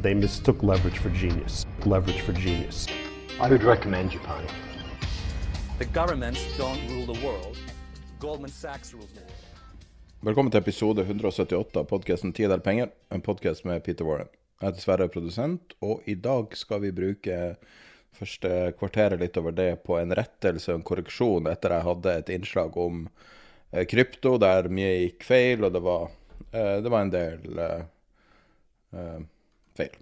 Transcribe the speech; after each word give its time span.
They 0.00 0.14
mistook 0.14 0.62
leverage 0.62 0.98
for 0.98 1.10
genius. 1.10 1.66
Leverage 1.84 2.20
for 2.20 2.32
genius. 2.32 2.86
I 3.40 3.48
would 3.50 3.64
recommend 3.64 4.12
Japan. 4.12 4.46
The 5.78 5.86
governments 5.86 6.38
don't 6.56 6.78
rule 6.88 7.14
the 7.14 7.26
world. 7.26 7.58
Goldman 8.20 8.50
Sachs 8.50 8.94
rules 8.94 9.10
the 9.10 9.20
world. 9.20 9.32
Velkommen 10.20 10.52
til 10.52 10.60
episode 10.60 11.02
178 11.02 11.80
av 11.80 11.88
podkasten 11.90 12.32
'Tid 12.32 12.52
er 12.52 12.62
penger', 12.62 12.92
en 13.10 13.20
podkast 13.20 13.64
med 13.64 13.82
Peter 13.82 14.04
Warren. 14.04 14.28
Jeg 14.60 14.70
heter 14.70 14.80
Sverre, 14.80 15.08
produsent, 15.08 15.74
og 15.82 16.02
i 16.06 16.14
dag 16.14 16.54
skal 16.56 16.80
vi 16.80 16.92
bruke 16.92 17.56
første 18.12 18.72
kvarteret 18.78 19.18
litt 19.18 19.36
over 19.36 19.50
det 19.50 19.82
på 19.82 19.98
en 19.98 20.14
rettelse 20.14 20.70
og 20.72 20.78
en 20.78 20.84
korreksjon 20.86 21.50
etter 21.50 21.74
jeg 21.74 21.86
hadde 21.88 22.14
et 22.18 22.28
innslag 22.28 22.76
om 22.76 23.08
eh, 23.72 23.82
krypto 23.82 24.38
der 24.38 24.70
mye 24.70 24.94
gikk 25.08 25.26
feil, 25.26 25.64
og 25.64 25.72
det 25.72 25.82
var, 25.82 26.10
eh, 26.52 26.78
det 26.86 26.88
var 26.88 27.00
en 27.02 27.10
del 27.10 27.58
eh 27.58 27.82
feil. 29.78 29.96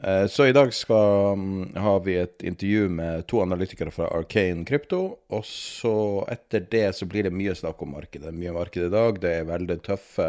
Eh, 0.00 0.26
så 0.26 0.46
i 0.46 0.52
dag 0.52 0.74
skal, 0.74 1.32
um, 1.32 1.72
har 1.74 2.00
vi 2.00 2.16
et 2.20 2.42
intervju 2.42 2.88
med 2.88 3.26
to 3.26 3.40
analytikere 3.40 3.90
fra 3.90 4.10
Arcane 4.12 4.64
Krypto. 4.68 5.02
Og 5.32 5.44
så 5.48 6.24
etter 6.32 6.66
det 6.70 6.88
så 6.98 7.08
blir 7.08 7.26
det 7.26 7.34
mye 7.34 7.54
snakk 7.56 7.82
om 7.82 7.94
markedet. 7.96 8.34
Mye 8.34 8.54
marked 8.56 8.88
i 8.88 8.92
dag. 8.92 9.20
Det 9.22 9.32
er 9.40 9.48
veldig 9.48 9.78
tøffe, 9.86 10.28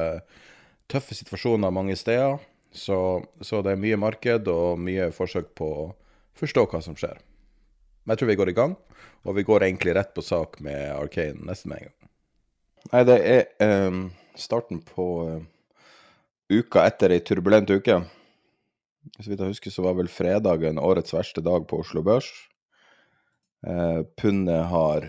tøffe 0.88 1.18
situasjoner 1.18 1.74
mange 1.74 1.98
steder. 2.00 2.40
Så, 2.72 3.00
så, 3.42 3.62
det 3.66 3.74
er 3.74 3.82
mye 3.82 4.00
marked 4.00 4.48
og 4.52 4.80
mye 4.80 5.10
forsøk 5.16 5.54
på 5.58 5.68
å 5.68 5.88
forstå 6.38 6.68
hva 6.72 6.82
som 6.84 6.96
skjer. 7.00 7.20
Men 8.06 8.14
jeg 8.14 8.22
tror 8.22 8.32
vi 8.32 8.40
går 8.40 8.52
i 8.52 8.56
gang, 8.56 8.76
og 9.28 9.36
vi 9.36 9.44
går 9.44 9.66
egentlig 9.66 9.96
rett 9.98 10.14
på 10.16 10.24
sak 10.24 10.62
med 10.64 10.94
Arcane 10.94 11.44
nesten 11.48 11.74
med 11.74 11.82
en 11.82 11.90
gang. 11.90 12.12
Nei, 12.88 13.02
det 13.04 13.16
er 13.28 13.88
um, 13.90 14.04
starten 14.40 14.80
på 14.86 15.08
uh, 15.28 15.42
uka 16.54 16.86
etter 16.88 17.12
ei 17.12 17.20
turbulent 17.26 17.74
uke. 17.74 17.98
Så 19.16 19.30
vidt 19.30 19.42
jeg 19.42 19.54
husker, 19.56 19.74
så 19.74 19.86
var 19.86 19.98
vel 19.98 20.12
fredagen 20.12 20.82
årets 20.82 21.16
verste 21.16 21.44
dag 21.46 21.68
på 21.70 21.82
Oslo 21.84 22.04
Børs. 22.06 22.30
Eh, 23.68 24.02
pundet 24.20 24.68
har 24.72 25.08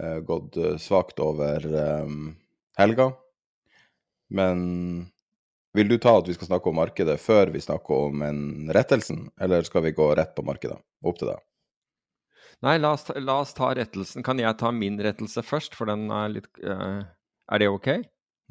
eh, 0.00 0.18
gått 0.26 0.56
eh, 0.56 0.76
svakt 0.80 1.20
over 1.22 1.66
eh, 1.66 2.14
helga. 2.78 3.10
Men 4.32 4.62
vil 5.76 5.90
du 5.90 5.98
ta 6.00 6.16
at 6.18 6.28
vi 6.28 6.34
skal 6.34 6.48
snakke 6.48 6.70
om 6.70 6.78
markedet 6.80 7.18
før 7.20 7.52
vi 7.54 7.60
snakker 7.60 8.08
om 8.08 8.22
en 8.24 8.40
rettelsen, 8.72 9.26
eller 9.40 9.66
skal 9.66 9.84
vi 9.84 9.94
gå 9.96 10.08
rett 10.16 10.32
på 10.36 10.44
markedet? 10.46 10.78
Opp 11.04 11.20
til 11.20 11.30
deg. 11.30 11.42
Nei, 12.64 12.78
la 12.80 12.94
oss, 12.96 13.04
ta, 13.04 13.18
la 13.20 13.40
oss, 13.42 13.52
ta 13.56 13.74
rettelsen. 13.76 14.24
Kan 14.24 14.40
jeg 14.40 14.56
ta 14.60 14.70
min 14.72 14.96
rettelse 15.04 15.44
først, 15.44 15.76
for 15.76 15.90
den 15.90 16.08
er 16.08 16.32
litt 16.32 16.48
uh, 16.64 17.04
Er 17.52 17.60
det 17.60 17.68
OK? 17.68 17.90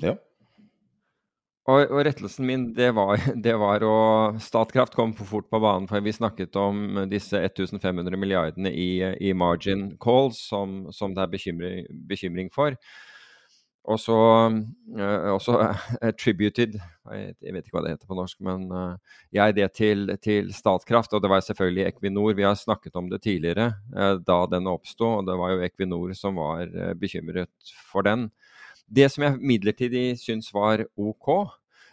Ja. 0.04 0.14
Og, 1.66 1.80
og, 1.90 2.00
rettelsen 2.06 2.46
min, 2.46 2.68
det 2.78 2.92
var, 2.94 3.18
det 3.48 3.56
var, 3.58 3.86
å 3.86 3.98
Statkraft 4.42 4.94
kom 4.98 5.16
for 5.18 5.30
fort 5.30 5.50
på 5.50 5.62
banen, 5.64 5.90
for 5.90 6.04
vi 6.06 6.14
snakket 6.14 6.56
om 6.62 7.02
disse 7.10 7.42
1500 7.42 8.22
milliardene 8.22 8.70
i, 8.70 9.02
i 9.18 9.34
margin 9.34 9.90
calls 10.02 10.44
som, 10.52 10.84
som, 10.94 11.18
det 11.18 11.26
er 11.26 11.34
bekymring, 11.34 11.90
bekymring 12.10 12.54
for. 12.54 12.78
Og 13.86 14.00
så 14.02 14.16
uh, 14.18 15.28
også 15.36 15.60
attributed 16.10 16.74
Jeg 16.74 17.54
vet 17.54 17.68
ikke 17.68 17.76
hva 17.76 17.84
det 17.86 17.92
heter 17.94 18.10
på 18.10 18.18
norsk, 18.18 18.40
men 18.46 18.66
uh, 18.74 19.20
jeg 19.34 19.54
det 19.58 19.68
til, 19.78 20.10
til, 20.22 20.50
Statkraft. 20.54 21.14
Og 21.14 21.22
det 21.22 21.30
var 21.30 21.46
selvfølgelig 21.46 21.86
Equinor. 21.92 22.34
Vi 22.34 22.48
har 22.48 22.58
snakket 22.58 22.98
om 22.98 23.12
det 23.12 23.22
tidligere, 23.26 23.76
uh, 23.94 24.16
da 24.26 24.40
den 24.50 24.70
oppsto. 24.72 25.20
Og 25.20 25.30
det 25.30 25.38
var 25.38 25.54
jo 25.54 25.62
Equinor 25.66 26.16
som 26.18 26.42
var 26.42 26.70
bekymret 26.98 27.76
for 27.92 28.06
den. 28.06 28.32
Det 28.86 29.08
som 29.12 29.26
jeg 29.26 29.40
midlertidig 29.42 30.08
syns 30.22 30.52
var 30.54 30.86
OK, 30.96 31.30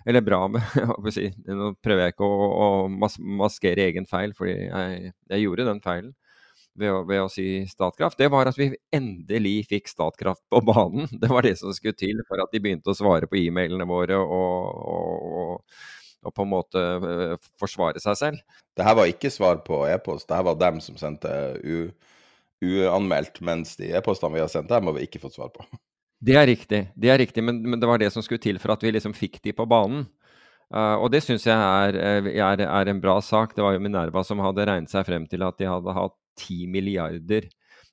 eller 0.06 0.25
bra 0.25 0.41
med 0.50 0.64
si, 1.14 1.28
Nå 1.47 1.72
prøver 1.82 2.06
jeg 2.06 2.14
ikke 2.16 2.26
å, 2.26 2.48
å 2.50 2.66
mas 2.91 3.16
maskere 3.20 3.86
egen 3.86 4.08
feil, 4.08 4.34
fordi 4.36 4.56
jeg, 4.66 5.14
jeg 5.32 5.44
gjorde 5.47 5.69
den 5.69 5.82
feilen 5.84 6.12
ved 6.78 6.92
å, 6.92 7.00
ved 7.08 7.20
å, 7.20 7.30
si 7.32 7.47
Statkraft, 7.69 8.19
det 8.20 8.30
var 8.32 8.48
at 8.48 8.58
vi 8.58 8.70
endelig 8.94 9.66
fikk 9.70 9.91
Statkraft 9.91 10.42
på 10.50 10.62
banen. 10.70 11.08
Det 11.10 11.30
var 11.30 11.47
det 11.47 11.56
som 11.60 11.72
skulle 11.76 11.98
til 11.98 12.22
for 12.28 12.42
at 12.42 12.53
de 12.53 12.62
begynte 12.64 12.92
å 12.92 12.97
svare 12.97 13.28
på 13.28 13.38
e-mailene 13.42 13.86
våre 13.88 14.19
og, 14.20 14.80
og, 14.94 15.84
og, 16.22 16.32
på 16.32 16.47
en 16.47 16.53
måte 16.53 16.80
øh, 16.80 17.36
forsvare 17.60 18.03
seg 18.03 18.19
selv. 18.19 18.59
Det 18.76 18.86
her 18.86 18.97
var 18.97 19.10
ikke 19.10 19.32
svar 19.32 19.60
på 19.66 19.82
e-post, 19.91 20.28
det 20.30 20.38
her 20.38 20.48
var 20.48 20.60
dem 20.60 20.80
som 20.84 20.97
sendte 21.00 21.32
uanmeldt, 22.62 23.42
mens 23.44 23.76
de 23.76 23.91
e-postene 23.92 24.38
vi 24.38 24.44
har 24.44 24.53
sendt 24.53 24.72
dem, 24.72 24.88
har 24.88 24.97
vi 24.97 25.09
ikke 25.09 25.20
fått 25.22 25.36
svar 25.36 25.53
på. 25.53 25.66
Det 26.22 26.37
er 26.38 26.47
riktig, 26.47 26.84
det 26.94 27.10
er 27.10 27.19
riktig, 27.19 27.43
men, 27.43 27.59
men, 27.66 27.81
det 27.83 27.88
var 27.91 27.99
det 27.99 28.12
som 28.15 28.22
skulle 28.22 28.43
til 28.43 28.60
for 28.62 28.77
at 28.77 28.84
vi 28.84 28.93
liksom 28.94 29.15
fikk 29.16 29.41
de 29.43 29.55
på 29.59 29.66
banen. 29.66 30.05
Uh, 30.72 31.03
og 31.03 31.10
det 31.12 31.21
syns 31.25 31.44
jeg 31.44 31.59
er, 31.59 31.99
øh, 31.99 32.28
er, 32.33 32.62
er, 32.65 32.88
en 32.88 33.00
bra 33.03 33.19
sak. 33.21 33.56
Det 33.56 33.65
var 33.65 33.75
jo 33.75 33.83
Minerva 33.83 34.22
som 34.25 34.41
hadde 34.41 34.65
regnet 34.69 34.93
seg 34.93 35.05
frem 35.05 35.27
til 35.28 35.43
at 35.44 35.59
de 35.59 35.69
hadde 35.69 35.97
hatt 35.97 36.15
10 36.41 36.71
milliarder 36.72 37.49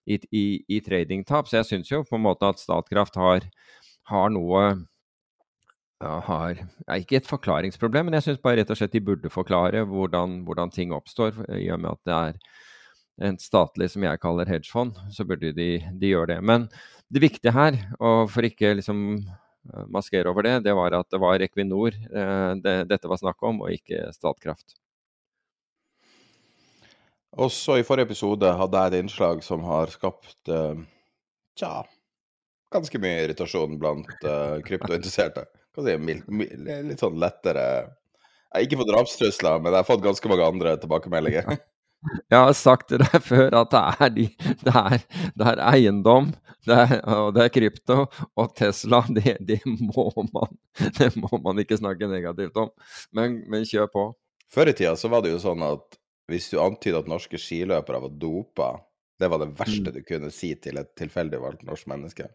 i, 0.07 0.19
i, 0.31 0.45
i 0.69 0.79
tradingtap. 0.85 1.49
Så 1.49 1.57
jeg 1.59 1.67
syns 1.67 1.91
jo 1.91 2.05
på 2.07 2.15
en 2.15 2.23
måte 2.23 2.47
at 2.47 2.61
Statkraft 2.61 3.19
har, 3.19 3.49
har 4.13 4.31
noe 4.31 4.63
har 5.99 6.55
ja, 6.55 6.95
Ikke 6.95 7.17
et 7.19 7.27
forklaringsproblem, 7.27 8.07
men 8.07 8.15
jeg 8.15 8.29
syns 8.29 8.43
bare 8.43 8.61
rett 8.61 8.69
og 8.71 8.79
slett 8.79 8.93
de 8.95 9.03
burde 9.03 9.31
forklare 9.33 9.83
hvordan, 9.83 10.43
hvordan 10.47 10.71
ting 10.71 10.93
oppstår. 10.95 11.35
I 11.57 11.67
og 11.75 11.81
med 11.83 11.97
at 11.97 12.05
det 12.07 12.19
er 12.19 13.27
en 13.27 13.39
statlig, 13.41 13.89
som 13.91 14.05
jeg 14.05 14.21
kaller 14.23 14.47
hedgefond, 14.47 14.95
så 15.11 15.25
burde 15.27 15.51
de, 15.51 15.69
de 15.99 16.13
gjøre 16.13 16.35
det. 16.35 16.39
Men 16.39 16.69
det 17.09 17.23
viktige 17.23 17.53
her, 17.53 17.77
og 17.99 18.29
for 18.33 18.45
ikke 18.45 18.75
liksom 18.77 18.99
eh, 19.17 19.85
maskere 19.91 20.29
over 20.29 20.45
det, 20.45 20.55
det 20.67 20.75
var 20.77 20.95
at 20.99 21.09
det 21.09 21.21
var 21.21 21.41
Equinor 21.41 21.95
eh, 21.95 22.51
det, 22.61 22.75
dette 22.91 23.09
var 23.09 23.21
snakk 23.21 23.41
om, 23.49 23.63
og 23.65 23.73
ikke 23.73 24.09
Statkraft. 24.15 24.77
Også 27.39 27.77
i 27.77 27.85
forrige 27.85 28.09
episode 28.09 28.51
hadde 28.57 28.81
jeg 28.81 28.91
et 28.91 29.03
innslag 29.03 29.43
som 29.45 29.61
har 29.61 29.91
skapt 29.93 30.49
uh, 30.49 30.73
tja, 31.57 31.83
ganske 32.73 33.01
mye 33.01 33.19
irritasjon 33.27 33.77
blant 33.79 34.09
kryptointeresserte. 34.65 35.45
Si, 35.77 35.93
litt 35.93 36.99
sånn 36.99 37.19
lettere 37.21 37.63
Jeg 37.69 38.55
har 38.57 38.65
ikke 38.65 38.79
fått 38.81 38.89
drapstrusler, 38.89 39.61
men 39.61 39.71
jeg 39.71 39.77
har 39.77 39.87
fått 39.87 40.03
ganske 40.03 40.31
mange 40.33 40.47
andre 40.49 40.73
tilbakemeldinger. 40.81 41.53
Jeg 42.31 42.39
har 42.39 42.53
sagt 42.55 42.87
til 42.91 43.01
deg 43.01 43.23
før 43.25 43.55
at 43.59 43.73
det 43.73 43.81
er, 43.91 44.11
de, 44.15 44.25
det 44.63 44.75
er, 44.75 45.01
det 45.35 45.47
er 45.51 45.61
eiendom, 45.67 46.29
det 46.67 46.77
er, 46.85 46.93
og 47.11 47.33
det 47.35 47.45
er 47.45 47.53
krypto, 47.53 47.97
og 48.39 48.53
Tesla, 48.55 49.01
det, 49.17 49.35
det, 49.43 49.59
må 49.65 50.07
man, 50.31 50.55
det 50.99 51.11
må 51.19 51.41
man 51.43 51.59
ikke 51.59 51.79
snakke 51.79 52.07
negativt 52.11 52.57
om. 52.61 52.71
Men, 53.15 53.41
men 53.51 53.67
kjør 53.67 53.91
på. 53.91 54.05
Før 54.49 54.71
i 54.71 54.75
tida 54.77 54.95
så 54.97 55.11
var 55.11 55.25
det 55.25 55.33
jo 55.35 55.41
sånn 55.43 55.65
at 55.65 55.99
hvis 56.29 56.47
du 56.53 56.59
antyda 56.61 57.01
at 57.01 57.09
norske 57.09 57.39
skiløpere 57.41 58.03
var 58.05 58.15
dopa, 58.21 58.69
det 59.19 59.27
var 59.27 59.41
det 59.41 59.51
verste 59.57 59.89
mm. 59.89 59.95
du 59.97 60.03
kunne 60.07 60.31
si 60.33 60.53
til 60.61 60.79
et 60.79 60.93
tilfeldig 60.97 61.41
valgt 61.41 61.65
norsk 61.67 61.89
menneske. 61.91 62.29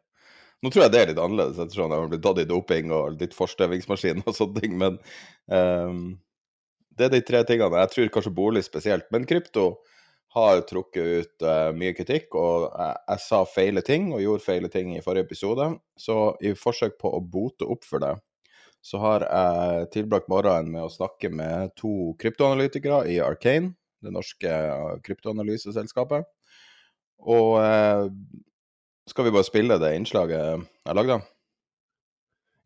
Nå 0.62 0.70
tror 0.72 0.86
jeg 0.86 0.92
det 0.94 1.00
er 1.00 1.10
litt 1.10 1.20
annerledes, 1.20 1.58
ettersom 1.60 1.90
de 1.92 1.96
har 1.98 2.10
blitt 2.10 2.22
tatt 2.24 2.40
i 2.40 2.46
doping 2.48 2.92
og 2.94 3.18
litt 3.20 3.34
forstøvingsmaskin 3.36 4.22
og 4.24 4.36
sånne 4.36 4.62
ting, 4.64 4.76
men 4.80 5.00
um, 5.52 6.04
det 6.98 7.08
er 7.08 7.12
de 7.16 7.24
tre 7.26 7.42
tingene. 7.48 7.82
Jeg 7.84 7.92
tror 7.92 8.12
kanskje 8.16 8.34
bolig 8.34 8.64
spesielt. 8.66 9.06
Men 9.14 9.26
krypto 9.28 9.74
har 10.34 10.64
trukket 10.66 11.04
ut 11.04 11.44
uh, 11.46 11.70
mye 11.76 11.94
kritikk, 11.94 12.34
og 12.34 12.66
jeg, 12.66 12.94
jeg, 13.06 13.22
sa 13.22 13.42
feile 13.46 13.84
ting 13.86 14.08
og 14.10 14.22
gjorde 14.22 14.42
feile 14.42 14.70
ting 14.70 14.94
i 14.96 15.02
forrige 15.02 15.28
episode. 15.28 15.68
Så 15.98 16.16
i 16.42 16.54
forsøk 16.58 16.96
på 16.98 17.12
å 17.14 17.22
bote 17.22 17.68
opp 17.70 17.86
for 17.86 18.02
det, 18.02 18.16
så 18.84 19.00
har 19.00 19.26
jeg 19.28 19.90
tilbrakt 19.94 20.28
morgenen 20.28 20.72
med 20.74 20.84
å 20.84 20.92
snakke 20.92 21.30
med 21.32 21.72
to 21.78 22.12
kryptoanalytikere 22.20 23.04
i 23.14 23.20
Arcane, 23.22 23.76
det 24.04 24.12
norske 24.12 24.56
kryptoanalyseselskapet. 25.06 26.26
Og 27.24 27.54
uh, 27.62 28.10
Skal 29.08 29.28
vi 29.28 29.32
bare 29.36 29.46
spille 29.46 29.78
det 29.80 29.94
innslaget 29.96 30.66
jeg 30.66 30.98
lagde? 30.98 31.20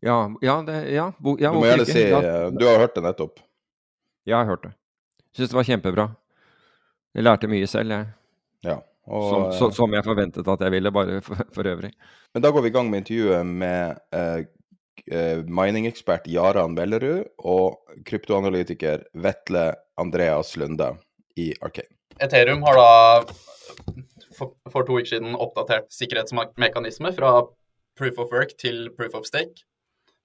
Ja, 0.01 0.17
ja, 0.41 0.61
det, 0.65 0.79
ja, 0.95 1.11
ja 1.39 1.51
Du 1.51 1.59
må 1.59 1.67
gjerne 1.67 1.85
si 1.87 2.01
Ja, 2.07 2.19
eh, 2.23 2.47
Du 2.55 2.65
har 2.65 2.79
hørt 2.79 2.95
det 2.95 3.03
nettopp. 3.03 3.41
Jeg 4.29 4.37
har 4.37 4.47
hørt 4.49 4.67
det. 4.67 4.73
Syns 5.35 5.51
det 5.51 5.57
var 5.57 5.67
kjempebra. 5.67 6.07
Jeg 7.17 7.25
lærte 7.25 7.49
mye 7.49 7.67
selv, 7.69 7.95
jeg. 7.95 8.07
Ja. 8.67 8.77
Og, 9.09 9.25
Som, 9.25 9.43
eh, 9.47 9.57
så, 9.57 9.69
som 9.73 9.93
jeg 9.95 10.05
forventet 10.05 10.47
at 10.53 10.61
jeg 10.61 10.73
ville, 10.75 10.91
bare 10.93 11.19
for, 11.25 11.41
for 11.55 11.69
øvrig. 11.69 11.91
Men 12.33 12.45
da 12.45 12.51
går 12.53 12.65
vi 12.65 12.71
i 12.71 12.75
gang 12.75 12.89
med 12.91 13.03
intervjuet 13.03 13.45
med 13.45 14.01
eh, 14.13 14.41
miningekspert 15.09 15.55
mining-ekspert 15.59 16.27
Jaran 16.29 16.75
Bellerud 16.77 17.23
og 17.39 17.79
kryptoanalytiker 18.05 19.07
Vetle 19.13 19.71
Andreas 19.97 20.53
Lunde 20.59 20.91
i 21.39 21.53
Arcane. 21.61 21.89
Ethereum 22.19 22.61
har 22.67 22.75
da 22.77 22.89
for, 24.35 24.53
for 24.69 24.85
to 24.85 24.99
uker 24.99 25.15
siden 25.15 25.37
oppdatert 25.39 25.89
sikkerhetsmekanisme 25.93 27.13
fra 27.15 27.33
proof 27.99 28.19
of 28.19 28.31
work 28.35 28.55
til 28.59 28.89
proof 28.97 29.15
of 29.17 29.27
stake. 29.27 29.65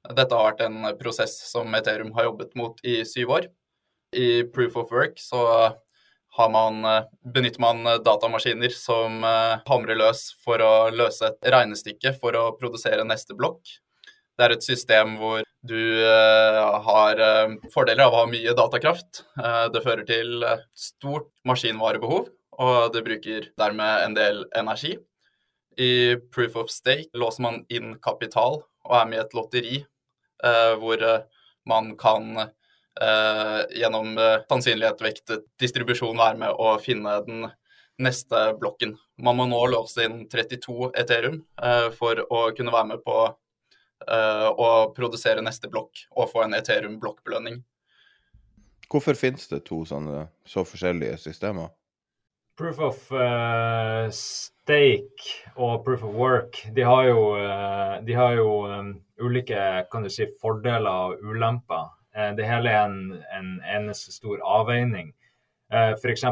Dette 0.05 0.37
har 0.37 0.51
vært 0.51 0.65
en 0.67 0.83
prosess 1.01 1.39
som 1.49 1.73
Ethereum 1.79 2.12
har 2.19 2.29
jobbet 2.29 2.53
mot 2.59 2.81
i 2.85 3.01
syv 3.09 3.39
år. 3.39 3.49
I 4.15 4.45
proof 4.55 4.77
of 4.81 4.93
work 4.95 5.19
så 5.21 5.43
man, 6.51 6.81
benytter 7.35 7.63
man 7.63 7.85
datamaskiner 8.03 8.73
som 8.75 9.23
eh, 9.23 9.61
hamrer 9.69 9.99
løs 10.01 10.33
for 10.43 10.59
å 10.59 10.91
løse 10.91 11.29
et 11.29 11.51
regnestykke 11.55 12.11
for 12.19 12.35
å 12.35 12.49
produsere 12.59 13.05
neste 13.07 13.37
blokk. 13.39 13.77
Det 14.35 14.47
er 14.49 14.55
et 14.57 14.67
system 14.67 15.15
hvor 15.21 15.45
du 15.63 15.79
eh, 16.03 16.61
har 16.89 17.21
eh, 17.23 17.55
fordeler 17.73 18.09
av 18.09 18.17
å 18.17 18.23
ha 18.25 18.31
mye 18.31 18.55
datakraft. 18.59 19.23
Eh, 19.39 19.67
det 19.71 19.83
fører 19.85 20.07
til 20.09 20.43
eh, 20.43 20.65
stort 20.75 21.31
maskinvarebehov, 21.47 22.27
og 22.59 22.79
det 22.95 23.05
bruker 23.07 23.49
dermed 23.61 24.09
en 24.09 24.17
del 24.19 24.43
energi. 24.59 24.97
I 25.79 26.17
proof 26.35 26.59
of 26.59 26.71
stake 26.71 27.15
låser 27.15 27.47
man 27.47 27.63
inn 27.71 27.95
kapital 28.03 28.61
og 28.85 28.99
er 28.99 29.09
med 29.11 29.19
i 29.19 29.23
et 29.25 29.39
lotteri 29.39 29.79
eh, 29.79 30.75
hvor 30.83 31.03
eh, 31.03 31.25
man 31.71 31.95
kan 31.99 32.29
eh, 32.43 32.53
gjennom 32.94 34.12
sannsynlighet, 34.14 34.44
sannsynlighetsvektet 34.46 35.46
distribusjon 35.58 36.20
være 36.20 36.38
med 36.38 36.61
å 36.62 36.76
finne 36.79 37.17
den 37.26 37.46
neste 37.99 38.55
blokken. 38.61 38.96
Man 39.23 39.37
må 39.37 39.46
nå 39.46 39.61
låse 39.70 40.06
inn 40.06 40.25
32 40.31 40.91
Ethereum 40.99 41.41
eh, 41.62 41.88
for 41.94 42.25
å 42.25 42.49
kunne 42.56 42.75
være 42.75 42.91
med 42.94 43.05
på 43.06 43.19
eh, 44.08 44.49
å 44.50 44.70
produsere 44.96 45.44
neste 45.44 45.70
blokk 45.70 46.06
og 46.11 46.32
få 46.32 46.44
en 46.44 46.58
Ethereum 46.58 46.99
blokkbelønning. 47.02 47.62
Hvorfor 48.91 49.17
finnes 49.19 49.49
det 49.50 49.64
to 49.69 49.82
sånne 49.88 50.29
så 50.46 50.67
forskjellige 50.67 51.19
systemer? 51.23 51.73
Proof 52.55 52.79
of 52.87 52.99
uh, 53.11 54.06
stake 54.14 55.32
og 55.56 55.81
proof 55.82 56.05
of 56.06 56.12
work, 56.14 56.61
de 56.76 56.85
har 56.87 57.08
jo, 57.08 57.23
eh, 57.41 57.96
de 58.06 58.14
har 58.14 58.37
jo 58.38 58.50
um, 58.70 58.93
ulike 59.19 59.58
kan 59.91 60.06
du 60.06 60.12
si, 60.12 60.29
fordeler 60.38 60.87
og 61.08 61.25
ulemper. 61.32 61.88
Eh, 62.15 62.33
det 62.39 62.47
hele 62.49 62.71
er 62.71 62.87
en, 62.87 63.17
en 63.37 63.51
eneste 63.77 64.15
stor 64.15 64.43
avveining. 64.45 65.13
Uh, 65.73 65.95
F.eks. 65.97 66.23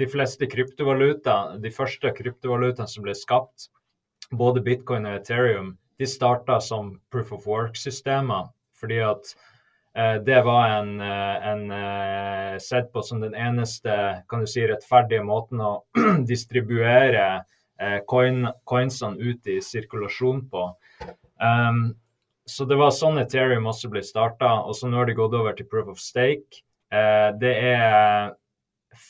de 0.00 0.06
fleste 0.06 0.46
kryptovaluta, 0.46 1.58
de 1.58 1.70
første 1.74 2.12
kryptovalutaene 2.16 2.88
som 2.88 3.04
ble 3.04 3.14
skapt, 3.18 3.68
både 4.30 4.62
bitcoin 4.64 5.08
og 5.10 5.18
Ethereum, 5.18 5.74
de 5.98 6.06
starta 6.06 6.60
som 6.62 6.94
proof 7.10 7.32
of 7.32 7.48
work-systemer. 7.50 8.48
fordi 8.80 9.02
at 9.04 9.34
Eh, 9.94 10.14
det 10.14 10.42
var 10.42 10.68
en, 10.68 11.00
eh, 11.00 11.48
en 11.48 11.70
eh, 11.70 12.58
sett 12.58 12.92
på 12.92 13.02
som 13.02 13.20
den 13.20 13.34
eneste 13.34 14.22
kan 14.28 14.40
du 14.40 14.46
si, 14.46 14.62
rettferdige 14.66 15.24
måten 15.26 15.60
å 15.60 15.72
distribuere 16.32 17.44
coin, 18.06 18.44
coinsene 18.68 19.16
ut 19.16 19.46
i 19.48 19.56
sirkulasjon 19.64 20.42
på. 20.52 20.66
Um, 21.40 21.78
så 22.50 22.66
det 22.68 22.78
var 22.80 22.92
sånn 22.94 23.20
Ethereum 23.22 23.68
også 23.70 23.90
ble 23.92 24.02
starta, 24.04 24.58
og 24.66 24.74
så 24.76 24.90
nå 24.90 25.00
har 25.00 25.08
de 25.08 25.16
gått 25.18 25.36
over 25.38 25.54
til 25.56 25.68
proof 25.70 25.92
of 25.94 26.02
stake. 26.02 26.64
Eh, 26.90 27.30
det 27.38 27.54
er 27.70 28.32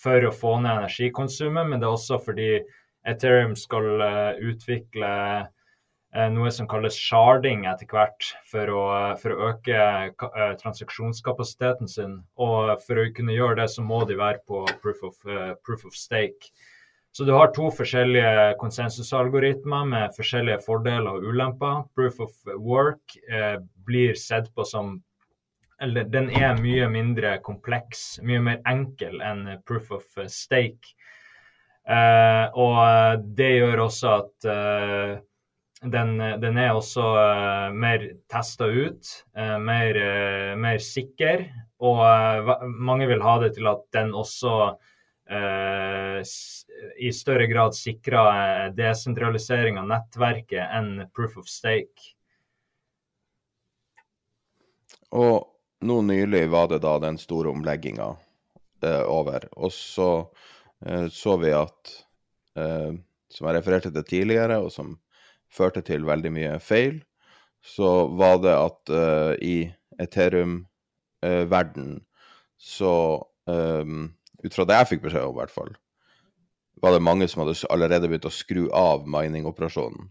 for 0.02 0.28
å 0.28 0.34
få 0.34 0.58
ned 0.60 0.82
energikonsumet, 0.82 1.68
men 1.68 1.80
det 1.80 1.88
er 1.88 1.96
også 1.96 2.20
fordi 2.22 2.50
Ethereum 3.08 3.56
skal 3.56 3.88
uh, 3.96 4.36
utvikle 4.44 5.10
noe 6.10 6.50
som 6.50 6.66
kalles 6.66 6.96
sharding 6.98 7.68
etter 7.70 7.86
hvert, 7.86 8.32
for 8.50 8.72
å, 8.74 8.82
for 9.22 9.30
å 9.30 9.50
øke 9.52 9.84
transaksjonskapasiteten 10.58 11.90
sin. 11.90 12.16
Og 12.34 12.72
for 12.82 12.98
å 12.98 13.06
kunne 13.14 13.36
gjøre 13.36 13.60
det, 13.62 13.68
så 13.70 13.84
må 13.86 14.02
de 14.08 14.18
være 14.18 14.42
på 14.48 14.64
proof 14.82 15.04
of, 15.06 15.16
uh, 15.30 15.54
proof 15.62 15.86
of 15.86 15.94
stake. 15.94 16.50
Så 17.12 17.26
du 17.26 17.32
har 17.34 17.50
to 17.54 17.68
forskjellige 17.74 18.54
konsensusalgoritmer 18.60 19.86
med 19.90 20.16
forskjellige 20.16 20.60
fordeler 20.62 21.10
og 21.10 21.26
ulemper. 21.26 21.84
Proof 21.98 22.20
of 22.22 22.52
work 22.56 23.16
eh, 23.30 23.58
blir 23.86 24.14
sett 24.14 24.52
på 24.54 24.64
som 24.64 25.00
Eller 25.80 26.04
den 26.04 26.28
er 26.30 26.58
mye 26.60 26.90
mindre 26.92 27.38
kompleks, 27.40 28.18
mye 28.20 28.40
mer 28.44 28.58
enkel 28.68 29.22
enn 29.24 29.46
proof 29.64 29.88
of 29.96 30.18
stake. 30.28 30.92
Eh, 31.88 32.46
og 32.52 33.24
det 33.24 33.48
gjør 33.56 33.86
også 33.86 34.10
at 34.18 34.48
den, 35.80 36.18
den, 36.40 36.58
er 36.58 36.74
også 36.76 37.00
uh, 37.00 37.72
mer 37.72 38.02
testa 38.28 38.68
ut, 38.68 39.12
uh, 39.38 39.56
mer, 39.62 39.96
uh, 39.96 40.58
mer, 40.60 40.78
sikker. 40.84 41.46
Og 41.80 42.02
mange 42.60 43.08
vil 43.08 43.22
ha 43.24 43.38
det 43.40 43.54
til 43.56 43.70
at 43.70 43.86
den 43.96 44.12
også 44.12 44.74
i 45.30 47.10
større 47.14 47.44
grad 47.46 47.76
sikrer 47.78 48.72
desentralisering 48.74 49.76
av 49.78 49.84
nettverket 49.86 50.72
enn 50.74 51.04
proof 51.14 51.36
of 51.38 51.46
stake. 51.46 52.16
Og 55.14 55.46
nå 55.86 56.00
nylig 56.08 56.48
var 56.50 56.66
det 56.72 56.80
da 56.82 56.96
den 57.04 57.18
store 57.18 57.52
omlegginga 57.54 58.08
over. 59.06 59.46
Og 59.54 59.70
så 59.70 60.10
så 61.14 61.36
vi 61.36 61.52
at, 61.52 61.94
som 62.56 63.46
jeg 63.46 63.54
refererte 63.54 63.92
til 63.94 64.06
tidligere, 64.08 64.58
og 64.64 64.72
som 64.74 64.94
førte 65.52 65.82
til 65.84 66.06
veldig 66.08 66.32
mye 66.34 66.54
feil, 66.62 67.02
så 67.60 68.06
var 68.16 68.38
det 68.40 68.54
at 68.56 68.92
uh, 68.94 69.32
i 69.36 69.68
Ethereum-verden 70.00 71.98
så 72.60 72.94
Ut 74.44 74.56
fra 74.56 74.66
det 74.68 74.78
jeg 74.78 74.90
fikk 74.94 75.06
beskjed 75.06 75.26
om, 75.26 75.34
i 75.36 75.40
hvert 75.42 75.54
fall, 75.54 75.74
var 76.80 76.94
det 76.94 77.04
mange 77.04 77.28
som 77.28 77.42
hadde 77.42 77.58
allerede 77.72 78.08
begynt 78.08 78.28
å 78.28 78.32
skru 78.32 78.64
av 78.76 79.04
mining-operasjonen. 79.10 80.08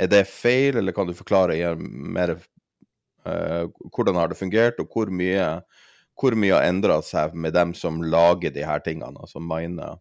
Er 0.00 0.08
det 0.12 0.26
feil, 0.28 0.78
eller 0.80 0.94
kan 0.96 1.08
du 1.08 1.14
forklare 1.16 1.74
mer 1.76 2.36
uh, 2.36 3.64
hvordan 3.92 4.18
har 4.20 4.32
det 4.32 4.38
fungert, 4.40 4.80
og 4.80 4.92
hvor 4.92 5.12
mye, 5.12 5.48
hvor 6.20 6.36
mye 6.36 6.56
har 6.56 6.68
endra 6.68 7.00
seg 7.04 7.36
med 7.36 7.56
dem 7.56 7.74
som 7.76 8.00
lager 8.04 8.52
de 8.52 8.64
her 8.66 8.84
tingene, 8.84 9.16
altså 9.20 9.40
miner 9.40 10.00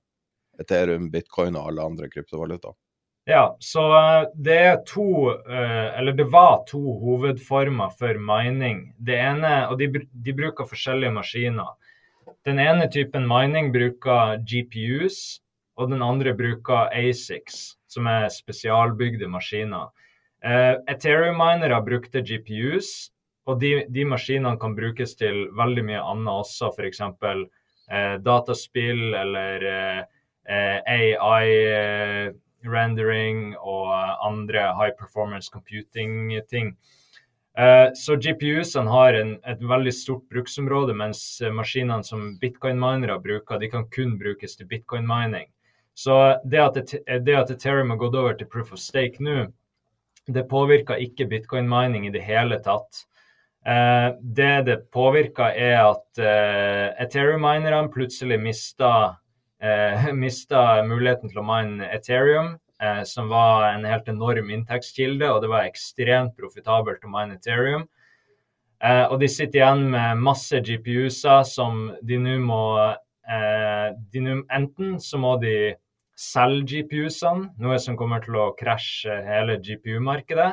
Ethereum, 0.59 1.09
bitcoin 1.11 1.57
og 1.57 1.71
alle 1.71 1.91
andre 1.91 2.11
kryptovalutaer? 2.11 2.75
Ja, 3.29 3.55
så 3.61 3.83
det 4.33 4.55
er 4.57 4.77
to 4.89 5.29
Eller 5.29 6.15
det 6.17 6.25
var 6.33 6.63
to 6.67 6.79
hovedformer 6.79 7.91
for 7.99 8.17
mining. 8.17 8.95
Det 8.97 9.13
ene, 9.13 9.67
og 9.69 9.77
de, 9.77 9.91
de, 10.11 10.33
bruker 10.33 10.65
forskjellige 10.65 11.13
maskiner. 11.13 11.69
Den 12.45 12.59
ene 12.59 12.87
typen 12.91 13.27
mining 13.29 13.71
bruker 13.73 14.37
GPUs, 14.47 15.41
og 15.77 15.91
den 15.93 16.01
andre 16.05 16.33
bruker 16.37 16.91
ASICs, 16.93 17.77
som 17.89 18.07
er 18.09 18.29
spesialbygde 18.33 19.29
maskiner. 19.31 19.89
Ethereum-minere 20.41 21.77
brukte 21.85 22.23
GPUs, 22.25 23.11
og 23.49 23.59
de, 23.61 23.71
de, 23.89 24.05
maskinene 24.05 24.57
kan 24.61 24.75
brukes 24.77 25.15
til 25.17 25.47
veldig 25.57 25.83
mye 25.87 26.01
annet 26.01 26.33
også, 26.43 26.71
f.eks. 26.75 27.01
Uh, 27.91 28.15
dataspill 28.23 29.15
eller 29.17 29.65
uh, 29.65 30.01
AI 30.47 32.31
rendering 32.63 33.57
og 33.57 33.89
andre 34.25 34.71
high 34.77 34.93
performance 34.97 35.49
computing-ting. 35.51 36.75
Så 37.97 38.15
GPU-ene 38.15 38.89
har 38.89 39.15
en, 39.19 39.31
et 39.43 39.63
veldig 39.67 39.91
stort 39.91 40.21
bruksområde, 40.31 40.93
mens 40.95 41.19
maskinene 41.51 42.05
som 42.07 42.37
bitcoin-minere 42.39 43.17
bruker, 43.19 43.59
de 43.59 43.67
kan 43.73 43.83
kun 43.91 44.13
brukes 44.21 44.55
til 44.55 44.69
bitcoin-mining. 44.69 45.49
Så 45.93 46.15
det 46.47 46.61
at, 46.63 46.77
Ethereum 47.51 47.91
har 47.91 47.99
gått 47.99 48.15
over 48.15 48.37
til 48.39 48.47
proof 48.47 48.71
of 48.71 48.79
stake 48.79 49.19
nå, 49.19 49.49
det 50.31 50.47
påvirker 50.47 51.03
ikke 51.03 51.27
bitcoin-mining 51.27 52.07
i 52.07 52.13
det 52.15 52.23
hele 52.23 52.61
tatt. 52.63 53.03
Det 54.21 54.53
det 54.65 54.77
påvirker, 54.95 55.51
er 55.51 55.91
at 55.91 56.23
Ethereum-minerne 57.03 57.91
plutselig 57.91 58.39
mister 58.39 59.17
eh, 59.61 60.13
mista 60.23 60.81
muligheten 60.87 61.31
til 61.31 61.41
å 61.41 61.45
mine 61.45 61.89
Ethereum, 61.93 62.55
eh, 62.81 63.03
som 63.07 63.29
var 63.31 63.69
en 63.69 63.85
helt 63.87 64.09
enorm 64.11 64.49
inntektskilde, 64.49 65.29
og 65.29 65.41
det 65.43 65.51
var 65.51 65.67
ekstremt 65.69 66.35
profitabelt 66.39 67.05
å 67.05 67.11
mine 67.13 67.37
Ethereum. 67.37 67.87
Eh, 68.81 69.05
og 69.05 69.19
de 69.21 69.29
sitter 69.29 69.61
igjen 69.61 69.85
med 69.93 70.25
masse 70.25 70.59
GPU-er 70.65 71.45
som 71.47 71.87
de 72.01 72.19
nå 72.19 72.39
må 72.43 72.65
de 74.11 74.19
nu, 74.19 74.41
Enten 74.51 74.97
så 74.99 75.15
må 75.21 75.37
de 75.39 75.77
selge-GPU-ene, 76.19 77.53
noe 77.61 77.77
som 77.79 77.95
kommer 77.95 78.19
til 78.25 78.35
å 78.41 78.49
krasje 78.57 79.13
hele 79.23 79.55
GPU-markedet. 79.63 80.49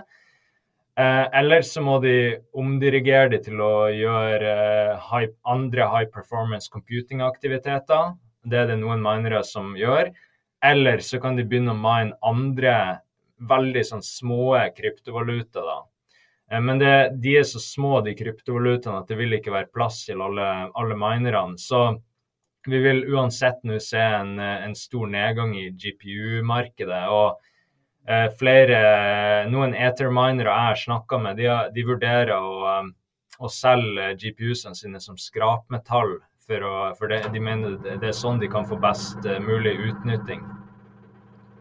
Eh, 0.98 1.26
eller 1.40 1.62
så 1.62 1.82
må 1.84 2.00
de 2.02 2.40
omdirigere 2.58 3.30
det 3.36 3.44
til 3.46 3.60
å 3.62 3.86
gjøre 3.94 4.54
eh, 4.54 5.10
high, 5.10 5.28
andre 5.46 5.86
high 5.92 6.08
performance 6.10 6.72
computing-aktiviteter. 6.72 8.16
Det 8.48 8.58
er 8.58 8.72
det 8.72 8.78
noen 8.80 9.04
minere 9.04 9.44
som 9.46 9.76
gjør. 9.78 10.10
Eller 10.64 10.98
så 10.98 11.20
kan 11.22 11.36
de 11.36 11.44
begynne 11.46 11.74
å 11.74 11.78
mine 11.78 12.16
andre 12.26 12.74
veldig 13.48 13.84
sånn 13.86 14.02
små 14.02 14.56
kryptovaluta. 14.76 15.62
da. 15.62 15.78
Eh, 16.50 16.60
men 16.60 16.78
det, 16.78 17.10
de 17.22 17.36
er 17.38 17.46
så 17.46 17.60
små, 17.62 18.00
de 18.00 18.16
kryptovalutaene, 18.18 19.02
at 19.02 19.10
det 19.10 19.18
vil 19.20 19.38
ikke 19.38 19.54
være 19.54 19.72
plass 19.74 20.04
til 20.08 20.22
alle, 20.24 20.48
alle 20.74 20.98
minerne. 20.98 21.58
Så 21.60 21.98
vi 22.68 22.80
vil 22.84 23.04
uansett 23.14 23.62
nå 23.64 23.78
se 23.80 24.00
en, 24.00 24.38
en 24.40 24.74
stor 24.76 25.08
nedgang 25.10 25.54
i 25.56 25.68
GPU-markedet. 25.70 27.04
og 27.08 27.38
eh, 28.08 28.28
flere, 28.40 28.80
Noen 29.52 29.74
ether-minere 29.74 30.50
jeg 30.52 30.70
har 30.72 30.80
snakka 30.84 31.20
med, 31.22 31.38
de, 31.40 31.50
de, 31.74 31.86
vurderer 31.86 32.34
å, 32.36 32.64
eh, 32.72 32.90
å 33.38 33.52
selge 33.52 34.14
GPU-ene 34.20 34.76
sine 34.76 35.00
som 35.00 35.20
skrapmetall. 35.20 36.18
For, 36.48 36.64
å, 36.64 36.76
for 36.96 37.12
det, 37.12 37.20
de 37.34 37.40
mener 37.44 37.76
det, 37.84 37.98
det 38.00 38.08
er 38.08 38.16
sånn 38.16 38.38
de 38.40 38.48
kan 38.48 38.64
få 38.64 38.78
best 38.80 39.20
uh, 39.28 39.36
mulig 39.44 39.74
utnytting. 39.90 40.40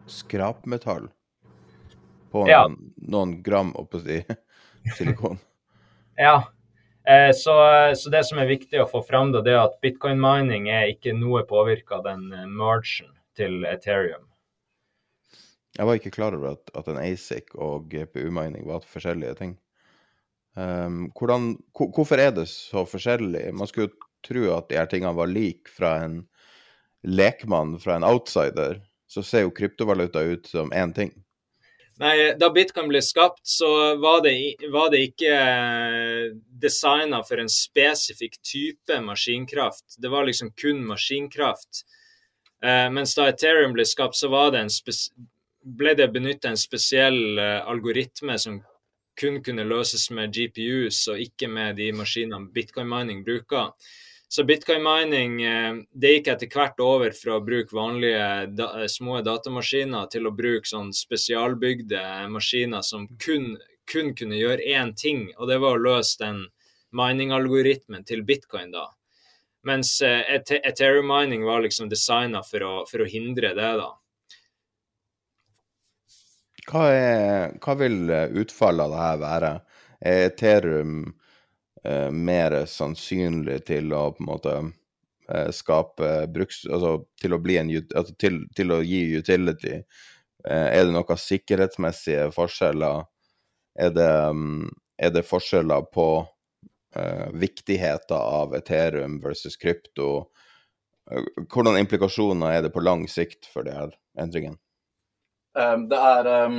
Skrapmetall? 0.07 1.09
På 2.31 2.45
ja. 2.47 2.61
noen, 2.63 2.93
noen 2.95 3.33
gram 3.43 3.73
oppå 3.75 3.99
si, 3.99 4.21
silikon? 4.95 5.41
ja. 6.15 6.37
Eh, 7.07 7.33
så, 7.35 7.53
så, 7.95 8.11
det 8.11 8.23
som 8.27 8.39
er 8.39 8.49
viktig 8.49 8.79
å 8.83 8.87
få 8.87 8.99
fram, 9.07 9.31
da, 9.31 9.39
det 9.43 9.53
er 9.53 9.61
at 9.65 9.77
bitcoin 9.83 10.19
mining 10.19 10.67
er 10.71 10.89
ikke 10.91 11.13
noe 11.15 11.45
påvirka 11.47 11.99
av 11.99 12.07
den 12.07 12.25
eh, 12.35 12.47
mergen 12.47 13.13
til 13.39 13.63
Ethereum. 13.67 14.25
Jeg 15.77 15.87
var 15.87 15.99
ikke 15.99 16.11
klar 16.15 16.35
over 16.35 16.57
at, 16.57 16.71
at 16.79 16.87
en 16.91 16.99
ASIC 16.99 17.53
og 17.55 17.87
GPU-mining 17.91 18.65
var 18.67 18.83
forskjellige 18.87 19.37
ting. 19.39 19.55
Um, 20.57 21.11
hvordan, 21.13 21.51
hvorfor 21.75 22.17
er 22.17 22.31
det 22.33 22.47
så 22.49 22.81
forskjellig? 22.89 23.43
Man 23.55 23.69
skulle 23.69 23.93
tro 24.27 24.49
at 24.57 24.67
de 24.69 24.77
her 24.79 24.89
tingene 24.91 25.15
var 25.17 25.31
like 25.31 25.71
fra 25.71 25.97
en 26.05 26.21
lekmann, 27.07 27.77
fra 27.79 27.95
en 27.95 28.07
outsider. 28.07 28.81
Så 29.07 29.23
ser 29.23 29.45
jo 29.47 29.55
kryptovaluta 29.55 30.21
ut 30.27 30.47
som 30.51 30.71
én 30.75 30.93
ting. 30.95 31.13
Nei, 31.97 32.33
Da 32.37 32.49
bitcoin 32.53 32.91
ble 32.91 33.01
skapt, 33.01 33.41
så 33.49 33.95
var 33.97 34.21
det, 34.21 34.33
var 34.69 34.91
det 34.93 34.99
ikke 35.07 35.33
eh, 35.33 36.25
designa 36.61 37.23
for 37.25 37.41
en 37.41 37.49
spesifikk 37.49 38.37
type 38.45 38.99
maskinkraft. 39.01 39.97
Det 39.97 40.11
var 40.13 40.27
liksom 40.27 40.51
kun 40.61 40.83
maskinkraft. 40.85 41.81
Eh, 42.61 42.85
mens 42.93 43.15
da 43.17 43.31
Ethereum 43.31 43.73
ble 43.73 43.85
skapt, 43.85 44.17
så 44.19 44.29
det 44.53 44.67
ble 45.77 45.95
det 45.97 46.11
benytta 46.13 46.51
en 46.51 46.59
spesiell 46.59 47.39
eh, 47.41 47.61
algoritme 47.65 48.37
som 48.39 48.61
kun 49.17 49.41
kunne 49.41 49.65
løses 49.65 50.11
med 50.13 50.33
GPUs, 50.33 51.07
og 51.09 51.21
ikke 51.21 51.49
med 51.49 51.79
de 51.81 51.89
maskinene 51.97 52.51
bitcoin 52.53 52.89
mining 52.89 53.25
bruker. 53.25 53.73
Så 54.29 54.43
bitcoin 54.43 54.83
mining 54.83 55.43
eh, 55.43 55.75
det 55.91 56.11
gikk 56.11 56.27
etter 56.33 56.49
hvert 56.51 56.81
over 56.83 57.13
fra 57.15 57.37
å 57.37 57.43
bruke 57.43 57.75
vanlige 57.75 58.25
eh, 58.43 58.87
små 58.91 59.21
datamaskiner 59.23 60.09
til 60.11 60.27
å 60.27 60.33
bruke 60.35 60.67
sånn 60.67 60.89
spesialbygde 60.95 62.01
maskiner 62.33 62.83
som 62.83 63.05
kun, 63.23 63.53
kun 63.87 64.11
kunne 64.19 64.39
gjøre 64.39 64.67
én 64.67 64.91
ting, 64.99 65.29
og 65.37 65.47
det 65.47 65.61
var 65.63 65.77
å 65.77 65.85
løse 65.85 66.19
den 66.19 66.41
mining-algoritmen 66.91 68.03
til 68.07 68.25
bitcoin. 68.27 68.73
da. 68.75 68.89
Mens 69.63 69.95
eh, 70.03 70.27
Ethereum 70.59 71.07
mining 71.07 71.47
var 71.47 71.63
liksom 71.63 71.87
designa 71.87 72.43
for, 72.43 72.83
for, 72.91 73.05
å 73.05 73.07
hindre 73.07 73.53
det. 73.55 73.71
da. 73.79 73.89
Hva, 76.67 76.83
er, 76.91 77.55
hva 77.63 77.77
vil 77.79 78.11
utfallet 78.43 78.83
av 78.83 78.91
det 78.91 79.05
her 79.05 79.23
være? 79.23 79.53
Er 80.03 80.25
Ethereum 80.27 80.97
eh, 81.87 82.11
mer 82.11 82.65
sannsynlig 82.69 83.61
til 83.67 83.93
å 83.95 84.09
på 84.15 84.23
en 84.23 84.29
måte 84.29 84.55
eh, 85.31 85.49
skape 85.55 86.27
bruks... 86.33 86.63
Altså 86.65 86.97
til 87.21 87.35
å 87.35 87.41
bli 87.43 87.59
en 87.61 87.71
altså, 87.73 88.15
til, 88.19 88.41
til, 88.57 88.73
å 88.75 88.81
gi 88.85 89.03
utility. 89.17 89.81
Eh, 90.45 90.67
er 90.67 90.85
det 90.85 90.95
noen 90.95 91.21
sikkerhetsmessige 91.23 92.29
forskjeller? 92.35 93.05
Er 93.77 93.93
det, 93.93 94.09
um, 94.33 94.65
er 94.97 95.13
det 95.13 95.27
forskjeller 95.27 95.83
på 95.93 96.07
uh, 96.97 97.27
viktigheten 97.37 98.17
av 98.17 98.55
Ethereum 98.57 99.19
versus 99.21 99.53
krypto? 99.61 100.31
Hvordan 101.53 101.77
implikasjoner 101.83 102.55
er 102.55 102.65
det 102.65 102.71
på 102.73 102.81
lang 102.81 103.05
sikt 103.11 103.45
for 103.51 103.67
de 103.67 103.75
her 103.75 103.93
endringene? 104.17 104.57
Um, 105.53 105.85
det 105.91 106.01
er 106.01 106.31
um 106.47 106.57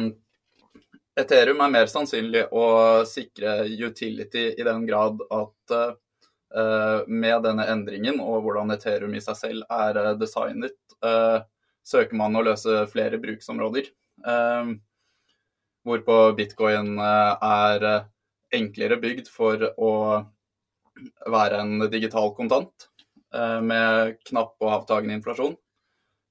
Ethereum 1.19 1.63
er 1.65 1.73
mer 1.73 1.89
sannsynlig 1.91 2.45
å 2.55 2.67
sikre 3.09 3.65
utility 3.67 4.53
i 4.55 4.67
den 4.67 4.85
grad 4.87 5.19
at 5.35 5.75
uh, 5.75 7.01
med 7.11 7.43
denne 7.43 7.67
endringen 7.73 8.21
og 8.23 8.45
hvordan 8.45 8.71
Ethereum 8.77 9.17
i 9.19 9.23
seg 9.25 9.39
selv 9.41 9.75
er 9.75 9.99
uh, 9.99 10.13
designet, 10.21 10.77
uh, 11.03 11.43
søker 11.83 12.19
man 12.21 12.39
å 12.39 12.45
løse 12.45 12.85
flere 12.93 13.19
bruksområder. 13.23 13.91
hvorpå 15.89 16.15
bitcoin 16.37 16.99
er 17.01 17.85
enklere 18.53 18.99
bygd 19.01 19.31
for 19.33 19.63
å 19.79 19.93
være 21.33 21.61
en 21.63 21.87
digital 21.89 22.35
kontant 22.37 22.89
med 23.63 24.19
knapp 24.29 24.53
og 24.61 24.75
avtagende 24.75 25.17
inflasjon. 25.17 25.55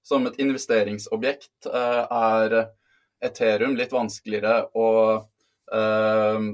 Som 0.06 0.28
et 0.30 0.38
investeringsobjekt 0.44 1.72
er 1.72 2.60
Ethereum 3.24 3.76
litt 3.78 3.94
vanskeligere 3.94 4.68
å 4.78 4.88
uh, 5.18 6.48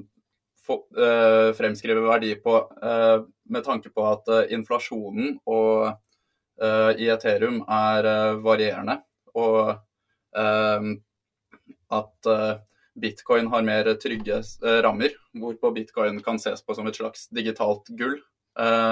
få, 0.63 0.77
uh, 0.98 1.50
fremskrive 1.58 2.05
verdi 2.05 2.34
på 2.39 2.55
uh, 2.84 3.25
med 3.51 3.65
tanke 3.65 3.91
på 3.91 4.05
at 4.08 4.32
inflasjonen 4.55 5.38
og, 5.51 5.93
i 6.63 7.08
Ethereum 7.10 7.58
er 7.67 8.05
varierende. 8.39 8.93
Og 9.36 9.74
at 11.98 12.29
bitcoin 13.03 13.50
har 13.51 13.65
mer 13.67 13.89
trygge 14.00 14.38
rammer, 14.86 15.17
hvorpå 15.34 15.74
bitcoin 15.75 16.22
kan 16.24 16.39
ses 16.39 16.63
på 16.63 16.77
som 16.77 16.88
et 16.88 17.01
slags 17.01 17.25
digitalt 17.36 17.89
gull, 17.98 18.15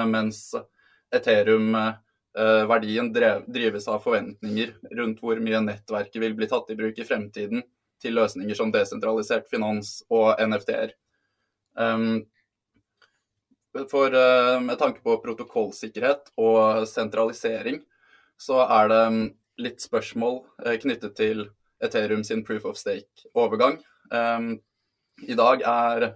mens 0.09 0.41
Ethereum 1.15 1.77
Eh, 1.77 1.93
verdien 2.33 3.09
drives 3.11 3.89
av 3.91 4.05
forventninger 4.05 4.69
rundt 4.95 5.19
hvor 5.19 5.39
mye 5.43 5.59
nettverket 5.65 6.15
vil 6.21 6.35
bli 6.37 6.47
tatt 6.47 6.69
i 6.71 6.77
bruk 6.79 6.99
i 7.01 7.05
fremtiden 7.07 7.65
til 8.01 8.17
løsninger 8.17 8.57
som 8.57 8.71
desentralisert 8.73 9.49
finans 9.51 9.99
og 10.11 10.33
NFT-er. 10.41 10.93
Um, 11.77 12.23
for 13.91 14.11
uh, 14.11 14.57
med 14.63 14.79
tanke 14.81 15.03
på 15.05 15.15
protokollsikkerhet 15.23 16.33
og 16.41 16.87
sentralisering, 16.89 17.79
så 18.41 18.65
er 18.65 18.91
det 18.91 19.03
um, 19.07 19.21
litt 19.61 19.83
spørsmål 19.83 20.41
uh, 20.65 20.75
knyttet 20.81 21.15
til 21.19 21.45
Ethereum 21.81 22.25
sin 22.27 22.43
proof 22.45 22.65
of 22.67 22.77
stake-overgang. 22.77 23.79
Um, 24.11 24.57
I 25.21 25.37
dag 25.37 25.63
er 25.67 26.11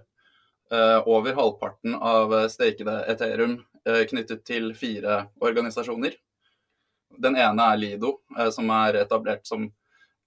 over 1.06 1.30
halvparten 1.30 1.92
av 1.94 2.32
stakede 2.50 2.96
Ethereum 3.06 3.60
Eh, 3.60 3.75
knyttet 4.10 4.42
til 4.48 4.72
fire 4.74 5.26
organisasjoner. 5.38 6.16
Den 7.22 7.36
ene 7.38 7.68
er 7.72 7.80
Lido, 7.80 8.16
eh, 8.38 8.50
som 8.50 8.70
er 8.74 9.00
etablert 9.02 9.46
som 9.48 9.68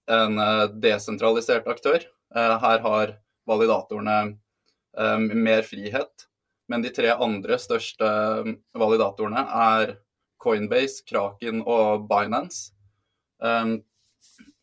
en 0.10 0.40
eh, 0.40 0.66
desentralisert 0.82 1.68
aktør. 1.70 2.06
Her 2.30 2.82
har 2.84 3.16
validatorene 3.50 4.38
mer 5.34 5.64
frihet. 5.66 6.28
Men 6.70 6.84
de 6.86 6.92
tre 6.94 7.10
andre 7.16 7.56
største 7.58 8.10
validatorene 8.78 9.42
er 9.50 9.96
Coinbase, 10.38 11.02
Kraken 11.10 11.64
og 11.66 12.06
Binance. 12.12 12.70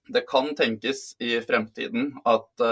Det 0.06 0.22
kan 0.30 0.52
tenkes 0.54 1.16
i 1.18 1.40
fremtiden 1.42 2.12
at 2.22 2.62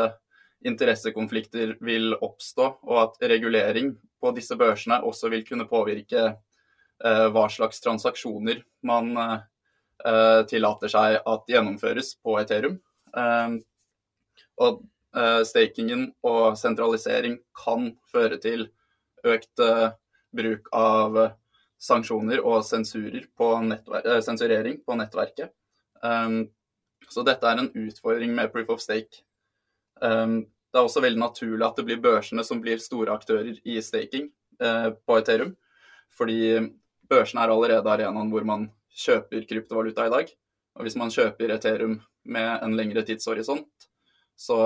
interessekonflikter 0.62 1.74
vil 1.82 2.14
oppstå, 2.14 2.68
og 2.86 3.00
at 3.02 3.28
regulering 3.34 3.96
på 4.24 4.32
disse 4.36 4.56
børsene 4.56 5.02
også 5.04 5.28
vil 5.32 5.44
kunne 5.44 5.66
påvirke 5.68 6.24
eh, 6.32 7.26
hva 7.34 7.44
slags 7.52 7.82
transaksjoner 7.84 8.62
man 8.86 9.12
eh, 9.20 10.40
tillater 10.48 10.92
seg 10.92 11.18
at 11.20 11.50
gjennomføres 11.50 12.14
på 12.24 12.38
Ethereum. 12.40 12.80
Eh, 13.16 13.60
og 14.64 14.84
stakingen 15.46 16.08
og 16.26 16.56
sentralisering 16.58 17.36
kan 17.54 17.92
føre 18.10 18.34
til 18.42 18.64
økt 19.22 19.60
bruk 20.34 20.66
av 20.74 21.18
sanksjoner 21.78 22.40
og 22.42 22.64
på 22.66 23.50
sensurering 24.26 24.80
på 24.82 24.96
nettverket. 24.98 25.52
så 27.06 27.22
dette 27.22 27.46
er 27.46 27.62
en 27.62 27.70
utfordring 27.70 28.34
med 28.34 28.50
proof 28.50 28.74
of 28.74 28.82
stake. 28.82 29.22
Det 30.74 30.80
er 30.80 30.88
også 30.88 31.04
veldig 31.04 31.20
naturlig 31.22 31.62
at 31.62 31.76
det 31.78 31.84
blir 31.86 32.00
børsene 32.02 32.42
som 32.42 32.58
blir 32.58 32.80
store 32.82 33.14
aktører 33.14 33.60
i 33.62 33.76
staking 33.78 34.24
eh, 34.58 34.88
på 34.90 35.18
Ethereum. 35.20 35.52
Fordi 36.10 36.56
børsene 37.06 37.44
er 37.44 37.52
allerede 37.54 37.92
arenaen 37.92 38.32
hvor 38.32 38.42
man 38.48 38.64
kjøper 38.90 39.46
kryptovaluta 39.46 40.08
i 40.08 40.10
dag. 40.10 40.32
Og 40.74 40.82
hvis 40.82 40.98
man 40.98 41.14
kjøper 41.14 41.54
Ethereum 41.54 42.00
med 42.26 42.64
en 42.66 42.74
lengre 42.74 43.04
tidshorisont, 43.06 43.86
så 44.34 44.58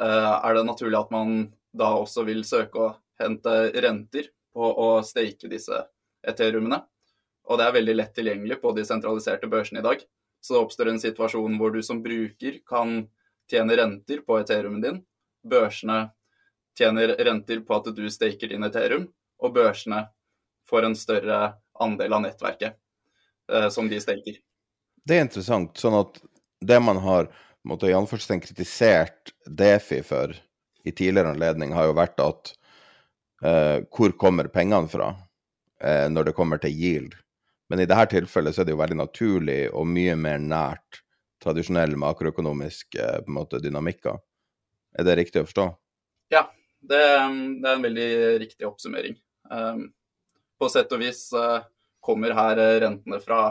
eh, 0.00 0.32
er 0.40 0.56
det 0.56 0.64
naturlig 0.70 1.02
at 1.02 1.12
man 1.12 1.50
da 1.76 1.90
også 2.00 2.24
vil 2.24 2.40
søke 2.48 2.80
å 2.80 2.94
hente 3.20 3.58
renter 3.84 4.32
på 4.56 4.72
å 4.72 4.88
stake 5.04 5.52
disse 5.52 5.82
Ethereumene. 6.24 6.80
Og 7.44 7.60
det 7.60 7.68
er 7.68 7.76
veldig 7.76 7.98
lett 7.98 8.16
tilgjengelig 8.16 8.62
på 8.64 8.72
de 8.72 8.88
sentraliserte 8.88 9.52
børsene 9.52 9.84
i 9.84 9.88
dag. 9.90 10.00
Så 10.40 10.56
det 10.56 10.64
oppstår 10.64 10.94
en 10.94 11.04
situasjon 11.04 11.60
hvor 11.60 11.76
du 11.76 11.82
som 11.84 12.00
bruker 12.00 12.62
kan 12.64 13.02
tjene 13.52 13.76
renter 13.76 14.24
på 14.24 14.40
Ethereumen 14.40 14.80
din. 14.80 15.00
Børsene 15.46 16.10
tjener 16.78 17.14
renter 17.24 17.62
på 17.64 17.76
at 17.76 17.90
du 17.96 18.04
staker 18.12 18.52
din 18.52 18.64
Ethereum, 18.66 19.08
og 19.40 19.54
børsene 19.56 20.04
får 20.68 20.86
en 20.86 20.96
større 20.98 21.40
andel 21.80 22.16
av 22.16 22.24
nettverket 22.26 22.76
eh, 23.52 23.68
som 23.72 23.88
de 23.88 24.00
staker. 24.00 24.38
Det 25.04 25.16
er 25.16 25.24
interessant. 25.24 25.76
Sånn 25.80 25.96
at 25.98 26.20
det 26.60 26.78
man 26.84 27.00
har 27.00 27.30
måtte, 27.66 27.88
i 27.88 27.96
anførselstegn 27.96 28.42
kritisert 28.44 29.32
Defi 29.46 30.02
for 30.06 30.34
i 30.84 30.92
tidligere 30.92 31.34
anledning, 31.34 31.74
har 31.76 31.90
jo 31.90 31.96
vært 31.96 32.20
at 32.24 32.52
eh, 33.44 33.80
hvor 33.92 34.14
kommer 34.20 34.48
pengene 34.52 34.88
fra 34.88 35.12
eh, 35.82 36.06
når 36.12 36.30
det 36.30 36.36
kommer 36.36 36.60
til 36.62 36.76
yield? 36.76 37.16
Men 37.70 37.82
i 37.82 37.86
dette 37.86 38.16
tilfellet 38.16 38.56
så 38.56 38.62
er 38.62 38.68
det 38.68 38.74
jo 38.74 38.80
veldig 38.80 38.98
naturlig 38.98 39.60
og 39.76 39.86
mye 39.88 40.16
mer 40.18 40.40
nært 40.42 41.02
tradisjonell 41.40 41.94
makroøkonomisk 42.00 42.96
eh, 43.00 43.20
måte, 43.30 43.60
dynamikker. 43.62 44.18
Er 44.98 45.06
det 45.06 45.16
riktig 45.20 45.42
å 45.42 45.46
forstå? 45.46 45.66
Ja, 46.32 46.44
det, 46.80 47.00
det 47.62 47.68
er 47.68 47.74
en 47.76 47.84
veldig 47.84 48.10
riktig 48.42 48.66
oppsummering. 48.68 49.16
Um, 49.50 49.90
på 50.60 50.68
sett 50.70 50.92
og 50.94 51.02
vis 51.02 51.26
uh, 51.34 51.62
kommer 52.02 52.34
her 52.36 52.60
rentene 52.82 53.20
fra 53.22 53.42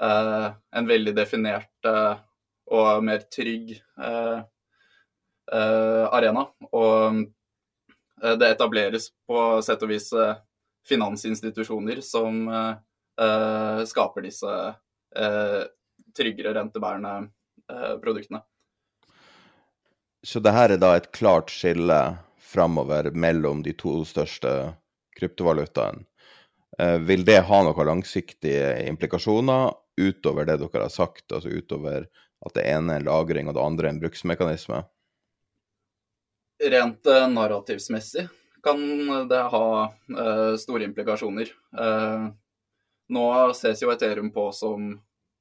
uh, 0.00 0.46
en 0.76 0.88
veldig 0.88 1.14
definert 1.16 1.90
og 2.70 3.02
mer 3.02 3.24
trygg 3.34 3.72
arena. 5.50 6.44
Og 6.70 7.16
det 8.38 8.50
etableres 8.52 9.08
på 9.26 9.40
sett 9.66 9.82
og 9.82 9.90
vis 9.90 10.06
finansinstitusjoner 10.86 11.98
som 12.06 12.46
skaper 13.90 14.22
disse 14.28 14.54
tryggere 16.14 16.54
rentebærende 16.60 17.16
produktene. 18.04 18.44
Så 20.22 20.40
det 20.44 20.52
her 20.52 20.74
er 20.74 20.80
da 20.80 20.94
et 20.96 21.10
klart 21.16 21.52
skille 21.52 21.98
framover 22.50 23.10
mellom 23.12 23.62
de 23.64 23.72
to 23.78 24.02
største 24.04 24.50
kryptovalutaene. 25.16 26.04
Vil 27.04 27.24
det 27.28 27.42
ha 27.44 27.58
noen 27.64 27.86
langsiktige 27.86 28.86
implikasjoner 28.88 29.74
utover 30.00 30.46
det 30.48 30.56
dere 30.62 30.84
har 30.86 30.92
sagt, 30.92 31.26
altså 31.28 31.50
utover 31.52 32.06
at 32.46 32.54
det 32.56 32.64
ene 32.70 32.96
er 32.96 33.04
lagring 33.04 33.50
og 33.50 33.56
det 33.56 33.64
andre 33.64 33.88
er 33.88 33.92
en 33.92 34.00
bruksmekanisme? 34.00 34.78
Rent 36.72 37.10
narrativsmessig 37.34 38.28
kan 38.64 38.80
det 39.28 39.42
ha 39.52 39.66
uh, 39.88 40.54
store 40.60 40.86
implikasjoner. 40.88 41.52
Uh, 41.76 42.30
nå 43.10 43.26
ses 43.58 43.82
jo 43.82 43.90
Ethereum 43.90 44.30
på 44.34 44.46
som 44.54 44.92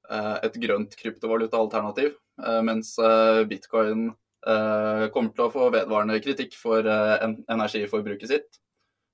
eh, 0.09 0.36
et 0.45 0.55
grønt 0.63 0.95
kryptovalutaalternativ, 0.98 2.15
eh, 2.41 2.62
mens 2.65 2.95
eh, 2.98 3.43
bitcoin 3.50 4.09
kommer 4.43 5.34
til 5.36 5.43
å 5.46 5.51
få 5.51 5.69
vedvarende 5.74 6.19
kritikk 6.24 6.55
for 6.55 6.86
energiforbruket 6.86 8.31
sitt. 8.31 8.60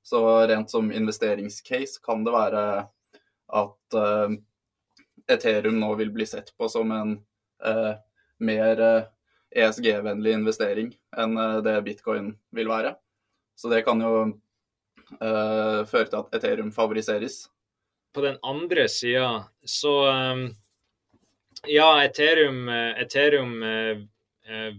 Så 0.05 0.21
rent 0.45 0.69
som 0.69 0.91
investeringscase 0.93 2.01
kan 2.05 2.23
det 2.25 2.33
være 2.35 2.63
at 3.57 3.97
Ethereum 5.31 5.79
nå 5.81 5.89
vil 5.97 6.11
bli 6.13 6.27
sett 6.29 6.53
på 6.57 6.69
som 6.69 6.93
en 6.93 7.15
mer 8.37 8.83
ESG-vennlig 9.55 10.35
investering 10.37 10.93
enn 11.17 11.33
det 11.65 11.79
bitcoin 11.87 12.33
vil 12.53 12.69
være. 12.69 12.93
Så 13.57 13.71
det 13.73 13.81
kan 13.87 14.01
jo 14.05 14.13
føre 15.17 16.07
til 16.11 16.21
at 16.21 16.37
Ethereum 16.37 16.69
favoriseres 16.75 17.47
på 18.15 18.21
den 18.23 18.37
andre 18.47 18.87
sida 18.87 19.43
så 19.65 19.91
Ja, 21.67 22.03
Ethereum, 22.03 22.69
Ethereum 22.69 23.63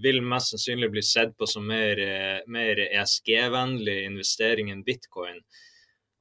vil 0.03 0.21
mest 0.23 0.53
sannsynlig 0.53 0.91
bli 0.95 1.03
sett 1.03 1.33
på 1.39 1.47
som 1.51 1.65
mer, 1.67 1.99
mer 2.47 2.79
ESG-vennlig 2.85 3.97
investering 4.07 4.71
enn 4.71 4.85
bitcoin. 4.87 5.41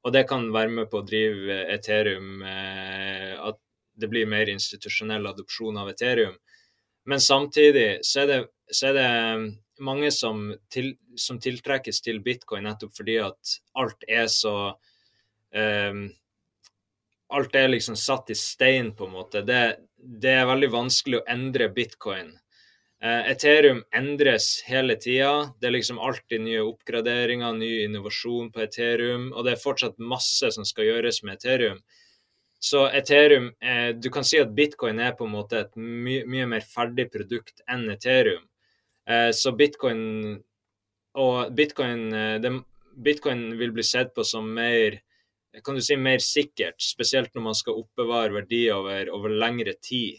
Og 0.02 0.14
det 0.14 0.24
kan 0.30 0.48
være 0.54 0.72
med 0.72 0.88
på 0.90 0.98
å 0.98 1.06
drive 1.06 1.60
Ethereum 1.74 2.42
At 2.46 3.58
det 3.96 4.10
blir 4.10 4.26
mer 4.26 4.50
institusjonell 4.50 5.26
adopsjon 5.30 5.78
av 5.78 5.90
Ethereum. 5.90 6.34
Men 7.06 7.22
samtidig 7.22 7.98
så 8.02 8.24
er 8.24 8.30
det, 8.32 8.40
så 8.70 8.90
er 8.90 8.98
det 8.98 9.10
mange 9.86 10.10
som, 10.10 10.48
til, 10.72 10.94
som, 11.14 11.38
tiltrekkes 11.42 12.02
til 12.02 12.20
bitcoin 12.24 12.66
nettopp 12.66 12.96
fordi 12.96 13.18
at 13.22 13.56
alt 13.78 14.06
er 14.08 14.26
så 14.32 14.56
um, 15.54 16.06
alt 17.36 17.58
er 17.58 17.70
liksom 17.72 17.96
satt 17.98 18.30
i 18.30 18.36
stein, 18.38 18.92
på 18.94 19.06
en 19.06 19.14
måte. 19.16 19.42
Det, 19.46 19.62
det 19.98 20.34
er 20.40 20.50
veldig 20.50 20.70
vanskelig 20.74 21.20
å 21.20 21.26
endre 21.30 21.70
bitcoin. 21.74 22.30
Eh, 23.06 23.30
Ethereum 23.30 23.84
endres 23.94 24.46
hele 24.66 24.96
tida. 24.98 25.52
Det 25.60 25.68
er 25.68 25.74
liksom 25.76 25.98
alltid 26.02 26.42
nye 26.42 26.64
oppgraderinger, 26.64 27.52
ny 27.54 27.70
innovasjon 27.84 28.48
på 28.54 28.64
Ethereum, 28.64 29.28
og 29.34 29.46
det 29.46 29.52
er 29.54 29.62
fortsatt 29.62 30.00
masse 30.12 30.50
som 30.56 30.66
skal 30.66 30.88
gjøres 30.88 31.20
med 31.22 31.36
Ethereum. 31.36 31.82
Så 32.58 32.86
Ethereum 32.88 33.50
eh, 33.60 33.90
Du 33.94 34.08
kan 34.10 34.24
si 34.24 34.40
at 34.40 34.54
bitcoin 34.56 34.98
er 34.98 35.12
på 35.14 35.26
en 35.26 35.34
måte 35.36 35.60
et 35.60 35.76
my 35.76 36.22
mye 36.26 36.46
mer 36.50 36.64
ferdig 36.66 37.10
produkt 37.12 37.62
enn 37.70 37.84
Ethereum. 37.92 38.46
Eh, 39.06 39.30
så 39.36 39.52
bitcoin 39.54 40.00
og 41.20 41.52
bitcoin, 41.56 42.08
eh, 42.16 42.38
det, 42.42 42.52
bitcoin 43.06 43.50
vil 43.60 43.76
bli 43.76 43.84
sett 43.86 44.14
på 44.16 44.24
som 44.24 44.48
mer 44.56 45.02
kan 45.64 45.76
du 45.76 45.80
si, 45.80 45.96
mer 45.96 46.20
sikkert, 46.20 46.76
spesielt 46.82 47.30
når 47.32 47.44
man 47.46 47.54
skal 47.56 47.78
oppbevare 47.80 48.34
verdier 48.34 48.74
over, 48.76 49.08
over 49.14 49.32
lengre 49.32 49.72
tid. 49.80 50.18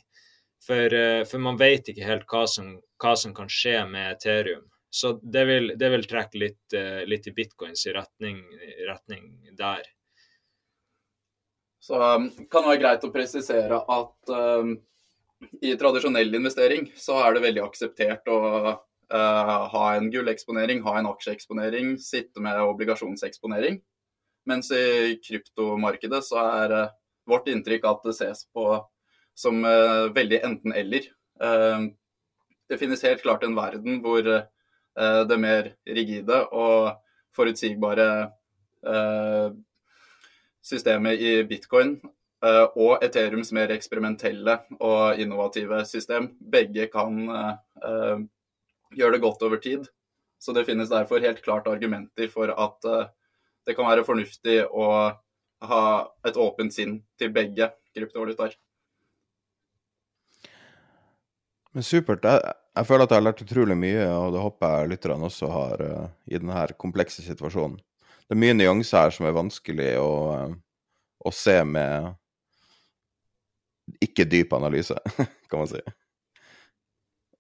For, 0.68 0.94
eh, 0.94 1.24
for, 1.24 1.40
man 1.40 1.60
vet 1.60 1.88
ikke 1.88 2.04
helt 2.04 2.26
hva 2.28 2.44
som, 2.52 2.74
hva 3.00 3.14
som, 3.16 3.34
kan 3.36 3.48
skje 3.52 3.80
med 3.88 4.18
Ethereum. 4.18 4.66
Så 4.92 5.14
det 5.24 5.44
vil, 5.48 5.72
det 5.80 5.90
vil 5.94 6.08
trekke 6.10 6.42
litt, 6.42 6.74
eh, 6.76 7.04
litt, 7.08 7.28
i 7.28 7.36
bitcoins 7.36 7.86
i 7.88 7.94
retning, 7.96 8.42
retning 8.88 9.30
der. 9.56 9.86
Så 11.88 11.96
um, 11.96 12.28
kan 12.52 12.66
det 12.66 12.74
være 12.74 12.82
greit 12.82 13.06
å 13.08 13.14
presisere 13.14 13.80
at 13.80 14.32
um, 14.34 14.74
i 15.64 15.72
tradisjonell 15.80 16.36
investering 16.36 16.90
så 17.00 17.22
er 17.24 17.38
det 17.38 17.46
veldig 17.46 17.64
akseptert 17.64 18.28
å 18.28 18.40
uh, 18.74 19.62
ha 19.72 19.86
en 19.94 20.10
gulleksponering, 20.12 20.82
ha 20.84 20.98
en 21.00 21.08
aksjeeksponering, 21.14 21.96
sitte 22.04 22.44
med 22.44 22.60
obligasjonseksponering. 22.66 23.80
Mens 24.48 24.72
i 24.76 25.16
kryptomarkedet 25.24 26.24
så 26.28 26.44
er 26.44 26.76
uh, 26.76 26.94
vårt 27.30 27.48
inntrykk 27.52 27.88
at 27.88 28.04
det 28.08 28.18
ses 28.18 28.44
på 28.56 28.68
som 29.38 29.62
uh, 29.66 30.10
veldig 30.16 30.42
enten-eller. 30.44 31.10
Uh, 31.42 31.90
det 32.68 32.80
finnes 32.82 33.04
helt 33.06 33.24
klart 33.24 33.46
en 33.48 33.56
verden 33.58 34.02
hvor 34.04 34.26
det 34.28 35.36
mer 35.38 35.68
rigide 35.86 36.40
og 36.58 36.98
forutsigbare 37.38 38.08
systemet 40.66 41.22
i 41.22 41.34
bitcoin 41.46 41.94
og 42.42 43.06
Ethereums 43.06 43.54
mer 43.54 43.70
eksperimentelle 43.76 44.58
og 44.82 45.22
innovative 45.22 45.84
system, 45.86 46.32
begge 46.42 46.90
kan 46.90 47.14
gjøre 48.98 49.14
det 49.14 49.22
godt 49.22 49.46
over 49.46 49.62
tid. 49.62 49.86
Så 50.42 50.58
det 50.58 50.66
finnes 50.66 50.90
derfor 50.90 51.22
helt 51.22 51.46
klart 51.46 51.70
argumenter 51.70 52.34
for 52.34 52.50
at 52.58 52.92
det 53.70 53.78
kan 53.78 53.88
være 53.94 54.08
fornuftig 54.08 54.64
å 54.66 54.88
ha 55.70 55.84
et 56.26 56.42
åpent 56.42 56.74
sinn 56.74 57.04
til 57.22 57.38
begge 57.38 57.70
kryptovalutaer. 57.94 58.58
Men 61.78 61.86
supert. 61.86 62.24
Jeg, 62.26 62.54
jeg, 62.74 62.86
føler 62.90 63.06
at 63.06 63.12
jeg 63.14 63.20
har 63.20 63.26
lært 63.28 63.42
utrolig 63.44 63.76
mye, 63.78 64.06
og 64.10 64.32
det 64.34 64.42
håper 64.42 64.72
jeg 64.74 64.92
lytterne 64.96 65.28
også 65.28 65.50
har 65.54 65.84
uh, 65.86 66.08
i 66.26 66.40
denne 66.40 66.64
komplekse 66.82 67.22
situasjonen. 67.22 67.78
Det 68.26 68.34
er 68.34 68.40
mye 68.42 68.56
nyanser 68.58 69.04
her 69.04 69.14
som 69.14 69.28
er 69.30 69.36
vanskelig 69.38 69.92
å, 70.02 70.10
uh, 70.34 70.56
å 71.22 71.34
se 71.38 71.54
med 71.70 72.16
ikke 74.02 74.26
dyp 74.26 74.58
analyse, 74.58 74.98
kan 75.54 75.62
man 75.62 75.70
si. 75.70 75.86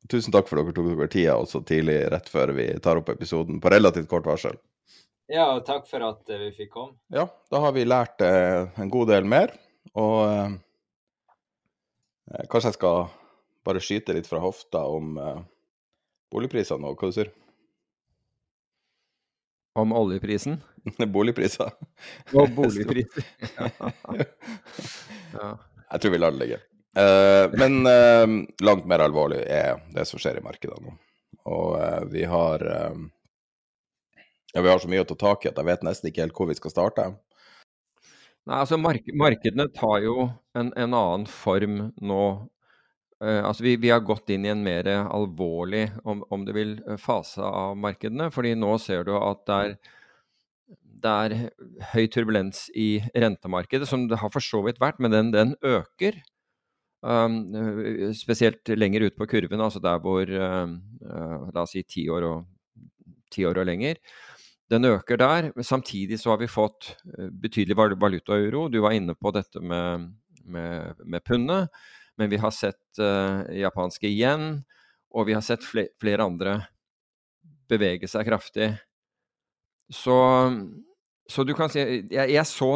Tusen 0.05 0.37
takk 0.37 0.45
for 0.53 0.61
at 0.61 0.69
dere 0.69 0.77
tok 0.77 0.93
dere 0.93 1.11
tida 1.17 1.41
også 1.41 1.65
tidlig, 1.65 1.97
rett 2.13 2.29
før 2.29 2.53
vi 2.61 2.69
tar 2.77 3.01
opp 3.01 3.09
episoden, 3.17 3.57
på 3.57 3.73
relativt 3.73 4.13
kort 4.13 4.29
varsel. 4.29 4.61
Ja, 5.33 5.49
og 5.57 5.65
takk 5.65 5.89
for 5.89 6.05
at 6.13 6.29
eh, 6.29 6.45
vi 6.45 6.53
fikk 6.61 6.75
komme. 6.77 6.99
Ja, 7.09 7.25
da 7.49 7.65
har 7.65 7.73
vi 7.73 7.89
lært 7.89 8.21
eh, 8.21 8.69
en 8.77 8.93
god 8.93 9.09
del 9.11 9.25
mer. 9.27 9.57
Og 9.97 10.19
eh, 10.29 10.59
eh, 12.31 12.45
kanskje 12.53 12.69
jeg 12.69 12.77
skal 12.77 13.09
bare 13.67 13.83
skyte 13.83 14.15
litt 14.15 14.29
fra 14.29 14.39
hofta 14.43 14.85
om 14.87 15.17
eh, 15.19 15.41
boligprisene 16.31 16.87
og 16.87 16.99
hva 16.99 17.11
du 17.11 17.17
sier? 17.17 17.33
Om 19.77 19.93
oljeprisen? 19.93 20.57
Boligpriser. 21.15 21.73
Og 22.33 22.49
boligpriser. 22.57 23.27
ja. 25.37 25.51
Jeg 25.91 26.01
tror 26.01 26.13
vi 26.15 26.21
lar 26.21 26.33
det 26.33 26.41
ligge. 26.41 26.61
Eh, 26.97 27.45
men 27.59 27.85
eh, 27.85 28.25
langt 28.65 28.87
mer 28.89 29.05
alvorlig 29.05 29.43
er 29.43 29.83
det 29.93 30.07
som 30.09 30.21
skjer 30.21 30.39
i 30.39 30.45
markedet 30.45 30.79
nå. 30.81 30.95
Og 31.47 31.77
uh, 31.79 32.03
vi 32.11 32.25
har 32.27 32.59
Ja, 34.51 34.61
vi 34.63 34.67
har 34.67 34.81
så 34.83 34.89
mye 34.91 35.03
å 35.03 35.07
ta 35.07 35.15
tak 35.15 35.45
i 35.45 35.49
at 35.51 35.59
jeg 35.59 35.67
vet 35.67 35.85
nesten 35.85 36.09
ikke 36.09 36.25
helt 36.25 36.35
hvor 36.35 36.49
vi 36.49 36.57
skal 36.57 36.73
starte. 36.73 37.05
Nei, 38.47 38.57
altså 38.57 38.79
mark 38.79 39.07
Markedene 39.15 39.67
tar 39.75 40.01
jo 40.03 40.25
en, 40.57 40.73
en 40.75 40.97
annen 40.97 41.25
form 41.31 41.77
nå. 41.99 42.23
Altså 43.19 43.63
vi, 43.65 43.71
vi, 43.81 43.89
har 43.89 44.03
gått 44.05 44.29
inn 44.29 44.43
i 44.45 44.51
en 44.51 44.61
mer 44.61 44.85
alvorlig, 45.01 45.87
om, 46.05 46.19
om 46.29 46.43
det 46.45 46.53
vil, 46.53 46.73
fase 47.01 47.41
av 47.41 47.77
markedene. 47.79 48.27
fordi 48.31 48.51
nå 48.53 48.75
ser 48.81 49.07
du 49.07 49.15
at 49.17 49.45
det 49.47 49.55
er 49.57 49.77
det 51.03 51.11
er 51.11 51.35
høy 51.93 52.07
turbulens 52.11 52.67
i 52.77 52.97
rentemarkedet, 53.15 53.87
som 53.89 54.07
det 54.09 54.19
har 54.21 54.31
for 54.33 54.43
så 54.43 54.63
vidt 54.65 54.81
vært, 54.81 54.99
men 55.03 55.13
den, 55.13 55.31
den 55.35 55.53
øker. 55.65 56.19
Um, 57.05 57.53
eh, 57.53 58.13
spesielt 58.17 58.67
lenger 58.73 59.05
ut 59.05 59.17
på 59.19 59.27
kurven, 59.29 59.61
altså 59.61 59.79
der 59.83 59.99
hvor 60.01 60.25
uh, 60.25 60.71
La 61.53 61.61
oss 61.63 61.75
si 61.75 61.83
ti 61.85 62.07
år, 62.09 62.25
ti 63.33 63.45
år 63.45 63.61
og 63.61 63.69
lenger. 63.69 64.01
Den 64.67 64.89
øker 64.89 65.19
der. 65.21 65.51
Samtidig 65.63 66.19
så 66.19 66.33
har 66.33 66.41
vi 66.41 66.49
fått 66.51 66.97
betydelig 67.41 67.77
valutauro. 67.77 68.65
Du 68.67 68.81
var 68.83 68.97
inne 68.97 69.15
på 69.15 69.31
dette 69.31 69.61
med, 69.63 70.09
med, 70.43 71.05
med 71.05 71.23
pundet. 71.23 71.69
Men 72.17 72.31
vi 72.31 72.39
har 72.41 72.53
sett 72.55 73.01
uh, 73.01 73.45
japanske 73.53 74.09
igjen, 74.09 74.63
og 75.13 75.29
vi 75.29 75.35
har 75.37 75.45
sett 75.45 75.65
flere, 75.65 75.93
flere 76.01 76.25
andre 76.25 76.57
bevege 77.69 78.09
seg 78.09 78.27
kraftig. 78.27 78.71
Så 79.93 80.17
så 81.27 81.43
du 81.43 81.53
kan 81.57 81.67
si 81.71 81.81
Jeg, 81.81 82.31
jeg, 82.31 82.43
så, 82.47 82.69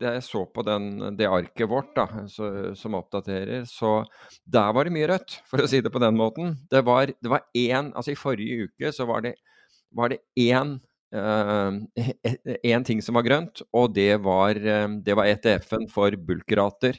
jeg 0.00 0.22
så, 0.22 0.44
på 0.54 0.62
den, 0.66 1.16
det 1.18 1.26
arket 1.26 1.68
vårt 1.70 1.92
da, 1.96 2.06
så, 2.30 2.50
som 2.78 2.94
oppdaterer, 2.98 3.64
så 3.66 3.98
der 4.44 4.74
var 4.74 4.86
det 4.86 4.94
mye 4.94 5.08
rødt, 5.10 5.40
for 5.50 5.64
å 5.64 5.70
si 5.70 5.82
det 5.82 5.90
på 5.90 6.02
den 6.02 6.14
måten. 6.18 6.54
Det 6.70 6.84
var, 6.86 7.10
det 7.10 7.32
var 7.32 7.46
én 7.56 7.90
Altså 7.94 8.14
i 8.14 8.20
forrige 8.20 8.68
uke 8.68 8.92
så 8.94 9.08
var 9.10 9.26
det, 9.26 9.34
var 9.90 10.14
det 10.14 10.22
én 10.38 10.78
én 11.16 12.80
uh, 12.82 12.84
ting 12.84 12.98
som 13.02 13.16
var 13.16 13.24
grønt, 13.24 13.62
og 13.72 13.94
det 13.94 14.18
var, 14.22 14.58
uh, 14.58 15.14
var 15.16 15.30
ETF-en 15.30 15.86
for 15.88 16.14
bulkrater. 16.18 16.98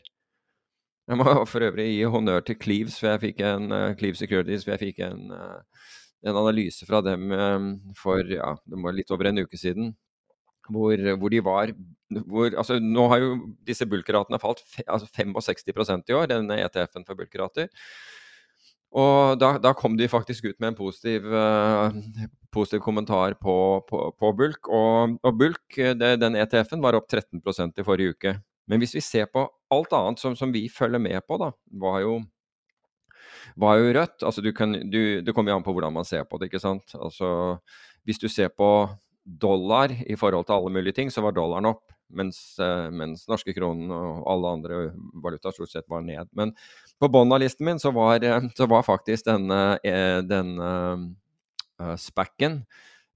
Jeg 1.08 1.20
må 1.20 1.26
for 1.52 1.68
øvrig 1.68 1.88
gi 1.94 2.10
honnør 2.12 2.44
til 2.48 2.60
Cleaves, 2.62 3.00
for 3.00 3.14
jeg 3.14 3.24
fikk 3.30 3.46
en 3.48 3.72
uh, 3.72 3.94
Cleaves 4.00 4.20
Securities, 4.24 4.66
for 4.66 4.76
jeg 4.76 4.84
fikk 4.90 5.06
en, 5.08 5.32
en 6.28 6.36
analyse 6.36 6.88
fra 6.88 7.02
dem 7.06 7.32
for 8.00 8.24
ja, 8.32 8.56
det 8.66 8.84
var 8.84 8.96
litt 8.98 9.14
over 9.16 9.30
en 9.30 9.46
uke 9.46 9.60
siden 9.60 9.96
hvor, 10.72 11.00
hvor, 11.20 11.32
de 11.32 11.40
var 11.44 11.72
hvor, 12.28 12.52
altså, 12.58 12.80
Nå 12.84 13.08
har 13.12 13.24
jo 13.24 13.32
disse 13.68 13.88
bulkratene 13.90 14.40
falt 14.42 14.62
fe, 14.66 14.84
altså 14.88 15.08
65% 15.16 16.12
i 16.12 16.16
år, 16.18 16.30
denne 16.32 16.60
ETF-en 16.66 17.08
for 17.08 17.20
bulkrater. 17.20 17.72
Og 18.98 19.38
da, 19.40 19.58
da, 19.60 19.74
kom 19.76 19.98
de 20.00 20.08
faktisk 20.08 20.48
ut 20.48 20.60
med 20.64 20.72
en 20.72 20.78
positiv, 20.78 21.26
uh, 21.28 21.92
positiv 22.56 22.82
kommentar 22.86 23.36
på, 23.42 23.56
på, 23.90 24.04
på, 24.16 24.32
bulk. 24.38 24.70
Og, 24.72 25.18
og 25.22 25.40
bulk, 25.40 25.66
det, 25.76 26.14
den 26.24 26.40
ETF-en, 26.40 26.84
var 26.84 26.98
opp 26.98 27.10
13% 27.12 27.84
i 27.84 27.88
forrige 27.88 28.16
uke. 28.16 28.38
Men 28.68 28.82
hvis 28.84 28.96
vi 28.98 29.04
ser 29.04 29.30
på 29.32 29.46
alt 29.74 29.94
annet 29.96 30.22
som, 30.22 30.36
som 30.36 30.52
vi 30.54 30.68
følger 30.72 31.02
med 31.02 31.20
på, 31.28 31.40
da, 31.42 31.52
var 31.82 32.02
jo, 32.04 32.18
var 33.56 33.80
jo 33.80 33.92
rødt. 33.96 34.24
Altså 34.28 34.44
du 34.44 34.52
kan, 34.56 34.76
du, 34.92 35.02
det 35.24 35.36
kommer 35.36 35.54
jo 35.54 35.60
an 35.60 35.66
på 35.66 35.76
hvordan 35.76 35.96
man 35.96 36.08
ser 36.08 36.28
på 36.28 36.40
det, 36.40 36.52
ikke 36.52 36.64
sant. 36.64 36.96
Altså, 36.96 37.30
hvis 38.08 38.20
du 38.20 38.28
ser 38.32 38.52
på 38.54 38.72
dollar 39.28 39.92
i 40.08 40.16
forhold 40.16 40.48
til 40.48 40.58
alle 40.58 40.74
mulige 40.74 41.00
ting, 41.00 41.12
så 41.12 41.24
var 41.24 41.36
dollaren 41.36 41.68
opp. 41.70 41.86
Mens, 42.08 42.38
eh, 42.64 42.88
mens 42.96 43.26
norske 43.28 43.52
kronen 43.52 43.92
og 43.92 44.22
alle 44.32 44.52
andre 44.56 44.76
valutaer 45.24 45.56
stort 45.56 45.74
sett 45.74 45.90
var 45.92 46.06
ned. 46.06 46.30
Men 46.32 46.54
på 47.02 47.10
bunnen 47.12 47.36
av 47.36 47.42
listen 47.44 47.68
min 47.68 47.82
så 47.84 47.92
var, 47.92 48.24
eh, 48.24 48.48
så 48.56 48.68
var 48.68 48.88
faktisk 48.88 49.28
denne, 49.28 49.80
eh, 49.84 50.22
denne 50.24 51.16
spacken 52.00 52.64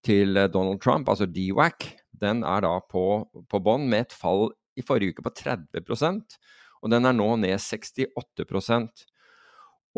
til 0.03 0.35
Donald 0.53 0.81
Trump, 0.81 1.09
altså 1.09 1.25
DWAC, 1.25 1.95
den 2.21 2.43
er 2.43 2.61
da 2.61 2.75
på, 2.79 3.25
på 3.49 3.59
bånn 3.63 3.87
med 3.89 4.05
et 4.05 4.13
fall 4.13 4.51
i 4.79 4.83
forrige 4.85 5.15
uke 5.15 5.25
på 5.25 5.33
30% 5.41 6.37
og 6.81 6.93
den 6.93 7.07
er 7.07 7.15
nå 7.15 7.33
ned 7.41 7.57
68% 7.61 9.05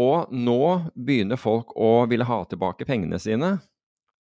Og 0.04 0.34
nå 0.34 0.64
begynner 0.96 1.40
folk 1.40 1.76
å 1.78 2.04
ville 2.10 2.28
ha 2.28 2.40
tilbake 2.50 2.88
pengene 2.90 3.20
sine. 3.22 3.56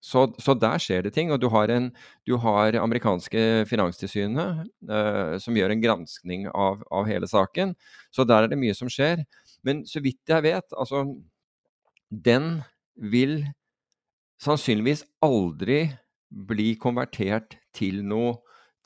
Så, 0.04 0.28
så, 0.38 0.54
der 0.60 0.82
skjer 0.84 1.06
det 1.06 1.14
ting. 1.16 1.32
Og 1.32 1.40
du 1.42 1.48
har, 1.50 1.72
en, 1.72 1.90
du 2.28 2.36
har 2.44 2.76
amerikanske 2.78 3.64
finanstilsynet 3.70 4.68
eh, 4.92 5.36
som 5.42 5.58
gjør 5.58 5.74
en 5.74 5.84
granskning 5.84 6.46
av, 6.52 6.84
av, 6.92 7.08
hele 7.10 7.30
saken. 7.30 7.74
Så 8.14 8.28
der 8.28 8.46
er 8.46 8.52
det 8.52 8.60
mye 8.62 8.76
som 8.78 8.92
skjer. 8.92 9.24
Men 9.66 9.82
så 9.90 10.04
vidt 10.04 10.22
jeg 10.30 10.46
vet, 10.46 10.68
altså 10.76 11.06
Den 12.14 12.62
vil 12.94 13.40
sannsynligvis 14.44 15.08
aldri 15.24 15.88
bli 16.30 16.74
konvertert 16.82 17.56
til 17.74 18.04
noe, 18.06 18.36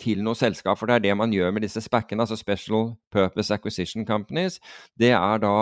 til 0.02 0.24
noe 0.26 0.38
selskap. 0.38 0.78
For 0.80 0.90
det 0.90 0.98
er 0.98 1.06
det 1.08 1.18
man 1.18 1.34
gjør 1.34 1.52
med 1.56 1.66
disse 1.66 1.82
spackene, 1.84 2.24
altså 2.24 2.38
Special 2.40 2.96
Purpose 3.12 3.54
Acquisition 3.54 4.06
Companies. 4.06 4.60
Det 5.00 5.12
er 5.16 5.44
da 5.44 5.58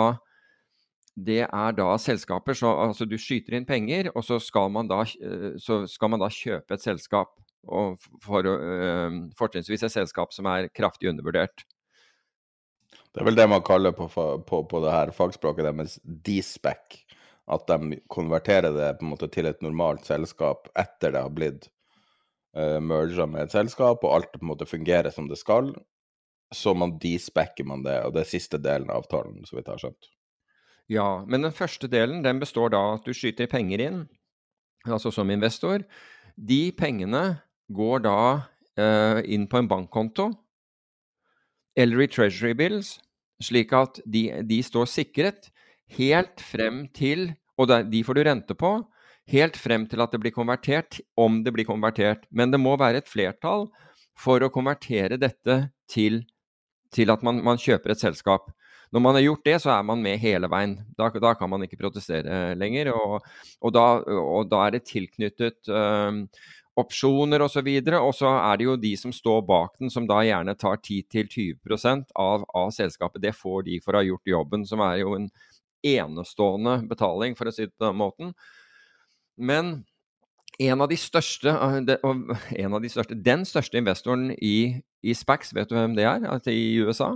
det 1.16 1.46
er 1.46 1.72
da 1.72 1.94
selskaper 1.96 2.52
så 2.56 2.74
altså 2.82 3.06
Du 3.08 3.16
skyter 3.16 3.56
inn 3.56 3.64
penger, 3.64 4.10
og 4.14 4.24
så 4.24 4.36
skal 4.42 4.68
man 4.70 4.88
da, 4.88 5.00
eh, 5.00 5.56
skal 5.88 6.12
man 6.12 6.20
da 6.20 6.28
kjøpe 6.28 6.76
et 6.76 6.84
selskap. 6.84 7.32
Og 7.66 7.96
for, 8.22 8.46
øh, 8.46 9.32
fortrinnsvis 9.36 9.82
et 9.82 9.92
selskap 9.92 10.32
som 10.32 10.46
er 10.46 10.68
kraftig 10.68 11.08
undervurdert. 11.08 11.64
Det 13.12 13.20
er 13.20 13.24
vel 13.24 13.34
det 13.34 13.48
man 13.48 13.62
kaller 13.62 13.92
på, 13.92 14.06
på, 14.46 14.62
på 14.68 14.80
det 14.84 14.92
her 14.92 15.10
fagspråket 15.10 15.64
deres 15.64 15.98
D-spec. 16.04 17.02
At 17.48 17.66
de 17.66 17.98
konverterer 18.08 18.72
det 18.74 18.98
på 18.98 19.06
en 19.06 19.10
måte 19.14 19.28
til 19.32 19.46
et 19.46 19.62
normalt 19.62 20.04
selskap 20.06 20.68
etter 20.76 21.14
det 21.14 21.22
har 21.22 21.30
blitt 21.30 21.68
uh, 22.56 22.80
merga 22.82 23.28
med 23.30 23.46
et 23.46 23.54
selskap, 23.54 24.04
og 24.04 24.14
alt 24.16 24.34
på 24.34 24.42
en 24.42 24.50
måte 24.52 24.68
fungerer 24.68 25.12
som 25.14 25.28
det 25.30 25.38
skal. 25.40 25.74
Så 26.54 26.74
man 26.78 26.96
D-specker 27.02 27.66
man 27.66 27.82
det, 27.86 27.98
og 28.06 28.14
det 28.14 28.22
er 28.22 28.34
siste 28.36 28.60
delen 28.62 28.90
av 28.90 29.04
avtalen, 29.04 29.42
så 29.46 29.56
vidt 29.56 29.66
jeg 29.66 29.74
har 29.74 29.84
skjønt. 29.86 30.10
Ja, 30.92 31.08
men 31.26 31.42
den 31.42 31.54
første 31.54 31.88
delen 31.90 32.22
den 32.22 32.38
består 32.38 32.70
da 32.70 32.82
at 32.94 33.06
du 33.06 33.14
skyter 33.16 33.50
penger 33.50 33.82
inn, 33.82 34.04
altså 34.86 35.10
som 35.10 35.30
investor. 35.34 35.82
De 36.36 36.70
pengene 36.78 37.40
går 37.74 38.04
da 38.04 38.18
eh, 38.78 39.24
inn 39.34 39.48
på 39.50 39.58
en 39.58 39.70
bankkonto 39.70 40.28
eller 41.76 42.04
i 42.04 42.08
Treasury 42.08 42.54
Bills, 42.56 42.96
slik 43.42 43.74
at 43.76 43.98
de, 44.06 44.28
de 44.46 44.60
står 44.64 44.86
sikret 44.88 45.50
helt 45.98 46.40
frem 46.40 46.86
til 46.94 47.34
Og 47.56 47.70
de 47.88 48.02
får 48.04 48.14
du 48.18 48.20
rente 48.26 48.52
på 48.52 48.70
helt 49.32 49.58
frem 49.58 49.86
til 49.90 50.02
at 50.02 50.12
det 50.14 50.20
blir 50.22 50.34
konvertert, 50.34 51.00
om 51.18 51.42
det 51.44 51.52
blir 51.54 51.66
konvertert. 51.68 52.26
Men 52.30 52.52
det 52.52 52.60
må 52.62 52.76
være 52.78 53.02
et 53.02 53.10
flertall 53.10 53.66
for 54.16 54.42
å 54.42 54.52
konvertere 54.52 55.18
dette 55.20 55.58
til, 55.90 56.22
til 56.94 57.12
at 57.12 57.24
man, 57.26 57.42
man 57.44 57.60
kjøper 57.60 57.94
et 57.94 58.02
selskap. 58.02 58.52
Når 58.94 59.02
man 59.02 59.18
har 59.18 59.24
gjort 59.24 59.48
det, 59.48 59.56
så 59.64 59.72
er 59.74 59.86
man 59.86 60.02
med 60.02 60.20
hele 60.22 60.48
veien. 60.50 60.76
Da, 60.98 61.10
da 61.10 61.34
kan 61.38 61.50
man 61.50 61.66
ikke 61.66 61.80
protestere 61.80 62.54
lenger. 62.58 62.92
Og, 62.94 63.18
og, 63.60 63.74
da, 63.74 63.86
og 64.22 64.46
da, 64.50 64.62
er 64.66 64.76
det 64.76 64.86
tilknyttet 64.86 65.72
øh, 65.74 66.22
opsjoner 66.78 67.42
osv. 67.42 67.48
Og, 67.48 67.52
så 67.56 67.64
videre, 67.66 68.00
og 68.00 68.14
så 68.14 68.30
er 68.38 68.60
det 68.60 68.68
jo 68.68 68.76
de 68.80 68.92
som 69.00 69.14
står 69.14 69.42
bak 69.48 69.74
den, 69.80 69.90
som 69.92 70.06
da 70.08 70.20
gjerne 70.24 70.54
tar 70.60 70.78
10-20% 70.78 72.14
av, 72.14 72.46
av 72.54 72.70
selskapet. 72.76 73.24
Det 73.26 73.34
får 73.36 73.66
de 73.66 73.80
for 73.82 73.96
å 73.96 74.02
ha 74.02 74.06
gjort 74.06 74.34
jobben, 74.36 74.66
som 74.68 74.84
er 74.86 75.02
jo 75.02 75.16
en 75.18 75.28
enestående 75.86 76.78
betaling, 76.88 77.34
for 77.38 77.50
å 77.50 77.54
si 77.54 77.66
det 77.66 77.74
på 77.74 77.88
den 77.88 77.98
måten. 77.98 78.32
Men 79.36 79.84
en 80.58 80.80
av 80.80 80.88
de 80.88 80.96
største, 80.96 81.52
en 82.62 82.74
av 82.74 82.82
de 82.82 82.90
største 82.90 83.14
Den 83.14 83.44
største 83.48 83.78
investoren 83.78 84.30
i, 84.40 84.82
i 85.02 85.14
Spax, 85.14 85.54
vet 85.56 85.70
du 85.70 85.76
hvem 85.76 85.96
det 85.96 86.08
er 86.08 86.52
i 86.52 86.76
USA? 86.80 87.14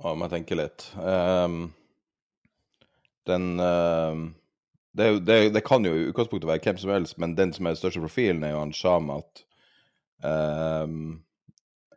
Ja, 0.00 0.14
må 0.14 0.26
jeg 0.26 0.38
tenke 0.38 0.56
litt. 0.56 0.86
Um, 0.96 1.74
den 3.28 3.50
um, 3.60 4.30
det, 4.96 5.26
det, 5.26 5.36
det, 5.54 5.62
kan 5.66 5.84
jo 5.86 5.92
i 5.94 6.06
utgangspunktet 6.08 6.48
være 6.48 6.62
hvem 6.64 6.78
som 6.80 6.90
helst, 6.94 7.18
men 7.20 7.36
den 7.38 7.52
som 7.52 7.66
er 7.66 7.76
den 7.76 7.82
største 7.82 8.00
profilen, 8.02 8.42
er 8.42 8.54
jo 8.54 8.62
han 8.62 8.72
Shamat. 8.74 9.44
Um, 10.24 11.20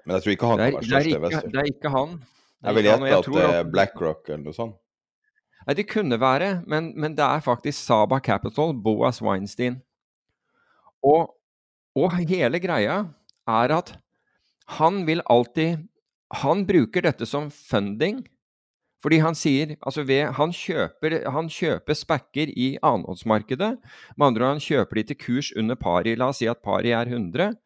men 0.04 0.18
jeg 0.18 0.26
tror 0.26 0.36
ikke 0.36 0.52
han 0.52 0.62
kan 0.62 0.78
være 0.78 0.90
største 0.90 1.18
investor. 1.18 1.50
Det 1.50 1.62
er 1.62 1.72
ikke 1.72 1.94
han. 1.94 2.20
jeg 2.64 2.76
vil 2.76 2.90
gjette 2.90 3.18
at 3.18 3.32
det 3.34 3.46
er 3.50 3.72
BlackRock 3.72 4.30
eller 4.30 4.44
noe 4.44 4.58
sånt. 4.58 4.78
Nei, 5.67 5.76
det 5.80 5.88
kunne 5.91 6.19
være, 6.19 6.63
men, 6.67 6.91
men, 6.99 7.15
det 7.17 7.23
er 7.23 7.43
faktisk 7.43 7.78
Saba 7.80 8.19
Capital, 8.19 8.73
Boas 8.76 9.21
Weinstein. 9.23 9.82
Og, 11.04 11.34
og 11.95 12.15
hele 12.19 12.60
greia 12.63 13.04
er 13.47 13.76
at 13.76 13.95
han 14.80 15.04
vil 15.08 15.23
alltid 15.30 15.84
han 16.34 16.63
bruker 16.65 17.06
dette 17.06 17.28
som 17.30 17.49
funding. 17.54 18.23
Fordi 19.04 19.19
han 19.19 19.36
sier 19.36 19.73
altså 19.84 20.06
ved, 20.08 20.30
han, 20.38 20.54
kjøper, 20.56 21.17
han 21.36 21.49
kjøper 21.52 21.97
spekker 21.97 22.54
i 22.56 22.69
annenhåndsmarkedet. 22.80 23.73
Med 24.15 24.28
andre 24.30 24.45
ord, 24.45 24.56
han 24.56 24.63
kjøper 24.63 24.99
de 24.99 25.04
til 25.10 25.19
kurs 25.19 25.52
under 25.60 25.76
pari. 25.80 26.15
La 26.15 26.30
oss 26.32 26.39
si 26.39 26.47
at 26.47 26.63
pari 26.63 26.93
er 26.95 27.12
100. 27.12 27.58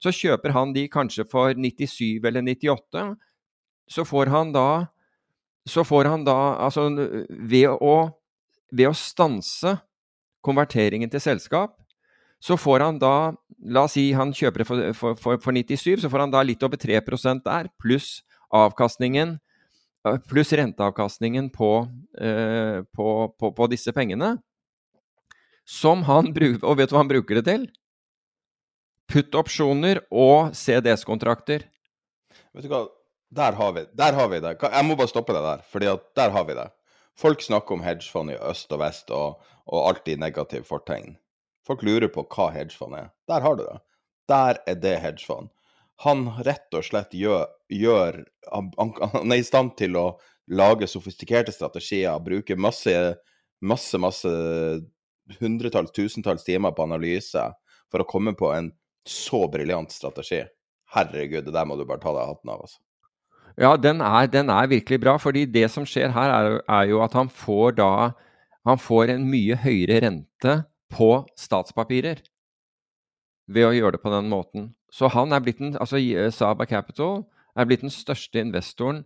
Så 0.00 0.12
kjøper 0.16 0.56
han 0.56 0.72
de 0.76 0.86
kanskje 0.92 1.26
for 1.28 1.52
97 1.52 2.24
eller 2.24 2.40
98. 2.48 3.04
Så 3.92 4.06
får 4.08 4.32
han 4.32 4.54
da 4.56 4.68
så 5.66 5.84
får 5.86 6.10
han 6.10 6.24
da 6.26 6.36
Altså, 6.62 6.86
ved 7.28 7.68
å, 7.68 7.96
ved 8.70 8.90
å 8.90 8.94
stanse 8.96 9.76
konverteringen 10.46 11.10
til 11.10 11.22
selskap, 11.22 11.74
så 12.42 12.58
får 12.60 12.84
han 12.84 13.00
da 13.02 13.34
La 13.66 13.86
oss 13.86 13.94
si 13.96 14.10
han 14.14 14.34
kjøper 14.36 14.62
det 14.62 14.66
for, 14.68 14.86
for, 14.94 15.18
for, 15.18 15.38
for 15.42 15.56
97, 15.56 16.02
så 16.02 16.10
får 16.12 16.26
han 16.26 16.32
da 16.34 16.42
litt 16.44 16.62
over 16.62 16.78
3% 16.78 17.46
der, 17.46 17.70
pluss 17.80 18.20
avkastningen 18.54 19.38
Pluss 20.28 20.52
renteavkastningen 20.54 21.48
på, 21.50 21.70
eh, 22.20 22.82
på, 22.94 23.06
på, 23.38 23.50
på, 23.52 23.66
disse 23.66 23.92
pengene. 23.92 24.36
Som 25.66 26.04
han 26.06 26.30
bruker 26.34 26.62
Og 26.68 26.78
vet 26.78 26.90
du 26.90 26.94
hva 26.94 27.02
han 27.02 27.10
bruker 27.10 27.40
det 27.40 27.46
til? 27.48 27.64
Putt-opsjoner 29.10 30.04
og 30.14 30.54
CDS-kontrakter. 30.54 31.66
Vet 32.54 32.66
du 32.66 32.70
hva, 32.70 32.84
der 33.30 33.52
har, 33.52 33.72
vi, 33.72 33.84
der 33.92 34.12
har 34.12 34.28
vi 34.28 34.40
det. 34.40 34.56
Jeg 34.62 34.84
må 34.86 34.96
bare 34.96 35.10
stoppe 35.10 35.34
det 35.34 35.42
der, 35.42 35.62
for 35.70 35.82
der 35.82 36.30
har 36.30 36.44
vi 36.46 36.54
det. 36.54 36.68
Folk 37.16 37.42
snakker 37.42 37.74
om 37.74 37.82
hedgefond 37.82 38.30
i 38.30 38.38
øst 38.50 38.72
og 38.72 38.80
vest 38.82 39.10
og, 39.10 39.42
og 39.66 39.88
alltid 39.88 40.20
negativ 40.20 40.66
fortegn. 40.68 41.16
Folk 41.66 41.82
lurer 41.82 42.10
på 42.12 42.26
hva 42.30 42.50
hedgefond 42.54 42.94
er. 42.94 43.10
Der 43.28 43.42
har 43.42 43.56
du 43.56 43.64
det. 43.64 43.78
Der 44.28 44.60
er 44.66 44.78
det 44.78 44.98
hedgefond. 45.02 45.50
Han 46.04 46.26
rett 46.44 46.74
og 46.76 46.84
slett 46.84 47.14
gjør, 47.16 47.46
gjør 47.72 48.20
han, 48.52 48.70
han, 48.76 49.32
er 49.32 49.40
i 49.40 49.46
stand 49.46 49.72
til 49.80 49.96
å 49.96 50.06
lage 50.46 50.86
sofistikerte 50.90 51.54
strategier, 51.54 52.20
bruke 52.22 52.54
masse, 52.60 52.92
masse, 53.64 53.98
masse 53.98 54.32
hundretalls, 55.40 55.94
tusentalls 55.96 56.44
timer 56.44 56.76
på 56.76 56.84
analyse 56.84 57.42
for 57.90 58.02
å 58.04 58.08
komme 58.08 58.36
på 58.36 58.52
en 58.52 58.70
så 59.08 59.46
briljant 59.50 59.94
strategi. 59.94 60.44
Herregud, 60.94 61.46
det 61.48 61.54
der 61.56 61.66
må 61.66 61.78
du 61.80 61.86
bare 61.88 62.02
ta 62.02 62.12
deg 62.14 62.28
hatten 62.28 62.52
av, 62.52 62.66
altså. 62.66 62.82
Ja, 63.56 63.72
den 63.80 64.02
er, 64.04 64.26
den 64.28 64.50
er, 64.52 64.68
virkelig 64.68 65.00
bra. 65.00 65.16
fordi 65.16 65.46
det 65.46 65.70
som 65.72 65.86
skjer 65.88 66.12
her, 66.12 66.30
er, 66.30 66.60
er, 66.68 66.88
jo 66.90 67.02
at 67.02 67.12
han 67.16 67.28
får 67.28 67.78
da 67.80 68.12
Han 68.66 68.78
får 68.78 69.12
en 69.12 69.28
mye 69.30 69.54
høyere 69.62 70.00
rente 70.02 70.64
på 70.90 71.22
statspapirer 71.38 72.18
ved 73.46 73.62
å 73.62 73.70
gjøre 73.70 73.94
det 73.94 74.00
på 74.02 74.10
den 74.10 74.26
måten. 74.26 74.64
Så 74.90 75.06
han 75.06 75.30
er 75.30 75.38
blitt 75.38 75.60
den, 75.60 75.76
altså 75.78 76.00
Saba 76.34 76.66
Capital 76.66 77.22
er 77.54 77.68
blitt 77.68 77.84
den 77.84 77.94
største 77.94 78.42
investoren 78.42 79.04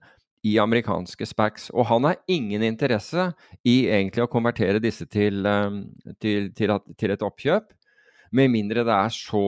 i 0.48 0.56
amerikanske 0.58 1.26
SPACs. 1.28 1.68
Og 1.76 1.86
han 1.90 2.08
har 2.08 2.16
ingen 2.28 2.64
interesse 2.64 3.30
i 3.68 3.84
egentlig 3.92 4.24
å 4.24 4.30
konvertere 4.32 4.80
disse 4.80 5.04
til, 5.04 5.44
um, 5.44 5.82
til, 6.22 6.48
til, 6.56 6.72
til 6.96 7.12
et 7.12 7.24
oppkjøp, 7.26 7.74
med 8.32 8.52
mindre 8.52 8.86
det 8.86 8.96
er 8.96 9.12
så 9.12 9.44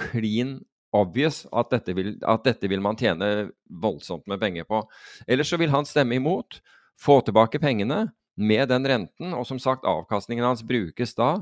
clean 0.00 0.56
obvious 0.94 1.42
at 1.52 1.72
dette, 1.74 1.94
vil, 1.96 2.14
at 2.22 2.44
dette 2.46 2.70
vil 2.70 2.82
man 2.82 2.98
tjene 2.98 3.50
voldsomt 3.66 4.26
med 4.30 4.40
penger 4.42 4.66
på. 4.68 4.82
Ellers 5.26 5.50
så 5.50 5.58
vil 5.60 5.72
han 5.74 5.88
stemme 5.88 6.18
imot, 6.20 6.60
få 7.00 7.18
tilbake 7.26 7.58
pengene 7.62 8.06
med 8.34 8.68
den 8.70 8.86
renten, 8.86 9.34
og 9.34 9.46
som 9.46 9.60
sagt, 9.62 9.86
avkastningen 9.86 10.46
hans 10.46 10.64
brukes 10.66 11.14
da 11.18 11.36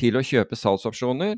til 0.00 0.16
å 0.16 0.24
kjøpe 0.24 0.56
salgsopsjoner 0.56 1.36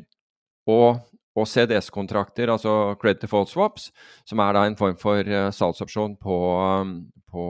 og, 0.71 1.01
og 1.35 1.47
CDS-kontrakter, 1.51 2.51
altså 2.53 2.97
credit 3.01 3.25
default 3.27 3.51
swaps, 3.51 3.91
som 4.27 4.43
er 4.43 4.55
da 4.55 4.65
en 4.67 4.79
form 4.79 4.99
for 4.99 5.27
uh, 5.27 5.51
salgsopsjon 5.55 6.17
på, 6.23 6.41
um, 6.83 6.97
på, 7.31 7.47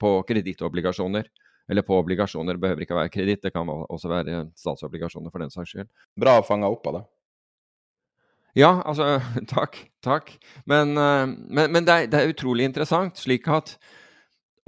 på 0.00 0.16
kredittobligasjoner. 0.28 1.30
Eller 1.68 1.84
på 1.84 1.98
obligasjoner. 2.00 2.56
Det 2.56 2.62
behøver 2.62 2.84
ikke 2.86 2.96
være 2.96 3.10
kreditt, 3.12 3.42
det 3.44 3.50
kan 3.52 3.68
også 3.68 4.08
være 4.08 4.46
statsobligasjoner 4.56 5.28
for 5.28 5.44
den 5.44 5.52
saks 5.52 5.74
skyld. 5.74 5.90
Bra 6.16 6.38
fanga 6.40 6.70
opp 6.72 6.88
av 6.88 6.96
det. 6.96 7.02
Ja, 8.56 8.82
altså 8.84 9.18
Takk. 9.54 9.78
Takk. 10.04 10.32
Men, 10.66 10.96
eh, 10.96 11.26
men, 11.26 11.72
men 11.72 11.86
det, 11.86 11.94
er, 11.94 12.06
det, 12.06 12.20
er, 12.20 12.32
utrolig 12.32 12.64
interessant, 12.68 13.18
slik 13.18 13.48
at 13.48 13.76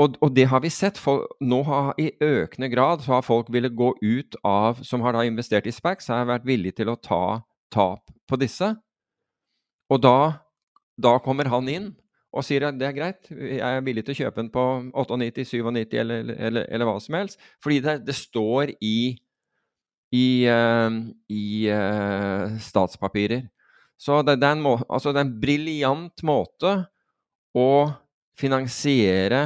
og, 0.01 0.17
og, 0.25 0.31
det 0.33 0.47
har 0.49 0.63
vi 0.65 0.71
sett. 0.73 0.99
For, 0.99 1.27
nå 1.45 1.63
har 1.69 1.93
i 2.01 2.11
økende 2.25 2.71
grad 2.73 3.05
så 3.05 3.19
har 3.19 3.27
folk 3.27 3.51
ville 3.53 3.69
gå 3.69 3.93
ut 4.01 4.37
av 4.45 4.81
Som 4.83 5.05
har 5.05 5.13
da 5.13 5.27
investert 5.29 5.67
i 5.69 5.75
SPACs, 5.75 6.09
har 6.09 6.29
vært 6.29 6.49
villige 6.49 6.81
til 6.81 6.89
å 6.89 6.97
ta 6.97 7.43
tap 7.71 8.09
på 8.29 8.39
disse. 8.41 8.73
Og 9.91 10.01
da, 10.01 10.41
da 10.97 11.19
kommer 11.21 11.51
han 11.53 11.69
inn 11.69 11.91
og 12.31 12.45
sier 12.47 12.69
at 12.69 12.77
det 12.79 12.87
er 12.87 12.95
greit, 12.95 13.27
jeg 13.31 13.59
er 13.59 13.83
villig 13.83 14.05
til 14.07 14.15
å 14.15 14.19
kjøpe 14.21 14.39
den 14.39 14.51
på 14.55 14.65
98, 14.95 15.45
97 15.51 15.97
eller, 15.99 16.29
eller, 16.37 16.67
eller 16.71 16.87
hva 16.87 16.95
som 17.03 17.17
helst. 17.19 17.41
Fordi 17.63 17.81
det, 17.83 17.95
det 18.07 18.15
står 18.15 18.71
i, 18.79 18.99
i, 20.15 20.27
uh, 20.47 21.01
i 21.27 21.47
uh, 21.75 22.55
statspapirer. 22.63 23.49
Så 24.01 24.23
det, 24.25 24.39
det, 24.41 24.49
er 24.49 24.57
en, 24.57 24.65
må, 24.65 24.79
altså 24.89 25.13
det 25.13 25.21
er 25.21 25.27
en 25.29 25.41
briljant 25.43 26.23
måte 26.25 26.77
å 27.57 27.71
finansiere 28.41 29.43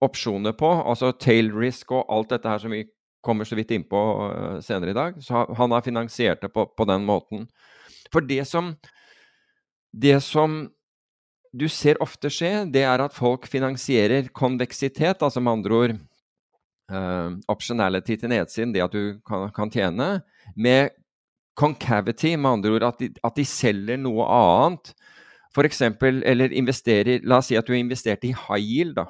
opsjoner 0.00 0.54
på, 0.56 0.70
altså 0.88 1.12
tail 1.20 1.50
risk 1.52 1.92
og 1.92 2.06
alt 2.08 2.32
dette 2.32 2.48
her 2.48 2.62
som 2.62 2.72
vi 2.72 2.86
kommer 3.20 3.44
så 3.44 3.58
vidt 3.58 3.74
innpå 3.76 4.00
uh, 4.00 4.60
senere 4.64 4.94
i 4.94 4.96
dag. 4.96 5.18
Så 5.20 5.44
han 5.58 5.76
har 5.76 5.84
finansiert 5.84 6.40
det 6.40 6.48
på, 6.54 6.64
på 6.72 6.86
den 6.88 7.04
måten. 7.04 7.44
For 8.12 8.24
det 8.24 8.46
som, 8.48 8.72
det 9.92 10.16
som 10.24 10.62
du 11.52 11.66
ser 11.68 12.00
ofte 12.00 12.30
skje, 12.32 12.64
det 12.72 12.86
er 12.86 13.02
at 13.04 13.12
folk 13.16 13.44
finansierer 13.50 14.30
konveksitet, 14.32 15.20
altså 15.20 15.42
med 15.42 15.58
andre 15.58 15.82
ord 15.82 15.96
uh, 16.94 17.36
optionality 17.52 18.16
til 18.16 18.32
nedsiden, 18.32 18.72
det 18.72 18.86
at 18.86 18.96
du 18.96 19.20
kan, 19.26 19.50
kan 19.52 19.72
tjene, 19.74 20.08
med 20.56 20.96
concavity, 21.60 22.34
med 22.36 22.56
andre 22.56 22.74
ord 22.76 22.88
at 22.88 23.02
de, 23.02 23.10
at 23.26 23.36
de 23.36 23.46
selger 23.46 24.00
noe 24.00 24.26
annet. 24.26 24.92
For 25.54 25.66
eksempel, 25.66 26.22
eller 26.26 26.52
investerer 26.54 27.24
La 27.26 27.40
oss 27.40 27.50
si 27.50 27.58
at 27.58 27.66
du 27.66 27.74
har 27.74 27.82
investert 27.82 28.24
i 28.24 28.32
high 28.32 28.62
yield, 28.62 28.96
da. 29.00 29.08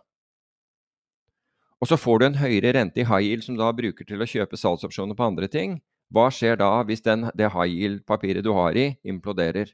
Og 1.81 1.89
så 1.89 1.97
får 1.97 2.21
du 2.21 2.27
en 2.27 2.41
høyere 2.41 2.75
rente 2.77 3.01
i 3.01 3.07
high 3.09 3.25
yield 3.25 3.47
som 3.47 3.57
da 3.57 3.71
bruker 3.77 4.09
til 4.09 4.21
å 4.21 4.29
kjøpe 4.29 4.59
salgsopsjoner 4.61 5.17
på 5.17 5.29
andre 5.31 5.49
ting. 5.53 5.79
Hva 6.13 6.27
skjer 6.35 6.59
da 6.61 6.73
hvis 6.89 7.05
den, 7.07 7.29
det 7.39 7.53
high 7.55 7.71
yield-papiret 7.71 8.45
du 8.45 8.51
har 8.57 8.77
i, 8.77 8.91
imploderer? 9.07 9.71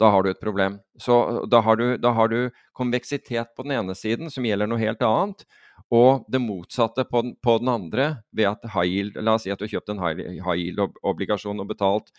Da 0.00 0.12
har 0.12 0.22
du 0.22 0.30
et 0.30 0.40
problem. 0.40 0.78
Så 1.00 1.46
da 1.50 1.60
har 1.64 1.76
du, 1.80 1.86
da 2.00 2.12
har 2.16 2.28
du 2.32 2.52
konveksitet 2.76 3.52
på 3.56 3.64
den 3.64 3.76
ene 3.78 3.96
siden, 3.96 4.30
som 4.32 4.44
gjelder 4.44 4.68
noe 4.68 4.80
helt 4.80 5.02
annet 5.04 5.44
og 5.94 6.26
det 6.32 6.40
motsatte 6.42 7.04
på 7.06 7.22
den, 7.22 7.34
på 7.42 7.58
den, 7.62 7.68
andre 7.70 8.06
ved 8.34 8.48
at 8.50 8.64
high 8.74 8.90
yield 8.90 9.18
La 9.22 9.36
oss 9.36 9.44
si 9.46 9.52
at 9.54 9.60
du 9.60 9.66
har 9.66 9.76
kjøpt 9.76 9.92
en 9.92 10.02
high 10.02 10.58
yield-obligasjon 10.58 11.62
og 11.62 11.68
betalt 11.70 12.10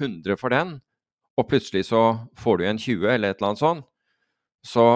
100 0.00 0.38
for 0.40 0.52
den, 0.54 0.78
og 1.36 1.48
plutselig 1.50 1.86
så 1.90 2.02
får 2.40 2.60
du 2.60 2.66
en 2.68 2.80
20 2.80 3.10
eller 3.12 3.32
et 3.32 3.40
eller 3.40 3.50
annet 3.50 3.60
sånt, 3.60 3.86
så, 4.64 4.86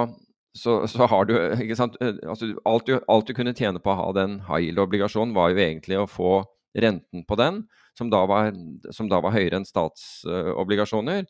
så, 0.57 0.85
så 0.89 1.09
har 1.11 1.29
du 1.29 1.35
ikke 1.37 1.77
sant, 1.77 1.99
altså, 2.01 2.53
alt, 2.65 2.87
du, 2.89 2.97
alt, 3.09 3.29
du, 3.29 3.35
kunne 3.37 3.57
tjene 3.57 3.83
på 3.83 3.93
å 3.93 3.99
ha 4.01 4.09
den 4.17 4.39
high 4.49 4.69
yield-obligasjonen, 4.69 5.35
var 5.37 5.53
jo 5.53 5.61
egentlig 5.61 6.01
å 6.01 6.09
få 6.09 6.39
renten 6.81 7.27
på 7.29 7.39
den, 7.39 7.65
som 7.99 8.09
da 8.11 8.25
var, 8.27 8.55
som 8.95 9.11
da 9.11 9.21
var 9.23 9.37
høyere 9.37 9.61
enn 9.61 9.69
statsobligasjoner, 9.69 11.29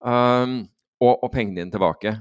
um, 0.00 0.62
og, 1.02 1.12
og 1.18 1.28
pengene 1.34 1.60
dine 1.60 1.74
tilbake. 1.74 2.14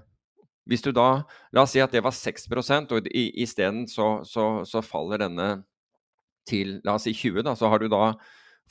Hvis 0.69 0.84
du 0.86 0.91
da 0.95 1.23
La 1.52 1.65
oss 1.65 1.73
si 1.76 1.82
at 1.84 1.91
det 1.91 2.04
var 2.06 2.15
6% 2.15 2.93
og 2.95 3.10
isteden 3.13 3.84
så, 3.91 4.21
så, 4.28 4.63
så 4.67 4.84
faller 4.86 5.19
denne 5.26 5.49
til 6.47 6.78
la 6.84 6.97
oss 6.97 7.08
si 7.08 7.13
20, 7.15 7.43
da, 7.47 7.56
så 7.56 7.69
har 7.71 7.84
du 7.84 7.89
da 7.91 8.13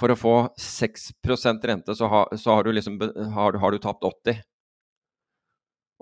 For 0.00 0.12
å 0.12 0.16
få 0.16 0.34
6% 0.56 1.66
rente, 1.68 1.94
så, 1.96 2.08
har, 2.08 2.32
så 2.40 2.56
har, 2.56 2.64
du 2.64 2.72
liksom, 2.72 2.96
har, 3.34 3.58
har, 3.60 3.74
du 3.74 3.78
tapt 3.78 4.04
80. 4.08 4.38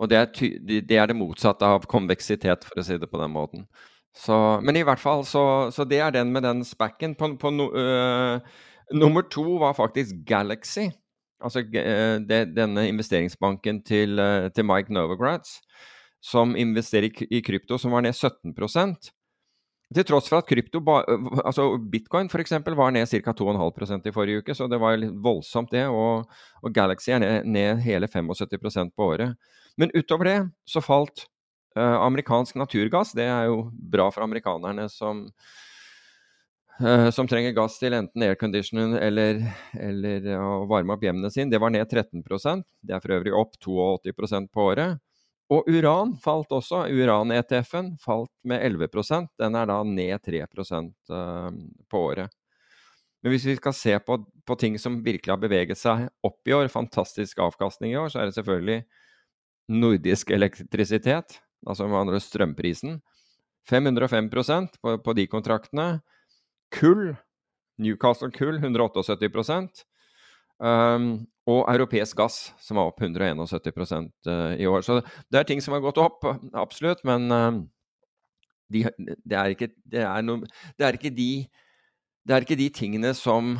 Og 0.00 0.08
det 0.08 0.16
er, 0.16 0.28
ty, 0.30 0.50
det 0.62 0.94
er, 0.96 1.10
det 1.10 1.16
motsatte 1.18 1.66
av 1.66 1.88
konveksitet, 1.90 2.64
for 2.64 2.80
å 2.80 2.84
si 2.86 2.96
det 3.02 3.08
på 3.10 3.18
den 3.20 3.34
måten. 3.34 3.66
Så, 4.16 4.36
men 4.62 4.78
i 4.78 4.84
hvert 4.86 5.02
fall, 5.02 5.24
så, 5.26 5.42
så 5.74 5.84
det 5.90 5.98
er 6.06 6.14
den 6.14 6.30
med 6.32 6.46
den 6.46 6.62
spacken. 6.64 7.16
På, 7.18 7.32
på 7.34 7.50
no, 7.50 7.66
øh, 7.74 8.38
nummer 8.94 9.26
to 9.26 9.58
var 9.60 9.74
faktisk 9.76 10.22
Galaxy. 10.26 10.86
Altså 11.40 11.64
øh, 11.64 12.20
det, 12.28 12.56
denne 12.56 12.88
investeringsbanken 12.88 13.82
til, 13.84 14.18
øh, 14.18 14.50
til 14.54 14.64
Mike 14.64 14.92
Novogratz 14.92 15.58
som 16.20 16.52
investerer 16.56 17.08
i, 17.30 17.40
krypto, 17.40 17.78
som 17.80 17.96
var 17.96 18.04
ned 18.04 18.12
17% 18.12 19.10
til 19.90 20.06
tross 20.06 20.28
for 20.30 20.38
at 20.38 20.46
krypto, 20.46 20.78
altså 21.42 21.64
bitcoin 21.90 22.28
f.eks. 22.30 22.52
var 22.52 22.92
ned 22.94 23.06
ca. 23.10 23.32
2,5% 23.32 24.06
i 24.06 24.12
forrige 24.14 24.38
uke, 24.38 24.54
så 24.54 24.68
det 24.70 24.78
var 24.78 25.00
litt 25.00 25.16
voldsomt 25.18 25.72
det. 25.74 25.88
Og, 25.90 26.28
og 26.62 26.74
Galaxy 26.74 27.10
er 27.10 27.18
ned, 27.18 27.48
ned, 27.50 27.80
hele 27.82 28.06
75% 28.06 28.94
på 28.94 29.08
året. 29.08 29.34
Men 29.76 29.90
utover 29.96 30.28
det 30.28 30.36
så 30.68 30.82
falt 30.84 31.24
uh, 31.74 31.98
amerikansk 32.04 32.54
naturgass. 32.60 33.16
Det 33.18 33.26
er 33.26 33.48
jo 33.50 33.64
bra 33.72 34.06
for 34.14 34.22
amerikanerne 34.22 34.86
som, 34.92 35.26
som 37.14 37.28
trenger 37.28 37.52
gass 37.56 37.78
til 37.80 37.94
enten 37.96 38.24
airconditioning 38.24 38.96
eller, 38.96 39.42
eller 39.76 40.26
å 40.40 40.64
varme 40.70 40.94
opp 40.94 41.04
hjemmene 41.04 41.30
sine. 41.32 41.50
Det 41.52 41.60
var 41.60 41.72
ned 41.74 41.84
13 41.88 42.22
Det 42.80 42.94
er 42.94 43.02
for 43.02 43.16
øvrig 43.18 43.34
opp 43.36 43.56
82% 43.60 44.52
på 44.52 44.66
året. 44.72 45.00
Og 45.50 45.66
uran 45.66 46.14
falt 46.22 46.52
også. 46.54 46.84
Uran-ETF-en 46.94 47.96
falt 47.98 48.30
med 48.46 48.62
11% 48.62 49.32
Den 49.38 49.56
er 49.58 49.66
da 49.66 49.80
ned 49.82 50.22
3 50.22 50.44
uh, 50.46 51.50
på 51.90 52.02
året. 52.12 52.30
Men 53.20 53.34
hvis 53.34 53.44
vi 53.44 53.56
skal 53.58 53.74
se 53.76 53.98
på, 53.98 54.16
på, 54.46 54.56
ting 54.56 54.78
som 54.78 55.02
virkelig 55.04 55.34
har 55.34 55.40
beveget 55.42 55.78
seg 55.78 56.06
opp 56.24 56.48
i 56.48 56.54
år, 56.56 56.70
fantastisk 56.72 57.42
avkastning 57.42 57.92
i 57.92 57.98
år, 58.00 58.08
så 58.08 58.22
er 58.22 58.30
det 58.30 58.36
selvfølgelig 58.38 58.84
nordisk 59.68 60.30
elektrisitet. 60.30 61.40
altså 61.66 61.88
med 61.88 62.00
andre 62.00 62.20
strømprisen. 62.20 63.00
505 63.68 64.30
på, 64.80 64.96
på 65.04 65.12
de 65.12 65.26
kontraktene. 65.26 66.00
Kull, 66.74 67.14
Newcastle 67.80 68.30
Kull 68.34 68.60
178 68.60 69.84
um, 70.60 71.10
og 71.50 71.64
europeisk 71.72 72.20
gass, 72.20 72.38
som 72.62 72.78
var 72.78 72.90
opp 72.90 73.02
171 73.02 74.10
uh, 74.28 74.54
i 74.54 74.68
år. 74.68 74.84
Så 74.86 75.00
det 75.30 75.40
er 75.40 75.48
ting 75.48 75.62
som 75.64 75.74
har 75.74 75.82
gått 75.84 76.00
opp, 76.00 76.26
absolutt, 76.54 77.02
men 77.08 77.30
uh, 77.32 77.60
de, 78.70 78.84
det, 78.98 79.36
er 79.36 79.56
ikke, 79.56 79.72
det, 79.84 80.04
er 80.06 80.22
no, 80.26 80.40
det, 80.78 80.86
er 80.86 80.98
ikke, 80.98 81.10
de 81.14 81.30
Det 82.22 82.36
er 82.36 82.46
ikke 82.46 82.60
de 82.60 82.68
tingene 82.70 83.14
som 83.18 83.56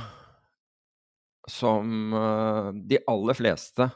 som 1.51 2.13
uh, 2.15 2.71
de 2.75 3.01
aller 3.11 3.35
fleste 3.35 3.89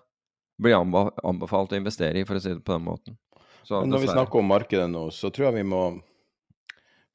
blir 0.59 0.75
anbefalt 0.75 1.75
å 1.75 1.79
investere 1.79 2.19
i, 2.19 2.27
for 2.27 2.39
å 2.39 2.43
si 2.43 2.55
det 2.55 2.65
på 2.65 2.75
den 2.75 2.87
måten. 2.87 3.19
Så, 3.65 3.81
Men 3.81 3.95
når 3.95 4.05
vi 4.05 4.11
snakker 4.13 4.41
om 4.41 4.51
markedet 4.51 4.87
nå, 4.91 5.07
så 5.15 5.31
tror 5.35 5.49
jeg 5.49 5.59
vi 5.61 5.69
må 5.71 5.83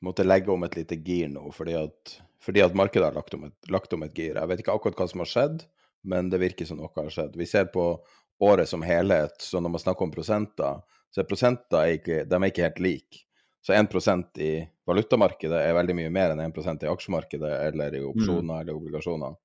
måtte 0.06 0.26
legge 0.26 0.52
om 0.54 0.64
et 0.64 0.78
lite 0.78 0.98
gir 1.04 1.30
nå, 1.32 1.50
fordi 1.56 1.76
at, 1.80 2.16
fordi 2.44 2.64
at 2.64 2.78
markedet 2.78 3.10
har 3.10 3.18
lagt 3.18 3.34
om, 3.36 3.48
et, 3.50 3.58
lagt 3.72 3.94
om, 3.94 4.06
et, 4.06 4.16
gir. 4.16 4.38
Jeg 4.38 4.52
vet 4.52 4.64
ikke 4.64 4.76
akkurat 4.76 5.02
hva 5.02 5.10
som 5.12 5.24
har 5.24 5.32
skjedd, 5.32 5.64
men 6.10 6.32
det 6.32 6.42
virker 6.42 6.70
som 6.70 6.80
noe 6.80 6.92
har 6.96 7.12
skjedd. 7.14 7.36
Vi 7.40 7.48
ser 7.50 7.68
på 7.74 7.92
året 8.40 8.70
som 8.72 8.86
helhet, 8.86 9.36
så 9.44 9.60
når 9.60 9.76
man 9.76 9.84
snakker 9.84 10.08
om 10.08 10.14
prosenter, 10.14 10.80
så 11.12 11.22
er 11.22 11.28
prosenter 11.28 11.98
ikke, 11.98 12.24
de 12.30 12.40
er 12.40 12.52
ikke 12.52 12.68
helt 12.68 12.84
like. 12.84 13.26
Så 13.66 13.74
1% 13.76 14.40
i 14.40 14.54
valutamarkedet 14.88 15.60
er 15.60 15.76
veldig 15.76 15.96
mye 15.98 16.12
mer 16.16 16.32
enn 16.32 16.42
1% 16.46 16.86
i 16.86 16.90
aksjemarkedet 16.90 17.52
eller 17.68 17.98
i 17.98 18.06
opsjoner 18.08 18.54
mm. 18.54 18.60
eller 18.62 18.78
obligasjoner. 18.78 19.36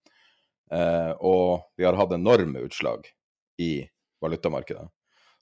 Eh, 0.70 1.10
og 1.18 1.74
vi 1.76 1.86
har 1.86 1.98
hatt 1.98 2.14
enorme 2.14 2.62
utslag 2.62 3.08
i 3.58 3.82
valutamarkedet. 4.22 4.86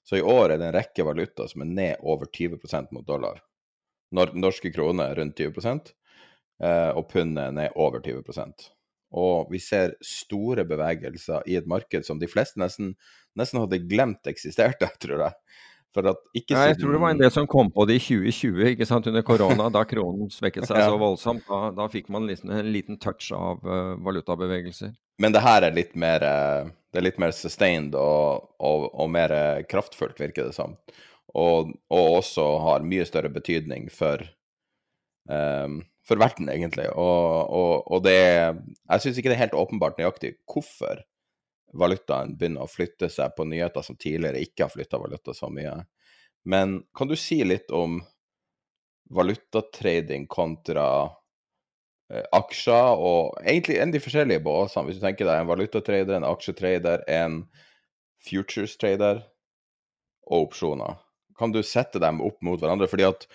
Så 0.03 0.17
i 0.17 0.25
år 0.25 0.51
er 0.51 0.57
det 0.57 0.67
en 0.67 0.75
rekke 0.75 1.05
valuta 1.05 1.45
som 1.47 1.63
er 1.63 1.69
ned 1.69 2.01
over 2.01 2.27
20% 2.27 2.91
mot 2.91 3.05
dollar. 3.07 3.39
Nor 4.13 4.33
norske 4.37 4.71
kroner 4.73 5.11
er 5.11 5.19
rundt 5.21 5.39
20 5.41 5.73
eh, 6.61 6.91
og 6.93 7.07
pundet 7.11 7.47
er 7.47 7.57
ned 7.57 7.75
over 7.75 8.03
20 8.03 8.53
Og 9.11 9.51
vi 9.51 9.59
ser 9.59 9.95
store 10.01 10.65
bevegelser 10.65 11.45
i 11.47 11.57
et 11.57 11.67
marked 11.67 12.05
som 12.05 12.19
de 12.19 12.29
fleste 12.29 12.59
nesten, 12.61 12.95
nesten 13.35 13.61
hadde 13.61 13.85
glemt 13.89 14.27
eksisterte, 14.29 14.89
tror 15.03 15.27
jeg. 15.27 15.39
Siden... 15.93 16.15
Jeg 16.49 16.77
tror 16.81 16.95
det 16.95 16.99
var 17.03 17.11
en 17.13 17.19
del 17.19 17.31
som 17.31 17.45
kom 17.45 17.67
på 17.69 17.85
det 17.85 17.99
i 17.99 18.01
2020, 18.01 18.63
ikke 18.71 18.85
sant, 18.89 19.05
under 19.11 19.21
korona, 19.21 19.67
da 19.69 19.83
kronen 19.85 20.31
svekket 20.33 20.65
seg 20.65 20.79
ja. 20.81 20.87
så 20.89 20.97
voldsomt. 20.97 21.45
Da, 21.45 21.69
da, 21.77 21.85
fikk 21.93 22.09
man 22.13 22.25
liksom 22.25 22.49
en 22.49 22.71
liten 22.73 22.97
touch 22.97 23.29
av 23.37 23.61
uh, 23.61 23.93
valutabevegelser. 24.01 24.95
Men 25.21 25.35
det 25.35 25.43
her 25.45 25.67
er 25.67 25.75
litt 25.75 25.93
mer, 25.93 26.25
uh, 26.25 26.71
det 26.89 27.01
er 27.01 27.05
litt 27.05 27.21
mer 27.21 27.35
sustained 27.37 27.93
og, 27.93 28.49
og, 28.57 28.87
og 28.89 29.11
mer 29.13 29.35
kraftfullt, 29.69 30.17
virker 30.17 30.49
det 30.49 30.57
som. 30.57 30.73
Og, 31.33 31.73
og, 31.89 32.03
også 32.19 32.45
har 32.61 32.85
mye 32.85 33.05
større 33.09 33.31
betydning 33.33 33.87
for, 33.93 34.21
um, 35.29 35.79
for 36.05 36.21
verden, 36.21 36.51
egentlig. 36.53 36.85
Og, 36.93 37.97
det 38.05 38.19
Jeg 38.19 39.01
syns 39.01 39.17
ikke 39.17 39.31
det 39.31 39.39
er 39.39 39.45
helt 39.47 39.57
åpenbart 39.57 39.97
nøyaktig 39.97 40.35
hvorfor 40.45 41.01
valutaen 41.73 42.35
begynner 42.37 42.67
å 42.67 42.69
flytte 42.69 43.09
seg 43.09 43.33
på 43.33 43.47
nyheter 43.49 43.81
som 43.81 43.97
tidligere 43.97 44.43
ikke 44.45 44.67
har 44.67 44.73
flytta 44.73 45.01
valuta 45.01 45.33
så 45.33 45.49
mye. 45.49 45.73
Men 46.45 46.83
kan 46.93 47.09
du 47.09 47.15
si 47.17 47.39
litt 47.43 47.71
om 47.73 47.97
valutatrading 49.13 50.27
kontra 50.31 50.85
eh, 52.13 52.25
aksjer, 52.35 52.99
og 52.99 53.39
egentlig 53.41 53.79
en 53.81 53.93
de 53.93 54.01
forskjellige 54.03 54.43
båsene, 54.45 54.85
hvis 54.87 54.99
du 54.99 55.05
tenker 55.05 55.29
deg 55.29 55.41
en 55.41 55.49
valutatrader, 55.49 56.17
en 56.19 56.29
aksjetrader, 56.29 57.05
en 57.09 57.41
futures 58.23 58.77
trader 58.79 59.23
og 60.29 60.49
opsjoner. 60.49 61.02
Kan 61.39 61.53
du 61.53 61.61
sette 61.65 62.01
dem 62.01 62.21
opp 62.25 62.39
mot 62.45 62.61
hverandre? 62.61 62.89
Fordi 62.91 63.07
at 63.07 63.27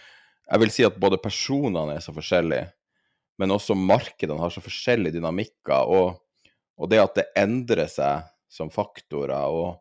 jeg 0.48 0.62
vil 0.62 0.72
si 0.72 0.86
at 0.86 0.96
både 1.00 1.20
personene 1.20 1.98
er 1.98 2.04
så 2.04 2.14
forskjellige, 2.16 2.70
men 3.38 3.52
også 3.54 3.76
markedene 3.76 4.40
har 4.40 4.54
så 4.54 4.62
forskjellige 4.64 5.18
dynamikker. 5.18 5.84
og 5.84 6.16
og 6.78 6.90
det 6.92 7.00
at 7.02 7.16
det 7.18 7.30
endrer 7.38 7.88
seg 7.90 8.28
som 8.50 8.70
faktorer 8.72 9.50
og 9.50 9.80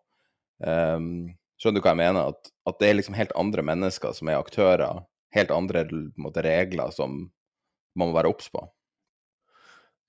um, 0.66 1.28
Skjønner 1.58 1.82
du 1.82 1.86
hva 1.88 1.92
jeg 1.96 1.98
mener? 2.04 2.34
At, 2.36 2.50
at, 2.70 2.76
det 2.78 2.86
er 2.86 2.98
liksom 3.00 3.16
helt 3.18 3.32
andre 3.34 3.64
mennesker 3.66 4.12
som 4.14 4.30
er 4.30 4.38
aktører. 4.38 5.00
Helt 5.34 5.50
andre 5.50 5.82
måte, 6.22 6.44
regler 6.46 6.92
som 6.94 7.16
man 7.98 8.12
må 8.12 8.14
være 8.14 8.30
obs 8.30 8.52
på. 8.54 8.62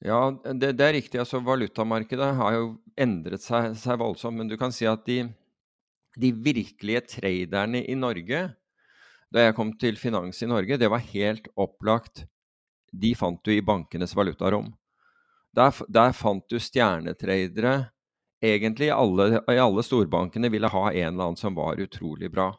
Ja, 0.04 0.18
det, 0.44 0.74
det, 0.76 0.84
er 0.84 0.92
riktig. 0.98 1.22
altså 1.22 1.40
Valutamarkedet 1.40 2.28
har 2.36 2.58
jo 2.58 2.66
endret 3.00 3.40
seg, 3.40 3.72
seg 3.80 3.96
voldsomt. 3.96 4.36
Men 4.36 4.52
du 4.52 4.58
kan 4.60 4.76
si 4.76 4.84
at 4.92 5.08
de, 5.08 5.22
de, 6.16 6.32
virkelige 6.32 7.04
traderne 7.14 7.82
i 7.84 7.96
Norge, 7.98 8.46
da 9.28 9.44
jeg 9.44 9.56
kom 9.58 9.74
til 9.80 9.98
finans 10.00 10.40
i 10.42 10.48
Norge, 10.48 10.78
det 10.80 10.88
var 10.88 11.04
helt 11.10 11.48
opplagt. 11.58 12.24
De 12.92 13.12
fant 13.18 13.40
du 13.44 13.52
i 13.52 13.64
bankenes 13.64 14.14
valutarom. 14.16 14.70
Der, 15.56 15.74
der 15.88 16.14
fant 16.16 16.46
du 16.48 16.56
stjernetradere. 16.60 17.90
Egentlig 18.40 18.88
alle, 18.94 19.42
alle 19.50 19.82
storbankene 19.84 20.48
ville 20.52 20.70
ha 20.70 20.84
en 20.92 21.10
eller 21.10 21.24
annen 21.26 21.40
som 21.40 21.56
var 21.58 21.80
utrolig 21.82 22.30
bra 22.32 22.52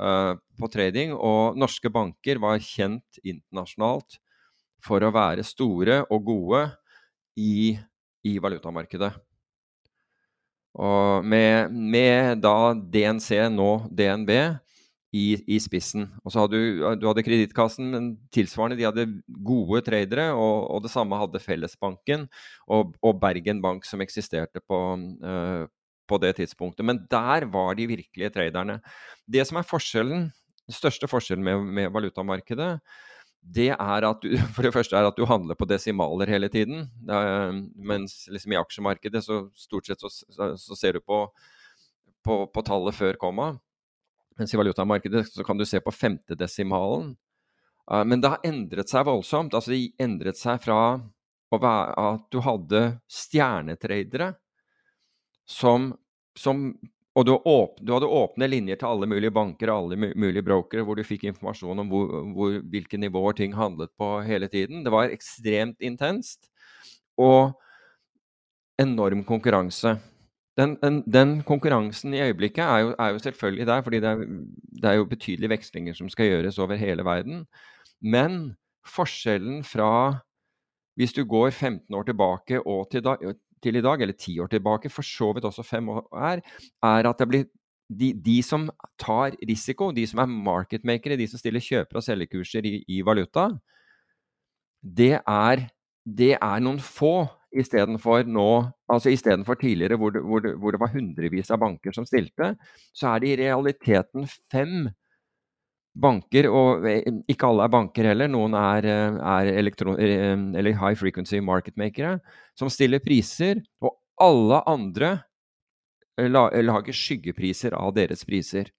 uh, 0.00 0.32
på 0.60 0.70
trading. 0.72 1.12
Og 1.12 1.58
norske 1.60 1.90
banker 1.92 2.40
var 2.40 2.62
kjent 2.62 3.20
internasjonalt 3.24 4.20
for 4.84 5.04
å 5.04 5.12
være 5.12 5.44
store 5.44 6.02
og 6.12 6.24
gode 6.28 6.64
i, 7.40 7.74
i 8.24 8.38
valutamarkedet. 8.40 9.12
Og 10.74 11.26
med, 11.26 11.70
med 11.70 12.42
da 12.42 12.74
DNC, 12.74 13.30
nå 13.54 13.70
DNB, 13.94 14.32
i, 15.14 15.36
i 15.46 15.60
spissen. 15.62 16.08
Og 16.24 16.32
så 16.34 16.42
hadde 16.42 16.58
du, 16.58 16.82
du 16.98 17.06
hadde 17.06 17.22
Kredittkassen, 17.22 17.92
men 17.92 18.08
tilsvarende, 18.34 18.78
de 18.80 18.86
hadde 18.88 19.06
gode 19.46 19.84
tradere. 19.86 20.32
Og, 20.34 20.66
og 20.74 20.82
det 20.84 20.90
samme 20.90 21.18
hadde 21.20 21.42
Fellesbanken 21.42 22.26
og, 22.66 22.96
og, 22.98 23.20
Bergen 23.22 23.62
Bank, 23.62 23.86
som 23.86 24.02
eksisterte 24.02 24.62
på, 24.66 24.80
uh, 25.22 25.66
på 26.10 26.20
det 26.22 26.34
tidspunktet. 26.40 26.86
Men 26.86 27.04
der 27.10 27.46
var 27.52 27.78
de 27.78 27.86
virkelige 27.90 28.32
traderne. 28.34 28.80
Det 29.30 29.46
som 29.46 29.60
er 29.60 29.68
forskjellen, 29.68 30.28
den 30.64 30.78
største 30.80 31.08
forskjellen 31.10 31.46
med, 31.46 31.70
med 31.78 31.94
valutamarkedet, 31.94 32.72
det 33.44 33.70
er 33.74 34.06
at 34.08 34.22
du 34.24 34.36
for 34.54 34.64
det 34.64 34.72
første 34.74 34.96
er 34.96 35.08
at 35.08 35.18
du 35.18 35.26
handler 35.28 35.58
på 35.58 35.68
desimaler 35.68 36.30
hele 36.32 36.48
tiden. 36.52 36.86
Er, 37.08 37.52
mens 37.76 38.24
liksom 38.32 38.54
i 38.54 38.60
aksjemarkedet 38.60 39.24
så 39.24 39.44
stort 39.58 39.90
sett 39.90 40.00
så, 40.00 40.10
så, 40.10 40.78
ser 40.78 40.96
du 40.96 41.04
på, 41.04 41.26
på, 42.24 42.44
på 42.48 42.64
tallet 42.66 42.96
før 42.96 43.20
komma. 43.20 43.52
Mens 44.38 44.54
i 44.54 44.58
valutamarkedet 44.58 45.28
så 45.30 45.44
kan 45.46 45.60
du 45.60 45.66
se 45.68 45.80
på 45.80 45.94
femtedesimalen. 45.94 47.12
Uh, 47.90 48.02
men 48.08 48.22
det 48.22 48.32
har 48.32 48.46
endret 48.46 48.90
seg 48.90 49.06
voldsomt. 49.06 49.54
Altså 49.54 49.74
det 49.74 49.92
endret 50.02 50.40
seg 50.40 50.62
fra 50.64 50.78
at 51.54 52.24
du 52.34 52.40
hadde 52.42 52.80
stjernetradere 53.06 54.32
som, 55.46 55.92
som 56.34 56.72
og 57.14 57.26
du, 57.26 57.32
åp, 57.36 57.76
du, 57.78 57.92
hadde 57.94 58.10
åpne 58.10 58.48
linjer 58.50 58.78
til 58.80 58.90
alle 58.90 59.06
mulige 59.10 59.34
banker 59.34 59.70
og 59.70 59.84
alle 59.84 60.12
mulige 60.18 60.42
brokere, 60.42 60.82
hvor 60.82 60.98
du 60.98 61.04
fikk 61.06 61.28
informasjon 61.30 61.84
om 61.84 61.92
hvor, 61.92 62.16
hvor, 62.34 62.56
hvilke 62.72 62.98
nivåer 62.98 63.36
ting 63.38 63.54
handlet 63.54 63.92
på 63.98 64.16
hele 64.26 64.48
tiden. 64.50 64.82
Det 64.82 64.92
var 64.92 65.14
ekstremt 65.14 65.78
intenst. 65.84 66.50
Og 67.20 67.54
enorm 68.82 69.22
konkurranse 69.22 69.94
den, 70.58 70.76
den, 70.82 71.02
den, 71.12 71.42
konkurransen 71.42 72.14
i 72.14 72.20
øyeblikket 72.22 72.62
er 72.62 72.78
jo, 72.78 72.94
er 72.98 73.08
jo 73.08 73.18
selvfølgelig 73.18 73.66
der, 73.66 73.82
fordi 73.82 74.00
det 74.00 74.08
er, 74.08 74.16
det 74.82 74.90
er, 74.90 74.92
jo 74.92 75.04
betydelige 75.04 75.50
vekslinger 75.50 75.94
som 75.94 76.08
skal 76.08 76.26
gjøres 76.26 76.58
over 76.58 76.74
hele 76.74 77.04
verden. 77.04 77.46
Men 78.02 78.54
forskjellen 78.86 79.64
fra 79.64 80.18
hvis 80.96 81.12
du 81.12 81.24
går 81.24 81.50
15 81.50 81.94
år 81.94 82.02
tilbake 82.02 82.66
og 82.66 82.86
til, 82.90 83.02
da, 83.04 83.16
til 83.64 83.80
i 83.80 83.84
dag, 83.84 84.02
eller 84.04 84.16
ti 84.18 84.36
år 84.42 84.52
tilbake, 84.52 84.92
for 84.92 85.06
så 85.06 85.32
vidt 85.34 85.48
også 85.48 85.64
fem 85.66 85.88
år, 85.92 86.06
er, 86.30 86.42
er 86.84 87.10
at 87.10 87.20
det 87.20 87.28
blir 87.30 87.46
de, 87.88 88.12
de, 88.16 88.38
som 88.42 88.68
tar 89.00 89.36
risiko, 89.44 89.90
de 89.92 90.06
som 90.08 90.22
er 90.22 90.30
marketmakere, 90.30 91.18
de 91.20 91.28
som 91.28 91.40
stiller 91.40 91.64
kjøper- 91.64 92.00
og 92.00 92.04
selgerkurser 92.06 92.64
i, 92.64 92.78
i 92.88 93.02
valuta, 93.04 93.50
det 94.84 95.18
er, 95.20 95.66
det 96.04 96.34
er 96.36 96.62
noen 96.64 96.80
få 96.82 97.16
Istedenfor 97.54 98.26
nå, 98.26 98.48
altså 98.90 99.12
istedenfor 99.14 99.54
tidligere 99.54 99.94
hvor 100.00 100.10
det, 100.10 100.24
hvor, 100.26 100.40
det, 100.42 100.56
hvor 100.58 100.74
det, 100.74 100.80
var 100.82 100.90
hundrevis 100.90 101.52
av 101.54 101.60
banker 101.62 101.94
som 101.94 102.06
stilte, 102.08 102.48
så 102.90 103.12
er 103.12 103.22
det 103.22 103.28
i 103.30 103.36
realiteten 103.44 104.26
fem 104.50 104.88
banker, 105.94 106.48
og 106.50 106.86
eh, 106.90 107.04
ikke 107.30 107.48
alle 107.48 107.66
er 107.66 107.72
banker 107.72 108.08
heller, 108.10 108.30
noen 108.30 108.56
er, 108.58 108.88
eh, 108.90 109.18
er 109.34 109.50
elektron, 109.54 109.98
eller 110.00 110.78
high 110.80 110.98
frequency 110.98 111.40
market-makere, 111.44 112.18
som 112.58 112.70
stiller 112.72 113.02
priser, 113.04 113.62
og 113.82 113.96
alle 114.22 114.60
andre 114.70 115.14
lager 116.18 116.94
skyggepriser 116.94 117.74
av 117.74 117.94
deres 117.96 118.22
priser. 118.26 118.70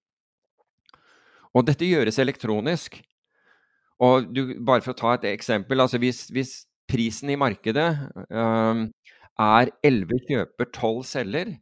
Og 1.56 1.66
dette 1.68 1.88
gjøres 1.88 2.18
elektronisk. 2.20 2.96
Og 4.04 4.28
du, 4.32 4.56
bare 4.64 4.84
for 4.84 4.92
å 4.92 4.98
ta 4.98 5.12
et 5.16 5.28
eksempel, 5.32 5.80
altså 5.80 6.00
hvis, 6.00 6.26
hvis 6.32 6.54
prisen 6.88 7.32
i 7.32 7.38
markedet 7.40 7.88
um, 8.28 8.86
er 9.40 9.72
11 9.84 10.24
kjøper, 10.28 10.68
12 10.68 11.04
selger, 11.08 11.54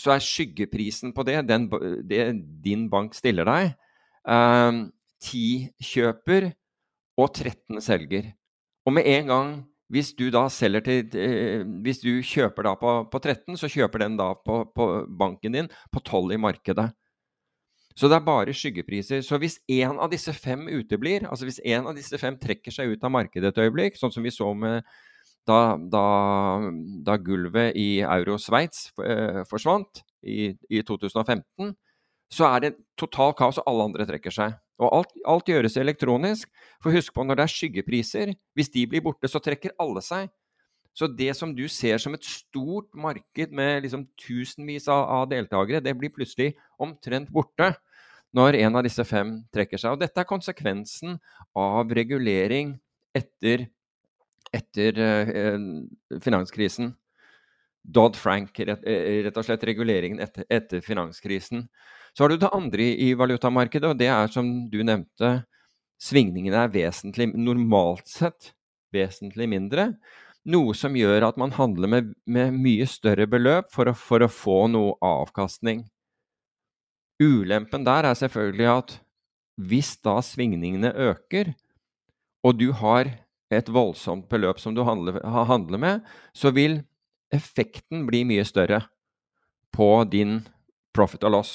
så 0.00 0.14
er 0.14 0.24
skyggeprisen 0.24 1.14
på 1.16 1.24
det, 1.28 1.38
den, 1.48 1.66
det 2.08 2.24
din 2.64 2.86
bank 2.92 3.16
stiller 3.16 3.48
deg, 3.48 3.72
eh, 4.28 4.80
10 5.20 5.84
kjøper 5.84 6.52
og 7.20 7.34
13 7.34 7.80
selger. 7.84 8.32
Og 8.88 8.96
med 8.96 9.08
en 9.08 9.26
gang 9.30 9.50
hvis 9.90 10.12
du 10.14 10.28
da 10.30 10.44
selger 10.52 10.84
til 10.86 11.18
eh, 11.18 11.66
Hvis 11.82 11.98
du 12.02 12.12
kjøper 12.22 12.68
da 12.68 12.76
på, 12.78 12.94
på 13.10 13.18
13, 13.18 13.58
så 13.58 13.70
kjøper 13.70 14.04
den 14.04 14.16
da 14.20 14.32
på, 14.38 14.62
på, 14.74 14.88
banken 15.18 15.56
din 15.56 15.70
på 15.92 16.00
12 16.00 16.36
i 16.36 16.40
markedet. 16.40 16.90
Så 17.98 18.08
det 18.08 18.20
er 18.20 18.24
bare 18.24 18.54
skyggepriser. 18.54 19.20
Så 19.26 19.36
hvis 19.42 19.58
én 19.68 19.98
av 19.98 20.12
disse 20.12 20.32
fem 20.32 20.62
uteblir, 20.70 21.26
altså 21.26 21.48
hvis 21.48 21.58
én 21.66 21.88
av 21.88 21.98
disse 21.98 22.16
fem 22.22 22.38
trekker 22.38 22.72
seg 22.72 22.94
ut 22.94 23.04
av 23.04 23.12
markedet 23.12 23.50
et 23.50 23.62
øyeblikk, 23.64 23.98
sånn 23.98 24.14
som 24.14 24.24
vi 24.24 24.32
så 24.32 24.52
med 24.54 24.86
da, 25.48 25.74
da, 25.90 26.06
da 27.04 27.16
gulvet 27.18 27.74
i 27.76 28.00
euro-Sveits 28.06 28.92
eh, 29.02 29.42
forsvant 29.50 30.04
i, 30.22 30.52
i 30.70 30.84
2015, 30.86 31.74
så 32.30 32.46
er 32.46 32.62
det 32.62 32.74
total 32.98 33.34
kaos, 33.38 33.58
og 33.58 33.66
alle 33.66 33.88
andre 33.90 34.06
trekker 34.06 34.34
seg. 34.34 34.54
Og 34.80 34.92
alt, 34.96 35.16
alt, 35.28 35.48
gjøres 35.50 35.76
elektronisk. 35.80 36.48
For 36.82 36.94
husk 36.94 37.12
på, 37.14 37.24
når 37.26 37.40
det 37.40 37.44
er 37.44 37.54
skyggepriser, 37.54 38.34
hvis 38.56 38.70
de 38.72 38.86
blir 38.88 39.02
borte, 39.04 39.28
så 39.28 39.42
trekker 39.42 39.74
alle 39.82 40.02
seg. 40.04 40.30
Så 40.96 41.06
det 41.06 41.34
som 41.38 41.52
du 41.54 41.66
ser 41.70 42.00
som 42.02 42.14
et 42.16 42.26
stort 42.26 42.88
marked 42.98 43.52
med 43.54 43.84
liksom 43.84 44.06
tusenvis 44.18 44.88
av, 44.90 45.04
av 45.20 45.28
deltakere, 45.30 45.82
det 45.84 45.94
blir 45.98 46.12
plutselig 46.14 46.54
omtrent 46.82 47.30
borte 47.32 47.72
når 48.36 48.58
en 48.60 48.78
av 48.78 48.86
disse 48.86 49.04
fem 49.06 49.36
trekker 49.54 49.80
seg. 49.80 49.94
Og 49.94 50.02
dette 50.02 50.22
er 50.22 50.28
konsekvensen 50.28 51.18
av 51.58 51.90
regulering 51.94 52.76
etter, 53.16 53.68
etter 54.54 54.98
eh, 55.02 55.68
finanskrisen. 56.22 56.92
Dodd-Frank, 57.80 58.58
rett, 58.68 58.84
eh, 58.86 59.22
rett, 59.26 59.38
og 59.38 59.46
slett 59.46 59.64
reguleringen 59.66 60.20
etter, 60.22 60.46
etter 60.52 60.84
finanskrisen. 60.84 61.68
Så 62.14 62.24
har 62.24 62.32
du 62.32 62.40
det 62.40 62.50
andre 62.54 62.88
i 62.98 63.12
valutamarkedet, 63.18 63.92
og 63.92 63.98
det 64.00 64.10
er 64.10 64.32
som 64.32 64.48
du 64.70 64.80
nevnte, 64.86 65.44
svingningene 66.00 66.64
er 66.64 66.72
vesentlig, 66.72 67.28
normalt 67.36 68.08
sett 68.08 68.52
vesentlig 68.94 69.48
mindre. 69.50 69.92
Noe 70.50 70.74
som 70.74 70.96
gjør 70.96 71.28
at 71.28 71.38
man 71.40 71.52
handler 71.54 71.90
med, 71.92 72.12
med 72.24 72.54
mye 72.56 72.86
større 72.88 73.28
beløp 73.30 73.68
for 73.74 73.90
å, 73.90 73.94
for 73.96 74.24
å, 74.24 74.30
få 74.32 74.64
noe 74.72 74.96
avkastning. 75.04 75.84
Ulempen 77.20 77.84
der 77.84 78.08
er 78.08 78.16
selvfølgelig 78.16 78.68
at 78.72 78.94
hvis 79.60 79.92
da 80.00 80.16
svingningene 80.24 80.94
øker, 80.96 81.52
og 82.40 82.56
du 82.56 82.70
har 82.72 83.10
et 83.52 83.68
voldsomt 83.68 84.30
beløp 84.30 84.62
som 84.62 84.72
du 84.72 84.80
handler, 84.86 85.20
handler 85.20 85.82
med, 85.82 86.06
så 86.32 86.54
vil 86.56 86.80
effekten 87.34 88.06
bli 88.08 88.22
mye 88.24 88.46
større 88.48 88.86
på 89.76 89.90
din 90.10 90.40
profit 90.96 91.26
og 91.28 91.36
loss. 91.36 91.52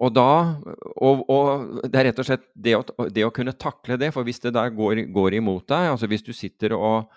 Og, 0.00 0.12
da, 0.16 0.56
og, 0.96 1.26
og, 1.28 1.64
det 1.84 1.98
er 2.00 2.06
rett 2.08 2.20
og 2.22 2.26
slett 2.26 2.46
det 2.56 2.72
å, 2.78 2.84
det 3.12 3.26
å, 3.26 3.32
kunne 3.36 3.52
takle 3.52 3.98
det, 4.00 4.08
for 4.14 4.24
hvis 4.24 4.40
det 4.40 4.54
der 4.56 4.72
går, 4.72 5.04
går 5.12 5.36
imot 5.36 5.66
deg, 5.68 5.90
altså 5.92 6.08
hvis 6.08 6.24
du 6.24 6.32
sitter 6.32 6.72
og, 6.72 7.10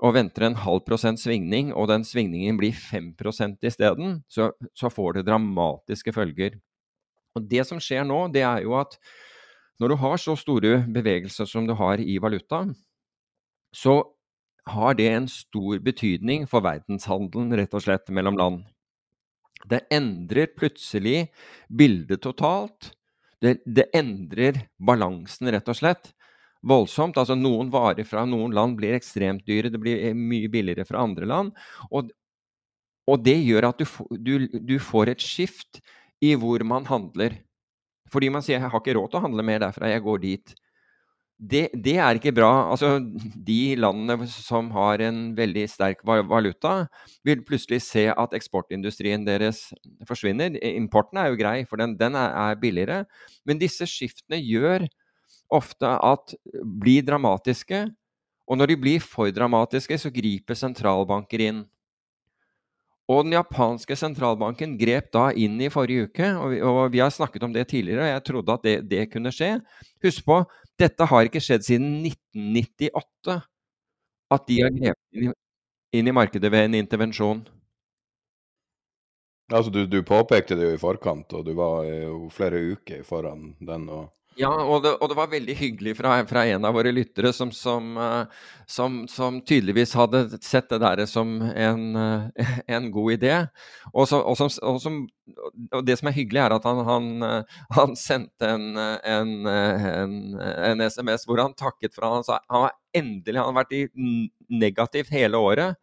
og, 0.00 0.14
venter 0.16 0.46
en 0.46 0.56
halv 0.62 0.80
prosent 0.86 1.20
svingning, 1.20 1.74
og 1.76 1.90
den 1.92 2.06
svingningen 2.08 2.56
blir 2.56 2.72
5% 2.72 3.68
isteden, 3.68 4.20
så, 4.32 4.48
så 4.72 4.88
får 4.92 5.18
det 5.18 5.26
dramatiske 5.28 6.16
følger. 6.16 6.56
Og 7.36 7.44
Det 7.50 7.66
som 7.68 7.82
skjer 7.82 8.06
nå, 8.08 8.22
det 8.32 8.46
er 8.48 8.64
jo 8.64 8.78
at 8.80 8.96
når 9.76 9.92
du 9.92 10.00
har 10.00 10.16
så 10.16 10.32
store 10.40 10.78
bevegelser 10.88 11.44
som 11.50 11.66
du 11.68 11.74
har 11.76 12.00
i 12.00 12.16
valuta, 12.22 12.62
så 13.76 13.98
har 14.72 14.96
det 14.96 15.10
en 15.12 15.28
stor 15.28 15.82
betydning 15.84 16.46
for 16.48 16.64
verdenshandelen, 16.64 17.52
rett 17.60 17.76
og 17.76 17.84
slett, 17.84 18.08
mellom 18.08 18.40
land. 18.40 18.64
Det 19.66 19.82
endrer 19.90 20.52
plutselig 20.56 21.26
bildet 21.68 22.22
totalt. 22.22 22.92
Det, 23.42 23.58
det, 23.66 23.88
endrer 23.96 24.62
balansen, 24.78 25.50
rett 25.52 25.68
og 25.68 25.78
slett. 25.78 26.12
Voldsomt. 26.66 27.18
Altså 27.20 27.36
noen 27.38 27.70
varer 27.74 28.06
fra 28.08 28.24
noen 28.28 28.54
land 28.56 28.78
blir 28.78 28.96
ekstremt 28.96 29.46
dyre, 29.46 29.70
det 29.72 29.80
blir 29.82 30.08
eh, 30.08 30.16
mye 30.16 30.50
billigere 30.52 30.86
fra 30.88 31.02
andre 31.04 31.28
land. 31.28 31.52
Og, 31.90 32.12
og 33.06 33.26
det 33.26 33.36
gjør 33.42 33.70
at 33.70 33.82
du, 33.82 33.86
du, 34.16 34.34
du, 34.46 34.76
får 34.82 35.14
et 35.14 35.24
skift 35.24 35.82
i 36.24 36.34
hvor 36.38 36.62
man 36.66 36.86
handler. 36.88 37.42
Fordi 38.12 38.30
man 38.30 38.42
sier 38.42 38.60
'jeg 38.60 38.70
har 38.70 38.80
ikke 38.80 38.94
råd 38.94 39.10
til 39.10 39.18
å 39.18 39.26
handle 39.26 39.42
mer 39.42 39.60
derfra, 39.60 39.90
jeg 39.90 40.02
går 40.02 40.22
dit' 40.22 40.54
det, 41.36 41.68
det, 41.84 41.96
er 42.00 42.16
ikke 42.16 42.32
bra. 42.32 42.70
Altså, 42.72 42.96
de 43.46 43.76
landene 43.76 44.24
som 44.30 44.70
har 44.72 45.02
en 45.04 45.34
veldig 45.36 45.66
sterk 45.68 46.00
valuta, 46.06 46.86
vil 47.26 47.44
plutselig 47.44 47.82
se 47.84 48.06
at 48.08 48.36
eksportindustrien 48.36 49.26
deres 49.26 49.66
forsvinner. 50.08 50.56
Importen 50.72 51.20
er 51.20 51.28
jo 51.28 51.40
grei, 51.40 51.58
for 51.68 51.80
den, 51.82 51.96
den 52.00 52.16
er, 52.16 52.32
er, 52.32 52.60
billigere. 52.60 53.04
Men 53.44 53.60
disse 53.60 53.88
skiftene 53.88 54.40
gjør 54.40 54.88
ofte 55.52 55.92
at 56.00 56.34
blir 56.80 57.04
dramatiske. 57.04 57.84
Og 58.46 58.58
når 58.58 58.72
de 58.72 58.80
blir 58.80 59.04
for 59.04 59.28
dramatiske, 59.34 59.98
så 60.00 60.12
griper 60.14 60.56
sentralbanker 60.56 61.44
inn. 61.50 61.64
Og 63.06 63.22
den 63.22 63.36
japanske 63.36 63.94
sentralbanken 63.94 64.72
grep 64.80 65.12
da 65.14 65.28
inn 65.38 65.60
i 65.62 65.70
forrige 65.70 66.08
uke, 66.08 66.30
og 66.34 66.48
vi, 66.50 66.62
og 66.66 66.80
vi 66.90 67.02
har 67.04 67.12
snakket 67.14 67.44
om 67.46 67.52
det 67.54 67.68
tidligere, 67.70 68.02
og 68.02 68.10
jeg 68.10 68.24
trodde 68.26 68.56
at 68.56 68.64
det, 68.66 68.76
det 68.90 69.04
kunne 69.12 69.30
skje. 69.34 69.52
Husk 70.02 70.26
på, 70.26 70.40
dette 70.80 71.06
har 71.06 71.28
ikke 71.28 71.42
skjedd 71.42 71.66
siden 71.68 72.00
1998 72.02 73.36
at 74.34 74.48
de 74.50 74.56
har 74.58 74.74
grepet 74.74 75.22
inn, 75.22 75.36
inn 75.94 76.10
i 76.10 76.14
markedet 76.14 76.50
ved 76.50 76.66
en 76.66 76.80
intervensjon. 76.80 77.44
Altså, 79.52 79.70
du, 79.70 79.84
du, 79.86 80.00
påpekte 80.02 80.56
det 80.58 80.66
jo 80.66 80.74
i 80.74 80.82
forkant, 80.82 81.30
og 81.38 81.46
du 81.46 81.52
var 81.54 81.86
jo 81.86 82.26
flere 82.34 82.58
uker 82.74 83.06
foran 83.06 83.52
den. 83.62 83.86
og 83.86 84.10
ja, 84.36 84.50
og 84.52 84.82
det, 84.84 84.90
og 85.00 85.08
det, 85.08 85.16
var 85.16 85.30
veldig 85.32 85.54
hyggelig 85.56 85.94
fra, 85.96 86.18
fra 86.28 86.42
en 86.50 86.66
av 86.68 86.74
våre 86.76 86.90
lyttere 86.92 87.30
som, 87.32 87.48
som, 87.56 87.94
eh, 87.96 88.28
som, 88.68 88.98
som, 89.08 89.38
tydeligvis 89.40 89.94
hadde 89.96 90.36
sett 90.44 90.68
det 90.68 90.82
der 90.82 91.06
som 91.08 91.40
en, 91.40 91.96
eh, 91.96 92.50
en 92.76 92.90
god 92.92 93.16
idé. 93.16 93.32
Og, 93.94 94.12
og, 94.12 94.36
og, 94.36 95.80
det 95.88 95.96
som 95.96 96.10
er 96.10 96.18
hyggelig, 96.18 96.42
er 96.44 96.52
at 96.58 96.68
han, 96.68 96.82
han, 96.84 97.08
eh, 97.24 97.56
han 97.78 97.96
sendte 97.96 98.52
en, 98.52 98.76
en, 98.76 100.84
SMS 100.84 101.24
hvor 101.24 101.40
han 101.40 101.56
takket 101.56 101.96
for 101.96 102.04
han 102.04 102.26
sa 102.26 102.42
han 102.52 102.68
var 102.68 102.76
endelig 102.96 103.40
han 103.40 103.54
har 103.54 103.62
vært 103.62 103.76
i 103.76 103.86
negativt 104.52 105.08
hele 105.16 105.40
året, 105.40 105.80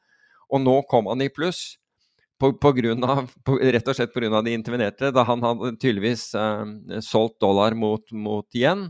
og 0.54 0.62
nå 0.62 0.84
kom 0.92 1.10
han 1.10 1.26
i 1.26 1.34
pluss 1.34 1.80
på, 2.44 2.50
på 2.60 2.72
grunn 2.76 3.06
av, 3.08 3.30
på, 3.48 3.56
rett 3.56 3.88
og 3.88 3.96
slett 3.96 4.12
pga. 4.12 4.42
de 4.44 4.52
intervenerte, 4.52 5.14
da 5.16 5.24
han 5.30 5.44
hadde 5.46 5.78
tydeligvis 5.80 6.26
eh, 6.36 7.00
solgt 7.06 7.40
dollar 7.40 7.76
mot, 7.78 8.04
mot 8.12 8.58
yen. 8.60 8.90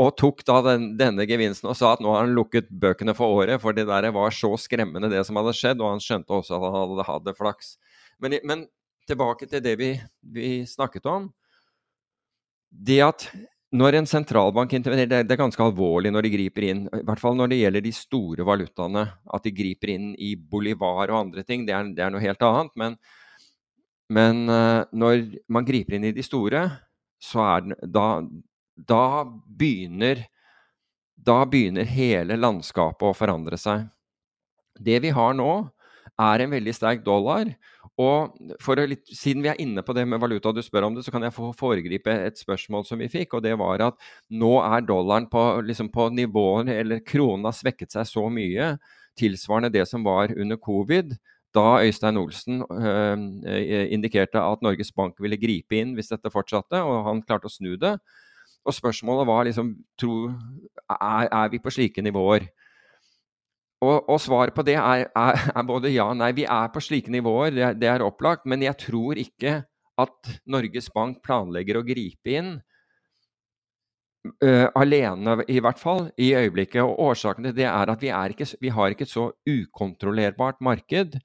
Og 0.00 0.10
tok 0.16 0.42
da 0.48 0.58
den, 0.64 0.90
denne 1.00 1.24
gevinsten 1.28 1.70
og 1.72 1.76
sa 1.76 1.94
at 1.94 2.02
nå 2.04 2.12
har 2.12 2.26
han 2.26 2.34
lukket 2.36 2.68
bøkene 2.82 3.14
for 3.16 3.40
året, 3.40 3.60
for 3.62 3.76
det 3.76 3.86
der 3.88 4.10
var 4.12 4.32
så 4.36 4.52
skremmende 4.60 5.08
det 5.12 5.22
som 5.28 5.40
hadde 5.40 5.56
skjedd, 5.56 5.80
og 5.80 5.94
han 5.94 6.04
skjønte 6.04 6.36
også 6.36 6.56
at 6.56 6.66
han 6.66 6.76
hadde 6.76 7.08
hatt 7.08 7.32
flaks. 7.38 7.74
Men, 8.20 8.36
men, 8.44 8.66
tilbake 9.08 9.48
til 9.50 9.64
det 9.64 9.74
vi, 9.80 9.94
vi 10.22 10.50
snakket 10.68 11.08
om. 11.10 11.30
Det 12.70 13.00
at 13.02 13.24
når 13.70 14.00
en 14.00 14.08
sentralbank 14.08 14.72
intervenerer, 14.74 15.22
det 15.22 15.34
er 15.36 15.38
ganske 15.38 15.62
alvorlig 15.62 16.10
når 16.10 16.26
de 16.26 16.32
griper 16.32 16.66
inn. 16.66 16.82
I 16.90 17.04
hvert 17.06 17.22
fall 17.22 17.36
når 17.38 17.52
det 17.52 17.60
gjelder 17.60 17.84
de 17.84 17.92
store 17.94 18.46
valutaene. 18.46 19.04
At 19.30 19.46
de 19.46 19.52
griper 19.54 19.92
inn 19.94 20.08
i 20.18 20.32
bolivar 20.34 21.12
og 21.12 21.20
andre 21.20 21.44
ting, 21.46 21.66
det 21.68 21.76
er, 21.76 21.92
det 21.94 22.02
er 22.02 22.10
noe 22.10 22.24
helt 22.24 22.42
annet. 22.46 22.74
Men, 22.80 22.96
men, 24.10 24.42
eh, 24.50 24.82
når 24.90 25.22
man 25.46 25.68
griper 25.68 25.96
inn 25.96 26.08
i 26.10 26.14
de 26.16 26.26
store, 26.26 26.64
så 27.22 27.44
er 27.46 27.66
den 27.68 27.76
da, 27.94 28.06
da 28.74 29.04
begynner 29.28 30.26
Da 31.20 31.42
begynner 31.44 31.84
hele 31.84 32.38
landskapet 32.38 33.04
å 33.04 33.12
forandre 33.12 33.58
seg. 33.60 33.82
Det 34.80 34.96
vi 35.04 35.10
har 35.12 35.34
nå, 35.36 35.50
er 36.16 36.40
en 36.40 36.54
veldig 36.54 36.72
sterk 36.72 37.02
dollar. 37.04 37.50
Og 37.98 38.36
litt, 38.88 39.02
Siden 39.12 39.42
vi 39.44 39.50
er 39.50 39.60
inne 39.60 39.82
på 39.82 39.92
det 39.96 40.06
med 40.08 40.20
valuta, 40.22 40.48
og 40.48 40.56
du 40.56 40.62
spør 40.62 40.86
om 40.88 40.94
det, 40.94 41.04
så 41.04 41.12
kan 41.12 41.22
jeg 41.22 41.34
få 41.34 41.50
foregripe 41.56 42.10
et 42.10 42.38
spørsmål 42.38 42.86
som 42.86 42.98
vi 42.98 43.10
fikk. 43.12 43.34
og 43.34 43.42
Det 43.42 43.56
var 43.58 43.82
at 43.82 43.98
nå 44.30 44.54
er 44.62 44.86
dollaren 44.86 45.26
på, 45.28 45.60
liksom 45.66 45.90
på 45.92 46.08
nivåer, 46.14 46.70
eller 46.80 47.04
kronen 47.04 47.44
har 47.44 47.56
svekket 47.56 47.92
seg 47.92 48.08
så 48.08 48.28
mye, 48.32 48.76
tilsvarende 49.18 49.72
det 49.72 49.86
som 49.88 50.04
var 50.04 50.32
under 50.36 50.56
covid. 50.56 51.16
Da 51.54 51.82
Øystein 51.82 52.16
Olsen 52.16 52.62
øh, 52.62 53.86
indikerte 53.90 54.38
at 54.38 54.62
Norges 54.62 54.92
Bank 54.92 55.18
ville 55.18 55.36
gripe 55.36 55.76
inn 55.76 55.96
hvis 55.96 56.12
dette 56.12 56.30
fortsatte, 56.30 56.78
og 56.78 57.04
han 57.08 57.22
klarte 57.26 57.50
å 57.50 57.52
snu 57.52 57.74
det. 57.76 57.96
Og 58.64 58.76
spørsmålet 58.76 59.26
var 59.26 59.44
liksom 59.48 59.74
tro, 59.98 60.30
er, 60.94 61.26
er 61.26 61.50
vi 61.50 61.58
på 61.58 61.72
slike 61.74 62.04
nivåer? 62.04 62.46
Og, 63.80 64.08
og, 64.12 64.18
svaret 64.20 64.52
på 64.52 64.64
det 64.66 64.76
er, 64.76 65.06
er, 65.16 65.44
er, 65.54 65.64
både 65.64 65.92
ja 65.92 66.10
og 66.12 66.18
nei. 66.20 66.34
Vi 66.36 66.44
er 66.44 66.72
på 66.72 66.82
slike 66.84 67.12
nivåer, 67.12 67.54
det, 67.56 67.68
det, 67.80 67.88
er 67.88 68.04
opplagt. 68.04 68.44
Men 68.50 68.64
jeg 68.64 68.76
tror 68.82 69.20
ikke 69.20 69.62
at 70.00 70.34
Norges 70.48 70.90
Bank 70.92 71.22
planlegger 71.24 71.80
å 71.80 71.86
gripe 71.86 72.36
inn. 72.36 72.58
Uh, 74.44 74.68
alene, 74.76 75.38
i 75.48 75.62
hvert 75.64 75.80
fall, 75.80 76.10
i 76.20 76.34
øyeblikket. 76.36 76.82
Og 76.84 77.00
årsaken 77.08 77.48
til 77.48 77.56
det 77.56 77.68
er 77.70 77.92
at 77.92 78.04
vi, 78.04 78.12
er 78.12 78.34
ikke, 78.34 78.50
vi 78.60 78.72
har 78.76 78.92
ikke 78.92 79.08
et 79.08 79.14
så 79.14 79.30
ukontrollerbart 79.48 80.60
marked 80.60 81.16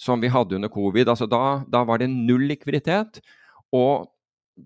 som 0.00 0.22
vi 0.22 0.30
hadde 0.32 0.56
under 0.56 0.72
covid. 0.72 1.10
Altså 1.12 1.28
da, 1.28 1.60
da 1.68 1.82
var 1.84 2.00
det 2.00 2.08
null 2.12 2.46
likviditet. 2.48 3.20
Og 3.76 4.08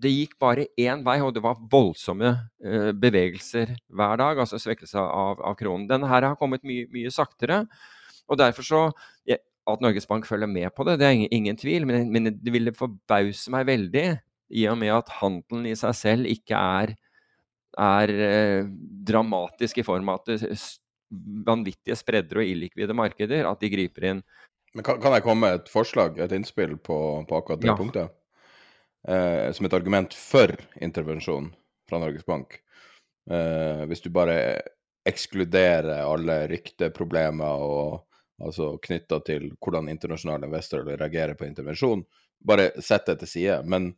det 0.01 0.13
gikk 0.13 0.37
bare 0.41 0.67
én 0.81 1.03
vei, 1.05 1.19
og 1.21 1.35
det 1.37 1.43
var 1.45 1.61
voldsomme 1.71 2.33
uh, 2.65 2.91
bevegelser 2.97 3.75
hver 3.93 4.21
dag. 4.21 4.41
Altså 4.41 4.61
svekkelse 4.61 5.01
av, 5.01 5.41
av 5.45 5.57
kronen. 5.59 5.89
Denne 5.91 6.09
her 6.11 6.27
har 6.31 6.39
kommet 6.41 6.65
mye, 6.67 6.87
mye 6.93 7.13
saktere. 7.13 7.65
Og 8.31 8.39
derfor 8.41 8.67
så 8.67 8.83
ja, 9.29 9.39
At 9.69 9.83
Norges 9.85 10.09
Bank 10.11 10.27
følger 10.27 10.49
med 10.51 10.73
på 10.75 10.83
det, 10.89 10.97
det 10.99 11.07
er 11.07 11.13
ingen, 11.15 11.31
ingen 11.31 11.57
tvil. 11.59 11.87
Men, 11.87 12.09
men, 12.11 12.33
det 12.35 12.55
ville 12.55 12.75
forbause 12.75 13.53
meg 13.55 13.69
veldig, 13.69 14.07
i 14.53 14.67
og 14.69 14.79
med 14.81 14.91
at 14.97 15.13
handelen 15.21 15.69
i 15.71 15.77
seg 15.79 15.95
selv 15.97 16.29
ikke 16.29 16.59
er, 16.59 16.95
er 17.79 18.15
uh, 18.17 18.71
dramatisk 19.07 19.79
i 19.79 19.87
form 19.87 20.11
av 20.13 20.23
at 20.23 20.33
det 20.33 20.57
vanvittige 21.47 21.97
spredder 21.99 22.41
og 22.41 22.49
illikvide 22.49 22.97
markeder, 22.97 23.45
at 23.49 23.61
de 23.61 23.71
griper 23.73 24.09
inn. 24.09 24.25
Men 24.73 24.87
kan, 24.87 24.99
kan 25.03 25.13
jeg 25.13 25.25
komme 25.27 25.45
med 25.45 25.61
et 25.61 25.71
forslag, 25.71 26.17
et 26.17 26.33
innspill 26.33 26.79
på, 26.81 26.97
på 27.29 27.39
akkurat 27.39 27.61
det 27.61 27.69
ja. 27.69 27.77
punktet? 27.77 28.15
Eh, 29.09 29.53
som 29.53 29.67
et 29.67 29.75
argument 29.75 30.15
for 30.15 30.55
intervensjon 30.81 31.51
fra 31.89 31.99
Norges 31.99 32.27
Bank. 32.27 32.55
Eh, 33.31 33.83
hvis 33.91 34.03
du 34.05 34.11
bare 34.15 34.63
ekskluderer 35.09 36.05
alle 36.05 36.37
rykteproblemer 36.53 37.65
og 37.67 38.05
altså 38.43 38.77
knytta 38.83 39.19
til 39.27 39.49
hvordan 39.59 39.91
internasjonale 39.91 40.47
investorer 40.47 40.99
reagerer 40.99 41.35
på 41.39 41.49
intervensjon, 41.49 42.05
bare 42.47 42.71
sett 42.83 43.11
det 43.11 43.19
til 43.23 43.33
side. 43.33 43.59
Men 43.67 43.91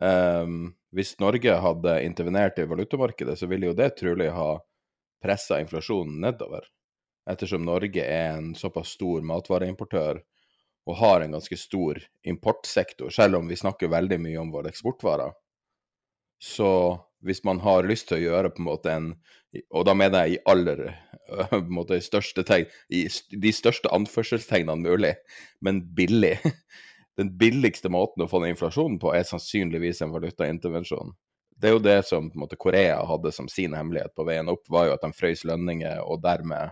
eh, 0.00 0.56
hvis 0.96 1.18
Norge 1.20 1.60
hadde 1.60 2.00
intervenert 2.06 2.58
i 2.58 2.66
valutamarkedet, 2.68 3.36
så 3.38 3.48
ville 3.50 3.68
jo 3.68 3.76
det 3.76 3.94
trolig 4.00 4.30
ha 4.32 4.54
pressa 5.24 5.60
inflasjonen 5.60 6.22
nedover. 6.24 6.64
Ettersom 7.28 7.66
Norge 7.68 8.00
er 8.00 8.38
en 8.38 8.54
såpass 8.56 8.94
stor 8.96 9.20
matvareimportør 9.28 10.22
og 10.88 10.96
har 10.96 11.20
en 11.20 11.36
ganske 11.36 11.58
stor 11.60 12.00
importsektor, 12.24 13.12
selv 13.12 13.40
om 13.40 13.50
vi 13.50 13.58
snakker 13.60 13.92
veldig 13.92 14.18
mye 14.24 14.40
om 14.40 14.52
våre 14.54 14.72
eksportvarer. 14.72 15.34
Så 16.40 16.70
hvis 17.24 17.42
man 17.44 17.60
har 17.60 17.88
lyst 17.88 18.08
til 18.08 18.18
å 18.18 18.24
gjøre 18.24 18.52
på 18.54 18.62
en 18.62 18.70
måte 18.70 18.94
en 18.94 19.12
Og 19.74 19.86
da 19.88 19.94
mener 19.96 20.26
jeg 20.26 20.36
i 20.36 20.42
aller 20.44 20.80
på 21.50 21.56
en 21.56 21.70
måte 21.72 21.96
i 21.96 22.04
største 22.04 22.42
tegn, 22.44 22.66
i 22.92 23.06
de 23.08 23.52
største 23.52 23.88
anførselstegnene 23.96 24.84
mulig, 24.84 25.14
men 25.64 25.80
billig. 25.96 26.34
Den 27.18 27.32
billigste 27.40 27.88
måten 27.88 28.22
å 28.22 28.28
få 28.28 28.42
ned 28.42 28.52
inflasjonen 28.52 29.00
på 29.00 29.14
er 29.16 29.24
sannsynligvis 29.26 30.04
en 30.04 30.12
valutaintervensjon 30.12 31.16
det 31.58 31.68
er 31.68 31.74
jo 31.74 31.82
det 31.82 31.98
som 32.06 32.30
måte, 32.38 32.56
Korea 32.56 33.00
hadde 33.06 33.32
som 33.34 33.48
sin 33.50 33.74
hemmelighet 33.74 34.14
på 34.14 34.26
veien 34.28 34.50
opp, 34.50 34.64
var 34.70 34.88
jo 34.88 34.94
at 34.94 35.02
de 35.02 35.10
frøys 35.16 35.44
lønninger 35.48 36.00
og 36.04 36.22
dermed 36.22 36.70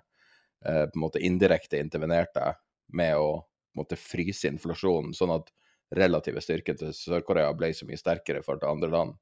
eh, 0.64 0.84
på 0.86 0.94
en 0.94 1.02
måte 1.02 1.22
indirekte 1.26 1.80
intervenerte 1.82 2.52
med 2.94 3.18
å 3.18 3.30
måte, 3.76 3.98
fryse 4.00 4.48
inflasjonen, 4.50 5.14
sånn 5.16 5.34
at 5.36 5.52
relative 5.96 6.42
styrken 6.42 6.78
til 6.80 6.94
Sør-Korea 6.96 7.52
ble 7.56 7.70
så 7.76 7.86
mye 7.86 8.00
sterkere 8.00 8.42
for 8.44 8.60
til 8.60 8.70
andre 8.70 8.90
land. 8.92 9.16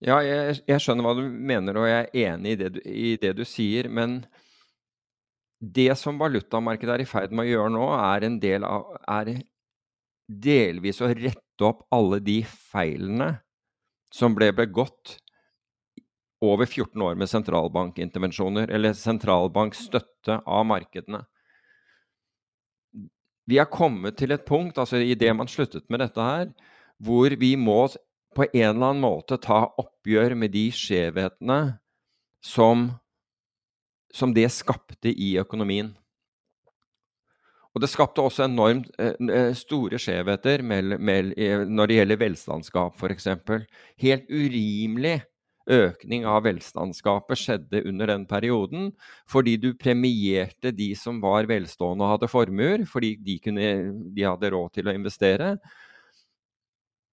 Ja, 0.00 0.22
jeg, 0.24 0.62
jeg, 0.64 0.80
skjønner 0.80 1.04
hva 1.04 1.16
du 1.18 1.26
mener, 1.28 1.76
og 1.76 1.90
jeg 1.90 2.06
er 2.06 2.30
enig 2.32 2.54
i 2.54 2.60
det, 2.62 2.70
du, 2.72 2.80
i 2.88 3.10
det 3.20 3.34
du 3.36 3.42
sier. 3.44 3.90
Men 3.92 4.22
det 5.60 5.92
som 6.00 6.20
valutamarkedet 6.20 6.94
er 6.94 7.04
i 7.04 7.08
ferd 7.08 7.34
med 7.36 7.44
å 7.44 7.50
gjøre 7.50 7.74
nå, 7.74 7.86
er 7.98 8.28
del 8.40 8.64
av 8.64 8.94
er 9.04 9.34
delvis 10.30 11.02
å 11.04 11.10
rette 11.10 11.66
opp 11.66 11.84
alle 11.92 12.20
de 12.24 12.38
feilene 12.46 13.34
som 14.14 14.32
ble 14.34 14.48
begått 14.56 15.18
over 16.40 16.64
14 16.64 17.02
år 17.04 17.18
med 17.20 17.28
sentralbankintervensjoner, 17.28 18.70
eller 18.72 18.96
sentralbankstøtte 18.96 20.40
av 20.48 20.64
markedene. 20.64 21.26
Vi 23.50 23.58
er 23.58 23.70
kommet 23.70 24.18
til 24.20 24.30
et 24.34 24.46
punkt, 24.46 24.78
altså 24.78 25.00
idet 25.02 25.32
man 25.34 25.50
sluttet 25.50 25.88
med 25.90 26.04
dette 26.04 26.22
her, 26.22 26.50
hvor 27.02 27.34
vi 27.40 27.56
må 27.58 27.82
på 28.36 28.46
en 28.46 28.68
eller 28.68 28.92
annen 28.92 29.02
måte 29.02 29.40
ta 29.42 29.64
oppgjør 29.80 30.36
med 30.38 30.52
de 30.54 30.68
skjevhetene 30.74 31.60
som, 32.46 32.90
som 34.14 34.34
det 34.36 34.46
skapte 34.54 35.10
i 35.10 35.32
økonomien. 35.42 35.90
Og 37.74 37.82
det 37.82 37.90
skapte 37.90 38.22
også 38.22 38.46
enormt 38.46 38.88
eh, 38.98 39.14
eh 39.30 39.52
store 39.54 39.98
skjevheter 40.02 40.62
mell, 40.62 40.96
når 41.70 41.90
det 41.90 41.98
gjelder 42.00 42.22
velstandsgap, 42.22 42.96
f.eks. 42.98 43.28
Helt 44.02 44.30
urimelig 44.30 45.20
økning 45.70 46.24
av 46.28 46.44
velstandsgapet 46.46 47.38
skjedde 47.38 47.82
under 47.88 48.10
den 48.12 48.24
perioden, 48.28 48.90
fordi 49.28 49.56
du 49.60 49.70
premierte 49.78 50.72
de 50.74 50.92
som 50.98 51.20
var 51.22 51.48
velstående 51.50 52.06
og 52.06 52.14
hadde 52.14 52.32
formuer, 52.32 52.86
fordi 52.88 53.14
de, 53.20 53.38
kunne, 53.44 53.70
de 54.16 54.26
hadde 54.26 54.52
råd 54.54 54.74
til 54.78 54.90
å 54.90 54.96
investere. 54.96 55.54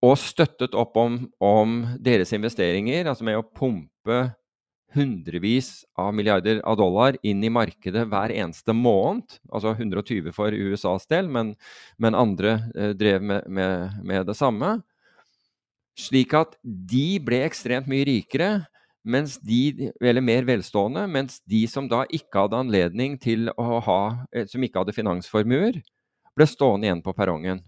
Og 0.05 0.17
støttet 0.21 0.75
opp 0.77 0.97
om, 1.01 1.23
om 1.41 1.79
deres 1.99 2.33
investeringer, 2.37 3.09
altså 3.09 3.25
med 3.25 3.39
å 3.39 3.45
pumpe 3.45 4.27
hundrevis 4.95 5.85
av 5.99 6.13
milliarder 6.15 6.61
av 6.65 6.77
dollar 6.79 7.17
inn 7.25 7.43
i 7.43 7.51
markedet 7.51 8.05
hver 8.09 8.31
eneste 8.33 8.75
måned. 8.75 9.39
Altså 9.51 9.73
120 9.75 10.31
for 10.35 10.53
USAs 10.53 11.07
del, 11.11 11.29
men, 11.31 11.55
men 11.97 12.17
andre 12.17 12.59
eh, 12.75 12.93
drev 12.97 13.25
med, 13.25 13.49
med, 13.49 13.97
med, 14.03 14.25
det 14.29 14.37
samme. 14.37 14.77
Slik 15.97 16.33
at 16.37 16.55
de 16.63 17.17
ble 17.25 17.41
ekstremt 17.45 17.89
mye 17.89 18.05
rikere, 18.07 18.51
de, 19.07 19.89
eller 20.03 20.21
mer 20.21 20.43
velstående, 20.45 21.05
mens 21.07 21.39
de 21.47 21.61
som 21.71 21.87
da 21.87 22.03
ikke 22.11 22.43
hadde 22.43 22.59
anledning 22.59 23.15
til 23.23 23.47
å 23.55 23.79
ha 23.85 24.01
eh, 24.35 24.43
Som 24.51 24.65
ikke 24.65 24.83
hadde 24.83 24.95
finansformuer, 24.95 25.79
ble 26.35 26.47
stående 26.47 26.89
igjen 26.89 27.01
på 27.05 27.15
perrongen. 27.15 27.63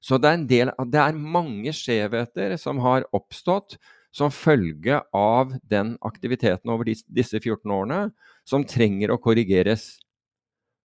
Så 0.00 0.18
det 0.18 0.32
er, 0.32 0.44
del, 0.48 0.72
det 0.90 1.00
er 1.00 1.16
mange 1.16 1.72
skjevheter 1.76 2.56
som 2.58 2.80
har 2.82 3.06
oppstått 3.16 3.78
som 4.10 4.32
følge 4.34 4.98
av 5.14 5.52
den 5.62 5.94
aktiviteten 6.02 6.72
over 6.72 6.88
disse 6.88 7.38
14 7.38 7.70
årene, 7.70 8.00
som 8.48 8.64
trenger 8.66 9.12
å 9.12 9.20
korrigeres 9.22 9.92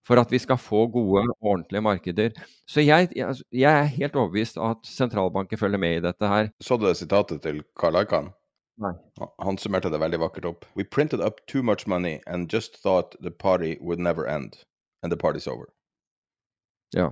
for 0.06 0.22
at 0.22 0.32
vi 0.32 0.40
skal 0.40 0.60
få 0.62 0.86
gode, 0.94 1.26
ordentlige 1.42 1.82
markeder. 1.82 2.30
Så 2.70 2.82
jeg, 2.86 3.10
jeg 3.52 3.72
er 3.72 3.94
helt 3.98 4.16
overbevist 4.16 4.58
at 4.62 4.86
sentralbanken 4.86 5.58
følger 5.58 5.82
med 5.82 5.98
i 5.98 6.04
dette 6.06 6.28
her. 6.30 6.50
Så 6.62 6.78
du 6.78 6.86
det 6.88 6.98
sitatet 6.98 7.42
til 7.42 7.64
Karl 7.80 7.98
Aikan? 8.04 8.32
Nei. 8.84 8.92
Han 9.40 9.58
summerte 9.58 9.90
det 9.92 10.02
veldig 10.02 10.20
vakkert 10.20 10.46
opp. 10.50 10.66
We 10.76 10.84
printed 10.84 11.22
up 11.24 11.40
too 11.48 11.64
much 11.64 11.88
money 11.88 12.20
and 12.28 12.52
just 12.54 12.82
thought 12.84 13.16
the 13.22 13.32
party 13.32 13.78
would 13.82 14.00
never 14.00 14.28
end. 14.28 14.58
And 15.04 15.12
the 15.12 15.18
party's 15.18 15.48
over. 15.48 15.66
Ja. 16.94 17.12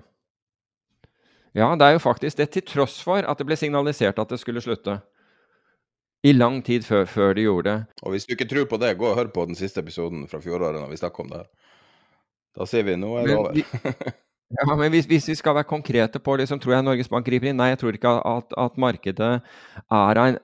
Ja, 1.54 1.76
det 1.76 1.86
er 1.86 1.92
jo 1.92 2.02
faktisk 2.02 2.38
det, 2.38 2.50
til 2.50 2.66
tross 2.66 2.98
for 3.04 3.22
at 3.22 3.38
det 3.38 3.46
ble 3.46 3.56
signalisert 3.56 4.20
at 4.20 4.30
det 4.30 4.40
skulle 4.42 4.62
slutte. 4.62 4.98
I 6.24 6.32
lang 6.32 6.62
tid 6.66 6.86
før, 6.88 7.06
før, 7.06 7.34
de 7.34 7.44
gjorde 7.46 7.70
det. 7.70 7.86
Og 8.02 8.12
hvis 8.12 8.26
du 8.26 8.34
ikke 8.34 8.48
tror 8.50 8.66
på 8.66 8.80
det, 8.82 8.96
gå 8.98 9.06
og 9.06 9.16
hør 9.16 9.30
på 9.36 9.46
den 9.46 9.56
siste 9.60 9.84
episoden 9.84 10.24
fra 10.32 10.40
fjoråret 10.42 10.80
når 10.82 10.90
vi 10.90 10.98
snakker 10.98 11.26
om 11.26 11.30
det. 11.30 11.44
Da 12.54 12.68
sier 12.70 12.86
vi 12.88 12.96
nå 13.00 13.16
er 13.20 13.30
det 13.30 13.38
over. 13.38 13.60
ja, 14.58 14.66
men 14.78 14.94
hvis, 14.94 15.08
hvis, 15.10 15.28
vi 15.32 15.38
skal 15.40 15.58
være 15.58 15.70
konkrete 15.70 16.22
på 16.22 16.38
liksom, 16.40 16.62
tror 16.62 16.78
jeg 16.78 16.86
Norges 16.86 17.12
Bank 17.12 17.26
griper 17.28 17.50
inn? 17.50 17.60
Nei, 17.62 17.72
jeg 17.74 17.82
tror 17.82 17.98
ikke 17.98 18.16
at, 18.34 18.58
at 18.66 18.82
markedet 18.82 19.36
er 19.42 20.24
en 20.28 20.42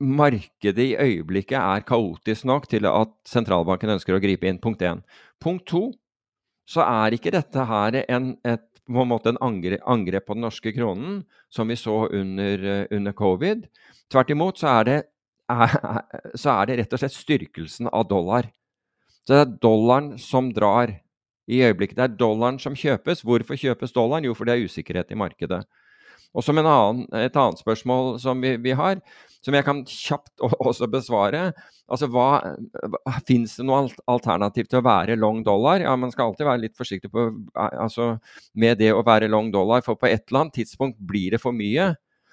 Markedet 0.00 0.80
i 0.80 0.96
øyeblikket 0.96 1.58
er 1.60 1.82
kaotisk 1.84 2.46
nok 2.48 2.64
til 2.72 2.86
at 2.88 3.10
sentralbanken 3.28 3.90
ønsker 3.98 4.16
å 4.16 4.20
gripe 4.22 4.48
inn. 4.48 4.56
Punkt 4.56 4.80
én. 4.80 5.02
Punkt 5.44 5.66
to, 5.68 5.90
så 6.64 6.86
er 6.86 7.12
ikke 7.12 7.34
dette 7.34 7.66
her 7.68 7.98
en, 8.06 8.30
et, 8.48 8.64
på 8.88 9.02
en 9.04 9.10
måte 9.10 9.34
en 9.34 9.40
angrep, 9.44 9.82
angrep 9.84 10.24
på 10.24 10.38
den 10.38 10.46
norske 10.46 10.72
kronen, 10.72 11.20
som 11.52 11.68
vi 11.68 11.76
så 11.76 12.06
under, 12.16 12.64
under 12.88 13.16
covid. 13.18 13.66
Tvert 14.08 14.32
imot 14.32 14.62
så 14.62 14.72
er, 14.78 14.88
det, 14.88 14.96
er, 15.52 15.76
så 16.32 16.56
er 16.56 16.70
det 16.70 16.78
rett 16.80 16.96
og 16.96 17.04
slett 17.04 17.18
styrkelsen 17.18 17.92
av 17.92 18.08
dollar. 18.08 18.48
Så 19.30 19.36
det 19.36 19.42
er 19.44 19.58
dollaren 19.62 20.06
som 20.18 20.48
drar 20.50 20.90
i 21.46 21.60
øyeblikket. 21.62 21.94
Det 22.00 22.02
er 22.02 22.14
dollaren 22.18 22.56
som 22.58 22.74
kjøpes. 22.74 23.20
Hvorfor 23.22 23.54
kjøpes 23.54 23.94
dollaren? 23.94 24.24
Jo, 24.26 24.34
for 24.34 24.48
det 24.48 24.56
er 24.56 24.64
usikkerhet 24.66 25.12
i 25.14 25.18
markedet. 25.20 25.60
Og 26.34 26.42
som 26.42 26.58
annen, 26.58 27.04
et 27.14 27.38
annet 27.38 27.62
spørsmål 27.62 28.16
som 28.18 28.42
vi, 28.42 28.56
vi, 28.58 28.74
har, 28.74 28.98
som 29.46 29.54
jeg 29.54 29.66
kan 29.68 29.84
kjapt 29.86 30.42
også 30.42 30.88
besvare 30.90 31.52
altså 31.86 32.08
hva, 32.10 32.42
Fins 33.28 33.54
det 33.60 33.68
noe 33.70 33.86
alternativ 34.10 34.66
til 34.66 34.80
å 34.80 34.86
være 34.88 35.18
long 35.18 35.44
dollar? 35.46 35.78
Ja, 35.86 35.94
Man 35.94 36.10
skal 36.10 36.32
alltid 36.32 36.50
være 36.50 36.64
litt 36.64 36.78
forsiktig 36.78 37.14
på, 37.14 37.28
altså, 37.54 38.16
med 38.58 38.82
det 38.82 38.90
å 38.90 39.06
være 39.06 39.30
long 39.30 39.54
dollar, 39.54 39.86
for 39.86 39.94
på 39.94 40.10
et 40.10 40.26
eller 40.26 40.42
annet 40.42 40.58
tidspunkt 40.58 40.98
blir 40.98 41.38
det 41.38 41.42
for 41.42 41.54
mye. 41.54 41.92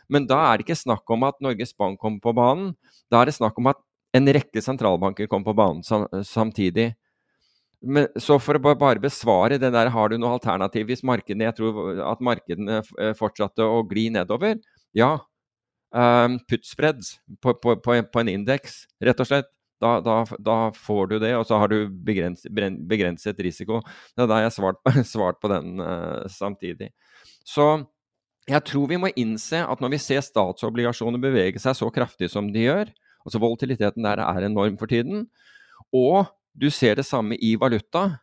Men 0.10 0.26
da 0.26 0.48
er 0.48 0.58
det 0.58 0.66
ikke 0.66 0.82
snakk 0.82 1.14
om 1.14 1.30
at 1.30 1.38
Norges 1.46 1.78
Bank 1.78 2.02
kommer 2.02 2.26
på 2.26 2.34
banen. 2.34 2.74
Da 3.14 3.22
er 3.22 3.30
det 3.30 3.38
snakk 3.38 3.62
om 3.62 3.70
at 3.70 3.86
en 4.18 4.34
rekke 4.38 4.64
sentralbanker 4.64 5.30
kom 5.32 5.46
på 5.46 5.56
banen 5.58 5.84
samtidig. 6.26 6.92
Men, 7.82 8.08
så 8.18 8.40
for 8.42 8.58
å 8.58 8.74
bare 8.74 9.02
besvare 9.02 9.60
det 9.62 9.70
der, 9.76 9.92
har 9.94 10.10
du 10.10 10.18
noe 10.18 10.38
alternativ 10.40 10.88
hvis 10.90 11.06
markedene, 11.06 11.46
jeg 11.46 11.58
tror 11.60 12.02
at 12.10 12.24
markedene 12.26 12.80
eh, 12.82 13.14
fortsatte 13.18 13.66
å 13.66 13.84
gli 13.88 14.08
nedover? 14.14 14.58
Ja. 14.98 15.20
Um, 15.94 16.40
put 16.50 16.66
spreads 16.68 17.16
på, 17.42 17.54
på, 17.62 17.78
på, 17.84 18.00
på 18.02 18.24
en 18.24 18.34
indeks, 18.34 18.86
rett 19.04 19.22
og 19.24 19.30
slett. 19.30 19.54
Da, 19.78 20.00
da, 20.02 20.24
da, 20.42 20.56
får 20.74 21.04
du 21.12 21.20
det, 21.22 21.36
og 21.38 21.44
så 21.46 21.60
har 21.62 21.70
du 21.70 21.84
begrenset, 21.86 22.50
begrenset 22.90 23.38
risiko. 23.46 23.84
Det 24.18 24.24
er 24.26 24.32
da 24.32 24.40
jeg 24.42 24.56
svart, 24.56 24.80
svart, 25.06 25.38
på 25.38 25.52
den 25.52 25.78
uh, 25.78 26.26
samtidig. 26.34 26.90
Så 27.46 27.68
jeg 28.50 28.64
tror 28.66 28.88
vi 28.90 28.98
må 28.98 29.12
innse 29.14 29.62
at 29.62 29.84
når 29.84 29.94
vi 29.94 30.00
ser 30.02 30.26
statsobligasjoner 30.26 31.22
bevege 31.22 31.62
seg 31.62 31.78
så 31.78 31.92
kraftig 31.94 32.32
som 32.34 32.50
de 32.50 32.66
gjør, 32.66 32.90
altså 33.28 33.42
volatiliteten 33.44 34.08
der 34.08 34.24
er 34.24 34.48
enorm 34.48 34.78
for 34.80 34.90
tiden, 34.90 35.28
og 35.94 36.32
du 36.58 36.70
ser 36.74 36.98
det 36.98 37.06
samme 37.06 37.38
i 37.38 37.54
valuta, 37.60 38.18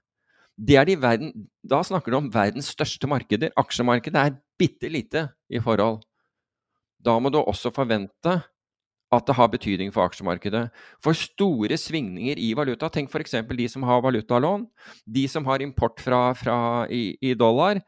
de 0.55 0.97
verden, 1.03 1.49
da 1.63 1.83
snakker 1.83 2.13
du 2.13 2.17
om 2.17 2.31
verdens 2.31 2.71
største 2.71 3.09
markeder. 3.11 3.51
Aksjemarkedet 3.59 4.21
er 4.21 4.37
bitte 4.59 4.89
lite 4.89 5.29
i 5.51 5.59
forhold. 5.59 6.03
Da 7.05 7.19
må 7.19 7.29
du 7.29 7.41
også 7.41 7.73
forvente 7.75 8.43
at 9.15 9.27
det 9.27 9.37
har 9.37 9.51
betydning 9.51 9.93
for 9.95 10.07
aksjemarkedet. 10.07 10.69
For 11.03 11.15
store 11.15 11.77
svingninger 11.79 12.39
i 12.39 12.53
valuta, 12.57 12.89
tenk 12.89 13.11
f.eks. 13.11 13.37
de 13.47 13.69
som 13.69 13.83
har 13.87 14.03
valutalån, 14.03 14.67
de 15.07 15.27
som 15.29 15.45
har 15.47 15.63
import 15.63 16.01
fra, 16.01 16.33
fra 16.35 16.87
i, 16.91 17.17
i, 17.23 17.35
dollar. 17.35 17.83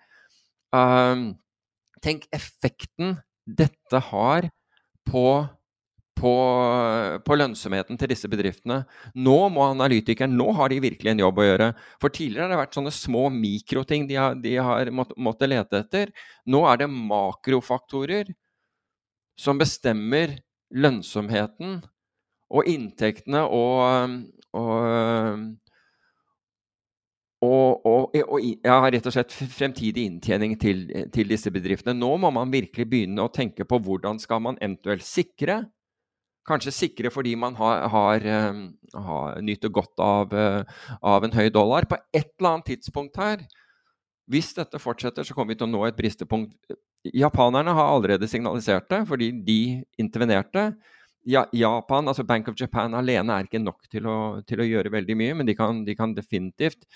Um, 0.74 1.32
tenk 2.02 2.26
effekten 2.34 3.16
dette 3.46 4.02
har 4.10 4.50
på 5.06 5.26
på, 6.16 6.32
på, 7.26 7.36
lønnsomheten 7.36 7.98
til 8.00 8.10
disse 8.10 8.28
bedriftene. 8.32 8.80
Nå 9.14 9.36
må 9.52 9.66
analytikeren, 9.68 10.36
nå 10.38 10.48
har 10.56 10.72
de 10.72 10.80
virkelig 10.84 11.12
en 11.12 11.22
jobb 11.26 11.42
å 11.42 11.46
gjøre. 11.46 11.68
For 12.02 12.14
tidligere 12.14 12.46
har 12.46 12.54
det 12.54 12.60
vært 12.62 12.78
sånne 12.78 12.94
små 12.94 13.26
mikroting 13.34 14.08
de 14.08 14.16
har, 14.20 14.38
de 14.40 14.56
har 14.56 14.90
måttet 14.94 15.52
lete 15.52 15.82
etter. 15.84 16.14
Nå 16.48 16.64
er 16.70 16.80
det 16.82 16.90
makrofaktorer 16.92 18.32
som 19.36 19.60
bestemmer 19.60 20.38
lønnsomheten 20.72 21.82
og 22.56 22.68
inntektene 22.70 23.42
og, 23.52 24.16
og, 24.56 25.46
og, 27.44 28.16
og, 28.16 28.36
ja, 28.64 28.80
rett 28.88 29.06
og 29.06 29.14
slett 29.14 29.34
fremtidig 29.34 30.06
inntjening 30.08 30.56
til, 30.60 30.86
til 31.12 31.28
disse 31.28 31.52
bedriftene. 31.52 31.98
Nå 31.98 32.14
må 32.22 32.32
man 32.34 32.52
virkelig 32.54 32.88
begynne 32.88 33.26
å 33.26 33.32
tenke 33.32 33.68
på 33.68 33.82
hvordan 33.84 34.22
skal 34.22 34.40
man 34.48 34.60
eventuelt 34.62 35.04
sikre 35.04 35.66
Kanskje 36.46 36.74
sikre 36.74 37.10
fordi 37.10 37.34
man 37.38 37.56
har, 37.58 37.88
har, 37.90 38.20
ehm, 38.20 38.66
har 38.94 39.40
nyter 39.42 39.72
godt 39.74 39.98
av, 40.02 40.32
eh, 40.32 40.62
av, 41.02 41.24
en 41.24 41.34
høy 41.34 41.50
dollar. 41.50 41.88
På 41.90 41.98
et 42.14 42.30
eller 42.38 42.52
annet 42.52 42.70
tidspunkt 42.70 43.18
her, 43.18 43.42
hvis 44.30 44.52
dette 44.54 44.78
fortsetter, 44.78 45.26
så 45.26 45.34
kommer 45.34 45.54
vi 45.54 45.58
til 45.58 45.66
å 45.66 45.72
nå 45.72 45.86
et 45.86 45.98
bristepunkt. 45.98 46.54
Japanerne 47.14 47.74
har 47.74 47.90
allerede 47.90 48.28
signalisert 48.30 48.88
det, 48.90 49.06
fordi 49.06 49.30
de 49.46 49.82
intervenerte. 49.98 50.76
Ja, 51.26 51.44
Japan, 51.52 52.06
altså 52.06 52.22
Bank 52.26 52.48
of 52.48 52.58
Japan 52.58 52.94
alene 52.94 53.34
er 53.34 53.46
ikke 53.46 53.62
nok 53.62 53.88
til 53.90 54.06
å, 54.06 54.42
til 54.46 54.62
å 54.62 54.66
gjøre 54.66 54.94
veldig 54.94 55.16
mye, 55.18 55.34
men 55.34 55.46
de 55.46 55.54
kan, 55.58 55.82
de 55.84 55.94
kan, 55.98 56.14
definitivt 56.14 56.86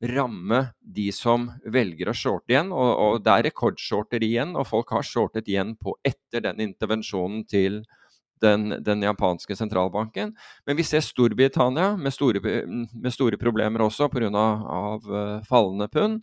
ramme 0.00 0.62
de 0.80 1.10
som 1.12 1.50
velger 1.72 2.08
å 2.08 2.16
shorte 2.16 2.52
igjen. 2.52 2.72
Og, 2.72 2.90
og 2.96 3.20
det 3.24 3.32
er 3.32 3.46
rekordshorter 3.50 4.24
igjen, 4.24 4.56
og 4.56 4.68
folk 4.68 4.92
har 4.96 5.04
shortet 5.04 5.48
igjen 5.48 5.74
på 5.76 5.96
etter 6.04 6.44
den 6.48 6.64
intervensjonen 6.64 7.44
til 7.48 7.82
Japan 7.82 8.02
den, 8.42 8.76
den, 8.84 9.02
japanske 9.02 9.56
sentralbanken. 9.56 10.34
Men 10.66 10.76
vi 10.76 10.84
ser 10.84 11.04
Storbritannia 11.04 11.96
med 11.96 12.14
store, 12.14 12.40
med 12.66 13.12
store 13.14 13.38
problemer 13.40 13.84
også 13.86 14.10
pga. 14.12 14.28
Av, 14.36 14.66
av 14.66 15.44
fallende 15.48 15.88
pund. 15.88 16.22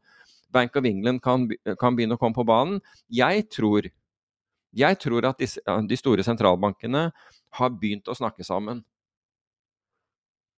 Bank 0.53 0.75
of 0.75 0.85
England 0.85 1.21
kan, 1.23 1.47
kan, 1.79 1.95
begynne 1.95 2.17
å 2.17 2.21
komme 2.21 2.37
på 2.37 2.45
banen. 2.45 2.81
Jeg 3.09 3.47
tror, 3.49 3.89
jeg 4.73 4.99
tror 5.01 5.29
at 5.29 5.41
disse, 5.41 5.61
de 5.89 5.97
store 5.97 6.25
sentralbankene 6.25 7.07
har 7.57 7.77
begynt 7.79 8.09
å 8.09 8.17
snakke 8.17 8.45
sammen. 8.45 8.83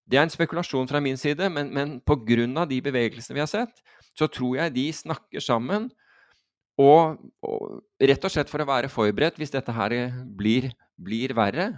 Det 0.05 0.19
er 0.19 0.27
en 0.27 0.33
spekulasjon 0.33 0.89
fra 0.89 1.01
min 1.01 1.17
side, 1.17 1.47
men, 1.49 1.71
men 1.73 1.99
pga. 2.05 2.65
de 2.69 2.81
bevegelsene 2.81 3.39
vi 3.39 3.41
har 3.41 3.49
sett, 3.49 3.81
så 4.13 4.27
tror 4.27 4.59
jeg 4.59 4.75
de 4.75 4.91
snakker 4.93 5.41
sammen 5.41 5.89
og, 6.81 7.17
og, 7.45 7.81
rett 8.01 8.27
og 8.27 8.31
slett 8.33 8.51
for 8.51 8.61
å 8.61 8.67
være 8.67 8.91
forberedt 8.91 9.37
hvis 9.39 9.53
dette 9.53 9.73
her 9.75 9.95
blir, 10.37 10.69
blir, 10.99 11.33
verre. 11.37 11.69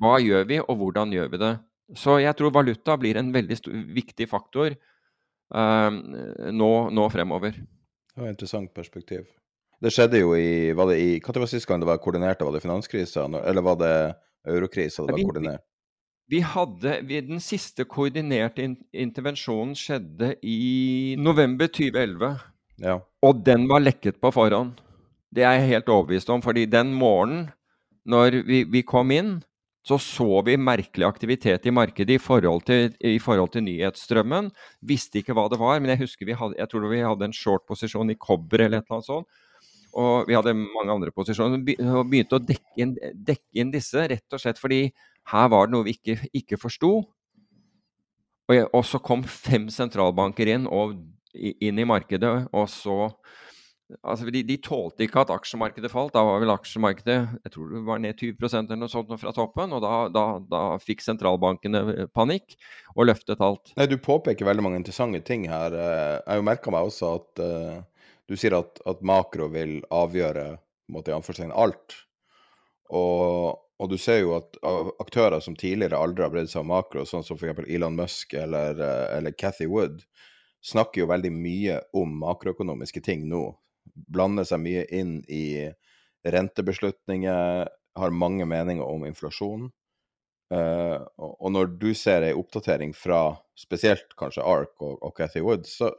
Hva 0.00 0.18
gjør 0.22 0.46
vi, 0.50 0.58
og 0.62 0.78
hvordan 0.78 1.14
gjør 1.14 1.30
vi 1.32 1.40
det? 1.42 1.54
Så 1.98 2.18
jeg 2.22 2.34
tror 2.38 2.54
valuta 2.54 2.96
blir 2.98 3.18
en 3.20 3.30
veldig 3.34 3.58
viktig 3.94 4.26
faktor 4.30 4.72
uh, 5.54 5.90
nå, 6.54 6.72
nå, 6.94 7.08
fremover. 7.12 7.58
Det 7.58 8.22
var 8.22 8.30
et 8.30 8.36
interessant 8.36 8.70
perspektiv. 8.74 9.26
Det 9.82 9.92
skjedde 9.92 10.22
jo 10.22 10.32
i 10.38 10.72
Var 10.72 10.86
det 10.88 10.96
i 11.02 11.08
Når 11.20 11.42
var 11.42 11.50
sist 11.50 11.66
gang 11.68 11.82
det 11.82 11.90
var 11.90 11.98
koordinert? 12.00 12.40
Var 12.40 12.54
det 12.54 12.62
finanskrisa, 12.62 13.26
eller 13.42 13.62
var 13.66 13.76
det 13.82 13.94
eurokrisa 14.46 15.04
det 15.04 15.12
var 15.12 15.18
vi, 15.18 15.26
koordinert? 15.26 15.64
Vi 16.30 16.40
hadde, 16.40 17.00
vi, 17.04 17.20
Den 17.20 17.42
siste 17.42 17.84
koordinerte 17.84 18.64
in, 18.64 18.78
intervensjonen 18.92 19.74
skjedde 19.76 20.34
i 20.40 21.16
november 21.20 21.68
2011. 21.68 22.38
Ja. 22.82 22.98
Og 23.24 23.40
den 23.44 23.68
var 23.70 23.82
lekket 23.82 24.20
på 24.20 24.32
forhånd. 24.34 24.76
Det 25.34 25.42
er 25.42 25.58
jeg 25.58 25.70
helt 25.74 25.90
overbevist 25.90 26.30
om. 26.30 26.42
fordi 26.42 26.66
den 26.66 26.92
morgenen 26.94 27.50
når 28.04 28.42
vi, 28.44 28.64
vi 28.68 28.82
kom 28.84 29.10
inn, 29.14 29.38
så 29.84 29.98
så 30.00 30.40
vi 30.44 30.56
merkelig 30.60 31.06
aktivitet 31.06 31.66
i 31.68 31.72
markedet 31.72 32.16
i 32.16 32.20
forhold, 32.20 32.62
til, 32.68 32.92
i 33.00 33.18
forhold 33.20 33.50
til 33.52 33.64
nyhetsstrømmen. 33.66 34.50
Visste 34.80 35.20
ikke 35.20 35.36
hva 35.36 35.44
det 35.52 35.58
var, 35.60 35.80
men 35.80 35.92
jeg 35.92 36.04
husker 36.04 36.28
vi 36.28 36.36
hadde, 36.36 36.56
jeg 36.56 36.70
tror 36.72 36.86
vi 36.88 37.02
hadde 37.04 37.28
en 37.28 37.36
short-posisjon 37.36 38.12
i 38.12 38.16
kobber 38.20 38.64
eller 38.64 38.80
et 38.80 38.86
eller 38.88 39.00
annet 39.00 39.10
sånt. 39.10 39.42
Og 39.94 40.28
vi 40.28 40.34
hadde 40.34 40.56
mange 40.56 40.92
andre 40.92 41.12
posisjoner. 41.14 41.60
Og 41.60 42.08
begynte 42.10 42.40
å 42.40 42.42
dekke 42.42 42.80
inn, 42.80 42.94
dekke 43.14 43.60
inn, 43.60 43.74
disse 43.74 44.08
rett 44.10 44.34
og 44.34 44.42
slett 44.42 44.58
fordi 44.60 44.88
her 45.30 45.50
var 45.52 45.68
det 45.68 45.76
noe 45.76 45.86
vi 45.86 45.94
ikke, 45.98 46.16
ikke 46.34 46.58
forsto. 46.60 46.94
Og, 48.48 48.56
og 48.64 48.82
så 48.88 49.00
kom 49.04 49.22
fem 49.28 49.68
sentralbanker 49.72 50.50
inn 50.56 50.66
og 50.68 50.96
inn 51.34 51.80
i 51.80 51.88
markedet, 51.88 52.36
og 52.52 52.70
så 52.70 52.98
Altså, 54.00 54.24
de, 54.32 54.40
de, 54.48 54.54
tålte 54.64 55.04
ikke 55.04 55.20
at 55.20 55.30
aksjemarkedet 55.30 55.90
falt. 55.92 56.14
Da 56.14 56.22
var 56.24 56.38
vel 56.40 56.54
aksjemarkedet 56.54 57.16
jeg 57.44 57.52
tror 57.52 57.66
det 57.68 57.82
var 57.84 57.98
ned 58.00 58.16
20% 58.16 58.72
eller 58.72 58.80
noe 58.80 58.90
sånt 58.90 59.12
fra 59.20 59.32
toppen. 59.36 59.74
og 59.76 59.82
Da, 59.84 59.90
da, 60.08 60.22
da 60.40 60.62
fikk 60.80 61.04
sentralbankene 61.04 62.06
panikk 62.16 62.56
og 62.94 63.10
løftet 63.10 63.44
alt. 63.44 63.74
Nei, 63.76 63.86
Du 63.92 63.98
påpeker 64.00 64.48
veldig 64.48 64.64
mange 64.64 64.80
interessante 64.80 65.20
ting 65.28 65.44
her. 65.52 65.76
Eh, 65.76 66.14
jeg 66.16 66.40
har 66.40 66.48
merka 66.48 66.72
meg 66.72 66.88
også 66.88 67.12
at 67.18 67.44
uh, 67.44 68.08
du 68.24 68.36
sier 68.40 68.56
at, 68.56 68.80
at, 68.88 69.04
makro 69.04 69.50
vil 69.52 69.82
avgjøre 69.92 70.54
måtte 70.92 71.12
jeg 71.12 71.52
alt. 71.52 71.96
Og, 72.88 73.60
og, 73.80 73.86
du 73.90 73.96
ser 74.00 74.20
jo 74.22 74.34
at 74.36 74.56
aktører 75.00 75.40
som 75.44 75.56
tidligere 75.56 76.00
aldri 76.00 76.24
har 76.24 76.32
bredd 76.32 76.50
seg 76.52 76.64
om 76.64 76.72
makro, 76.72 77.04
sånn 77.08 77.24
som 77.24 77.36
f.eks. 77.36 77.66
Elon 77.68 77.96
Musk 77.96 78.34
eller, 78.38 78.80
eh, 78.80 79.18
eller 79.18 79.36
Cathy 79.36 79.68
Wood, 79.68 80.04
snakker 80.64 81.02
jo 81.04 81.10
veldig 81.10 81.32
mye 81.34 81.78
om 81.96 82.12
makroøkonomiske 82.22 83.02
ting 83.04 83.26
nå. 83.28 83.46
Blander 83.84 84.46
seg 84.48 84.62
mye 84.64 84.84
inn 84.96 85.18
i 85.28 85.70
rentebeslutninger, 86.24 87.68
har 87.94 88.10
mange 88.10 88.46
meninger 88.48 88.84
om 88.84 89.04
inflasjon. 89.06 89.68
Uh, 90.54 91.00
og 91.16 91.50
når 91.54 91.70
du 91.80 91.90
ser 91.96 92.26
ei 92.26 92.34
oppdatering 92.36 92.92
fra 92.96 93.36
spesielt 93.58 94.12
kanskje 94.18 94.44
ARK 94.44 94.82
og, 94.84 94.96
og 95.02 95.14
Cathy 95.16 95.42
Wood, 95.44 95.68
så 95.68 95.90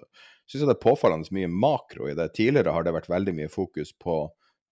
syns 0.46 0.62
jeg 0.62 0.70
det 0.70 0.76
er 0.76 0.84
påfallende 0.84 1.34
mye 1.36 1.50
makro 1.52 2.10
i 2.10 2.16
det. 2.18 2.30
Tidligere 2.38 2.74
har 2.76 2.86
det 2.86 2.94
vært 2.96 3.10
veldig 3.12 3.36
mye 3.38 3.52
fokus 3.52 3.94
på 3.98 4.26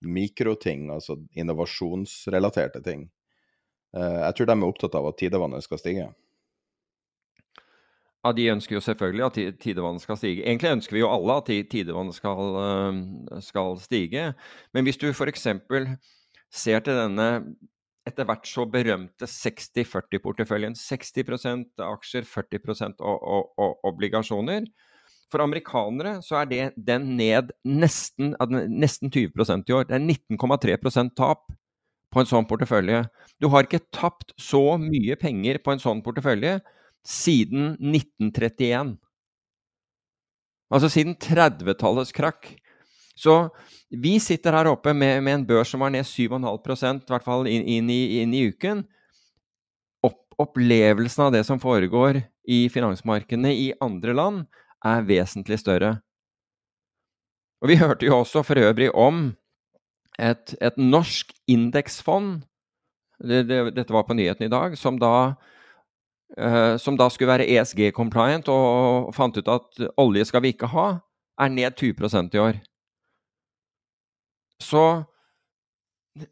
mikroting, 0.04 0.90
altså 0.92 1.18
innovasjonsrelaterte 1.40 2.84
ting. 2.86 3.08
Uh, 3.96 4.26
jeg 4.28 4.38
tror 4.38 4.50
de 4.50 4.58
er 4.58 4.68
opptatt 4.68 5.00
av 5.00 5.10
at 5.10 5.20
tidevannet 5.22 5.66
skal 5.66 5.82
stige. 5.82 6.10
Ja, 8.24 8.32
De 8.32 8.48
ønsker 8.54 8.78
jo 8.78 8.84
selvfølgelig 8.84 9.26
at 9.26 9.60
tidevannet 9.60 10.02
skal 10.02 10.18
stige. 10.18 10.46
Egentlig 10.46 10.72
ønsker 10.78 10.96
vi 10.96 11.04
jo 11.04 11.12
alle 11.12 11.36
at 11.42 11.52
tidevannet 11.72 12.16
skal, 12.16 12.56
eh, 12.64 13.42
skal 13.44 13.78
stige. 13.84 14.34
Men 14.74 14.88
hvis 14.88 14.98
du 14.98 15.10
f.eks. 15.12 15.48
ser 16.54 16.80
til 16.80 16.94
denne 16.94 17.30
etter 18.08 18.28
hvert 18.28 18.48
så 18.48 18.66
berømte 18.68 19.28
60-40-porteføljen, 19.30 20.76
60%, 20.76 21.84
aksjer, 21.88 22.28
40% 22.28 23.04
obligasjoner. 23.88 24.68
For 25.32 25.42
amerikanere 25.42 26.20
så 26.22 26.42
er 26.42 26.50
det 26.50 26.66
den 26.78 27.14
ned 27.18 27.54
nesten, 27.66 28.36
nesten 28.70 29.10
20% 29.10 29.72
i 29.72 29.76
år. 29.78 29.88
Det 29.90 29.98
er 29.98 30.04
19,3% 30.04 31.16
tap 31.18 31.48
på 32.14 32.22
en 32.22 32.30
sånn 32.30 32.46
portefølje. 32.46 33.02
Du 33.42 33.50
har 33.50 33.66
ikke 33.66 33.82
tapt 33.96 34.36
så 34.38 34.76
mye 34.78 35.18
penger 35.18 35.58
på 35.64 35.74
en 35.74 35.82
sånn 35.82 36.04
portefølje 36.06 36.60
siden 37.08 37.74
1931. 37.80 38.96
Altså 40.74 40.90
siden 40.90 41.16
30-tallets 41.20 42.14
krakk. 42.16 42.48
Så 43.16 43.50
vi 43.94 44.16
sitter 44.24 44.56
her 44.58 44.72
oppe 44.72 44.94
med, 44.98 45.22
med 45.24 45.38
en 45.38 45.46
børs 45.46 45.70
som 45.74 45.84
var 45.84 45.92
ned 45.94 46.08
7,5% 46.08 47.04
i 47.04 47.14
hvert 47.14 47.26
fall 47.26 47.50
inn, 47.50 47.66
inn, 47.70 47.92
i, 47.94 48.24
inn 48.24 48.34
i, 48.34 48.48
uken. 48.50 48.82
Opp, 50.04 50.24
opplevelsen 50.42 51.28
av 51.28 51.36
det 51.36 51.44
som 51.46 51.62
foregår 51.62 52.24
i 52.50 52.66
finansmarkedene 52.74 53.54
i 53.54 53.70
andre 53.84 54.18
land, 54.18 54.42
er 54.84 55.06
vesentlig 55.08 55.60
større. 55.62 56.00
Og 57.64 57.70
Vi 57.72 57.80
hørte 57.80 58.08
jo 58.10 58.18
også 58.18 58.42
for 58.44 58.60
øvrig 58.60 58.90
om 58.92 59.30
et, 60.20 60.56
et 60.60 60.76
norsk 60.78 61.32
indeksfond, 61.48 62.42
det, 63.24 63.46
det, 63.48 63.62
dette 63.78 63.94
var 63.94 64.04
på 64.04 64.18
nyheten 64.18 64.50
i 64.50 64.52
dag, 64.52 64.76
som 64.78 64.98
da 65.00 65.36
som 66.82 66.98
da 66.98 67.10
skulle 67.14 67.30
være 67.30 67.46
ESG-compliant, 67.46 68.48
og 68.50 69.12
fant 69.14 69.38
ut 69.38 69.50
at 69.54 69.82
olje 70.02 70.26
skal 70.26 70.42
vi 70.42 70.54
ikke 70.56 70.72
ha, 70.72 70.88
er 71.40 71.52
ned 71.54 71.76
20% 71.78 72.34
i 72.34 72.42
år. 72.42 72.62
så 74.62 75.04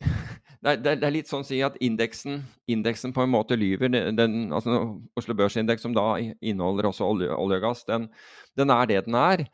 det 0.64 0.76
det 0.86 0.92
er, 0.94 1.14
litt 1.14 1.30
sånn 1.30 1.42
å 1.42 1.48
si 1.48 1.60
at 1.66 1.78
indeksen, 1.82 2.44
indeksen 2.70 3.14
på 3.14 3.24
en 3.24 3.32
måte 3.34 3.58
lyver. 3.58 3.90
Den, 3.90 4.52
altså 4.54 5.02
Oslo 5.18 5.34
Børsindeks, 5.34 5.82
som 5.82 5.96
da 5.98 6.20
inneholder 6.22 6.92
også 6.92 7.08
olje, 7.08 7.32
olje 7.34 7.58
og 7.58 7.66
gass, 7.66 7.82
den, 7.88 8.10
den, 8.58 8.70
er 8.70 8.86
det 8.86 9.06
den 9.08 9.18
er. 9.18 9.46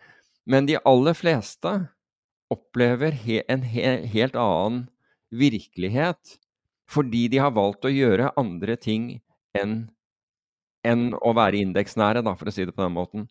Men 0.45 0.67
de 0.67 0.75
aller 0.83 1.15
fleste 1.15 1.73
opplever 2.51 3.15
he, 3.15 3.41
en 3.47 3.63
he, 3.63 3.83
helt 4.11 4.35
annen 4.39 4.87
virkelighet 5.31 6.37
fordi 6.87 7.25
de 7.27 7.39
har 7.43 7.51
valgt 7.51 7.83
å 7.83 7.91
gjøre 7.91 8.29
andre 8.39 8.77
ting 8.79 9.17
enn 9.59 9.89
enn 10.87 11.09
å 11.17 11.33
være 11.37 11.59
indeksnære, 11.63 12.23
da, 12.25 12.33
for 12.39 12.49
å 12.49 12.53
si 12.55 12.65
det 12.67 12.75
på 12.75 12.85
den 12.85 12.95
måten. 12.95 13.27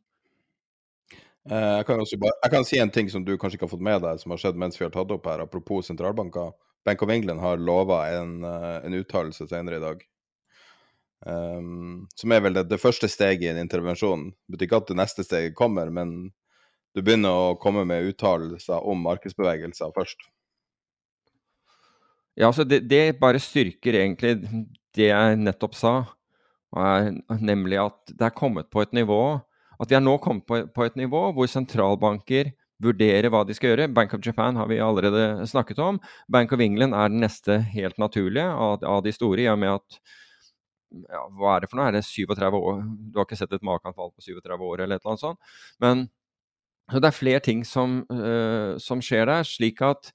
Eh, 1.46 1.72
jeg 1.78 1.86
kan, 1.86 2.02
bare, 2.02 2.36
jeg 2.42 2.52
kan, 2.52 2.66
si 2.66 2.78
en 2.82 2.92
ting 2.92 3.10
som 3.12 3.24
du 3.24 3.36
kanskje 3.38 3.60
ikke 3.60 3.68
har 3.68 3.74
fått 3.76 3.86
med 3.86 4.02
deg, 4.02 4.18
som 4.22 4.34
har 4.34 4.42
skjedd 4.42 4.58
mens 4.58 4.78
vi 4.80 4.86
har 4.86 4.94
tatt 4.94 5.12
opp 5.14 5.28
her, 5.30 5.44
apropos 5.44 5.86
sentralbanker. 5.86 6.52
Bank 6.86 7.02
of 7.02 7.10
England 7.10 7.42
har 7.42 7.62
lova 7.62 8.04
en, 8.14 8.38
eh, 8.44 8.76
en 8.86 8.98
uttalelse 8.98 9.48
senere 9.50 9.78
i 9.78 9.84
dag. 9.84 10.04
Um, 11.26 12.06
som 12.14 12.30
er 12.30 12.42
vel 12.44 12.54
det, 12.54 12.66
det, 12.68 12.78
første 12.78 13.08
steget 13.08 13.46
i 13.46 13.50
en 13.50 13.62
intervensjon. 13.62 14.28
Det 14.30 14.54
betyr 14.54 14.68
ikke 14.68 14.80
at 14.82 14.90
det 14.90 14.98
neste 15.00 15.24
steget 15.26 15.56
kommer, 15.58 15.88
men 15.90 16.30
du 16.94 17.00
begynner 17.02 17.32
å 17.32 17.56
komme 17.60 17.86
med 17.88 18.06
uttalelser 18.10 18.84
om 18.84 19.00
markedsbevegelser 19.06 19.94
først. 19.96 20.28
Ja, 22.36 22.50
altså 22.50 22.66
det, 22.68 22.82
det, 22.90 23.16
bare 23.20 23.40
styrker 23.40 23.96
egentlig 23.96 24.36
det 24.96 25.08
jeg 25.08 25.40
nettopp 25.40 25.74
sa, 25.78 25.94
nemlig 26.74 27.78
at 27.80 28.12
det 28.12 28.26
er 28.26 28.34
kommet 28.36 28.70
på 28.70 28.82
et 28.82 28.92
nivå 28.92 29.40
At 29.80 29.90
vi 29.90 29.96
er 29.96 30.00
nå 30.00 30.16
kommet 30.18 30.46
på, 30.46 30.84
et 30.84 30.96
nivå 30.96 31.32
hvor 31.36 31.46
sentralbanker 31.46 32.50
vurdere 32.80 33.28
hva 33.28 33.42
de 33.44 33.54
skal 33.56 33.74
gjøre. 33.74 33.92
Bank 33.92 34.14
of 34.16 34.24
Japan 34.24 34.56
har 34.56 34.68
vi 34.68 34.78
allerede 34.80 35.44
snakket 35.48 35.78
om. 35.80 35.98
Bank 36.32 36.52
of 36.52 36.60
England 36.60 36.96
er 36.96 37.12
den 37.12 37.20
neste 37.20 37.58
helt 37.72 37.98
naturlige 38.00 38.46
av 38.48 39.02
de 39.04 39.12
store, 39.12 39.44
i 39.44 39.50
og 39.52 39.58
med 39.60 39.74
at 39.76 39.98
ja, 40.96 41.22
Hva 41.36 41.56
er 41.56 41.60
det 41.60 41.68
for 41.68 41.80
noe? 41.80 41.90
Er 41.90 41.96
det 41.98 42.04
37 42.06 42.56
år? 42.56 42.80
Du 43.12 43.18
har 43.18 43.26
ikke 43.26 43.36
sett 43.36 43.52
et 43.52 43.64
makanfall 43.64 44.12
på 44.14 44.24
37 44.24 44.54
år, 44.54 44.80
eller 44.80 44.96
et 44.96 45.04
eller 45.04 45.12
annet 45.12 45.24
sånt. 45.24 45.52
Men 45.82 46.06
så 46.88 47.02
det 47.02 47.08
er 47.10 47.18
flere 47.18 47.42
ting 47.42 47.64
som, 47.66 47.98
uh, 48.12 48.78
som 48.80 49.02
skjer 49.02 49.26
der, 49.28 49.44
slik 49.44 49.82
at 49.84 50.12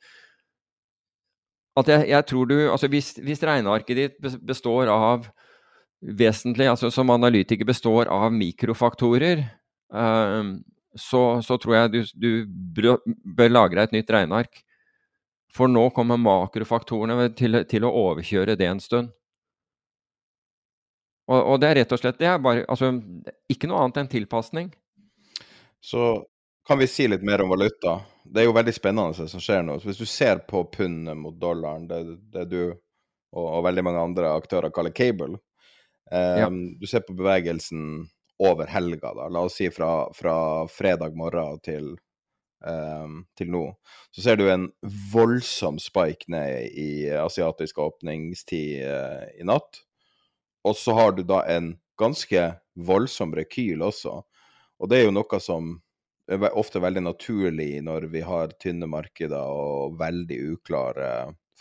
at 1.80 1.88
jeg, 1.88 2.08
jeg 2.10 2.26
tror 2.28 2.48
du 2.50 2.56
Altså 2.68 2.90
hvis, 2.92 3.14
hvis 3.24 3.44
regnearket 3.48 3.96
ditt 3.96 4.42
består 4.44 4.90
av 4.92 5.30
vesentlig, 6.02 6.68
altså 6.68 6.92
som 6.92 7.10
analytiker 7.14 7.68
består 7.68 8.10
av 8.12 8.32
mikrofaktorer, 8.34 9.46
uh, 9.94 10.58
så, 10.96 11.22
så 11.46 11.58
tror 11.62 11.76
jeg 11.78 11.92
du, 11.94 12.02
du, 12.16 12.92
bør 13.38 13.70
deg 13.70 13.80
et 13.86 13.96
nytt 13.96 14.12
regneark. 14.12 14.62
For 15.52 15.68
nå 15.68 15.90
kommer 15.96 16.20
makrofaktorene 16.20 17.30
til, 17.36 17.64
til, 17.68 17.84
å 17.84 17.92
overkjøre 18.08 18.56
det 18.60 18.68
en 18.68 18.80
stund. 18.80 19.10
Og, 21.32 21.40
og, 21.40 21.58
det 21.62 21.70
er 21.70 21.80
rett 21.82 21.96
og 21.96 22.00
slett 22.00 22.20
det 22.20 22.28
er 22.28 22.40
bare, 22.44 22.64
altså, 22.72 22.92
ikke 23.52 23.68
noe 23.72 23.84
annet 23.84 24.02
enn 24.02 24.12
tilpasning. 24.12 24.72
Så 25.84 26.24
kan 26.68 26.80
vi 26.80 26.88
si 26.88 27.08
litt 27.08 27.24
mer 27.24 27.44
om 27.44 27.52
valuta. 27.52 28.00
Det 28.24 28.44
er 28.44 28.48
jo 28.48 28.56
veldig 28.56 28.74
spennende 28.76 29.16
det 29.18 29.32
som 29.32 29.44
skjer 29.44 29.64
nå. 29.66 29.78
Hvis 29.84 30.00
du 30.00 30.08
ser 30.08 30.44
på 30.48 30.64
pundet 30.72 31.18
mot 31.20 31.36
dollaren, 31.40 31.88
det, 31.90 32.02
det 32.32 32.46
du 32.52 32.62
og, 33.32 33.46
og, 33.46 33.62
veldig 33.64 33.84
mange 33.88 34.04
andre 34.04 34.34
aktører 34.36 34.74
kaller 34.76 34.94
cable, 34.96 35.40
ja. 36.18 36.50
du 36.52 36.88
ser 36.88 37.06
på 37.08 37.16
bevegelsen 37.18 38.08
over 38.42 38.68
helga, 38.68 39.14
da. 39.14 39.28
La 39.30 39.44
oss 39.46 39.60
si 39.60 39.70
fra, 39.72 40.10
fra 40.18 40.36
fredag 40.72 41.16
morgen 41.18 41.60
til, 41.64 41.92
um, 42.66 43.22
til 43.38 43.52
nå. 43.54 43.64
Så 44.12 44.26
ser 44.26 44.40
du 44.40 44.48
en 44.50 44.66
voldsom 45.14 45.78
spike 45.82 46.32
ned 46.34 46.74
i 46.74 46.90
asiatisk 47.22 47.84
åpningstid 47.86 48.82
uh, 48.88 49.28
i 49.38 49.46
natt. 49.46 49.84
Og 50.66 50.78
så 50.78 50.98
har 50.98 51.14
du 51.18 51.24
da 51.26 51.44
en 51.50 51.76
ganske 52.02 52.48
voldsom 52.82 53.36
rekyl 53.38 53.86
også. 53.86 54.18
Og 54.82 54.90
det 54.90 55.00
er 55.00 55.08
jo 55.08 55.16
noe 55.16 55.42
som 55.42 55.76
er 56.32 56.58
ofte 56.58 56.82
veldig 56.82 57.04
naturlig 57.04 57.76
når 57.86 58.08
vi 58.14 58.24
har 58.26 58.54
tynne 58.62 58.90
markeder 58.90 59.54
og 59.54 59.98
veldig 60.00 60.38
uklare 60.56 61.12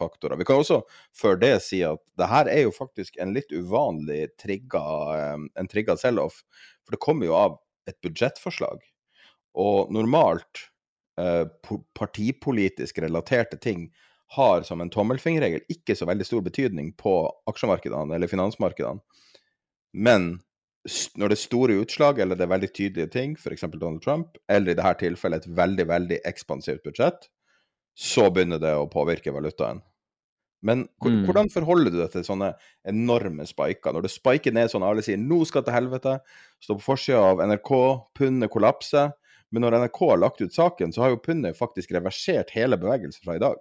faktorer. 0.01 0.39
Vi 0.41 0.47
kan 0.49 0.63
også 0.63 0.81
før 1.17 1.39
det 1.41 1.55
si 1.65 1.83
at 1.87 2.01
det 2.19 2.29
her 2.31 2.51
er 2.51 2.65
jo 2.65 2.75
faktisk 2.75 3.21
en 3.21 3.35
litt 3.37 3.53
uvanlig 3.53 4.33
trigga, 4.41 4.83
en 5.37 5.71
trigga 5.71 5.99
sell-off. 6.01 6.43
For 6.85 6.97
det 6.97 7.05
kommer 7.05 7.29
jo 7.29 7.37
av 7.39 7.59
et 7.91 7.99
budsjettforslag. 8.05 8.83
Og 9.61 9.91
normalt 9.95 10.67
eh, 11.21 11.47
partipolitisk 11.99 13.01
relaterte 13.05 13.59
ting 13.61 13.89
har 14.37 14.63
som 14.63 14.81
en 14.81 14.93
tommelfingerregel 14.93 15.65
ikke 15.73 15.97
så 15.99 16.07
veldig 16.07 16.27
stor 16.27 16.45
betydning 16.47 16.93
på 16.99 17.15
aksjemarkedene 17.51 18.15
eller 18.15 18.31
finansmarkedene. 18.31 19.03
Men 19.91 20.37
når 21.19 21.33
det 21.33 21.37
er 21.37 21.43
store 21.43 21.77
utslag 21.83 22.21
eller 22.23 22.39
det 22.39 22.47
er 22.47 22.55
veldig 22.55 22.71
tydelige 22.73 23.13
ting, 23.13 23.35
f.eks. 23.37 23.67
Donald 23.75 24.05
Trump, 24.05 24.39
eller 24.49 24.73
i 24.73 24.79
dette 24.79 24.95
tilfellet 25.03 25.45
et 25.45 25.57
veldig, 25.59 25.87
veldig 25.91 26.21
ekspansivt 26.31 26.87
budsjett, 26.87 27.27
så 27.99 28.31
begynner 28.33 28.63
det 28.63 28.73
å 28.79 28.89
påvirke 28.89 29.35
valutaen. 29.35 29.83
Men 30.67 30.85
mm. 31.01 31.23
hvordan 31.25 31.49
forholder 31.53 31.93
du 31.93 31.99
deg 32.03 32.13
til 32.13 32.27
sånne 32.27 32.51
enorme 32.89 33.47
spiker? 33.49 33.95
Når 33.97 34.05
det 34.05 34.13
spiker 34.13 34.53
ned 34.53 34.73
sånn 34.73 34.85
alle 34.85 35.05
sier 35.05 35.21
'nå 35.21 35.41
skal 35.49 35.65
til 35.65 35.77
helvete', 35.77 36.19
står 36.61 36.81
på 36.81 36.87
forsida 36.91 37.23
av 37.31 37.41
NRK, 37.41 37.73
pundet 38.19 38.53
kollapser. 38.53 39.15
Men 39.51 39.65
når 39.65 39.81
NRK 39.81 40.01
har 40.13 40.21
lagt 40.23 40.45
ut 40.45 40.55
saken, 40.55 40.93
så 40.93 41.03
har 41.03 41.15
jo 41.15 41.25
pundet 41.25 41.59
faktisk 41.59 41.97
reversert 41.97 42.53
hele 42.55 42.79
bevegelsen 42.79 43.25
fra 43.25 43.39
i 43.39 43.43
dag. 43.43 43.59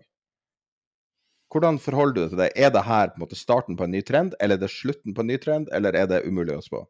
Hvordan 1.49 1.79
forholder 1.81 2.13
du 2.13 2.21
deg 2.21 2.29
til 2.29 2.41
det? 2.43 2.51
Er 2.61 2.69
det 2.75 2.85
her 2.85 3.09
på 3.09 3.17
en 3.17 3.25
måte 3.25 3.39
starten 3.39 3.77
på 3.77 3.87
en 3.87 3.95
ny 3.95 4.03
trend, 4.05 4.35
eller 4.39 4.59
er 4.59 4.61
det 4.61 4.69
slutten 4.69 5.15
på 5.17 5.23
en 5.23 5.31
ny 5.31 5.37
trend, 5.41 5.71
eller 5.73 5.97
er 5.97 6.05
det 6.11 6.21
umulig 6.27 6.53
å 6.53 6.61
spå? 6.61 6.83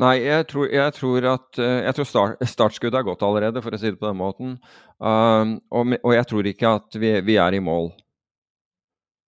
Nei, 0.00 0.14
jeg 0.24 0.46
tror, 0.48 0.70
jeg 0.72 0.94
tror 0.96 1.26
at 1.34 1.58
eh, 1.60 1.82
jeg 1.84 1.96
tror 1.98 2.06
start, 2.08 2.44
startskuddet 2.48 3.02
er 3.02 3.04
gått 3.04 3.24
allerede, 3.26 3.60
for 3.60 3.76
å 3.76 3.80
si 3.80 3.90
det 3.90 4.00
på 4.00 4.08
den 4.08 4.16
måten. 4.16 4.54
Um, 4.96 5.58
og, 5.68 5.92
og, 5.98 6.14
jeg 6.16 6.28
tror 6.30 6.48
ikke 6.48 6.70
at 6.78 6.96
vi, 6.96 7.10
vi 7.26 7.36
er 7.36 7.58
i 7.58 7.60
mål. 7.60 7.90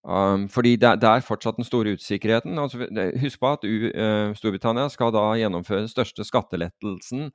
Um, 0.04 0.48
fordi 0.52 0.76
det, 0.76 1.00
det, 1.00 1.08
er 1.08 1.24
fortsatt 1.24 1.56
den 1.56 1.64
store 1.64 1.94
usikkerheten. 1.96 2.58
Altså, 2.58 2.84
husk 3.20 3.40
på 3.40 3.52
at 3.52 3.64
U, 3.64 3.88
uh, 3.88 4.34
Storbritannia 4.36 4.88
skal 4.92 5.14
da 5.14 5.30
gjennomføre 5.40 5.86
den 5.86 5.88
største 5.92 6.26
skattelettelsen 6.28 7.30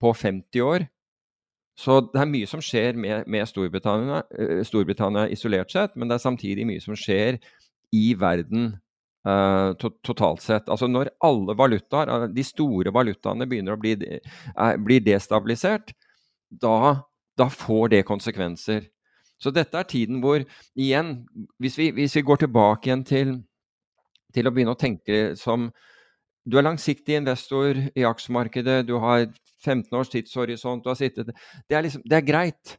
på 0.00 0.12
50 0.14 0.62
år. 0.62 0.86
Så 1.78 1.98
det 2.12 2.20
er 2.22 2.30
mye 2.30 2.46
som 2.46 2.62
skjer 2.62 2.94
med, 2.94 3.26
med 3.26 3.48
Storbritannia, 3.50 4.22
uh, 4.38 4.62
Storbritannia, 4.62 5.26
isolert 5.34 5.74
sett, 5.74 5.96
men 5.96 6.08
det 6.08 6.20
er 6.20 6.26
samtidig 6.28 6.68
mye 6.68 6.84
som 6.84 6.94
skjer 6.94 7.40
i 7.92 8.04
verden 8.14 8.76
uh, 9.26 9.74
to, 9.82 9.90
totalt 10.06 10.46
sett. 10.46 10.70
Altså 10.70 10.86
når 10.86 11.10
alle 11.26 11.58
valutaer, 11.58 12.28
de 12.30 12.46
store 12.46 12.94
valutaene, 12.94 13.50
begynner 13.50 13.74
å 13.74 13.82
bli, 13.82 13.96
blir 14.86 15.02
destabilisert, 15.10 15.90
da, 16.52 17.02
da 17.34 17.50
får 17.50 17.96
det 17.96 18.06
konsekvenser. 18.06 18.91
Så 19.42 19.50
dette 19.54 19.78
er 19.78 19.88
tiden 19.88 20.20
hvor, 20.22 20.44
igjen, 20.78 21.14
hvis 21.62 21.78
vi, 21.78 21.90
hvis 21.96 22.14
vi 22.18 22.26
går 22.26 22.44
tilbake 22.44 22.88
igjen 22.88 23.06
til, 23.06 23.32
til, 24.34 24.46
å 24.46 24.52
begynne 24.54 24.76
å 24.76 24.78
tenke 24.78 25.32
som 25.38 25.72
Du 26.42 26.56
er 26.58 26.64
langsiktig 26.66 27.14
investor 27.14 27.78
i 27.94 28.02
aksjemarkedet, 28.02 28.80
du 28.88 28.96
har 28.98 29.28
15 29.62 29.94
års 29.94 30.08
tidshorisont, 30.10 30.82
du 30.82 30.88
har 30.90 30.96
sittet 30.98 31.28
Det 31.68 31.76
er, 31.76 31.84
liksom, 31.86 32.02
det 32.02 32.16
er 32.16 32.24
greit. 32.26 32.78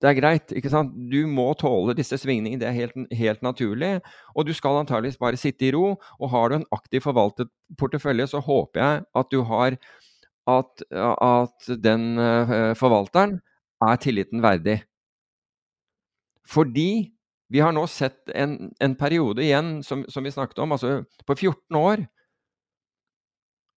Det 0.00 0.08
er 0.08 0.14
greit. 0.16 0.52
ikke 0.56 0.70
sant? 0.72 0.94
Du 1.10 1.26
må 1.26 1.50
tåle 1.58 1.96
disse 1.98 2.16
svingningene, 2.16 2.60
det 2.62 2.68
er 2.68 2.76
helt, 2.76 2.94
helt, 3.12 3.42
naturlig. 3.42 3.98
Og 4.34 4.46
du 4.46 4.54
skal 4.54 4.78
antageligvis 4.80 5.18
bare 5.18 5.40
sitte 5.40 5.66
i 5.66 5.72
ro. 5.74 5.96
Og 6.20 6.30
har 6.30 6.48
du 6.48 6.60
en 6.60 6.68
aktiv 6.72 7.02
forvaltet 7.04 7.50
portefølje, 7.78 8.30
så 8.30 8.40
håper 8.46 8.80
jeg 8.80 9.02
at 9.20 9.34
du 9.34 9.42
har 9.50 9.76
at, 10.48 10.86
at 10.94 11.68
den 11.82 12.14
uh, 12.18 12.72
forvalteren 12.78 13.40
er 13.84 14.00
tilliten 14.00 14.42
verdig. 14.42 14.80
Fordi 16.50 17.10
vi 17.50 17.60
har 17.62 17.74
nå 17.74 17.82
sett 17.90 18.30
en, 18.34 18.70
en 18.78 18.94
periode 18.98 19.42
igjen, 19.42 19.80
som, 19.86 20.04
som, 20.08 20.24
vi 20.24 20.32
snakket 20.34 20.62
om, 20.62 20.74
altså 20.76 21.00
på 21.26 21.34
14 21.34 21.78
år. 21.78 22.04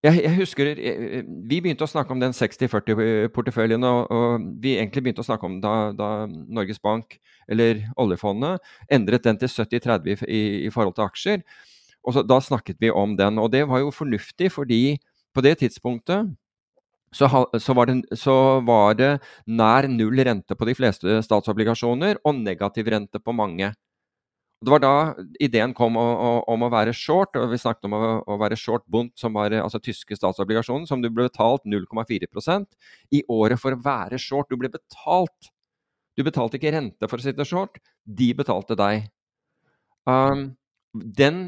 Jeg, 0.04 0.20
jeg 0.20 0.36
husker 0.36 0.70
jeg, 0.76 1.24
Vi 1.48 1.62
begynte 1.64 1.86
å 1.88 1.90
snakke 1.90 2.14
om 2.14 2.22
den 2.22 2.36
60-40-porteføljen, 2.36 3.86
og, 3.88 4.12
og, 4.12 4.48
vi 4.62 4.76
egentlig 4.76 5.06
begynte 5.06 5.24
å 5.24 5.30
snakke 5.30 5.48
om 5.48 5.58
da, 5.64 5.76
da 5.96 6.10
Norges 6.28 6.82
Bank, 6.84 7.18
eller 7.50 7.82
oljefondet, 8.00 8.62
endret 8.92 9.26
den 9.26 9.40
til 9.42 9.50
70-30 9.52 10.28
i, 10.28 10.44
i, 10.68 10.72
forhold 10.74 10.98
til 10.98 11.08
aksjer. 11.08 11.42
Og 12.04 12.18
så, 12.18 12.26
Da 12.28 12.38
snakket 12.44 12.82
vi 12.84 12.92
om 12.92 13.18
den, 13.18 13.40
og 13.42 13.50
det 13.56 13.64
var 13.72 13.82
jo 13.82 13.96
fornuftig, 13.96 14.52
fordi 14.54 15.00
på 15.34 15.42
det 15.42 15.58
tidspunktet 15.64 16.30
så, 17.14 17.30
så, 17.60 17.74
var 17.78 17.90
det, 17.90 18.18
så, 18.20 18.36
var 18.66 18.98
det, 19.00 19.12
nær 19.48 19.88
null 19.92 20.20
rente 20.26 20.58
på 20.58 20.68
de 20.68 20.76
fleste 20.78 21.22
statsobligasjoner 21.26 22.22
og 22.26 22.40
negativ 22.42 22.90
rente 22.94 23.22
på 23.22 23.36
mange. 23.36 23.72
Det 24.64 24.72
var 24.72 24.80
da 24.80 24.94
ideen 25.44 25.74
kom 25.76 25.98
om 26.00 26.64
å 26.64 26.70
være 26.72 26.94
short, 26.96 27.36
og 27.36 27.52
vi 27.52 27.60
snakket 27.60 27.90
om 27.90 27.96
å, 28.00 28.38
være 28.40 28.56
short 28.60 28.86
Bund, 28.88 29.12
som 29.20 29.36
var 29.36 29.52
altså 29.60 29.82
tyske 29.84 30.16
statsobligasjoner, 30.16 30.88
som 30.88 31.04
du 31.04 31.10
ble 31.10 31.28
betalt 31.28 31.66
0,4% 31.68 32.70
i 33.12 33.24
året 33.32 33.60
for 33.60 33.76
å 33.76 33.82
være 33.84 34.20
short. 34.22 34.48
Du 34.50 34.60
ble 34.60 34.72
betalt 34.72 35.52
Du 36.14 36.22
betalte 36.22 36.60
ikke 36.60 36.72
rente 36.76 37.08
for 37.10 37.18
å 37.18 37.24
sitte 37.26 37.46
short, 37.50 37.80
de 38.06 38.28
betalte 38.38 38.78
deg. 38.78 39.08
Um, 40.06 40.52
den 40.94 41.48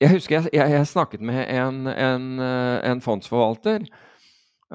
Jeg 0.00 0.10
husker 0.10 0.38
jeg, 0.38 0.50
jeg, 0.56 0.72
jeg 0.72 0.88
snakket 0.88 1.20
med 1.24 1.42
en, 1.52 1.86
en, 1.86 2.26
eh, 2.40 2.78
en 2.90 3.00
fondsforvalter 3.04 3.84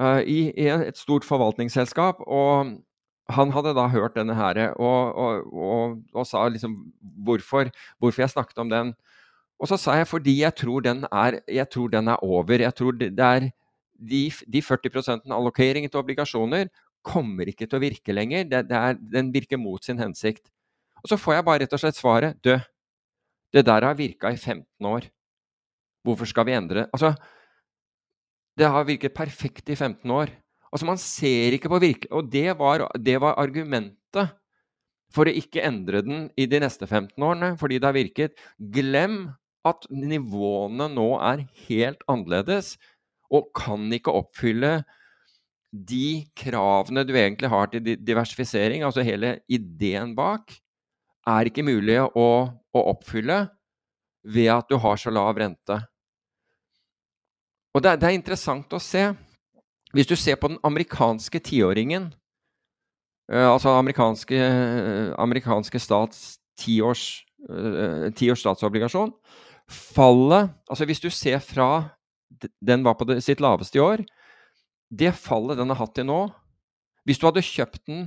i, 0.00 0.52
i, 0.56 0.68
et 0.72 0.96
stort 0.96 1.24
forvaltningsselskap, 1.28 2.22
og 2.24 2.78
han 3.32 3.52
hadde 3.54 3.74
da 3.76 3.86
hørt 3.92 4.16
denne 4.16 4.34
her 4.36 4.60
og, 4.72 5.14
og, 5.14 5.52
og, 5.52 5.98
og 6.14 6.26
sa 6.26 6.46
liksom 6.48 6.78
hvorfor, 7.24 7.70
hvorfor 8.00 8.24
jeg 8.24 8.32
snakket 8.32 8.58
om 8.58 8.70
den. 8.72 8.94
Og 9.62 9.70
så 9.70 9.78
sa 9.78 9.94
jeg 10.00 10.08
fordi 10.10 10.40
jeg 10.40 10.56
tror 10.58 10.82
den 10.84 11.04
er, 11.06 11.38
tror 11.70 11.92
den 11.92 12.08
er 12.10 12.24
over. 12.24 12.64
Jeg 12.64 12.74
tror 12.74 12.96
det 12.98 13.12
er 13.14 13.50
de, 14.02 14.22
de 14.30 14.62
40% 14.64 15.30
allokering 15.30 15.86
til 15.86 16.00
obligasjoner 16.00 16.72
kommer 17.06 17.50
ikke 17.50 17.66
til 17.66 17.78
å 17.78 17.82
virke 17.82 18.14
lenger. 18.14 18.48
Det, 18.50 18.64
det 18.70 18.78
er, 18.78 18.98
den 19.14 19.30
virker 19.34 19.60
mot 19.60 19.82
sin 19.84 20.00
hensikt. 20.02 20.48
Og 21.02 21.10
så 21.10 21.18
får 21.18 21.38
jeg 21.38 21.46
bare 21.46 21.64
rett 21.64 21.74
og 21.74 21.82
slett 21.82 21.98
svaret 21.98 22.38
død. 22.42 22.68
det 23.52 23.66
der 23.66 23.84
har 23.84 23.94
virka 23.94 24.30
i 24.32 24.36
15 24.36 24.64
år. 24.86 25.06
Hvorfor 26.02 26.26
skal 26.26 26.46
vi 26.46 26.52
endre 26.56 26.88
Altså, 26.92 27.14
det 28.58 28.68
har 28.68 28.86
virket 28.88 29.14
perfekt 29.16 29.70
i 29.72 29.76
15 29.76 30.10
år. 30.12 30.32
Altså, 30.72 30.88
man 30.88 31.00
ser 31.00 31.56
ikke 31.56 31.70
på 31.72 31.80
virke... 31.82 32.08
Og 32.12 32.30
det 32.32 32.52
var, 32.58 32.86
det 32.96 33.18
var 33.20 33.38
argumentet 33.40 34.32
for 35.12 35.28
å 35.28 35.36
ikke 35.36 35.64
endre 35.64 36.00
den 36.04 36.26
i 36.40 36.46
de 36.48 36.60
neste 36.62 36.88
15 36.88 37.20
årene, 37.20 37.52
fordi 37.60 37.78
det 37.80 37.88
har 37.88 37.96
virket. 37.96 38.42
Glem 38.72 39.26
at 39.68 39.86
nivåene 39.92 40.88
nå 40.90 41.08
er 41.22 41.44
helt 41.68 42.02
annerledes 42.10 42.74
og 43.32 43.52
kan 43.56 43.86
ikke 43.94 44.14
oppfylle 44.16 44.80
de 45.72 46.24
kravene 46.36 47.04
du 47.08 47.14
egentlig 47.16 47.48
har 47.48 47.70
til 47.72 47.94
diversifisering, 48.04 48.82
altså 48.84 49.04
hele 49.06 49.38
ideen 49.48 50.12
bak, 50.16 50.52
er 51.28 51.48
ikke 51.48 51.64
mulig 51.64 51.96
å, 52.02 52.28
å 52.52 52.82
oppfylle 52.92 53.46
ved 54.28 54.50
at 54.52 54.68
du 54.68 54.76
har 54.82 55.00
så 55.00 55.12
lav 55.14 55.38
rente. 55.40 55.78
Og 57.72 57.82
det, 57.82 57.96
det 58.00 58.08
er 58.08 58.16
interessant 58.16 58.72
å 58.74 58.80
se. 58.82 59.10
Hvis 59.92 60.08
du 60.08 60.16
ser 60.16 60.38
på 60.40 60.48
den 60.48 60.60
amerikanske 60.64 61.40
tiåringen, 61.44 62.10
uh, 63.32 63.48
altså 63.52 63.74
amerikanske, 63.76 64.38
amerikanske 65.20 65.80
stats 65.80 66.22
tiårs, 66.60 67.24
uh, 67.48 68.08
tiårs 68.16 68.44
statsobligasjon, 68.44 69.12
fallet 69.72 70.50
Altså 70.68 70.84
hvis 70.88 71.00
du 71.00 71.08
ser 71.12 71.38
fra 71.40 71.68
den 72.60 72.82
var 72.84 72.96
på 72.98 73.06
det, 73.08 73.20
sitt 73.24 73.40
laveste 73.42 73.78
i 73.78 73.82
år. 73.82 74.02
Det 74.92 75.12
fallet 75.16 75.60
den 75.60 75.70
har 75.72 75.80
hatt 75.80 75.94
til 75.96 76.08
nå 76.08 76.26
Hvis 77.08 77.20
du 77.20 77.26
hadde 77.28 77.44
kjøpt 77.44 77.80
den 77.88 78.02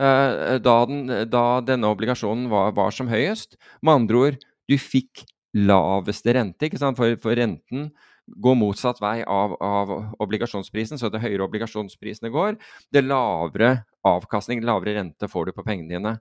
eh, 0.00 0.56
da, 0.62 0.76
den, 0.88 1.04
da, 1.30 1.44
denne 1.62 1.90
obligasjonen 1.92 2.48
var, 2.50 2.72
var, 2.74 2.90
som 2.94 3.10
høyest 3.10 3.54
Med 3.82 3.94
andre 3.94 4.22
ord, 4.24 4.40
du 4.66 4.74
fikk 4.78 5.24
laveste 5.54 6.34
rente, 6.34 6.66
ikke 6.66 6.80
sant? 6.80 6.98
For, 6.98 7.14
for 7.22 7.36
renten 7.36 7.90
går 8.26 8.56
motsatt 8.58 9.00
vei 9.02 9.22
av, 9.26 9.54
av, 9.62 9.92
obligasjonsprisen, 10.22 10.98
så 10.98 11.10
det 11.10 11.22
høyere 11.22 11.46
obligasjonsprisene 11.46 12.30
går, 12.32 12.56
det 12.94 13.04
lavere 13.04 13.82
avkastning, 14.06 14.62
lavere 14.66 14.96
rente 14.98 15.28
får 15.30 15.48
du 15.48 15.56
på 15.56 15.64
pengene 15.66 15.90
dine. 15.90 16.14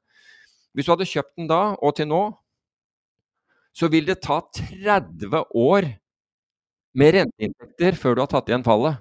Hvis 0.74 0.88
du 0.88 0.94
hadde 0.94 1.10
kjøpt 1.10 1.36
den 1.38 1.50
da, 1.52 1.62
og 1.78 1.96
til 1.98 2.10
nå, 2.10 2.24
så 3.76 3.88
vil 3.92 4.08
det 4.08 4.20
ta 4.24 4.42
30 4.58 5.46
år 5.56 5.88
med 7.00 7.16
renteinntekter 7.16 7.96
før 8.00 8.18
du 8.18 8.24
har 8.24 8.32
tatt 8.32 8.52
igjen 8.52 8.66
fallet. 8.68 9.00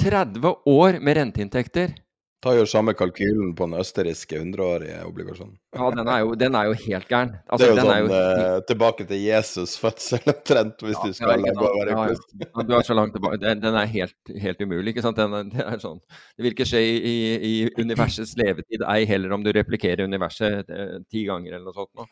30 0.00 0.52
år 0.68 0.98
med 1.04 1.16
renteinntekter. 1.18 1.94
Ta 2.40 2.54
gjør 2.56 2.68
samme 2.70 2.94
kalkylen 2.96 3.50
på 3.52 3.66
den 3.68 3.76
østerrikske 3.82 4.38
100-årige 4.40 5.02
obligasjonen. 5.04 5.58
Ja, 5.76 5.90
den 5.92 6.08
er, 6.08 6.22
jo, 6.22 6.30
den 6.40 6.54
er 6.56 6.70
jo, 6.70 6.76
helt 6.86 7.10
gæren. 7.10 7.34
Altså, 7.44 7.66
det 7.66 7.68
er 7.68 7.74
jo 7.74 7.82
sånn 7.82 7.92
er 7.92 8.00
jo... 8.00 8.14
Eh, 8.16 8.62
tilbake 8.70 9.06
til 9.10 9.20
Jesus' 9.26 9.74
fødsel 9.82 10.32
omtrent, 10.32 10.80
hvis 10.86 10.96
ja, 10.96 11.02
du 11.04 11.18
skal 11.18 11.44
ja, 11.44 11.52
gå 11.58 11.68
være 11.74 11.98
ja, 11.98 12.06
ja. 12.14 12.64
Du 12.64 12.72
er 12.78 12.88
så 12.88 12.96
langt 12.96 13.12
tilbake. 13.18 13.42
Den, 13.44 13.60
den 13.60 13.76
er 13.76 13.92
helt, 13.92 14.16
helt, 14.46 14.64
umulig. 14.64 14.94
ikke 14.94 15.04
sant? 15.04 15.20
Den, 15.20 15.52
den 15.52 15.66
er 15.66 15.84
sånn. 15.84 16.00
Det 16.32 16.46
vil 16.46 16.56
ikke 16.56 16.70
skje 16.72 16.80
i, 16.80 16.96
i, 16.96 17.14
i, 17.50 17.54
universets 17.76 18.32
levetid, 18.40 18.88
ei 18.88 19.04
heller 19.12 19.36
om 19.36 19.44
du 19.44 19.52
replikerer 19.52 20.08
universet 20.08 20.72
eh, 20.72 20.96
ti 21.12 21.28
ganger 21.28 21.58
eller 21.58 21.68
noe 21.68 21.76
sånt. 21.76 21.92
Nå. 22.00 22.08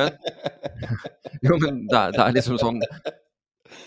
Men, 0.00 0.16
jo, 1.46 1.60
men 1.60 1.84
det 1.92 2.04
er, 2.06 2.16
det 2.16 2.24
er 2.24 2.38
liksom 2.40 2.56
sånn 2.64 2.80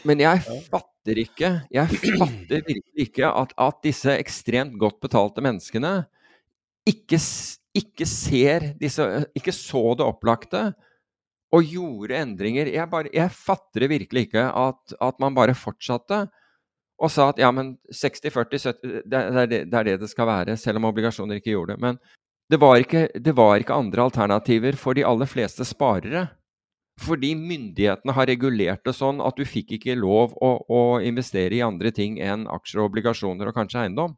men 0.08 0.22
jeg 0.24 0.42
fatter 0.70 1.20
ikke 1.24 1.50
Jeg 1.74 2.00
fatter 2.02 2.64
virkelig 2.68 3.06
ikke 3.08 3.30
at, 3.30 3.54
at 3.58 3.80
disse 3.84 4.14
ekstremt 4.14 4.78
godt 4.80 5.00
betalte 5.02 5.44
menneskene 5.44 5.94
ikke, 6.88 7.20
ikke, 7.78 8.06
ser 8.10 8.72
disse 8.82 9.06
Ikke 9.38 9.54
så 9.56 9.84
det 9.98 10.06
opplagte 10.06 10.72
og 11.52 11.68
gjorde 11.68 12.16
endringer. 12.16 12.70
Jeg, 12.72 12.88
bare, 12.88 13.10
jeg 13.12 13.28
fatter 13.36 13.88
virkelig 13.92 14.30
ikke 14.30 14.46
at, 14.56 14.94
at, 15.04 15.18
man 15.20 15.36
bare 15.36 15.56
fortsatte 15.58 16.22
og 17.02 17.12
sa 17.12 17.32
at 17.32 17.42
ja, 17.42 17.50
men 17.52 17.74
60-40 17.92 18.52
det, 18.54 19.02
det, 19.10 19.50
det, 19.50 19.74
er 19.74 19.88
det 19.90 19.98
det 20.00 20.10
skal 20.12 20.30
være, 20.30 20.56
selv 20.56 20.80
om 20.80 20.88
obligasjoner 20.88 21.42
ikke 21.42 21.52
gjorde 21.52 21.74
det. 21.74 21.82
Men 21.84 22.00
det 22.52 22.60
var 22.62 22.78
ikke, 22.80 23.08
det 23.16 23.34
var 23.36 23.58
ikke 23.60 23.76
andre 23.76 24.06
alternativer 24.06 24.78
for 24.80 24.96
de 24.96 25.06
aller 25.08 25.28
fleste 25.28 25.66
sparere. 25.68 26.28
Fordi 27.02 27.34
myndighetene 27.38 28.14
har 28.14 28.30
regulert 28.30 28.84
det 28.86 28.94
sånn 28.94 29.22
at 29.26 29.38
du 29.38 29.46
fikk 29.48 29.74
ikke 29.78 29.98
lov 29.98 30.36
å, 30.38 30.52
å 30.70 30.82
investere 31.02 31.58
i 31.58 31.64
andre 31.66 31.94
ting 31.96 32.20
enn 32.22 32.46
aksjer 32.52 32.84
og 32.84 32.92
obligasjoner 32.92 33.50
og 33.50 33.58
kanskje 33.58 33.86
eiendom. 33.86 34.18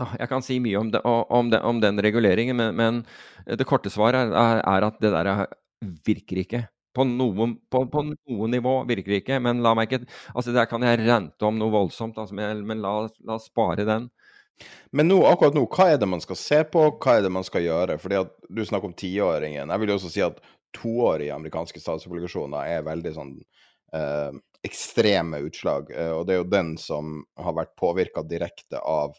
Ah, 0.00 0.14
jeg 0.16 0.30
kan 0.30 0.44
si 0.44 0.56
mye 0.62 0.78
om, 0.80 0.90
det, 0.92 1.02
om, 1.04 1.50
det, 1.52 1.60
om 1.68 1.80
den 1.82 2.00
reguleringen, 2.00 2.56
men, 2.56 2.78
men, 2.78 3.02
det 3.44 3.66
korte 3.68 3.92
svaret 3.92 4.32
er, 4.32 4.62
er, 4.64 4.86
at 4.88 5.02
det 5.04 5.10
der 5.12 5.28
virker 6.06 6.40
ikke. 6.42 6.62
På 6.96 7.04
noe, 7.08 7.50
på, 7.72 7.84
på 7.92 8.04
noe, 8.08 8.48
nivå 8.52 8.78
virker 8.88 9.14
det 9.14 9.20
ikke. 9.22 9.38
Men 9.44 9.62
la 9.64 9.72
meg 9.76 9.88
ikke 9.88 10.04
altså 10.34 10.52
Der 10.52 10.68
kan 10.68 10.84
jeg 10.84 11.00
rente 11.00 11.46
om 11.48 11.60
noe 11.60 11.72
voldsomt, 11.72 12.18
altså, 12.20 12.36
men, 12.36 12.82
la, 12.84 12.96
oss 13.36 13.48
spare 13.48 13.86
den. 13.88 14.08
Men 14.92 15.08
nå, 15.08 15.22
akkurat 15.28 15.56
nå, 15.56 15.64
hva 15.72 15.90
er 15.92 16.00
det 16.00 16.08
man 16.08 16.20
skal 16.24 16.38
se 16.38 16.60
på, 16.68 16.84
hva 17.00 17.16
er 17.18 17.24
det 17.24 17.32
man 17.32 17.44
skal 17.44 17.64
gjøre? 17.64 17.98
Fordi 18.00 18.20
at 18.20 18.34
Du 18.48 18.64
snakker 18.64 18.90
om 18.90 18.96
tiåringen. 18.96 19.72
Jeg 19.72 19.82
vil 19.82 19.92
jo 19.92 20.00
også 20.00 20.12
si 20.12 20.24
at 20.24 20.40
toårige 20.76 21.34
amerikanske 21.34 21.80
statsobligasjoner 21.80 22.70
er 22.76 22.86
veldig 22.86 23.12
sånn 23.16 23.34
eh, 23.94 24.32
ekstreme 24.62 25.42
utslag. 25.46 25.90
Eh, 25.90 26.12
og 26.12 26.26
det 26.26 26.36
er 26.36 26.42
jo 26.42 26.50
den 26.52 26.74
som 26.80 27.20
har 27.40 27.56
vært 27.58 27.74
påvirka 27.78 28.24
direkte 28.26 28.80
av 28.80 29.16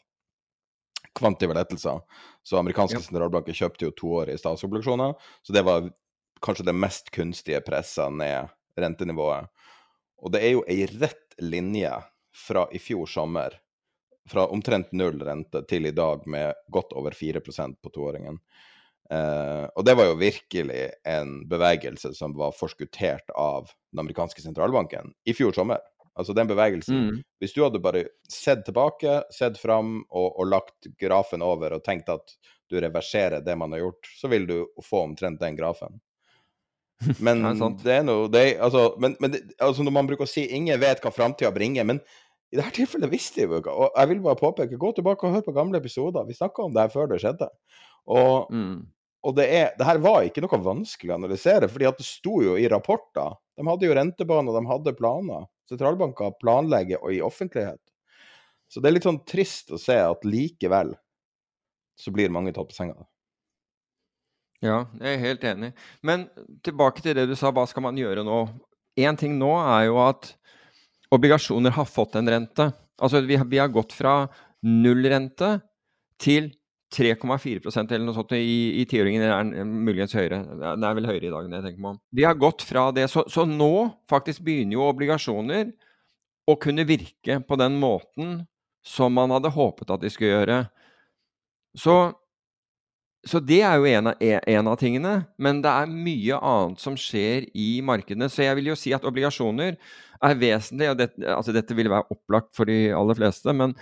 kvantive 1.14 1.56
lettelser. 1.58 2.02
Så 2.44 2.58
amerikanske 2.60 3.00
ja. 3.00 3.06
sentralbanker 3.06 3.56
kjøpte 3.56 3.88
jo 3.88 3.98
toårige 3.98 4.40
statsobligasjoner, 4.42 5.14
så 5.44 5.56
det 5.56 5.66
var 5.68 5.92
kanskje 6.44 6.68
det 6.68 6.76
mest 6.76 7.12
kunstige 7.14 7.62
pressa 7.64 8.10
ned 8.10 8.52
rentenivået. 8.80 9.52
Og 10.24 10.34
det 10.34 10.42
er 10.44 10.56
jo 10.56 10.64
ei 10.72 10.88
rett 10.88 11.38
linje 11.44 11.92
fra 12.34 12.66
i 12.74 12.82
fjor 12.82 13.06
sommer, 13.10 13.60
fra 14.30 14.48
omtrent 14.52 14.94
null 14.96 15.20
rente 15.22 15.62
til 15.70 15.86
i 15.86 15.94
dag 15.96 16.24
med 16.32 16.56
godt 16.72 16.96
over 16.98 17.16
4% 17.16 17.78
på 17.84 17.92
toåringen. 17.94 18.40
Uh, 18.40 18.73
og 19.14 19.86
det 19.86 19.94
var 20.00 20.08
jo 20.10 20.20
virkelig 20.20 20.84
en 21.08 21.34
bevegelse 21.50 22.14
som 22.18 22.36
var 22.38 22.56
forskuttert 22.56 23.34
av 23.36 23.72
den 23.92 24.04
amerikanske 24.04 24.42
sentralbanken 24.42 25.12
i 25.26 25.36
fjor 25.38 25.56
sommer. 25.56 25.82
Altså 26.14 26.34
den 26.38 26.50
bevegelsen. 26.50 26.96
Mm. 26.96 27.22
Hvis 27.42 27.56
du 27.56 27.64
hadde 27.64 27.82
bare 27.82 28.06
sett 28.30 28.66
tilbake, 28.68 29.24
sett 29.34 29.58
fram 29.58 30.02
og, 30.04 30.28
og, 30.30 30.46
lagt 30.50 30.90
grafen 31.02 31.42
over 31.42 31.74
og 31.74 31.86
tenkt 31.86 32.12
at 32.14 32.36
du 32.70 32.78
reverserer 32.82 33.42
det 33.42 33.56
man 33.58 33.74
har 33.74 33.82
gjort, 33.82 34.10
så 34.20 34.30
vil 34.30 34.46
du 34.50 34.58
få 34.86 35.08
omtrent 35.08 35.42
den 35.42 35.58
grafen. 35.58 35.98
Men 37.26 37.42
det 37.82 37.96
er 37.98 38.06
noe 38.06 38.30
det, 38.32 38.46
altså, 38.64 38.94
men, 39.02 39.18
men 39.20 39.34
det, 39.34 39.42
altså 39.60 39.84
Når 39.84 39.92
man 39.92 40.08
bruker 40.08 40.24
å 40.24 40.30
si 40.30 40.46
'ingen 40.46 40.80
vet 40.80 41.02
hva 41.04 41.12
framtida 41.12 41.50
bringer', 41.52 41.84
men 41.84 42.00
i 42.54 42.60
dette 42.60 42.78
tilfellet 42.78 43.10
visste 43.10 43.42
jeg 43.42 43.50
jo 43.50 43.60
ikke. 43.60 43.74
Og 43.74 43.98
jeg 43.98 44.10
vil 44.12 44.22
bare 44.24 44.40
påpeke, 44.40 44.78
gå 44.78 44.92
tilbake 44.94 45.26
og 45.26 45.34
hør 45.34 45.42
på 45.42 45.56
gamle 45.56 45.80
episoder. 45.82 46.24
Vi 46.28 46.38
snakka 46.38 46.64
om 46.64 46.76
det 46.76 46.86
her 46.86 46.92
før 46.94 47.10
det 47.10 47.18
skjedde. 47.24 47.48
Og, 48.14 48.54
mm. 48.54 48.76
Og 49.24 49.36
det, 49.38 49.46
er, 49.48 49.72
det, 49.78 49.86
her 49.88 50.02
var 50.04 50.26
ikke 50.28 50.44
noe 50.44 50.60
vanskelig 50.60 51.14
å 51.14 51.18
analysere, 51.18 51.70
fordi 51.72 51.88
at 51.88 52.00
det 52.00 52.08
sto 52.08 52.42
jo 52.44 52.58
i 52.60 52.68
rapporter. 52.72 53.38
De 53.56 53.66
hadde 53.68 53.88
jo 53.88 53.96
rentebaner, 53.96 54.56
de 54.56 54.68
hadde 54.68 54.96
planer. 54.98 55.48
Sentralbanker 55.72 56.36
planlegger 56.42 57.00
og 57.00 57.16
i 57.16 57.22
offentlighet. 57.24 57.80
Så 58.68 58.82
det 58.82 58.90
er 58.90 58.98
litt 58.98 59.08
sånn 59.08 59.22
trist 59.30 59.72
å 59.72 59.80
se 59.80 59.96
at 60.02 60.28
likevel 60.28 60.92
så 62.00 62.12
blir 62.12 62.34
mange 62.34 62.52
tatt 62.56 62.72
på 62.72 62.76
senga. 62.76 63.06
Ja, 64.64 64.86
jeg 65.00 65.16
er 65.16 65.24
helt 65.24 65.44
enig. 65.48 65.72
Men 66.04 66.26
tilbake 66.66 67.04
til 67.04 67.16
det 67.16 67.28
du 67.30 67.36
sa, 67.40 67.52
hva 67.54 67.66
skal 67.70 67.86
man 67.86 68.00
gjøre 68.00 68.24
nå? 68.28 68.46
Én 69.00 69.18
ting 69.20 69.36
nå 69.40 69.52
er 69.60 69.88
jo 69.90 70.00
at 70.04 70.34
obligasjoner 71.14 71.76
har 71.76 71.88
fått 71.90 72.18
en 72.20 72.32
rente. 72.32 72.70
Altså 73.00 73.22
vi 73.24 73.38
har, 73.40 73.48
vi 73.50 73.60
har 73.62 73.72
gått 73.72 73.96
fra 73.96 74.26
null 74.64 75.04
rente 75.12 75.58
til 76.22 76.52
3,4% 76.94 77.92
eller 77.94 78.06
noe 78.06 78.16
sånt 78.16 78.34
i, 78.38 78.82
i 78.82 78.86
tiåringen. 78.90 79.24
er 79.26 79.66
muligens 79.66 80.14
høyere. 80.16 80.44
Det 80.62 80.88
er 80.88 80.98
vel 81.00 81.10
høyere 81.10 81.28
i 81.28 81.34
dag 81.34 81.48
enn 81.48 81.58
jeg 81.58 81.66
tenker 81.68 81.84
meg 81.84 81.96
om. 81.96 82.02
De 82.14 82.28
har 82.28 82.40
gått 82.40 82.66
fra 82.68 82.88
det. 82.96 83.08
Så, 83.12 83.26
så, 83.32 83.46
nå 83.50 83.74
faktisk 84.10 84.44
begynner 84.46 84.78
jo 84.78 84.88
obligasjoner 84.88 85.72
å 86.50 86.58
kunne 86.60 86.86
virke 86.88 87.40
på 87.48 87.58
den 87.60 87.80
måten 87.82 88.42
som 88.86 89.16
man 89.16 89.32
hadde 89.32 89.54
håpet 89.56 89.94
at 89.96 90.04
de 90.04 90.12
skulle 90.12 90.34
gjøre. 90.34 90.60
Så, 91.80 91.98
så 93.26 93.42
det 93.42 93.62
er 93.66 93.80
jo 93.80 93.90
en 93.90 94.12
av, 94.12 94.22
en 94.22 94.72
av, 94.72 94.80
tingene. 94.80 95.18
Men 95.42 95.64
det 95.64 95.74
er 95.74 95.94
mye 96.10 96.40
annet 96.40 96.84
som 96.84 96.98
skjer 97.00 97.48
i 97.58 97.70
markedene. 97.86 98.30
Så 98.30 98.46
jeg 98.46 98.60
vil 98.60 98.74
jo 98.74 98.80
si 98.80 98.94
at 98.96 99.08
obligasjoner 99.08 99.80
er 100.24 100.40
vesentlig. 100.40 100.92
og 100.92 101.00
det, 101.00 101.12
altså 101.32 101.56
Dette 101.56 101.78
vil 101.78 101.92
være 101.92 102.12
opplagt 102.14 102.54
for 102.58 102.70
de 102.70 102.92
aller 102.96 103.18
fleste. 103.18 103.56
Men 103.56 103.78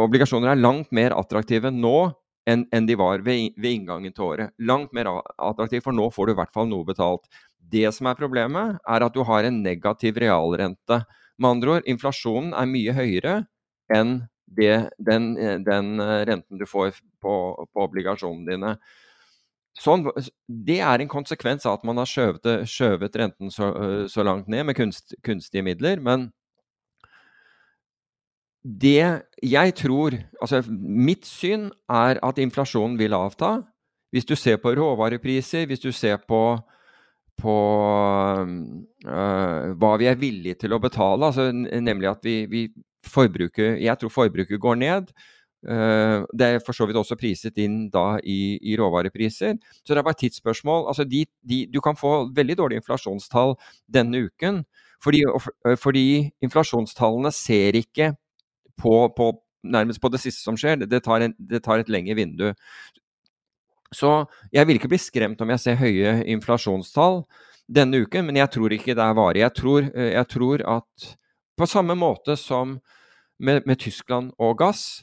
obligasjoner 0.00 0.52
er 0.52 0.60
langt 0.60 0.92
mer 0.94 1.14
attraktive 1.16 1.72
nå 1.74 2.12
enn 2.48 2.64
en 2.74 2.86
de 2.88 2.96
var 2.98 3.22
ved, 3.22 3.52
ved, 3.56 3.70
inngangen 3.76 4.14
til 4.14 4.26
året. 4.32 4.54
Langt 4.58 4.92
mer 4.96 5.10
attraktive, 5.36 5.84
for 5.84 5.94
nå 5.94 6.08
får 6.10 6.26
du 6.26 6.32
i 6.34 6.38
hvert 6.40 6.54
fall 6.54 6.68
noe 6.70 6.86
betalt. 6.86 7.28
Det 7.72 7.86
som 7.94 8.08
er 8.10 8.18
problemet, 8.18 8.80
er 8.82 9.06
at 9.06 9.14
du 9.14 9.22
har 9.28 9.46
en 9.46 9.62
negativ 9.62 10.18
realrente. 10.22 11.02
Med 11.38 11.50
andre 11.50 11.76
ord, 11.76 11.88
inflasjonen 11.88 12.52
er 12.58 12.70
mye 12.70 12.96
høyere 12.96 13.36
enn 13.92 14.22
det, 14.52 14.74
den, 15.00 15.32
den, 15.64 15.94
renten 16.28 16.60
du 16.60 16.66
får 16.68 16.98
på, 17.22 17.32
på 17.72 17.86
obligasjonene 17.86 18.50
dine. 18.50 18.74
Sånn, 19.80 20.04
det 20.46 20.82
er 20.84 21.00
en 21.00 21.08
konsekvens 21.08 21.64
av 21.64 21.78
at 21.78 21.86
man 21.88 22.00
har 22.02 22.08
skjøvet, 22.10 22.66
skjøvet 22.68 23.16
renten 23.16 23.52
så, 23.54 23.70
så, 24.12 24.24
langt 24.26 24.50
ned 24.52 24.66
med 24.68 24.76
kunst, 24.76 25.14
kunstige 25.24 25.64
midler. 25.64 26.02
Men 26.04 26.28
det 28.62 29.22
jeg 29.42 29.74
tror 29.74 30.14
Altså 30.42 30.62
mitt 30.70 31.26
syn 31.26 31.70
er 31.90 32.20
at 32.22 32.38
inflasjonen 32.38 32.98
vil 32.98 33.14
avta. 33.14 33.60
Hvis 34.12 34.24
du 34.24 34.36
ser 34.36 34.56
på 34.62 34.74
råvarepriser, 34.76 35.66
hvis 35.66 35.80
du 35.80 35.92
ser 35.92 36.16
på, 36.28 36.58
på 37.38 37.56
øh, 39.06 39.68
hva 39.78 39.92
vi 39.98 40.06
er 40.10 40.18
villige 40.20 40.54
til 40.54 40.74
å 40.74 40.80
betale, 40.82 41.30
altså, 41.30 41.48
nemlig 41.52 42.10
at 42.10 42.24
vi, 42.24 42.46
vi 42.46 42.66
forbruket 43.06 43.80
Jeg 43.80 43.98
tror 43.98 44.08
forbruket 44.10 44.60
går 44.60 44.74
ned. 44.74 45.14
Uh, 45.62 46.26
det 46.34 46.46
er 46.46 46.62
for 46.66 46.74
så 46.74 46.88
vidt 46.90 46.98
også 46.98 47.14
priset 47.14 47.58
inn 47.62 47.84
da 47.90 48.18
i, 48.18 48.58
i 48.58 48.74
råvarepriser. 48.76 49.54
Så 49.86 49.94
det 49.94 50.00
er 50.00 50.06
bare 50.06 50.18
et 50.18 50.24
tidsspørsmål. 50.26 50.88
Altså 50.90 51.04
de, 51.04 51.24
de, 51.48 51.66
du 51.70 51.80
kan 51.80 51.96
få 51.96 52.32
veldig 52.34 52.58
dårlige 52.58 52.82
inflasjonstall 52.82 53.54
denne 53.86 54.24
uken. 54.26 54.64
Fordi, 55.02 55.22
fordi 55.78 56.30
inflasjonstallene 56.42 57.30
ser 57.34 57.78
ikke 57.78 58.12
på, 58.82 58.94
på, 59.16 59.30
nærmest 59.62 60.02
på 60.02 60.10
det 60.12 60.20
siste 60.22 60.42
som 60.42 60.58
skjer. 60.58 60.84
Det 60.90 61.02
tar, 61.04 61.24
en, 61.24 61.36
det 61.38 61.62
tar 61.64 61.82
et 61.82 61.92
lengre 61.92 62.18
vindu. 62.18 62.50
Så 63.92 64.22
jeg 64.54 64.66
vil 64.66 64.80
ikke 64.80 64.90
bli 64.92 65.00
skremt 65.00 65.40
om 65.44 65.52
jeg 65.52 65.62
ser 65.62 65.80
høye 65.80 66.18
inflasjonstall 66.32 67.22
denne 67.72 68.02
uken, 68.04 68.26
men 68.26 68.40
jeg 68.40 68.50
tror 68.56 68.74
ikke 68.74 68.96
det 68.96 69.04
er 69.04 69.16
varig. 69.16 69.44
Jeg 69.44 69.56
tror, 69.58 69.86
eh, 69.92 70.12
jeg 70.16 70.28
tror 70.32 70.64
at 70.78 71.08
på 71.58 71.68
samme 71.68 71.94
måte 71.98 72.36
som 72.40 72.78
med, 73.38 73.66
med 73.66 73.78
Tyskland 73.78 74.32
og 74.40 74.58
gass, 74.58 75.02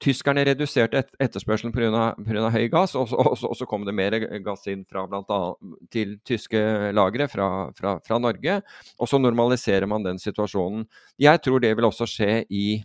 Tyskerne 0.00 0.40
reduserte 0.48 0.96
et, 0.96 1.10
etterspørselen 1.20 1.74
pga. 1.74 2.14
høy 2.54 2.68
gass, 2.72 2.94
og, 2.96 3.10
og, 3.12 3.34
og, 3.36 3.56
så 3.56 3.66
kom 3.68 3.84
det 3.84 3.92
mer 3.92 4.14
gass 4.40 4.64
inn 4.72 4.86
fra 4.88 5.04
blant 5.06 5.28
annet, 5.28 5.74
til 5.92 6.14
tyske 6.24 6.60
lagre 6.96 7.26
fra, 7.28 7.68
fra, 7.76 7.98
fra, 8.00 8.18
Norge. 8.18 8.62
Og 8.96 9.10
så 9.10 9.20
normaliserer 9.20 9.84
man 9.86 10.06
den 10.06 10.18
situasjonen. 10.18 10.86
Jeg 11.20 11.42
tror 11.44 11.60
det 11.60 11.74
vil 11.76 11.88
også 11.90 12.08
skje 12.08 12.30
i, 12.48 12.80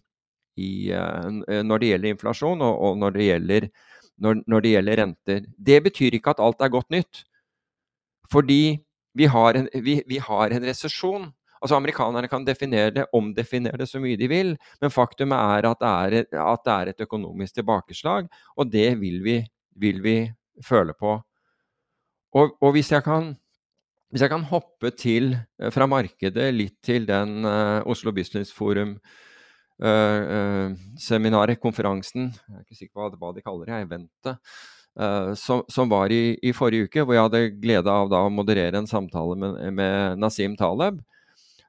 i, 0.55 0.91
uh, 0.95 1.61
når 1.63 1.81
det 1.81 1.91
gjelder 1.91 2.15
inflasjon 2.15 2.63
og, 2.65 2.81
og 2.87 2.99
når, 3.01 3.15
det 3.15 3.29
gjelder, 3.29 3.69
når, 4.23 4.43
når, 4.47 4.65
det 4.65 4.73
gjelder, 4.75 5.01
renter. 5.01 5.47
Det 5.71 5.79
betyr 5.89 6.17
ikke 6.17 6.35
at 6.35 6.43
alt 6.43 6.61
er 6.63 6.73
godt 6.73 6.93
nytt. 6.95 7.23
Fordi 8.31 8.77
vi 9.15 9.27
har 9.31 9.59
en, 9.59 9.67
vi, 9.83 9.99
vi 10.07 10.19
har 10.19 10.51
en 10.51 10.65
resesjon. 10.67 11.29
Altså 11.61 11.77
Amerikanerne 11.77 12.29
kan 12.29 12.45
definere 12.45 12.91
det, 12.93 13.05
omdefinere 13.15 13.79
det 13.79 13.87
så 13.89 14.01
mye 14.03 14.17
de 14.19 14.27
vil, 14.29 14.51
men 14.81 14.93
faktum 14.93 15.31
er 15.33 15.65
at 15.65 15.79
det 15.81 15.91
er 15.91 16.17
et, 16.19 16.35
at 16.35 16.65
det 16.65 16.73
er 16.73 16.91
et 16.91 17.05
økonomisk 17.07 17.55
tilbakeslag, 17.57 18.27
og 18.55 18.69
det 18.71 18.89
vil 18.99 19.23
vi, 19.25 19.39
vil 19.79 20.03
vi 20.03 20.17
føle 20.63 20.93
på. 20.99 21.15
Og, 22.35 22.57
og 22.61 22.75
hvis, 22.75 22.91
jeg 22.91 23.05
kan, 23.05 23.31
hvis, 24.11 24.21
jeg 24.21 24.29
kan, 24.29 24.43
hoppe 24.51 24.91
til, 24.91 25.37
eh, 25.61 25.71
fra 25.71 25.87
markedet 25.87 26.49
litt 26.53 26.75
til 26.83 27.07
den 27.07 27.47
uh, 27.47 27.79
Oslo 27.87 28.11
Business 28.11 28.51
Forum 28.53 28.97
uh, 28.97 28.99
seminaret, 31.01 31.59
konferansen, 31.59 32.29
jeg 32.31 32.55
er 32.55 32.63
ikke 32.63 32.77
sikker 32.77 32.93
på 32.95 33.19
hva, 33.19 33.31
de 33.35 33.43
kaller 33.43 33.67
det, 33.67 33.79
eventet, 33.83 34.53
uh, 34.95 35.33
som, 35.35 35.65
som, 35.67 35.89
var 35.91 36.13
i, 36.15 36.37
i, 36.39 36.53
forrige 36.55 36.87
uke, 36.87 37.03
hvor 37.03 37.17
jeg 37.17 37.25
hadde 37.27 37.41
glede 37.59 37.91
av 37.91 38.07
da, 38.13 38.21
å 38.23 38.31
moderere 38.31 38.79
en 38.79 38.87
samtale 38.87 39.35
med, 39.35 39.59
med 39.75 40.23
Nasim 40.23 40.55
Taleb. 40.55 41.01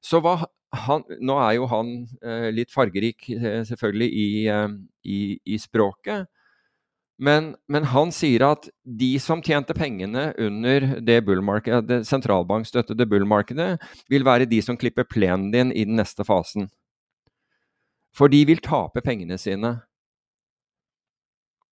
Så 0.07 0.23
var 0.23 0.47
han, 0.75 1.05
nå 1.25 1.37
er 1.41 1.57
jo 1.59 1.67
han 1.71 1.93
eh, 2.25 2.49
litt 2.55 2.73
fargerik, 2.75 3.29
eh, 3.33 3.63
selvfølgelig, 3.67 4.09
i, 4.11 4.31
eh, 4.51 4.73
i, 5.07 5.21
i 5.55 5.59
språket. 5.63 6.27
Men, 7.17 7.55
men, 7.73 7.87
han 7.95 8.11
sier 8.13 8.45
at 8.51 8.67
de 8.85 9.15
som 9.23 9.41
tjente 9.41 9.73
pengene 9.77 10.29
under 10.43 10.89
det, 11.01 11.21
det 11.89 12.01
sentralbankstøttede 12.05 13.07
bullmarkedet, 13.09 13.71
vil 14.13 14.27
være 14.27 14.49
de 14.51 14.61
som 14.65 14.77
klipper 14.77 15.09
plenen 15.09 15.49
din 15.55 15.73
i 15.73 15.87
den 15.89 15.97
neste 15.97 16.27
fasen. 16.29 16.69
For 18.17 18.33
de 18.33 18.41
vil 18.49 18.63
tape 18.65 19.03
pengene 19.05 19.37
sine. 19.41 19.77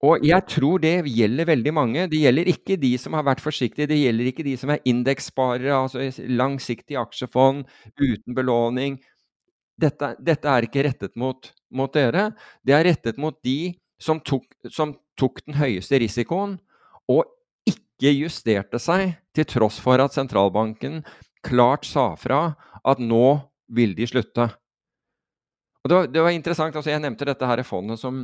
Og 0.04 0.26
jeg 0.28 0.44
tror 0.52 0.82
det 0.84 0.98
gjelder 1.08 1.48
veldig 1.48 1.72
mange. 1.76 2.08
Det 2.12 2.20
gjelder 2.20 2.50
ikke 2.52 2.76
de 2.80 2.92
som 3.00 3.16
har 3.16 3.24
vært 3.24 3.44
forsiktige. 3.44 3.88
Det 3.88 4.02
gjelder 4.02 4.30
ikke 4.30 4.44
de 4.44 4.56
som 4.60 4.74
er 4.74 4.84
indekssparere, 4.90 5.78
altså 5.78 6.28
langsiktige 6.28 7.00
aksjefond 7.00 7.64
uten 8.02 8.36
belåning. 8.36 8.98
Dette, 9.80 10.12
dette 10.20 10.50
er 10.50 10.68
ikke 10.68 10.84
rettet 10.90 11.16
mot, 11.16 11.48
mot, 11.72 11.94
dere. 11.96 12.34
Det 12.68 12.76
er 12.76 12.84
rettet 12.90 13.22
mot 13.22 13.38
de 13.48 13.74
som 14.02 14.20
tok, 14.20 14.44
som 14.68 14.92
tok 15.20 15.40
den 15.46 15.56
høyeste 15.56 16.02
risikoen, 16.04 16.58
og 17.08 17.24
ikke 17.70 18.12
justerte 18.12 18.82
seg, 18.82 19.16
til 19.34 19.48
tross 19.48 19.80
for 19.82 20.04
at 20.04 20.14
sentralbanken 20.14 21.00
klart 21.48 21.88
sa 21.88 22.12
fra 22.20 22.58
at 22.84 23.00
nå 23.00 23.40
vil 23.72 23.96
de 23.96 24.08
slutte. 24.10 24.52
Det 25.84 25.96
var, 25.96 26.08
det 26.08 26.22
var 26.24 26.32
interessant, 26.32 26.76
altså 26.76 26.94
Jeg 26.94 27.04
nevnte 27.04 27.28
dette 27.28 27.48
her 27.48 27.64
fondet 27.68 28.00
som 28.00 28.24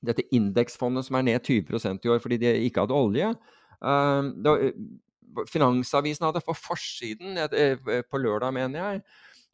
dette 0.00 0.24
indeksfondet 0.34 1.06
som 1.06 1.18
er 1.18 1.26
ned 1.28 1.44
20% 1.44 2.06
i 2.06 2.10
år 2.10 2.20
fordi 2.22 2.40
de 2.40 2.52
ikke 2.66 2.84
hadde 2.84 2.96
olje. 2.96 3.32
Uh, 3.80 4.30
det, 4.44 4.54
Finansavisen 5.46 6.26
hadde 6.26 6.42
på 6.42 6.54
forsiden 6.58 7.38
eh, 7.38 7.76
på 8.10 8.18
lørdag, 8.18 8.50
mener 8.56 8.80
jeg, 8.80 9.02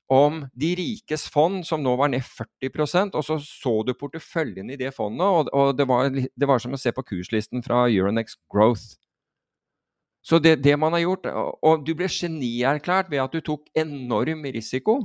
om 0.08 0.44
de 0.54 0.70
rikes 0.78 1.26
fond, 1.28 1.64
som 1.66 1.82
nå 1.82 1.92
var 1.98 2.08
ned 2.12 2.24
40% 2.24 3.16
og 3.18 3.24
så 3.26 3.36
så 3.42 3.74
du 3.84 3.92
porteføljen 3.98 4.70
i 4.70 4.78
det 4.80 4.94
fondet, 4.94 5.26
og, 5.26 5.50
og 5.52 5.74
det, 5.76 5.88
var, 5.88 6.08
det, 6.14 6.48
var, 6.48 6.62
som 6.62 6.72
å 6.72 6.80
se 6.80 6.94
på 6.94 7.04
kurslisten 7.04 7.64
fra 7.66 7.86
Euronex 7.90 8.38
Growth. 8.52 8.96
Så 10.26 10.38
det, 10.42 10.56
det 10.64 10.74
man 10.78 10.90
har 10.96 11.04
gjort 11.04 11.26
Og 11.62 11.84
du 11.86 11.92
ble 11.94 12.08
genierklært 12.10 13.12
ved 13.12 13.20
at 13.22 13.34
du 13.36 13.44
tok 13.44 13.68
enorm 13.78 14.42
risiko. 14.56 15.04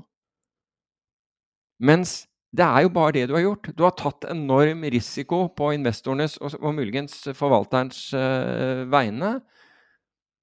Mens 1.82 2.22
det 2.52 2.66
er 2.66 2.84
jo 2.84 2.92
bare 2.94 3.16
det 3.16 3.30
du 3.30 3.36
har 3.38 3.46
gjort. 3.46 3.72
Du 3.78 3.86
har 3.86 3.96
tatt 3.98 4.28
enorm 4.30 4.84
risiko 4.92 5.46
på 5.56 5.72
investorenes 5.78 6.36
og, 6.44 6.58
og 6.60 6.76
muligens 6.76 7.16
forvalterens 7.38 8.10
uh, 8.14 8.84
vegne. 8.92 9.38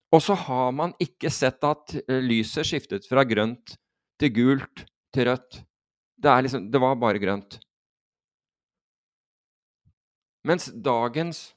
Og 0.08 0.24
så 0.24 0.34
har 0.46 0.72
man 0.72 0.94
ikke 1.04 1.30
sett 1.32 1.64
at 1.68 1.94
uh, 2.00 2.18
lyset 2.24 2.66
skiftet 2.66 3.06
fra 3.10 3.26
grønt 3.28 3.76
til 4.18 4.32
gult 4.34 4.86
til 5.14 5.28
rødt. 5.28 5.60
Det, 6.18 6.34
liksom, 6.48 6.70
det 6.72 6.80
var 6.82 6.98
bare 6.98 7.20
grønt. 7.22 7.60
Mens 10.48 10.72
dagens, 10.72 11.50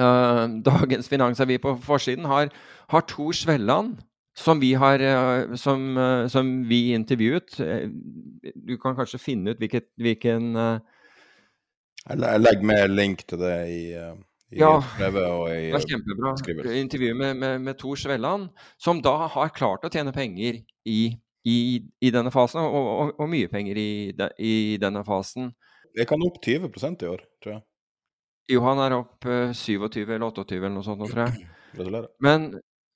uh, 0.00 0.48
dagens 0.72 1.12
Finansavis 1.12 1.60
på 1.62 1.76
forsiden 1.84 2.24
har, 2.32 2.48
har 2.88 3.06
Tor 3.12 3.36
Svelland 3.36 4.00
som 4.34 4.60
vi, 4.60 4.74
har, 4.74 5.00
eh, 5.00 5.54
som, 5.54 5.96
eh, 5.96 6.26
som 6.26 6.68
vi 6.68 6.92
intervjuet. 6.92 7.60
Eh, 7.60 7.88
du 8.54 8.76
kan 8.78 8.96
kanskje 8.96 9.18
finne 9.18 9.50
ut 9.50 9.58
hvilket, 9.58 9.90
hvilken 9.96 10.54
Jeg 10.54 12.40
legger 12.40 12.64
med 12.64 12.90
link 12.90 13.26
til 13.28 13.38
det 13.42 13.56
i, 13.68 13.80
i 13.92 14.60
ja, 14.62 14.78
i 14.80 15.02
det 15.02 15.24
er 15.76 15.84
kjempebra. 15.84 16.34
Intervju 16.74 17.14
med, 17.14 17.36
med, 17.36 17.60
med 17.60 17.78
Tor 17.78 17.96
Svelland, 17.96 18.48
som 18.78 19.02
da 19.02 19.28
har 19.28 19.52
klart 19.54 19.84
å 19.84 19.90
tjene 19.92 20.12
penger 20.12 20.62
i, 20.88 21.00
i, 21.44 21.58
i 22.00 22.10
denne 22.10 22.32
fasen, 22.32 22.62
og, 22.62 22.88
og, 22.88 23.12
og, 23.18 23.28
mye 23.28 23.50
penger 23.52 23.76
i, 23.76 23.90
i 24.38 24.54
denne 24.80 25.04
fasen. 25.04 25.52
Det 25.94 26.06
kan 26.08 26.22
opp 26.24 26.40
20 26.40 26.70
i 26.70 27.10
år, 27.10 27.26
tror 27.42 27.54
jeg. 27.56 27.62
Jo, 28.50 28.64
han 28.64 28.80
er 28.82 28.96
opp 28.96 29.26
27 29.54 30.00
eller 30.08 30.26
28 30.30 30.56
eller 30.56 30.72
noe 30.72 30.86
sånt, 30.86 31.04
tror 31.10 31.28
jeg. 31.28 32.08
Men 32.24 32.48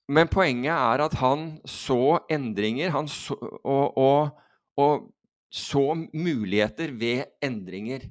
men 0.08 0.28
poenget 0.28 0.72
er 0.74 1.02
at 1.06 1.14
han 1.20 1.44
så 1.68 2.18
endringer 2.32 2.92
han 2.92 3.08
så, 3.08 3.36
og, 3.64 3.96
og, 3.96 4.40
og, 4.80 5.10
så 5.54 5.94
muligheter 5.94 6.90
ved 6.98 7.28
endringer 7.44 8.02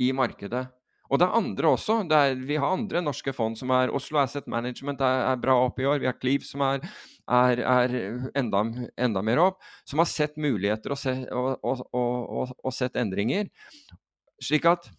i 0.00 0.10
markedet. 0.12 0.66
Og 1.10 1.18
det 1.18 1.26
er 1.26 1.38
andre 1.38 1.70
også. 1.72 1.96
Er, 2.12 2.34
vi 2.36 2.58
har 2.60 2.74
andre 2.74 3.00
norske 3.02 3.32
fond 3.32 3.56
som 3.56 3.72
er 3.74 3.90
Oslo 3.96 4.20
Asset 4.20 4.46
Management 4.46 5.00
er, 5.00 5.24
er 5.32 5.40
bra 5.40 5.56
opp 5.64 5.80
i 5.80 5.88
år. 5.88 6.02
Vi 6.02 6.06
har 6.06 6.18
Cleave 6.20 6.44
som 6.44 6.62
er, 6.66 6.84
er, 7.26 7.96
enda, 8.36 8.62
enda, 8.92 9.24
mer 9.24 9.40
opp. 9.42 9.64
Som 9.88 10.04
har 10.04 10.10
sett 10.12 10.36
muligheter 10.36 10.92
og, 10.92 11.00
se, 11.00 11.16
og, 11.32 12.52
og 12.52 12.76
sett 12.76 13.00
endringer. 13.00 13.48
Slik 14.44 14.68
at 14.68 14.92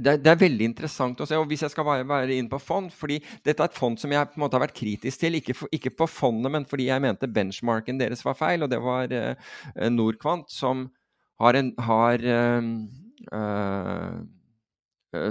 det, 0.00 0.16
det, 0.24 0.32
er 0.32 0.40
veldig 0.40 0.66
interessant 0.70 1.20
å 1.20 1.26
se. 1.28 1.36
og 1.38 1.48
Hvis 1.50 1.64
jeg 1.66 1.72
skal 1.74 1.86
være, 1.86 2.06
være 2.08 2.36
inn 2.36 2.48
på 2.50 2.60
fond 2.62 2.90
fordi 2.94 3.20
Dette 3.46 3.62
er 3.62 3.70
et 3.70 3.76
fond 3.78 3.98
som 4.00 4.12
jeg 4.12 4.30
på 4.30 4.38
en 4.38 4.44
måte 4.44 4.58
har 4.58 4.64
vært 4.64 4.78
kritisk 4.78 5.22
til. 5.22 5.38
Ikke, 5.38 5.56
for, 5.56 5.72
ikke 5.74 5.92
på 5.98 6.08
fondet, 6.10 6.52
men 6.54 6.66
fordi 6.68 6.88
jeg 6.88 7.04
mente 7.04 7.30
benchmarken 7.30 8.00
deres 8.00 8.24
var 8.26 8.38
feil. 8.38 8.64
Og 8.64 8.72
det 8.72 8.80
var 8.82 9.12
uh, 9.12 9.54
Norquant 9.92 10.48
som 10.52 10.88
har 11.40 11.56
en 11.56 11.72
har, 11.86 12.24
uh, 12.24 12.68
uh, 13.36 14.20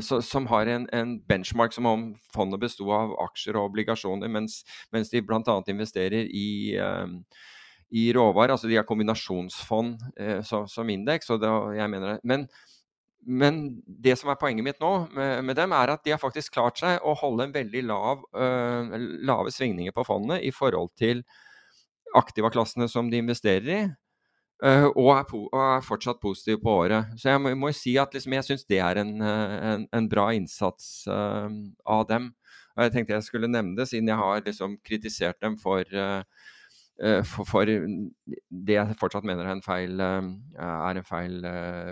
så, 0.06 0.22
som 0.26 0.50
har 0.52 0.70
en, 0.70 0.88
en, 0.96 1.18
benchmark 1.30 1.76
som 1.76 1.88
om 1.90 2.10
fondet 2.34 2.62
besto 2.62 2.90
av 2.94 3.14
aksjer 3.30 3.58
og 3.58 3.72
obligasjoner, 3.72 4.32
mens, 4.32 4.62
mens 4.94 5.14
de 5.14 5.24
bl.a. 5.24 5.62
investerer 5.68 6.28
i 6.30 6.50
i 7.90 8.12
råvarer, 8.14 8.52
altså 8.54 8.68
de 8.70 8.76
har 8.78 8.84
kombinasjonsfond 8.86 9.96
som, 10.46 10.68
som 10.70 10.90
indeks. 10.94 11.32
Men 12.22 12.44
men 13.28 13.82
det 13.86 14.16
som 14.20 14.32
er 14.32 14.40
poenget 14.40 14.64
mitt 14.64 14.80
nå 14.82 14.92
med, 15.12 15.44
med, 15.44 15.58
dem, 15.60 15.74
er 15.76 15.92
at 15.92 16.04
de 16.06 16.14
har 16.14 16.22
faktisk 16.22 16.56
klart 16.56 16.80
seg 16.80 17.04
å 17.04 17.16
holde 17.20 17.48
en 17.48 17.56
veldig 17.56 17.82
lav, 17.90 18.22
uh, 18.36 18.96
lave 19.28 19.52
svingninger 19.52 19.96
på 19.96 20.06
fondet 20.08 20.46
i 20.48 20.52
forhold 20.56 20.94
til 21.00 21.26
aktivaklassene 22.16 22.88
som 22.90 23.12
de 23.12 23.20
investerer 23.20 23.74
i. 23.76 23.82
Uh, 24.64 24.88
og, 24.90 25.12
er 25.14 25.36
og, 25.36 25.50
er 25.54 25.86
fortsatt 25.86 26.22
positive 26.24 26.62
på 26.64 26.78
året. 26.86 27.12
Så 27.20 27.30
jeg 27.34 27.44
må, 27.44 27.54
må 27.60 27.74
si 27.76 27.98
at 28.00 28.16
liksom, 28.16 28.36
jeg 28.40 28.48
syns 28.48 28.68
det 28.72 28.80
er 28.84 29.02
en, 29.04 29.14
en, 29.22 29.86
en 29.96 30.10
bra 30.12 30.30
innsats 30.36 31.04
uh, 31.12 31.52
av 31.88 32.08
dem. 32.10 32.32
Og 32.76 32.86
jeg 32.86 32.96
tenkte 32.96 33.18
jeg 33.18 33.28
skulle 33.28 33.52
nevne 33.52 33.76
det, 33.76 33.90
siden 33.92 34.08
jeg 34.08 34.20
har 34.20 34.46
liksom 34.46 34.78
kritisert 34.88 35.40
dem 35.44 35.58
for, 35.60 35.84
for, 37.28 37.48
for 37.50 37.68
det 37.68 38.76
jeg 38.78 38.96
fortsatt 39.02 39.26
mener 39.28 39.44
er 39.44 39.58
en 39.58 39.64
feil, 39.66 40.00
er 40.00 41.00
en 41.02 41.08
feil 41.10 41.44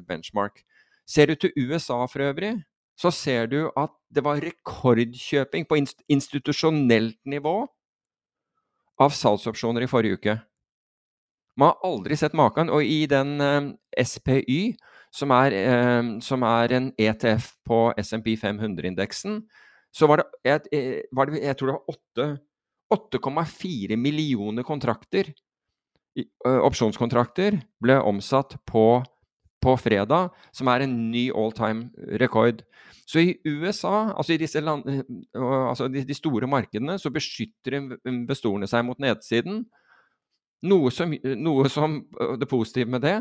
benchmark. 0.08 0.62
Ser 1.08 1.32
du 1.32 1.36
til 1.40 1.54
USA 1.56 2.02
for 2.12 2.26
øvrig, 2.28 2.58
så 2.98 3.12
ser 3.14 3.48
du 3.48 3.72
at 3.78 3.94
det 4.14 4.24
var 4.26 4.42
rekordkjøping 4.44 5.68
på 5.70 5.78
institusjonelt 6.10 7.20
nivå 7.26 7.60
av 9.00 9.14
salgsopsjoner 9.14 9.86
i 9.86 9.90
forrige 9.92 10.18
uke. 10.18 10.36
Man 11.58 11.74
har 11.74 11.90
aldri 11.90 12.18
sett 12.18 12.36
maken. 12.38 12.70
Og 12.74 12.86
i 12.86 13.06
den 13.10 13.42
eh, 13.42 13.72
SPY, 14.06 14.76
som 15.14 15.34
er, 15.34 15.56
eh, 15.58 16.12
som 16.26 16.46
er, 16.46 16.76
en 16.78 16.92
ETF 16.98 17.50
på 17.66 17.80
SMP 18.02 18.36
500-indeksen, 18.38 19.42
så 19.94 20.10
var 20.10 20.22
det, 20.22 20.28
et, 20.46 20.70
eh, 20.74 21.02
var 21.12 21.30
det, 21.30 21.42
Jeg 21.42 21.58
tror 21.58 21.72
det 21.72 21.78
var 21.78 22.38
8,4 22.94 23.98
millioner 23.98 24.64
kontrakter, 24.64 25.34
opsjonskontrakter, 26.48 27.60
ble 27.84 28.00
omsatt 28.02 28.56
på 28.66 29.04
på 29.64 29.74
fredag, 29.82 30.30
som 30.56 30.70
er 30.72 30.86
en 30.86 30.96
ny 31.12 31.28
all 31.36 31.52
time 31.56 31.90
rekord. 32.22 32.62
Så 33.08 33.24
i 33.24 33.36
USA, 33.46 34.12
altså 34.18 34.36
i 34.36 34.62
land, 34.62 34.84
altså 35.36 35.88
de, 35.88 36.14
store 36.14 36.48
markedene, 36.48 36.98
så 37.00 37.12
beskytter 37.14 37.80
investorene 38.08 38.68
seg 38.68 38.86
mot 38.86 39.00
nedsiden. 39.00 39.64
Noe 40.68 40.92
som, 40.92 41.14
noe 41.38 41.70
som 41.70 42.00
Det 42.42 42.48
positive 42.50 42.90
med 42.90 43.04
det 43.06 43.20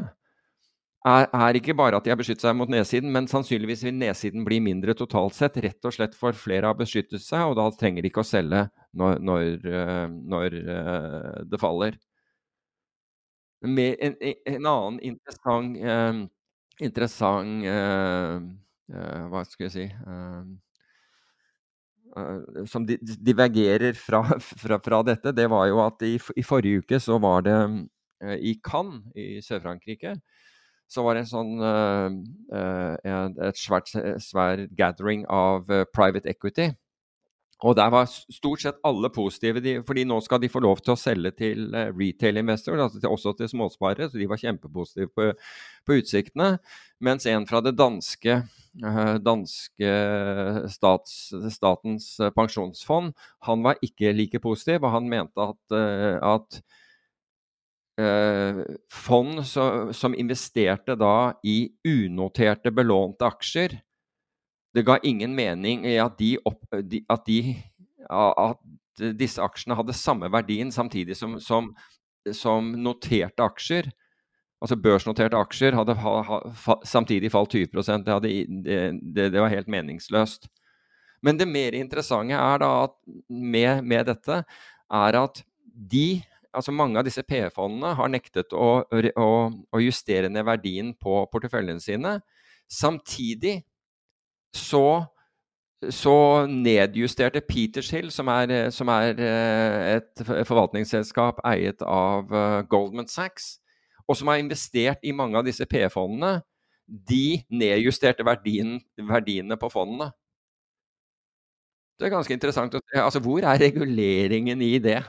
er, 1.07 1.27
er, 1.31 1.55
ikke 1.55 1.75
bare 1.77 1.99
at 2.01 2.07
de 2.07 2.11
har 2.11 2.19
beskyttet 2.19 2.43
seg 2.43 2.57
mot 2.59 2.71
nedsiden, 2.73 3.13
men 3.13 3.29
sannsynligvis 3.31 3.85
vil 3.87 3.95
nedsiden 3.95 4.45
bli 4.47 4.59
mindre 4.65 4.97
totalt 4.99 5.37
sett, 5.37 5.59
rett 5.63 5.87
og 5.87 5.95
slett 5.95 6.17
for 6.19 6.35
flere 6.35 6.67
har 6.67 6.79
beskyttet 6.79 7.23
seg, 7.23 7.45
og 7.47 7.55
da 7.61 7.69
trenger 7.79 8.03
de 8.03 8.11
ikke 8.11 8.25
å 8.25 8.27
selge 8.27 8.65
når, 8.97 9.21
når, 9.23 9.71
når 10.35 10.59
det 11.47 11.63
faller. 11.63 12.01
Med 13.63 13.97
en, 14.01 14.17
en 14.47 14.67
annen 14.67 15.01
interessant, 15.01 15.77
eh, 15.81 16.19
interessant 16.85 17.65
eh, 17.65 18.37
eh, 18.93 19.23
Hva 19.33 19.45
skal 19.49 19.67
jeg 19.67 19.73
si 19.73 19.87
eh, 19.87 20.43
eh, 22.21 22.65
Som 22.69 22.87
divergerer 22.87 23.97
fra, 23.97 24.23
fra, 24.63 24.81
fra, 24.85 25.03
dette, 25.09 25.33
det 25.33 25.49
var 25.53 25.71
jo 25.71 25.81
at 25.87 26.05
i, 26.05 26.17
i 26.37 26.45
forrige 26.45 26.85
uke 26.85 27.01
så 27.01 27.19
var 27.23 27.47
det 27.49 27.57
eh, 28.23 28.37
i 28.53 28.59
Cannes 28.65 29.09
i 29.17 29.41
Sør-Frankrike 29.45 30.19
så 30.87 31.03
var 31.03 31.17
det 31.17 31.25
en 31.25 31.27
sånn 31.27 31.55
et 33.43 33.59
svært 33.59 33.89
svær 34.23 34.61
gathering 34.79 35.25
av 35.27 35.67
private 35.91 36.31
equity. 36.31 36.69
Og 37.65 37.73
der 37.79 37.89
var 37.89 38.05
stort 38.11 38.61
sett 38.61 38.81
alle 38.85 39.09
positive, 39.09 39.63
fordi 39.89 40.05
nå 40.05 40.19
skal 40.21 40.43
de 40.43 40.51
få 40.53 40.61
lov 40.61 40.83
til 40.85 40.93
å 40.93 41.01
selge 41.01 41.33
til 41.39 41.71
uh, 41.73 41.89
retail-investorer, 41.97 42.83
altså 42.85 43.09
også 43.09 43.33
til 43.39 43.49
småsparere, 43.49 44.11
så 44.13 44.21
de 44.21 44.29
var 44.29 44.41
kjempepositive 44.43 45.09
på, 45.17 45.31
på 45.89 45.97
utsiktene. 45.97 46.51
Mens 47.01 47.25
en 47.33 47.47
fra 47.49 47.63
det 47.65 47.73
danske, 47.79 48.43
uh, 48.85 49.15
danske 49.25 49.95
stats, 50.75 51.17
Statens 51.57 52.11
pensjonsfond, 52.37 53.15
han 53.49 53.65
var 53.65 53.81
ikke 53.85 54.13
like 54.13 54.43
positiv, 54.45 54.85
og 54.85 54.93
han 54.99 55.09
mente 55.09 55.49
at, 55.49 55.79
at 56.37 56.61
fond 58.93 59.39
som, 59.49 59.89
som 59.97 60.13
investerte 60.13 60.93
da 61.01 61.33
i 61.49 61.63
unoterte, 61.89 62.69
belånte 62.69 63.25
aksjer, 63.25 63.79
det 64.77 64.85
ga 64.85 64.99
ingen 65.09 65.35
mening 65.37 65.87
at, 65.97 66.19
de 66.21 66.37
opp, 66.45 66.65
de, 66.85 67.01
at, 67.09 67.25
de, 67.27 67.57
at 68.13 69.15
disse 69.17 69.43
aksjene 69.43 69.77
hadde 69.79 69.97
samme 69.97 70.29
verdien 70.33 70.73
samtidig 70.73 71.17
som, 71.17 71.39
som, 71.41 71.71
som 72.37 72.75
noterte 72.85 73.45
aksjer. 73.45 73.89
Altså 74.61 74.79
børsnoterte 74.81 75.39
aksjer 75.39 75.77
hadde 75.77 75.97
ha, 76.01 76.15
ha, 76.29 76.77
samtidig 76.85 77.33
falt 77.33 77.57
20% 77.57 78.07
det, 78.07 78.15
hadde, 78.15 78.31
det, 78.65 78.79
det, 79.03 79.29
det, 79.35 79.41
var 79.41 79.53
helt 79.53 79.69
meningsløst. 79.73 80.49
Men 81.25 81.41
det 81.41 81.49
mer 81.49 81.77
interessante 81.77 82.37
er 82.37 82.63
da 82.63 82.71
at 82.87 82.97
med, 83.29 83.85
med 83.85 84.09
dette 84.13 84.43
er 84.45 85.21
at 85.21 85.43
de 85.73 86.23
altså 86.57 86.73
mange 86.73 86.97
av 86.97 87.05
disse 87.05 87.21
PE-fondene 87.27 87.93
har 87.99 88.09
nektet 88.09 88.55
å, 88.57 88.69
å, 88.89 89.31
å, 89.53 89.81
justere 89.83 90.31
ned 90.33 90.47
verdien 90.49 90.95
på 90.97 91.19
porteføljene 91.33 91.83
sine. 91.85 92.15
Samtidig 92.73 93.59
så, 94.57 95.05
så 95.93 96.17
nedjusterte 96.51 97.43
Petershill, 97.45 98.11
som 98.15 98.31
er, 98.33 98.71
som 98.75 98.91
er 98.93 99.21
eh, 99.23 99.97
et 99.99 100.27
forvaltningsselskap 100.49 101.43
eiet 101.47 101.85
av 101.85 102.33
eh, 102.33 102.61
Goldman 102.71 103.11
Sachs, 103.11 103.57
og 104.07 104.19
som 104.19 104.31
har 104.31 104.41
investert 104.41 105.03
i 105.05 105.15
mange 105.17 105.39
av 105.39 105.47
disse 105.47 105.67
P-fondene, 105.69 106.41
de 106.87 107.43
nedjusterte 107.51 108.25
verdien, 108.27 108.79
verdiene 109.09 109.59
på 109.59 109.71
fondene. 109.73 110.13
Det 111.97 112.07
er 112.07 112.13
ganske 112.13 112.35
interessant 112.37 112.75
å 112.77 112.83
se. 112.85 112.99
Altså, 113.01 113.23
hvor 113.25 113.43
er 113.43 113.59
reguleringen 113.59 114.61
i 114.63 114.77
det? 114.85 115.01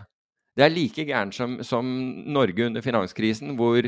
Det 0.57 0.65
er 0.65 0.73
like 0.73 1.05
gærent 1.05 1.35
som, 1.35 1.59
som 1.61 1.85
Norge 2.33 2.65
under 2.65 2.81
finanskrisen, 2.81 3.53
hvor, 3.59 3.85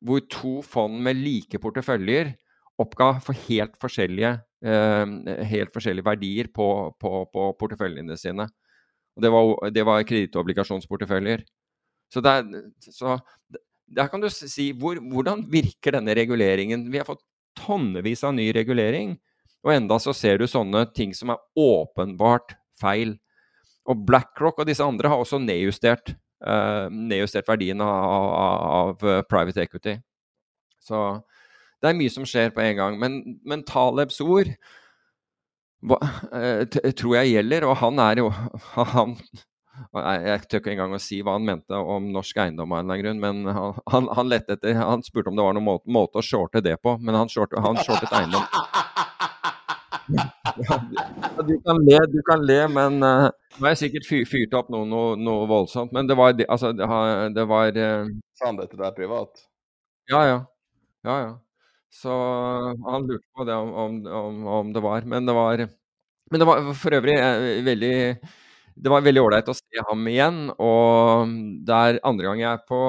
hvor 0.00 0.22
to 0.32 0.60
fond 0.64 1.02
med 1.04 1.18
like 1.20 1.60
porteføljer 1.60 2.32
oppga 2.82 3.16
for 3.24 3.38
helt 3.46 3.76
forskjellige, 3.80 4.32
eh, 4.64 5.04
helt 5.50 5.72
forskjellige 5.74 6.06
verdier 6.06 6.50
på, 6.52 6.68
på, 7.00 7.12
på, 7.32 7.50
porteføljene 7.60 8.18
sine. 8.20 8.48
Og 9.16 9.24
det 9.24 9.32
var, 9.32 9.52
det 9.72 9.84
var 9.88 10.04
kredittobligasjonsporteføljer. 10.08 11.44
Så, 12.12 12.20
der, 12.22 12.44
så 12.80 13.16
der 13.86 14.10
kan 14.12 14.22
du 14.22 14.28
si 14.30 14.70
hvor, 14.76 15.00
hvordan 15.00 15.46
virker 15.50 15.96
denne 15.96 16.14
reguleringen? 16.18 16.88
Vi 16.92 17.00
har 17.00 17.08
fått 17.08 17.24
tonnevis 17.56 18.24
av 18.26 18.36
ny 18.36 18.50
regulering, 18.54 19.16
og 19.64 19.72
enda 19.72 19.98
så 20.02 20.12
ser 20.14 20.38
du 20.38 20.46
sånne 20.50 20.84
ting 20.94 21.14
som 21.16 21.32
er 21.32 21.42
åpenbart 21.58 22.54
feil. 22.80 23.16
Og 23.88 24.04
BlackRock 24.06 24.60
og 24.60 24.68
disse 24.68 24.84
andre 24.84 25.10
har 25.10 25.22
også 25.22 25.40
nedjustert, 25.42 26.12
uh, 26.44 26.92
nedjustert 26.92 27.48
verdien 27.48 27.80
av, 27.82 27.88
av, 27.88 28.60
av, 28.76 29.24
private 29.30 29.64
equity. 29.64 29.96
Så 30.82 31.00
det 31.82 31.90
er 31.90 31.98
mye 31.98 32.12
som 32.12 32.26
skjer 32.28 32.54
på 32.54 32.62
en 32.64 32.76
gang. 32.78 32.98
Men, 33.00 33.20
men 33.46 33.64
Talebs 33.68 34.20
ord 34.24 34.52
hva, 35.86 35.98
eh, 36.34 36.64
tror 36.96 37.18
jeg 37.18 37.34
gjelder, 37.36 37.66
og 37.68 37.76
han 37.82 38.00
er 38.02 38.22
jo 38.22 38.30
han, 38.94 39.14
jeg 39.94 40.46
tør 40.48 40.62
ikke 40.62 40.72
engang 40.72 40.96
å 40.96 41.02
si 41.02 41.20
hva 41.22 41.36
han 41.36 41.46
mente 41.46 41.76
om 41.76 42.08
norsk 42.14 42.40
eiendom, 42.42 42.72
av 42.72 42.80
en 42.80 42.88
eller 42.88 42.96
annen 42.96 43.04
grunn, 43.04 43.20
men 43.22 43.78
han, 43.92 44.08
han, 44.16 44.32
etter, 44.32 44.80
han 44.80 45.04
spurte 45.06 45.30
om 45.30 45.38
det 45.38 45.44
var 45.46 45.56
noen 45.56 45.68
måte, 45.68 45.92
måte, 45.92 46.22
å 46.22 46.24
shorte 46.24 46.64
det 46.64 46.78
på, 46.82 46.96
men 47.02 47.18
han, 47.18 47.30
shortet, 47.32 47.60
han 47.62 47.78
shortet 47.84 48.14
eiendom. 48.16 48.46
Du, 50.06 51.54
kan 51.66 51.82
le, 51.84 51.98
du 52.08 52.20
kan 52.26 52.44
le, 52.46 52.60
men 52.72 53.00
uh, 53.02 53.28
nå 53.58 53.66
har 53.66 53.74
jeg 53.74 53.82
sikkert 53.86 54.28
fyrt 54.30 54.54
opp 54.56 54.70
noe, 54.72 54.86
noe, 54.88 55.16
noe, 55.18 55.48
voldsomt. 55.50 55.92
Men 55.92 56.08
det 56.08 56.16
var 56.18 56.36
altså, 56.46 56.70
det, 56.76 57.46
var 57.50 57.74
uh, 57.74 58.12
Sa 58.38 58.48
han 58.48 58.60
det 58.60 58.70
til 58.70 58.80
deg 58.80 58.94
privat? 58.96 59.42
Ja, 60.12 60.22
ja. 60.28 60.38
ja, 61.08 61.16
ja. 61.24 61.34
Så 61.92 62.12
han 62.86 63.06
lurte 63.08 63.26
på 63.36 63.46
det 63.48 63.54
om, 63.54 63.72
om, 63.72 64.00
om, 64.06 64.40
om 64.60 64.72
det 64.74 64.82
var. 64.84 65.06
Men 65.08 65.26
det 65.26 65.34
var, 65.36 65.62
men 66.30 66.42
det 66.42 66.48
var 66.48 66.72
for 66.76 66.98
øvrig 66.98 67.16
eh, 67.18 67.62
veldig 67.66 67.94
det 68.76 68.92
var 68.92 69.04
veldig 69.04 69.22
ålreit 69.24 69.46
å 69.48 69.56
se 69.56 69.84
ham 69.88 70.08
igjen. 70.10 70.40
Og 70.60 71.30
det 71.66 71.76
er 71.76 72.00
andre 72.04 72.28
gang 72.28 72.42
jeg 72.42 72.50
er 72.50 72.64
på 72.68 72.80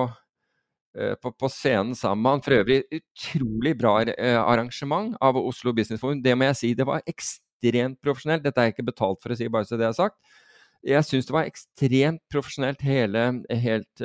eh, 0.98 1.14
på, 1.22 1.32
på, 1.32 1.52
scenen 1.52 1.96
sammen 1.96 2.26
med 2.26 2.36
han. 2.36 2.44
For 2.46 2.58
øvrig 2.60 2.82
utrolig 3.00 3.76
bra 3.80 3.94
eh, 4.04 4.40
arrangement 4.42 5.16
av 5.24 5.40
Oslo 5.40 5.74
Business 5.76 6.04
Forum. 6.04 6.24
Det 6.24 6.36
må 6.36 6.50
jeg 6.50 6.60
si, 6.60 6.74
det 6.76 6.88
var 6.90 7.06
ekstremt 7.08 8.02
profesjonelt. 8.04 8.44
Dette 8.44 8.60
er 8.60 8.70
jeg 8.70 8.78
ikke 8.78 8.90
betalt 8.92 9.24
for 9.24 9.34
å 9.34 9.40
si, 9.40 9.48
bare 9.52 9.70
så 9.70 9.80
det 9.80 9.88
er 9.88 9.96
sagt. 9.96 10.20
Jeg 10.86 11.06
syns 11.08 11.28
det 11.28 11.34
var 11.34 11.48
ekstremt 11.50 12.22
profesjonelt, 12.32 12.84
hele, 12.86 13.24
helt, 13.64 14.04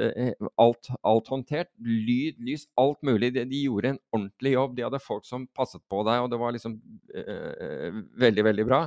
alt, 0.60 0.88
alt, 1.06 1.28
håndtert. 1.30 1.68
Lyd, 1.84 2.40
lys, 2.42 2.64
alt 2.80 2.98
mulig. 3.06 3.32
De, 3.36 3.44
de, 3.48 3.60
gjorde 3.66 3.92
en 3.92 4.00
ordentlig 4.14 4.54
jobb. 4.54 4.76
De 4.76 4.86
hadde 4.86 5.02
folk 5.04 5.26
som 5.28 5.44
passet 5.56 5.82
på 5.92 6.00
deg, 6.08 6.24
og 6.24 6.32
det 6.32 6.40
var 6.40 6.56
liksom 6.56 6.78
eh, 7.14 8.00
veldig, 8.24 8.46
veldig 8.48 8.66
bra. 8.66 8.82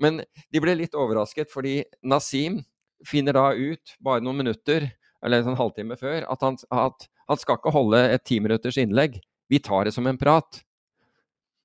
Men 0.00 0.22
de 0.22 0.62
ble 0.62 0.78
litt 0.78 0.96
overrasket, 0.96 1.50
fordi 1.52 1.80
Nasim 2.08 2.62
finner 3.06 3.36
da 3.36 3.50
ut, 3.52 3.96
bare 4.00 4.24
noen 4.24 4.40
minutter, 4.40 4.88
eller 5.24 5.40
en 5.40 5.50
sånn 5.50 5.60
halvtime 5.60 5.98
før, 6.00 6.24
at 6.30 6.46
han, 6.46 6.56
at 6.72 7.08
han 7.28 7.40
skal 7.40 7.60
ikke 7.60 7.74
holde 7.74 8.00
et 8.14 8.24
timinutters 8.28 8.80
innlegg. 8.80 9.20
Vi 9.50 9.60
tar 9.62 9.86
det 9.86 9.94
som 9.96 10.06
en 10.08 10.18
prat. 10.20 10.62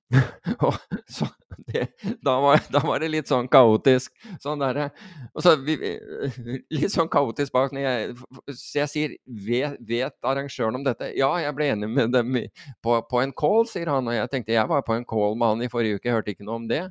så, 1.16 1.26
det, 1.66 1.86
da, 2.22 2.40
var, 2.40 2.60
da, 2.70 2.82
var, 2.84 3.00
det 3.02 3.08
litt 3.10 3.30
sånn 3.30 3.48
kaotisk. 3.50 4.12
Sånn 4.42 4.62
der, 4.62 4.90
så 5.42 5.56
litt 5.58 6.92
sånn 6.94 7.10
kaotisk 7.12 7.54
bak. 7.54 7.74
Jeg, 7.74 8.14
så 8.52 8.82
jeg 8.82 8.92
sier 8.92 9.16
vet, 9.24 9.80
vet, 9.88 10.16
arrangøren 10.26 10.78
om 10.78 10.86
dette? 10.86 11.10
Ja, 11.18 11.32
jeg 11.42 11.56
ble 11.56 11.72
enig 11.74 11.90
med 11.90 12.14
dem 12.14 12.38
på, 12.84 13.00
på, 13.10 13.22
en 13.22 13.34
call, 13.36 13.66
sier 13.70 13.90
han. 13.92 14.06
Og 14.06 14.16
jeg 14.16 14.30
tenkte 14.32 14.54
jeg 14.54 14.70
var 14.70 14.86
på 14.86 14.96
en 14.96 15.08
call 15.08 15.34
med 15.38 15.54
han 15.54 15.66
i 15.66 15.72
forrige 15.72 15.98
uke, 15.98 16.08
jeg 16.10 16.18
hørte 16.18 16.36
ikke 16.36 16.46
noe 16.46 16.62
om 16.62 16.70
det. 16.70 16.84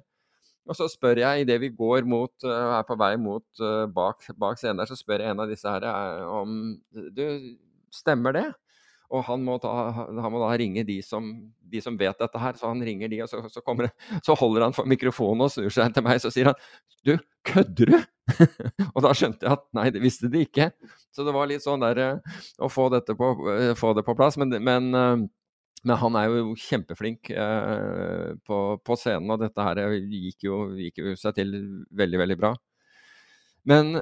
Og 0.65 0.73
så 0.77 0.87
spør 0.89 1.21
jeg 1.21 1.43
idet 1.43 1.59
vi 1.61 1.69
går 1.77 2.07
mot, 2.09 2.33
uh, 2.41 2.79
er 2.79 2.85
på 2.87 2.97
vei 2.97 3.13
mot 3.21 3.45
uh, 3.61 3.85
bak, 3.85 4.25
bak, 4.33 4.57
scenen 4.57 4.81
der, 4.81 4.89
så 4.89 4.97
spør 4.97 5.21
jeg 5.21 5.35
en 5.35 5.43
av 5.43 5.51
disse 5.51 5.69
her 5.69 5.85
uh, 5.85 6.25
om 6.41 6.55
Du, 7.13 7.25
stemmer 7.93 8.33
det? 8.35 8.47
Og 9.13 9.23
han 9.27 9.43
må, 9.45 9.57
ta, 9.61 9.71
han 10.07 10.33
må 10.33 10.41
da 10.41 10.49
ringe 10.57 10.85
de 10.87 10.97
som, 11.05 11.27
de 11.59 11.81
som, 11.83 11.97
vet 11.99 12.17
dette 12.21 12.41
her, 12.41 12.57
så 12.57 12.71
han 12.71 12.81
ringer 12.85 13.11
de, 13.11 13.21
og 13.25 13.29
så, 13.31 13.43
så, 13.51 13.61
kommer, 13.65 13.91
så 14.25 14.35
holder 14.39 14.67
han 14.67 14.75
for 14.75 14.89
mikrofonen 14.89 15.45
og 15.45 15.53
snur 15.53 15.73
seg 15.73 15.93
til 15.95 16.05
meg, 16.05 16.21
så 16.23 16.33
sier 16.33 16.51
han 16.51 16.59
Du, 17.05 17.15
kødder 17.45 17.93
du? 17.93 17.97
og 18.95 19.03
da 19.05 19.13
skjønte 19.13 19.45
jeg 19.45 19.53
at 19.53 19.65
nei, 19.77 19.89
det 19.93 20.01
visste 20.01 20.31
de 20.33 20.41
ikke. 20.47 20.71
Så 21.13 21.25
det 21.27 21.35
var 21.35 21.49
litt 21.51 21.63
sånn 21.63 21.83
der 21.83 22.19
å 22.57 22.69
få, 22.71 22.89
på, 22.89 23.31
få 23.77 23.91
det 23.97 24.05
på 24.07 24.17
plass. 24.17 24.39
Men, 24.41 24.57
men 24.65 25.29
men 25.85 25.99
han 26.01 26.15
er 26.17 26.31
jo 26.31 26.55
kjempeflink 26.57 27.29
eh, 27.29 28.29
på, 28.47 28.59
på, 28.81 28.95
scenen, 28.97 29.29
og 29.29 29.41
dette 29.43 29.65
her 29.67 29.81
gikk 29.93 30.47
jo, 30.47 30.55
gikk 30.79 31.01
jo, 31.03 31.13
seg 31.19 31.35
til 31.37 31.53
veldig, 31.93 32.21
veldig 32.23 32.37
bra. 32.39 32.51
Men 33.69 33.99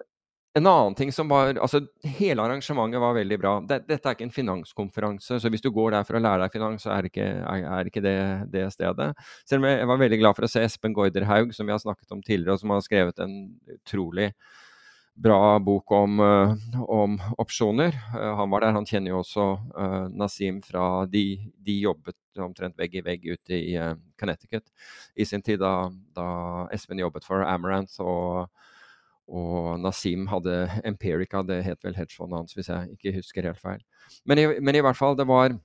en 0.54 0.68
annen 0.68 0.96
ting 0.96 1.12
som 1.12 1.30
var 1.32 1.58
Altså, 1.58 1.82
hele 2.18 2.44
arrangementet 2.44 3.02
var 3.02 3.16
veldig 3.18 3.38
bra. 3.42 3.54
Dette 3.66 3.98
er 3.98 4.16
ikke 4.16 4.28
en 4.28 4.34
finanskonferanse, 4.34 5.40
så 5.42 5.52
hvis 5.52 5.64
du 5.64 5.72
går 5.74 5.96
der 5.96 6.06
for 6.08 6.20
å 6.20 6.22
lære 6.22 6.44
deg 6.44 6.58
finans, 6.58 6.86
så 6.86 6.94
er 6.94 7.10
ikke, 7.10 7.30
er, 7.42 7.90
ikke 7.90 8.04
det, 8.06 8.18
det 8.54 8.68
stedet. 8.76 9.14
Selv 9.50 9.64
om 9.64 9.72
jeg 9.72 9.88
var 9.90 10.04
veldig 10.04 10.20
glad 10.22 10.38
for 10.38 10.46
å 10.46 10.52
se 10.52 10.66
Espen 10.66 10.94
Gaarder 10.94 11.26
som 11.56 11.66
vi 11.66 11.74
har 11.74 11.82
snakket 11.82 12.14
om 12.14 12.22
tidligere, 12.22 12.54
og 12.54 12.62
som 12.62 12.76
har 12.76 12.86
skrevet 12.86 13.24
en 13.26 13.40
utrolig 13.80 14.32
bra 15.14 15.60
bok 15.60 15.92
om, 15.94 16.20
uh, 16.20 16.54
om 16.82 17.18
opsjoner. 17.38 17.94
Uh, 18.14 18.34
han 18.40 18.50
var 18.50 18.66
der. 18.66 18.74
Han 18.78 18.88
kjenner 18.90 19.14
jo 19.14 19.22
også 19.22 19.48
uh, 19.78 20.06
Nasim 20.10 20.62
fra 20.66 21.06
de, 21.06 21.38
de, 21.62 21.80
jobbet 21.86 22.18
omtrent 22.42 22.78
vegg 22.80 22.98
i 22.98 23.04
vegg 23.06 23.28
ute 23.30 23.54
i 23.54 23.76
Connecticut 24.18 24.66
i 25.14 25.26
sin 25.26 25.44
tid, 25.46 25.62
da, 25.62 25.92
da 26.18 26.28
Espen 26.74 27.02
jobbet 27.02 27.28
for 27.28 27.46
Amaranth. 27.46 28.00
Og, 28.02 28.50
og 29.32 29.80
Nasim 29.82 30.28
hadde 30.32 30.68
Empirica, 30.90 31.44
det 31.48 31.62
het 31.68 31.84
vel 31.86 31.98
hedgefondet 31.98 32.42
hans, 32.42 32.58
hvis 32.58 32.72
jeg 32.72 32.98
ikke 32.98 33.16
husker 33.20 33.50
helt 33.50 33.62
feil. 33.62 33.84
Men 34.28 34.42
i, 34.42 34.48
men 34.60 34.78
i 34.78 34.84
hvert 34.84 35.00
fall, 35.00 35.18
det 35.20 35.28
var 35.30 35.56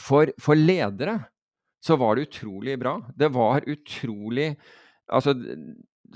for, 0.00 0.32
for 0.42 0.58
ledere 0.58 1.20
så 1.84 1.98
var 2.00 2.16
det 2.16 2.28
utrolig 2.30 2.78
bra. 2.80 2.96
Det 3.14 3.28
var 3.34 3.66
utrolig 3.70 4.54
Altså, 5.12 5.34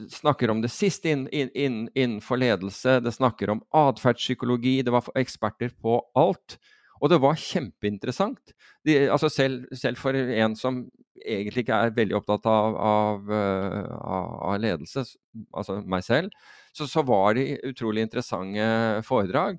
snakker 0.08 0.48
om 0.48 0.62
det 0.64 0.70
siste 0.72 1.10
inn, 1.12 1.26
inn, 1.28 1.82
innenfor 1.92 2.40
ledelse, 2.40 2.94
det 3.04 3.12
snakker 3.12 3.50
om 3.52 3.60
atferdspsykologi, 3.76 4.78
det 4.80 4.94
var 4.94 5.10
eksperter 5.20 5.74
på 5.76 5.98
alt. 6.16 6.56
Og 7.00 7.10
det 7.12 7.20
var 7.22 7.38
kjempeinteressant. 7.38 8.54
De, 8.86 8.96
altså 9.10 9.30
selv, 9.32 9.66
selv, 9.76 10.00
for 10.00 10.16
en 10.16 10.56
som 10.58 10.82
egentlig 11.18 11.64
ikke 11.64 11.80
er 11.84 11.96
veldig 11.96 12.16
opptatt 12.18 12.46
av, 12.50 12.76
av, 12.78 13.32
eh, 13.34 13.90
av 13.98 14.60
ledelse, 14.62 15.04
altså 15.52 15.80
meg 15.82 16.06
selv, 16.06 16.32
så, 16.72 16.86
så, 16.86 17.02
var 17.06 17.34
det 17.38 17.58
utrolig 17.66 18.04
interessante 18.06 18.68
foredrag. 19.06 19.58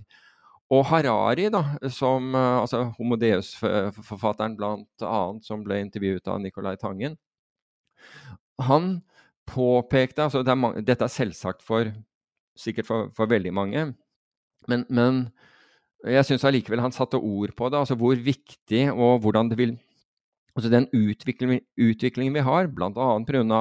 Og 0.69 0.85
Harari, 0.91 1.49
da, 1.51 1.63
som 1.91 2.33
eh, 2.35 2.59
altså 2.61 2.85
Homodeus-forfatteren 2.99 4.55
bl.a., 4.59 5.21
som 5.43 5.65
ble 5.65 5.81
intervjuet 5.83 6.31
av 6.31 6.39
Nicolai 6.43 6.77
Tangen, 6.79 7.17
han 8.59 8.99
påpekte 9.49 10.25
altså 10.25 10.41
det 10.43 10.53
er 10.53 10.83
Dette 10.85 11.07
er 11.07 11.11
selvsagt 11.11 11.63
for 11.65 11.89
sikkert 12.59 12.87
for, 12.87 13.09
for 13.15 13.31
veldig 13.31 13.53
mange, 13.55 13.85
men, 14.67 14.83
men 14.89 15.21
jeg 16.07 16.25
syns 16.27 16.45
allikevel 16.47 16.81
han 16.83 16.95
satte 16.95 17.19
ord 17.19 17.51
på 17.57 17.69
det. 17.69 17.79
altså 17.81 17.97
Hvor 17.99 18.15
viktig 18.15 18.83
og 18.93 19.23
hvordan 19.23 19.49
det 19.51 19.57
vil 19.59 19.77
altså 20.55 20.69
Den 20.69 20.87
utviklingen, 20.91 21.61
utviklingen 21.79 22.33
vi 22.33 22.43
har, 22.43 22.67
bl.a. 22.67 22.89
pga. 22.91 23.59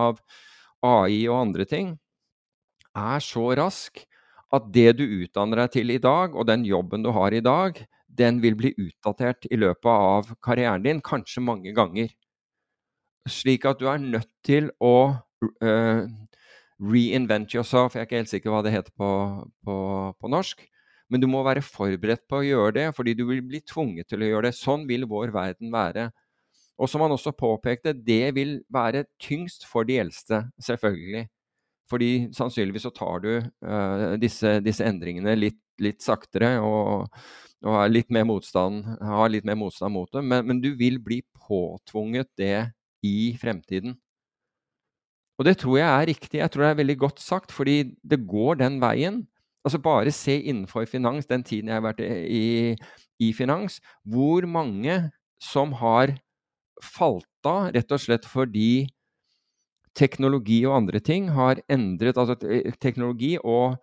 AI 0.83 1.27
og 1.29 1.41
andre 1.41 1.65
ting, 1.65 1.99
er 2.97 3.21
så 3.23 3.53
rask 3.59 4.01
at 4.55 4.69
det 4.73 4.97
du 4.99 5.05
utdanner 5.05 5.65
deg 5.65 5.73
til 5.75 5.91
i 5.91 6.01
dag, 6.03 6.35
og 6.35 6.47
den 6.49 6.65
jobben 6.67 7.05
du 7.05 7.11
har 7.15 7.35
i 7.35 7.43
dag, 7.45 7.79
den 8.09 8.41
vil 8.43 8.57
bli 8.59 8.73
utdatert 8.79 9.47
i 9.51 9.59
løpet 9.61 9.91
av 9.91 10.33
karrieren 10.43 10.83
din, 10.83 11.03
kanskje 11.05 11.45
mange 11.45 11.75
ganger. 11.77 12.09
Slik 13.29 13.67
at 13.69 13.79
du 13.83 13.87
er 13.91 14.01
nødt 14.01 14.31
til 14.47 14.71
å 14.81 14.95
uh, 15.13 16.03
reinvent 16.79 17.55
yourself. 17.55 17.95
Jeg 17.95 18.07
er 18.07 18.09
ikke 18.09 18.23
helt 18.23 18.33
sikker 18.33 18.55
hva 18.55 18.63
det 18.65 18.75
heter 18.75 18.95
på, 18.97 19.11
på, 19.67 19.77
på, 20.19 20.33
norsk. 20.33 20.65
Men 21.09 21.23
du 21.23 21.29
må 21.31 21.41
være 21.47 21.65
forberedt 21.65 22.27
på 22.29 22.41
å 22.41 22.47
gjøre 22.47 22.75
det, 22.77 22.87
fordi 22.97 23.15
du 23.17 23.25
vil 23.31 23.41
bli 23.45 23.63
tvunget 23.65 24.11
til 24.11 24.25
å 24.25 24.29
gjøre 24.29 24.51
det. 24.51 24.59
Sånn 24.59 24.85
vil 24.89 25.07
vår 25.09 25.33
verden 25.35 25.73
være. 25.73 26.11
Og 26.79 26.91
som 26.91 27.03
han 27.03 27.15
også 27.15 27.33
påpekte, 27.35 27.95
det 27.97 28.35
vil 28.37 28.59
være 28.73 29.07
tyngst 29.23 29.65
for 29.67 29.89
de 29.89 29.99
eldste, 30.03 30.45
selvfølgelig. 30.63 31.25
Fordi 31.89 32.11
sannsynligvis 32.37 32.85
så 32.87 32.93
tar 32.95 33.23
du 33.25 33.31
uh, 33.41 34.15
disse, 34.21 34.59
disse, 34.65 34.85
endringene 34.85 35.33
litt, 35.39 35.61
litt 35.81 36.05
saktere 36.05 36.59
og, 36.61 37.09
og 37.65 37.79
har, 37.79 37.89
litt 37.91 38.13
motstand, 38.13 38.85
har 39.01 39.33
litt 39.33 39.49
mer 39.49 39.57
motstand 39.59 39.97
mot 39.97 40.13
det. 40.13 40.23
Men, 40.23 40.45
men 40.51 40.61
du 40.63 40.75
vil 40.79 41.01
bli 41.03 41.23
påtvunget 41.49 42.29
det 42.39 42.69
i 43.07 43.33
fremtiden. 43.41 43.97
Og 45.39 45.47
det 45.47 45.57
tror 45.61 45.79
jeg 45.79 45.89
er 45.89 46.09
riktig. 46.11 46.41
Jeg 46.43 46.53
tror 46.53 46.67
det 46.67 46.71
er 46.73 46.81
veldig 46.83 46.99
godt 47.01 47.21
sagt, 47.23 47.55
fordi 47.55 47.79
det 48.03 48.25
går 48.29 48.59
den 48.61 48.81
veien. 48.83 49.23
Altså 49.69 49.83
Bare 49.85 50.13
se 50.17 50.39
innenfor 50.41 50.87
finans, 50.89 51.27
den 51.29 51.43
tiden 51.45 51.69
jeg 51.69 51.77
har 51.77 51.85
vært 51.85 52.01
i, 52.01 52.73
i 53.21 53.33
finans, 53.37 53.83
hvor 54.01 54.47
mange 54.49 55.11
som 55.45 55.75
har 55.77 56.15
falt 56.81 57.49
av 57.49 57.69
rett 57.75 57.93
og 57.93 58.01
slett 58.01 58.25
fordi 58.29 58.87
teknologi 59.99 60.63
og 60.65 60.77
andre 60.79 61.03
ting 61.05 61.29
har 61.35 61.61
endret 61.69 62.17
Altså 62.17 62.39
teknologi 62.81 63.35
og, 63.43 63.77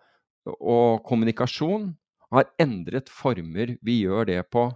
og 0.58 1.04
kommunikasjon 1.06 1.92
har 2.34 2.50
endret 2.58 3.12
former 3.12 3.76
vi 3.84 4.00
gjør 4.02 4.26
det 4.32 4.40
på. 4.50 4.66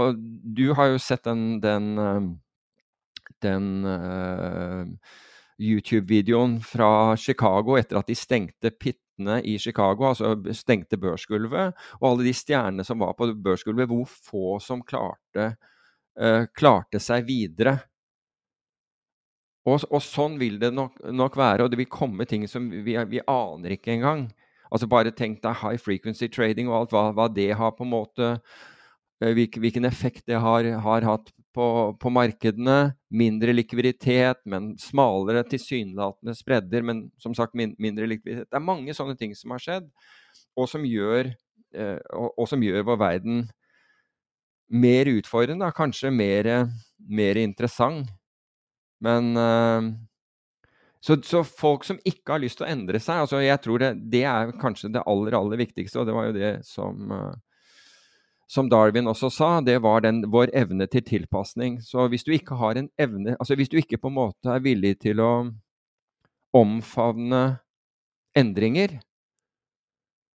Og 0.00 0.18
du 0.18 0.72
har 0.74 0.90
jo 0.90 0.98
sett 1.02 1.24
den, 1.28 1.60
den, 1.62 1.92
den 3.42 3.68
uh, 3.86 4.82
YouTube-videoen 5.60 6.58
fra 6.64 7.14
Chicago 7.20 7.78
etter 7.78 8.00
at 8.00 8.10
de 8.10 8.18
stengte 8.18 8.72
pittene 9.20 9.42
i 9.42 9.58
Chicago, 9.58 10.08
altså 10.08 10.36
stengte 10.52 10.96
børsgulvet, 10.96 11.74
og 12.00 12.08
alle 12.08 12.24
de 12.24 12.32
stjernene 12.34 12.84
som 12.84 13.00
var 13.00 13.14
på 13.14 13.32
børsgulvet, 13.34 13.88
hvor 13.88 14.06
få 14.06 14.58
som 14.60 14.82
klarte, 14.82 15.56
uh, 16.20 16.46
klarte 16.54 16.98
seg 16.98 17.26
videre. 17.26 17.78
Og, 19.66 19.84
og, 19.90 20.00
sånn 20.02 20.38
vil 20.38 20.58
det 20.58 20.72
nok, 20.72 20.98
nok, 21.12 21.36
være, 21.36 21.64
og 21.64 21.70
det 21.70 21.78
vil 21.78 21.90
komme 21.90 22.24
ting 22.24 22.46
som 22.48 22.70
vi, 22.70 22.96
vi 22.96 23.20
aner 23.28 23.76
ikke 23.76 23.92
engang. 23.92 24.30
Altså 24.70 24.86
Bare 24.88 25.10
tenk 25.12 25.42
deg 25.42 25.58
high 25.60 25.78
frequency 25.78 26.28
trading 26.28 26.68
og 26.68 26.78
alt, 26.78 26.92
hva, 26.92 27.10
hva 27.12 27.28
det 27.28 27.52
har 27.58 27.74
på 27.76 27.84
en 27.84 27.92
måte 27.92 28.30
uh, 28.40 29.32
hvilken 29.34 29.84
effekt 29.84 30.26
det 30.26 30.40
har, 30.40 30.64
har 30.64 31.04
hatt 31.04 31.30
på, 31.54 31.66
på, 32.00 32.12
markedene. 32.14 32.94
Mindre 33.10 33.54
likviditet, 33.54 34.42
men 34.48 34.72
smalere 34.80 35.44
tilsynelatende 35.48 36.34
spredder, 36.38 36.84
men 36.86 37.06
som 37.20 37.34
sagt 37.36 37.56
min, 37.58 37.74
mindre 37.78 38.08
likviditet. 38.10 38.48
Det 38.50 38.58
er 38.58 38.66
mange 38.66 38.94
sånne 38.96 39.16
ting 39.18 39.34
som 39.38 39.54
har 39.54 39.62
skjedd, 39.62 39.88
og 40.58 40.68
som 40.70 40.86
gjør, 40.86 41.32
eh, 41.74 41.98
og, 42.14 42.30
og 42.34 42.50
som 42.50 42.62
gjør 42.62 42.86
vår 42.92 43.00
verden 43.02 43.42
mer 44.70 45.10
utfordrende, 45.10 45.72
kanskje 45.74 46.12
mer, 46.14 46.48
mer 47.10 47.40
interessant. 47.42 48.10
Men 49.02 49.34
eh, 49.36 49.90
så, 51.00 51.16
så, 51.24 51.42
folk 51.44 51.86
som 51.88 51.98
ikke 52.04 52.36
har 52.36 52.42
lyst 52.42 52.60
til 52.60 52.68
å 52.68 52.70
endre 52.70 53.00
seg 53.00 53.22
altså 53.22 53.40
jeg 53.40 53.56
tror 53.64 53.80
det, 53.80 53.94
det, 54.12 54.26
er 54.28 54.52
kanskje 54.60 54.92
det 54.92 55.04
aller, 55.08 55.36
aller 55.38 55.62
viktigste, 55.62 56.02
og 56.02 56.08
det 56.08 56.16
var 56.16 56.28
jo 56.28 56.36
det 56.36 56.52
som, 56.68 57.14
eh, 57.16 57.38
som 58.50 58.66
Darwin 58.70 59.06
også 59.06 59.30
sa, 59.30 59.48
det 59.62 59.76
var 59.84 60.02
den, 60.02 60.24
vår 60.32 60.50
evne 60.58 60.88
til 60.90 61.04
tilpasning. 61.06 61.78
Så 61.86 62.08
hvis 62.10 62.26
du 62.26 62.32
ikke 62.34 62.58
har 62.58 62.78
en 62.80 62.88
evne 62.98 63.36
Altså 63.38 63.54
hvis 63.54 63.70
du 63.70 63.76
ikke 63.78 64.00
på 64.00 64.10
en 64.10 64.16
måte 64.16 64.50
er 64.50 64.64
villig 64.64 64.96
til 65.04 65.22
å 65.22 65.30
omfavne 66.58 67.60
endringer, 68.34 68.98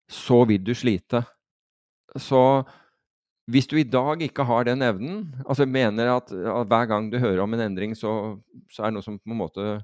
så 0.07 0.45
vil 0.47 0.63
du 0.63 0.71
slite. 0.77 1.25
Så 2.15 2.63
hvis 3.51 3.67
du 3.67 3.75
i 3.77 3.85
dag 3.85 4.21
ikke 4.25 4.45
har 4.47 4.65
den 4.65 4.81
evnen, 4.81 5.19
altså 5.45 5.67
mener 5.69 6.15
at, 6.15 6.31
at 6.31 6.71
hver 6.71 6.87
gang 6.89 7.11
du 7.11 7.19
hører 7.19 7.43
om 7.43 7.53
en 7.53 7.65
endring, 7.67 7.93
så, 7.97 8.37
så 8.71 8.87
en 8.87 9.01
måte 9.37 9.81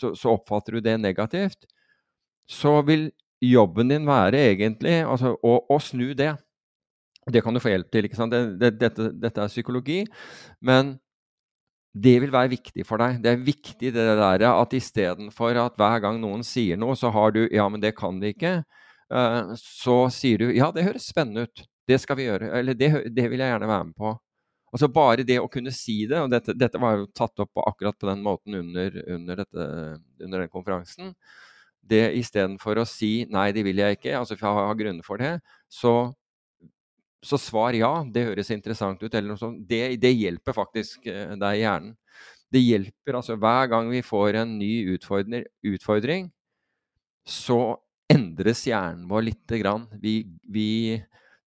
så, 0.00 0.12
så, 0.14 0.34
oppfatter 0.34 0.76
du 0.76 0.80
det 0.84 0.98
negativt, 1.00 1.66
så 2.48 2.80
vil 2.82 3.08
jobben 3.42 3.88
din 3.88 4.06
være 4.06 4.42
egentlig 4.52 5.00
altså, 5.06 5.36
å, 5.42 5.54
å, 5.70 5.78
snu 5.82 6.12
det. 6.18 6.34
Det 7.32 7.42
kan 7.44 7.54
du 7.54 7.60
få 7.60 7.72
hjelp 7.72 7.90
til. 7.92 8.08
ikke 8.08 8.18
sant? 8.18 8.34
Det, 8.34 8.58
det, 8.60 8.72
dette, 8.80 9.10
dette, 9.12 9.44
er 9.44 9.52
psykologi. 9.52 10.02
Men 10.64 10.96
det 11.98 12.18
vil 12.22 12.32
være 12.32 12.52
viktig 12.52 12.84
for 12.86 13.00
deg. 13.02 13.18
Det 13.24 13.32
er 13.32 13.46
viktig 13.46 13.92
det 13.94 14.04
der 14.20 14.44
at 14.50 14.76
istedenfor 14.76 15.58
at 15.58 15.78
hver 15.80 16.04
gang 16.04 16.20
noen 16.22 16.44
sier 16.46 16.78
noe, 16.78 16.96
så 16.96 17.10
har 17.10 17.32
du 17.34 17.48
'ja, 17.48 17.68
men 17.68 17.80
det 17.80 17.96
kan 17.96 18.20
vi 18.20 18.34
ikke', 18.34 18.62
uh, 19.10 19.54
så 19.56 20.08
sier 20.12 20.38
du 20.38 20.52
'ja, 20.52 20.70
det 20.70 20.84
høres 20.84 21.08
spennende 21.08 21.48
ut'. 21.48 21.66
Det 21.88 22.00
skal 22.00 22.16
vi 22.16 22.28
gjøre. 22.28 22.52
Eller 22.52 22.74
det, 22.74 23.14
det, 23.16 23.30
vil 23.30 23.40
jeg 23.40 23.50
gjerne 23.50 23.68
være 23.68 23.84
med 23.84 23.94
på. 23.96 24.18
Altså 24.72 24.88
Bare 24.92 25.24
det 25.24 25.40
å 25.40 25.48
kunne 25.48 25.72
si 25.72 26.06
det, 26.06 26.20
og 26.20 26.30
dette, 26.30 26.52
dette 26.52 26.78
var 26.78 26.98
jo 26.98 27.06
tatt 27.16 27.40
opp 27.40 27.56
akkurat 27.56 27.96
på 27.98 28.06
den 28.06 28.22
måten 28.22 28.54
under, 28.54 28.92
under, 29.08 29.36
dette, 29.36 29.96
under 30.20 30.40
den 30.40 30.48
konferansen 30.52 31.14
det 31.88 32.12
Istedenfor 32.18 32.80
å 32.80 32.86
si 32.88 33.24
'nei, 33.30 33.50
det 33.52 33.64
vil 33.64 33.80
jeg 33.80 33.98
ikke', 33.98 34.18
altså 34.18 34.36
for 34.36 34.48
jeg 34.48 34.68
har 34.68 34.78
grunner 34.78 35.06
for 35.06 35.16
det, 35.16 35.40
så, 35.68 36.12
så 37.24 37.38
svar 37.40 37.76
ja. 37.76 37.90
Det 38.06 38.26
høres 38.30 38.52
interessant 38.54 39.02
ut. 39.02 39.12
eller 39.12 39.32
noe 39.32 39.40
sånt. 39.40 39.64
Det, 39.68 39.96
det 40.00 40.14
hjelper 40.14 40.56
faktisk 40.56 41.06
eh, 41.10 41.34
deg 41.38 41.58
i 41.58 41.64
hjernen. 41.64 41.96
Det 42.48 42.62
hjelper 42.62 43.18
altså 43.18 43.36
hver 43.36 43.68
gang 43.68 43.90
vi 43.92 44.00
får 44.04 44.38
en 44.40 44.54
ny 44.56 44.72
utfordring, 44.96 46.30
så 47.28 47.76
endres 48.08 48.62
hjernen 48.64 49.04
vår 49.10 49.26
lite 49.26 49.58
grann. 49.60 49.84
Vi, 50.00 50.22
vi, 50.48 50.96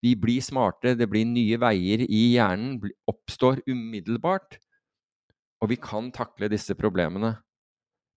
vi 0.06 0.11
blir 0.14 0.45
smartere, 0.45 0.93
det 0.99 1.10
blir 1.10 1.26
nye 1.26 1.57
veier 1.61 2.06
i 2.06 2.22
hjernen, 2.35 2.77
oppstår 3.10 3.64
umiddelbart. 3.65 4.60
Og 5.61 5.73
vi 5.73 5.80
kan 5.81 6.11
takle 6.14 6.52
disse 6.53 6.77
problemene. 6.77 7.34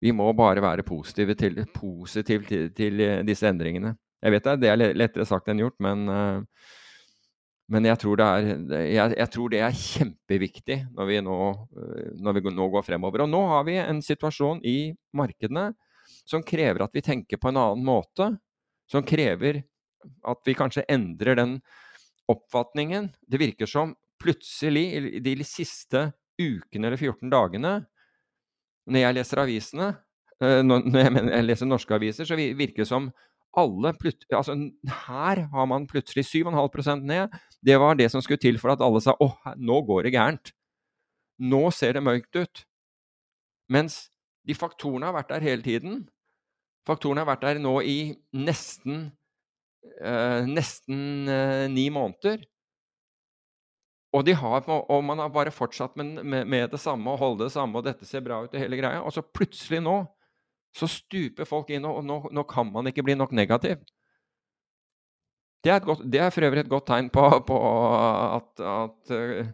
Vi 0.05 0.13
må 0.13 0.29
bare 0.37 0.61
være 0.61 0.85
positive 0.85 1.37
til, 1.41 1.63
positive 1.73 2.45
til, 2.45 2.71
til, 2.77 3.05
disse 3.25 3.49
endringene. 3.49 3.95
Jeg 4.25 4.33
vet 4.33 4.45
det, 4.45 4.61
det 4.61 4.73
er 4.73 4.97
lettere 4.97 5.25
sagt 5.29 5.49
enn 5.49 5.61
gjort, 5.61 5.77
men, 5.85 6.09
eh, 6.13 6.69
men 7.73 7.87
jeg, 7.89 7.97
tror 8.03 8.21
er, 8.21 8.49
jeg, 8.93 9.15
jeg, 9.17 9.29
tror 9.33 9.53
det 9.53 9.61
er, 9.65 9.79
kjempeviktig 9.79 10.77
når 10.93 11.09
vi, 11.09 11.21
nå, 11.25 11.37
eh, 11.81 12.11
når 12.21 12.37
vi 12.37 12.53
nå 12.53 12.67
går 12.75 12.85
fremover. 12.85 13.25
Og 13.25 13.31
nå 13.33 13.41
har 13.55 13.65
vi 13.65 13.79
en 13.81 14.03
situasjon 14.05 14.61
i 14.69 14.93
markedene 15.17 15.71
som 16.29 16.45
krever 16.45 16.85
at 16.85 16.93
vi 16.93 17.05
tenker 17.05 17.41
på 17.41 17.49
en 17.49 17.63
annen 17.63 17.87
måte. 17.87 18.35
Som 18.91 19.07
krever 19.09 19.63
at 20.29 20.45
vi 20.45 20.57
kanskje 20.59 20.85
endrer 20.93 21.41
den 21.41 21.57
oppfatningen. 22.29 23.09
Det 23.25 23.41
virker 23.41 23.71
som 23.71 23.97
plutselig, 24.21 24.85
i 25.17 25.25
de 25.25 25.49
siste 25.49 26.11
ukene 26.41 26.91
eller 26.91 27.01
14 27.01 27.33
dagene, 27.33 27.75
når 28.85 29.07
jeg 29.07 29.17
leser 29.17 29.41
avisene, 29.41 29.93
eh, 30.45 30.61
når 30.61 31.01
jeg 31.01 31.47
leser 31.49 31.71
norske 31.71 31.97
aviser, 31.97 32.29
så 32.29 32.37
virker 32.37 32.85
det 32.85 32.91
som 32.93 33.09
alle 33.55 33.93
altså 34.35 34.57
Her 35.07 35.45
har 35.53 35.67
man 35.71 35.87
plutselig 35.87 36.27
7,5% 36.27 37.05
ned. 37.07 37.35
Det 37.65 37.77
var 37.81 37.97
det 37.97 38.11
som 38.13 38.23
skulle 38.23 38.43
til 38.43 38.59
for 38.61 38.75
at 38.75 38.83
alle 38.85 39.01
sa 39.01 39.17
åh, 39.25 39.37
nå 39.57 39.81
går 39.89 40.07
det 40.07 40.15
gærent. 40.15 40.53
Nå 41.41 41.71
ser 41.75 41.97
det 41.97 42.05
mørkt 42.05 42.37
ut. 42.37 42.65
Mens 43.73 44.09
de 44.45 44.57
faktorene 44.57 45.09
har 45.09 45.17
vært 45.17 45.33
der 45.33 45.47
hele 45.47 45.65
tiden. 45.65 46.03
Faktorene 46.85 47.25
har 47.25 47.33
vært 47.33 47.47
der 47.47 47.63
nå 47.65 47.79
i 47.81 47.99
nesten 48.37 49.07
eh, 50.01 50.45
nesten 50.49 51.31
eh, 51.31 51.65
ni 51.73 51.89
måneder. 51.93 52.45
Og, 54.15 54.29
har, 54.39 54.69
og, 54.69 55.01
man 55.03 55.19
har 55.19 55.33
bare 55.35 55.51
fortsatt 55.51 55.97
med, 55.99 56.21
med, 56.23 56.47
med, 56.47 56.69
det 56.71 56.79
samme 56.79 57.11
og 57.11 57.19
holde 57.19 57.49
det 57.49 57.55
samme, 57.57 57.81
og 57.81 57.87
dette 57.89 58.07
ser 58.07 58.23
bra 58.23 58.45
ut, 58.45 58.53
og 58.53 58.61
hele 58.61 58.79
greia. 58.79 59.01
Og 59.03 59.11
så 59.17 59.25
plutselig 59.27 59.81
nå 59.83 60.05
så 60.75 60.87
stuper 60.91 61.47
folk 61.49 61.73
inn, 61.75 61.87
og 61.87 62.05
nå, 62.07 62.21
nå 62.35 62.45
kan 62.51 62.71
man 62.71 62.91
ikke 62.91 63.03
bli 63.07 63.17
nok 63.19 63.35
negativ. 63.35 63.83
Det 65.65 65.73
er, 65.73 65.81
godt, 65.81 66.03
det 66.13 66.21
er, 66.21 66.29
for 66.29 66.45
øvrig 66.45 66.61
et 66.61 66.69
godt 66.69 66.87
tegn 66.91 67.07
på, 67.13 67.25
på 67.49 67.59
at, 68.37 68.61
at, 68.61 69.13
eh, 69.17 69.47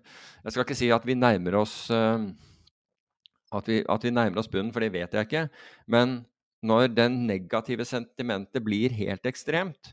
Jeg 0.44 0.52
skal 0.52 0.64
ikke 0.64 0.78
si 0.78 0.88
at 0.90 1.06
vi 1.06 1.14
nærmer 1.14 1.54
oss 1.60 1.74
eh, 1.94 2.24
at 3.54 3.70
vi, 3.70 3.80
at 3.86 4.04
vi 4.04 4.12
nærmer 4.14 4.42
oss 4.42 4.50
bunnen, 4.50 4.72
for 4.74 4.82
det 4.82 4.92
vet 4.94 5.14
jeg 5.14 5.26
ikke. 5.26 5.46
Men 5.90 6.20
når 6.66 6.90
den 6.94 7.24
negative 7.28 7.86
sentimentet 7.88 8.62
blir 8.64 8.94
helt 8.94 9.26
ekstremt, 9.26 9.92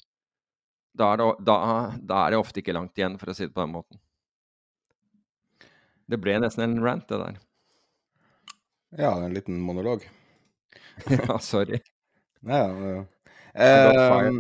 da 0.98 1.14
er, 1.14 1.22
det, 1.22 1.46
da, 1.46 1.56
da 2.02 2.20
er, 2.26 2.34
det, 2.34 2.42
ofte 2.42 2.62
ikke 2.62 2.76
langt 2.76 2.98
igjen, 2.98 3.18
for 3.22 3.32
å 3.32 3.38
si 3.38 3.46
det 3.46 3.54
på 3.54 3.64
den 3.64 3.76
måten. 3.76 4.02
Det 6.08 6.20
ble 6.22 6.38
nesten 6.42 6.66
en 6.66 6.80
rant, 6.82 7.06
det 7.10 7.20
der. 7.22 7.40
Ja, 8.98 9.12
en 9.22 9.36
liten 9.36 9.60
monolog. 9.62 10.06
ja, 11.12 11.38
sorry. 11.44 11.82
Ja, 12.42 12.66
ja. 12.66 13.04
Eh, 13.58 14.40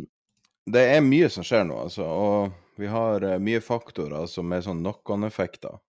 det 0.68 0.84
er 0.98 1.04
mye 1.04 1.30
som 1.32 1.46
skjer 1.48 1.64
nå, 1.68 1.78
altså. 1.88 2.04
Og 2.04 2.80
vi 2.82 2.90
har 2.92 3.24
uh, 3.24 3.38
mye 3.40 3.62
faktorer 3.64 4.28
som 4.30 4.52
er 4.52 4.66
sånn 4.66 4.84
knock-on-effekter. 4.84 5.80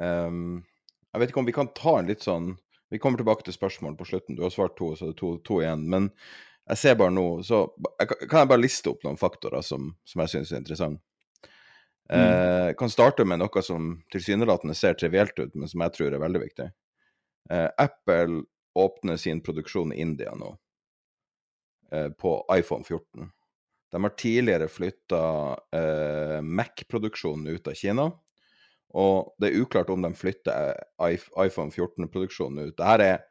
Um, 0.00 0.64
jeg 1.12 1.22
vet 1.22 1.30
ikke 1.30 1.42
om 1.44 1.48
vi 1.48 1.54
kan 1.54 1.70
ta 1.76 2.00
en 2.00 2.08
litt 2.10 2.24
sånn 2.24 2.56
Vi 2.90 2.98
kommer 2.98 3.20
tilbake 3.20 3.46
til 3.46 3.54
spørsmål 3.54 3.94
på 3.98 4.06
slutten. 4.06 4.36
Du 4.36 4.42
har 4.42 4.50
svart 4.50 4.74
to, 4.78 4.92
så 4.94 5.08
det 5.08 5.14
er 5.14 5.18
to, 5.18 5.30
to 5.46 5.60
igjen. 5.62 5.86
Men 5.90 6.08
jeg 6.70 6.80
ser 6.80 6.96
bare 6.98 7.14
nå 7.14 7.24
så 7.46 7.64
Kan 8.28 8.42
jeg 8.42 8.50
bare 8.50 8.62
liste 8.62 8.90
opp 8.92 9.02
noen 9.06 9.18
faktorer 9.18 9.64
som, 9.66 9.92
som 10.06 10.22
jeg 10.22 10.32
syns 10.34 10.52
er 10.52 10.62
interessante? 10.62 11.02
Mm. 12.12 12.20
Uh, 12.20 12.70
kan 12.76 12.92
starte 12.92 13.24
med 13.24 13.40
noe 13.40 13.62
som 13.64 13.94
tilsynelatende 14.12 14.76
ser 14.76 14.98
trivielt 15.00 15.38
ut, 15.38 15.54
men 15.54 15.70
som 15.70 15.86
jeg 15.86 15.94
tror 15.94 16.12
er 16.12 16.22
veldig 16.22 16.42
viktig. 16.42 16.66
Uh, 17.50 17.70
Apple 17.80 18.42
åpner 18.76 19.16
sin 19.22 19.40
produksjon 19.40 19.94
i 19.94 20.02
India 20.02 20.34
nå, 20.34 20.50
på 22.18 22.30
iPhone 22.50 22.82
14. 22.82 23.30
De 23.94 24.02
har 24.02 24.14
tidligere 24.18 24.66
flytta 24.68 25.22
eh, 25.76 26.40
Mac-produksjonen 26.42 27.46
ut 27.54 27.68
av 27.70 27.78
Kina, 27.78 28.08
og 28.94 29.34
det 29.38 29.50
er 29.50 29.62
uklart 29.62 29.92
om 29.94 30.02
de 30.02 30.10
flytter 30.18 30.74
eh, 30.74 31.30
iPhone 31.46 31.70
14-produksjonen 31.70 32.66
ut. 32.66 32.74
Dette 32.74 33.06
er 33.06 33.22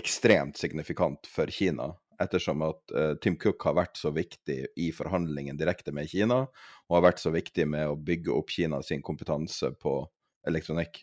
ekstremt 0.00 0.56
signifikant 0.56 1.28
for 1.28 1.52
Kina 1.52 1.90
ettersom 2.22 2.64
at 2.64 2.94
eh, 2.96 3.12
Tim 3.20 3.36
Cook 3.40 3.66
har 3.68 3.76
vært 3.76 4.00
så 4.00 4.12
viktig 4.16 4.58
i 4.80 4.88
forhandlingen 4.96 5.58
direkte 5.60 5.92
med 5.92 6.08
Kina, 6.08 6.46
og 6.88 6.96
har 6.96 7.04
vært 7.10 7.20
så 7.20 7.32
viktig 7.34 7.68
med 7.68 7.90
å 7.90 7.98
bygge 8.00 8.32
opp 8.32 8.52
Kina 8.56 8.80
sin 8.84 9.04
kompetanse 9.04 9.74
på 9.76 9.98
elektronikk. 10.48 11.02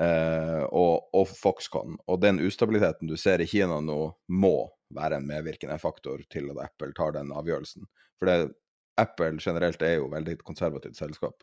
Eh, 0.00 0.62
og, 0.74 1.08
og, 1.14 1.28
Foxconn. 1.30 1.96
Og 2.10 2.20
den 2.20 2.42
ustabiliteten 2.42 3.08
du 3.08 3.16
ser 3.20 3.40
i 3.40 3.48
Kina 3.48 3.80
nå, 3.80 4.00
må 4.28 4.56
være 4.94 5.18
en 5.20 5.26
medvirkende 5.28 5.78
faktor 5.82 6.22
til 6.32 6.50
at 6.54 6.62
Apple 6.68 6.92
tar 6.96 7.16
den 7.16 7.32
avgjørelsen. 7.34 7.88
For 8.18 8.30
det, 8.30 8.52
Apple 9.00 9.40
generelt 9.42 9.82
er 9.82 9.98
jo 9.98 10.12
veldig 10.12 10.38
konservativt 10.46 10.98
selskap. 10.98 11.42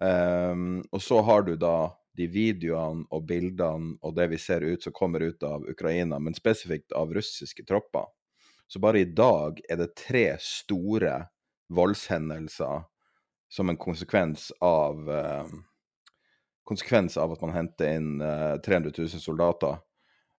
Um, 0.00 0.82
og 0.90 1.02
så 1.02 1.20
har 1.22 1.44
du 1.46 1.54
da 1.60 1.92
de 2.18 2.26
videoene 2.30 3.04
og 3.14 3.26
bildene 3.28 3.94
og 4.02 4.14
det 4.16 4.28
vi 4.32 4.38
ser 4.42 4.64
ut 4.64 4.82
som 4.82 4.94
kommer 4.94 5.22
ut 5.22 5.42
av 5.46 5.66
Ukraina, 5.70 6.18
men 6.18 6.36
spesifikt 6.36 6.94
av 6.96 7.12
russiske 7.14 7.66
tropper. 7.68 8.08
Så 8.66 8.80
bare 8.80 9.02
i 9.02 9.10
dag 9.10 9.60
er 9.70 9.78
det 9.82 9.94
tre 9.98 10.26
store 10.40 11.18
voldshendelser 11.74 12.84
som 13.52 13.70
en 13.70 13.78
konsekvens 13.78 14.48
av 14.64 15.10
eh, 15.10 15.50
konsekvens 16.66 17.18
av 17.20 17.34
at 17.34 17.42
man 17.44 17.54
henter 17.54 17.98
inn 17.98 18.22
eh, 18.24 18.54
300 18.64 18.94
000 18.98 19.22
soldater. 19.22 19.78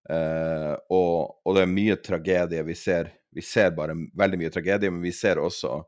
Eh, 0.10 0.74
og, 0.94 1.42
og, 1.42 1.52
det 1.56 1.66
er 1.66 1.72
mye 1.72 1.98
tragedie. 2.04 2.64
Vi 2.68 2.76
ser, 2.78 3.12
vi 3.34 3.44
ser 3.46 3.74
bare 3.78 3.98
veldig 4.18 4.42
mye 4.44 4.54
tragedie, 4.54 4.92
men 4.94 5.04
vi 5.04 5.14
ser 5.16 5.42
også 5.42 5.80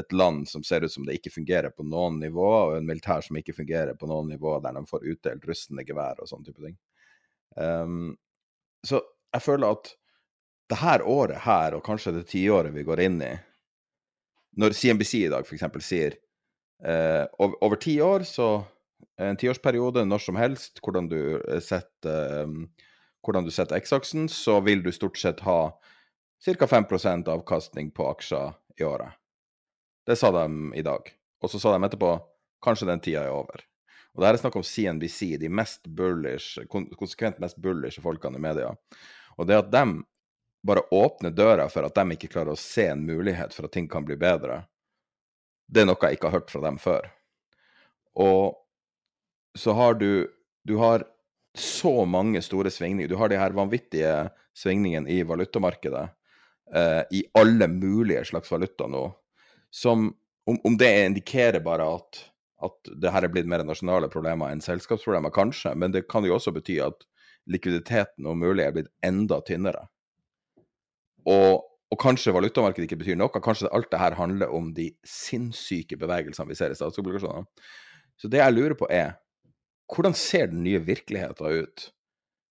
et 0.00 0.12
land 0.14 0.48
som 0.48 0.62
ser 0.64 0.84
ut 0.86 0.92
som 0.92 1.04
det 1.06 1.18
ikke 1.18 1.32
fungerer 1.34 1.74
på 1.74 1.84
noen 1.84 2.20
nivå, 2.22 2.46
og 2.46 2.76
en 2.78 2.88
militær 2.88 3.24
som 3.26 3.36
ikke 3.36 3.56
fungerer 3.56 3.98
på 3.98 4.08
noen 4.08 4.30
nivå, 4.32 4.56
der 4.64 4.76
de 4.76 4.84
får 4.88 5.06
utdelt 5.12 5.46
rustne 5.48 5.84
gevær 5.86 6.22
og 6.22 6.30
sånne 6.30 6.48
type 6.48 6.62
ting. 6.64 6.76
Um, 7.58 8.12
så 8.86 9.02
jeg 9.34 9.44
føler 9.44 9.74
at 9.74 9.90
det 10.70 10.78
her 10.78 11.02
året 11.02 11.42
her, 11.44 11.76
og 11.76 11.84
kanskje 11.84 12.14
det 12.14 12.28
tiåret 12.30 12.72
vi 12.72 12.86
går 12.86 13.02
inn 13.02 13.16
i 13.26 13.32
Når 14.60 14.74
CNBC 14.74 15.14
i 15.24 15.30
dag 15.30 15.46
f.eks. 15.46 15.66
sier 15.82 16.14
uh, 16.86 17.26
over 17.38 17.76
ti 17.82 17.98
år, 18.02 18.24
så 18.26 18.62
en 19.20 19.36
tiårsperiode, 19.38 20.04
når 20.06 20.22
som 20.24 20.38
helst, 20.38 20.80
hvordan 20.82 21.08
du 21.10 21.20
eh, 21.36 21.60
setter, 21.60 22.46
um, 22.46 22.64
hvordan 23.24 23.44
du 23.44 23.52
setter 23.52 23.76
X-aksen, 23.80 24.28
så 24.28 24.60
vil 24.64 24.82
du 24.82 24.92
stort 24.92 25.18
sett 25.18 25.40
ha 25.46 25.60
ca. 26.44 26.66
5% 26.66 27.28
avkastning 27.28 27.90
på 27.90 28.08
aksjer 28.10 28.54
i 28.80 28.84
året. 28.84 29.12
Det 30.06 30.16
sa 30.16 30.30
de 30.32 30.72
i 30.74 30.82
dag. 30.82 31.10
Og 31.42 31.50
så 31.50 31.60
sa 31.60 31.72
de 31.74 31.84
etterpå 31.84 32.14
kanskje 32.64 32.88
den 32.88 33.02
tida 33.04 33.24
er 33.26 33.34
over. 33.34 33.64
Og 34.14 34.20
det 34.20 34.26
her 34.26 34.36
er 34.36 34.42
snakk 34.42 34.56
om 34.58 34.66
CNBC, 34.66 35.36
de 35.40 35.48
mest 35.52 35.86
bullish, 35.86 36.58
konsekvent 36.68 37.38
mest 37.40 37.60
bullish 37.62 38.02
folkene 38.02 38.40
i 38.40 38.42
media. 38.42 38.72
Og 39.38 39.46
det 39.46 39.60
at 39.60 39.70
de 39.72 39.84
bare 40.66 40.82
åpner 40.90 41.30
døra 41.30 41.68
for 41.72 41.86
at 41.86 41.96
de 41.96 42.16
ikke 42.16 42.32
klarer 42.34 42.52
å 42.56 42.60
se 42.60 42.88
en 42.90 43.04
mulighet 43.06 43.54
for 43.56 43.68
at 43.68 43.76
ting 43.76 43.88
kan 43.88 44.04
bli 44.04 44.18
bedre, 44.20 44.64
det 45.70 45.84
er 45.84 45.88
noe 45.88 46.00
jeg 46.02 46.18
ikke 46.18 46.28
har 46.28 46.40
hørt 46.40 46.50
fra 46.52 46.64
dem 46.64 46.80
før. 46.82 47.06
Og 48.18 48.58
så 49.58 49.74
har 49.78 49.94
du 49.94 50.28
Du 50.66 50.76
har 50.76 51.06
så 51.58 52.04
mange 52.06 52.42
store 52.44 52.70
svingninger. 52.70 53.10
Du 53.10 53.18
har 53.18 53.30
de 53.30 53.38
her 53.40 53.54
vanvittige 53.56 54.14
svingningene 54.56 55.10
i 55.10 55.22
valutamarkedet 55.26 56.06
eh, 56.74 57.02
i 57.16 57.24
alle 57.38 57.68
mulige 57.70 58.24
slags 58.28 58.52
valuta 58.52 58.86
nå, 58.90 59.08
som 59.70 60.10
om, 60.46 60.58
om 60.64 60.76
det 60.78 60.90
indikerer 61.06 61.62
bare 61.64 61.86
at 61.96 62.24
at 62.60 62.92
det 63.00 63.12
her 63.12 63.24
er 63.24 63.32
blitt 63.32 63.48
mer 63.48 63.62
nasjonale 63.64 64.10
problemer 64.12 64.52
enn 64.52 64.62
selskapsproblemer, 64.64 65.32
kanskje, 65.32 65.72
men 65.78 65.94
det 65.94 66.06
kan 66.12 66.26
jo 66.26 66.36
også 66.36 66.52
bety 66.52 66.76
at 66.84 67.06
likviditeten 67.50 68.28
om 68.28 68.40
mulig 68.40 68.66
er 68.66 68.74
blitt 68.76 68.90
enda 69.06 69.40
tynnere. 69.46 69.86
Og, 71.28 71.64
og 71.64 72.00
kanskje 72.00 72.34
valutamarkedet 72.36 72.86
ikke 72.88 73.00
betyr 73.00 73.18
noe, 73.18 73.32
kanskje 73.32 73.70
alt 73.72 73.90
det 73.92 74.00
her 74.02 74.16
handler 74.18 74.52
om 74.56 74.70
de 74.76 74.90
sinnssyke 75.06 75.98
bevegelsene 76.00 76.50
vi 76.50 76.58
ser 76.58 76.74
i 76.74 76.78
statsobligasjonene. 76.78 77.48
Så 78.20 78.28
det 78.28 78.42
jeg 78.42 78.56
lurer 78.56 78.76
på 78.76 78.88
er, 78.92 79.16
hvordan 79.90 80.14
ser 80.16 80.50
den 80.52 80.64
nye 80.64 80.80
virkeligheten 80.82 81.62
ut? 81.64 81.86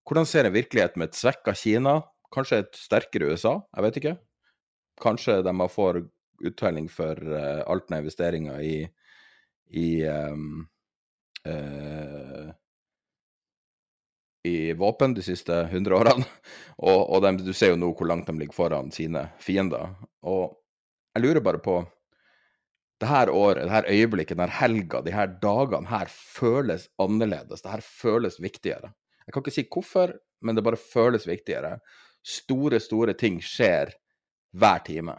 Hvordan 0.07 0.27
ser 0.27 0.47
en 0.47 0.55
virkelighet 0.55 0.97
med 0.97 1.09
et 1.09 1.19
svekka 1.19 1.53
Kina, 1.55 1.99
kanskje 2.33 2.63
et 2.63 2.79
sterkere 2.79 3.31
USA, 3.31 3.59
jeg 3.75 3.85
vet 3.85 3.99
ikke. 4.01 4.15
Kanskje 4.99 5.39
de 5.45 5.53
får 5.71 6.01
uttelling 6.49 6.87
for 6.91 7.19
uh, 7.19 7.79
med 7.89 7.99
investeringer 7.99 8.59
i 8.63 8.75
i 9.69 10.03
um, 10.07 10.67
i 14.43 14.73
våpen 14.73 15.13
de 15.13 15.21
siste 15.21 15.53
100 15.53 15.95
årene. 15.95 16.25
Og, 16.89 17.09
og 17.11 17.21
de, 17.23 17.43
du 17.43 17.51
ser 17.53 17.73
jo 17.73 17.79
nå 17.79 17.89
hvor 17.91 18.07
langt 18.07 18.29
de 18.29 18.37
ligger 18.39 18.55
foran 18.55 18.91
sine 18.95 19.25
fiender. 19.43 19.97
Og 20.23 20.55
jeg 21.15 21.25
lurer 21.25 21.43
bare 21.43 21.59
på 21.59 21.81
det 22.99 23.07
her 23.07 23.29
året, 23.31 23.63
det 23.63 23.71
her 23.71 23.87
øyeblikket, 23.87 24.37
den 24.37 24.51
helga, 24.51 25.01
de 25.05 25.13
her 25.15 25.27
dagene 25.41 25.87
her 25.87 26.09
føles 26.11 26.89
annerledes. 26.99 27.61
Det 27.61 27.71
her 27.71 27.85
føles 27.85 28.41
viktigere. 28.41 28.91
Jeg 29.27 29.33
kan 29.33 29.41
ikke 29.41 29.55
si 29.55 29.67
hvorfor, 29.71 30.13
men 30.41 30.55
det 30.55 30.63
bare 30.63 30.77
føles 30.93 31.27
viktigere. 31.27 31.79
Store, 32.25 32.79
store 32.79 33.13
ting 33.13 33.39
skjer 33.43 33.93
hver 34.51 34.83
time. 34.85 35.15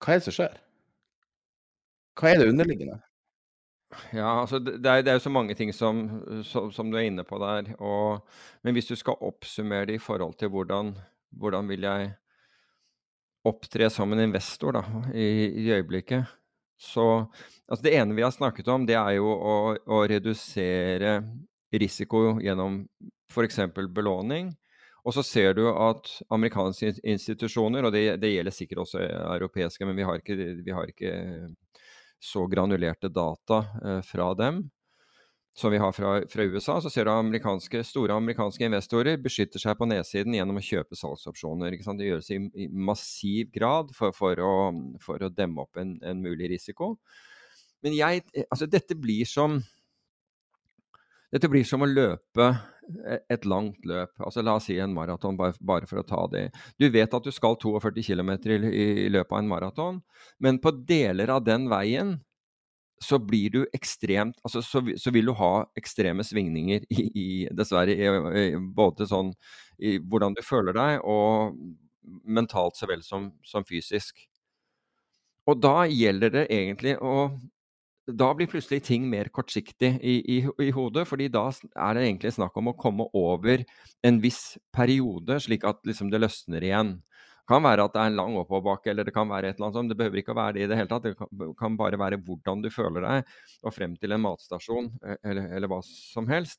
Hva 0.00 0.14
er 0.14 0.20
det 0.20 0.28
som 0.28 0.36
skjer? 0.36 0.56
Hva 2.16 2.32
er 2.32 2.40
det 2.40 2.48
underliggende? 2.48 3.00
Ja, 4.12 4.40
altså 4.40 4.58
det 4.58 4.86
er, 4.86 5.02
det 5.02 5.12
er 5.12 5.18
jo 5.18 5.24
så 5.24 5.30
mange 5.30 5.54
ting 5.54 5.72
som, 5.74 6.06
som, 6.44 6.70
som, 6.72 6.90
du 6.90 6.96
er 6.98 7.08
inne 7.08 7.24
på 7.24 7.38
der. 7.42 7.74
Og, 7.78 8.26
men 8.62 8.76
hvis 8.76 8.88
du 8.88 8.96
skal 8.96 9.20
oppsummere 9.20 9.86
det 9.86 9.98
i 9.98 10.02
forhold 10.02 10.34
til 10.38 10.48
hvordan, 10.48 10.94
hvordan 11.30 11.68
vil 11.68 11.86
jeg 11.86 12.14
opptre 13.46 13.88
som 13.92 14.12
en 14.12 14.22
investor 14.22 14.78
da, 14.78 14.82
i, 15.14 15.26
i 15.64 15.70
øyeblikket, 15.74 16.26
så 16.76 17.26
altså 17.66 17.82
Det 17.82 17.94
ene 17.96 18.14
vi 18.14 18.22
har 18.22 18.30
snakket 18.34 18.68
om, 18.68 18.84
det 18.86 18.98
er 18.98 19.16
jo 19.16 19.30
å, 19.32 19.56
å 19.74 20.02
redusere 20.06 21.18
risiko 21.72 22.36
gjennom 22.44 22.82
f.eks. 23.32 23.60
belåning. 23.88 24.52
Og 25.06 25.14
så 25.14 25.22
ser 25.22 25.54
du 25.54 25.64
at 25.70 26.10
amerikanske 26.34 26.96
institusjoner, 27.06 27.86
og 27.86 27.94
det, 27.94 28.18
det 28.20 28.32
gjelder 28.32 28.54
sikkert 28.54 28.82
også 28.84 29.00
europeiske, 29.06 29.86
men 29.86 29.96
vi 29.98 30.06
har 30.06 30.20
ikke, 30.20 30.36
vi 30.66 30.74
har 30.74 30.90
ikke 30.90 31.12
så 32.22 32.46
granulerte 32.50 33.08
data 33.12 33.62
eh, 33.84 34.00
fra 34.04 34.32
dem 34.34 34.64
som 35.56 35.72
vi 35.72 35.78
har 35.78 35.92
fra, 35.92 36.20
fra, 36.28 36.42
USA, 36.42 36.80
så 36.80 36.90
ser 36.92 37.06
du 37.08 37.10
amerikanske, 37.14 37.80
store 37.88 38.16
amerikanske 38.20 38.66
investorer 38.68 39.16
beskytter 39.24 39.62
seg 39.62 39.78
på 39.78 39.88
nedsiden 39.88 40.34
gjennom 40.36 40.60
å 40.60 40.64
kjøpe 40.64 40.98
salgsopsjoner. 41.00 41.78
Det 41.80 42.08
gjøres 42.10 42.28
i, 42.34 42.40
i 42.60 42.66
massiv 42.68 43.48
grad 43.54 43.94
for, 43.96 44.12
for, 44.16 44.36
å, 44.36 44.52
for, 45.00 45.24
å, 45.24 45.32
demme 45.32 45.64
opp 45.64 45.80
en, 45.80 45.94
en 46.04 46.20
mulig 46.20 46.50
risiko. 46.52 46.96
Men 47.80 47.96
jeg, 47.96 48.26
altså 48.50 48.68
dette 48.68 48.98
blir 49.00 49.24
som 49.28 49.62
dette 51.32 51.48
blir 51.50 51.64
som 51.66 51.82
å 51.82 51.88
løpe 51.88 52.50
e, 52.52 53.18
et 53.32 53.48
langt 53.48 53.80
løp. 53.88 54.12
Altså 54.20 54.44
La 54.44 54.58
oss 54.60 54.68
si 54.68 54.76
en 54.80 54.92
maraton, 54.94 55.40
bare, 55.40 55.56
bare, 55.56 55.88
for 55.88 56.04
å 56.04 56.06
ta 56.06 56.20
det. 56.32 56.50
Du 56.76 56.86
vet 56.92 57.16
at 57.16 57.24
du 57.24 57.32
skal 57.32 57.56
42 57.56 58.04
km 58.04 58.36
i, 58.44 58.60
i 59.08 59.08
løpet 59.08 59.32
av 59.32 59.40
en 59.40 59.50
maraton, 59.56 60.04
men 60.36 60.60
på 60.60 60.76
deler 60.84 61.32
av 61.32 61.48
den 61.48 61.70
veien 61.72 62.18
så 63.02 63.18
blir 63.20 63.50
du 63.52 63.58
ekstremt 63.76 64.38
altså 64.46 64.62
så, 64.64 64.80
så 64.96 65.12
vil 65.12 65.28
du 65.28 65.34
ha 65.36 65.66
ekstreme 65.76 66.24
svingninger 66.24 66.86
i, 66.88 67.02
i 67.12 67.26
dessverre, 67.52 67.92
i, 67.92 68.54
både 68.56 69.08
sånn 69.10 69.34
i 69.76 69.98
hvordan 70.00 70.36
du 70.36 70.40
føler 70.46 70.76
deg, 70.76 71.02
og 71.04 71.58
mentalt 72.24 72.78
så 72.78 72.88
vel 72.88 73.02
som, 73.04 73.28
som 73.44 73.66
fysisk. 73.66 74.22
Og 75.46 75.60
da 75.60 75.84
gjelder 75.90 76.32
det 76.32 76.46
egentlig 76.54 76.96
å 77.02 77.28
da 78.06 78.28
blir 78.38 78.46
plutselig 78.46 78.84
ting 78.86 79.08
mer 79.10 79.28
kortsiktig 79.34 79.96
i, 79.98 80.12
i, 80.36 80.36
i, 80.62 80.68
hodet, 80.70 81.02
fordi 81.10 81.26
da 81.32 81.48
er 81.50 81.96
det 81.96 82.04
egentlig 82.04 82.36
snakk 82.36 82.54
om 82.60 82.70
å 82.70 82.76
komme 82.78 83.08
over 83.18 83.64
en 84.06 84.20
viss 84.22 84.54
periode, 84.74 85.40
slik 85.42 85.66
at 85.66 85.80
liksom 85.88 86.12
det 86.12 86.20
løsner 86.22 86.62
igjen. 86.62 86.92
Kan 87.46 87.62
være 87.62 87.86
at 87.86 87.94
det 87.94 88.02
er 88.02 88.10
en 88.10 88.18
lang 88.18 88.36
oppoverbakke, 88.40 88.90
eller 88.90 89.06
det 89.06 89.14
kan 89.14 89.28
være 89.30 89.52
et 89.52 89.58
eller 89.58 89.68
annet 89.68 89.78
sånt. 89.78 89.92
Det 89.92 89.98
behøver 90.00 90.22
ikke 90.22 90.34
å 90.34 90.38
være 90.40 90.56
det 90.56 90.64
i 90.64 90.68
det 90.70 90.78
hele 90.80 90.90
tatt. 90.90 91.06
Det 91.06 91.50
kan, 91.60 91.78
bare 91.78 92.00
være 92.00 92.18
hvordan 92.26 92.62
du 92.64 92.70
føler 92.74 93.06
deg, 93.06 93.34
og 93.62 93.74
frem 93.74 93.94
til 94.00 94.16
en 94.16 94.24
matstasjon, 94.24 94.90
e, 94.98 95.18
eller, 95.22 95.50
eller 95.58 95.70
hva 95.70 95.78
som 95.86 96.26
helst. 96.30 96.58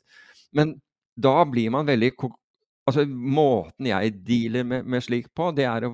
Men 0.56 0.78
da 1.18 1.42
blir 1.50 1.74
man 1.74 1.88
veldig 1.88 2.14
Altså, 2.88 3.04
Måten 3.04 3.90
jeg 3.90 4.14
dealer 4.24 4.64
med, 4.64 4.86
med 4.88 5.04
slikt 5.04 5.34
på, 5.36 5.50
det 5.52 5.66
er, 5.68 5.90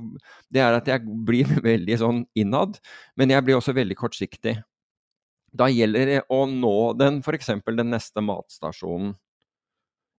det 0.54 0.62
er, 0.62 0.76
at 0.78 0.92
jeg 0.92 1.02
blir 1.26 1.50
veldig 1.72 1.98
sånn 1.98 2.20
innad, 2.38 2.78
men 3.18 3.34
jeg 3.34 3.46
blir 3.48 3.58
også 3.58 3.74
veldig 3.74 3.98
kortsiktig. 3.98 4.60
Da 5.54 5.66
gjelder 5.74 6.10
det 6.10 6.20
å 6.34 6.44
nå 6.50 6.94
den, 6.98 7.18
f.eks. 7.26 7.50
den 7.66 7.90
neste 7.90 8.22
matstasjonen. 8.26 9.16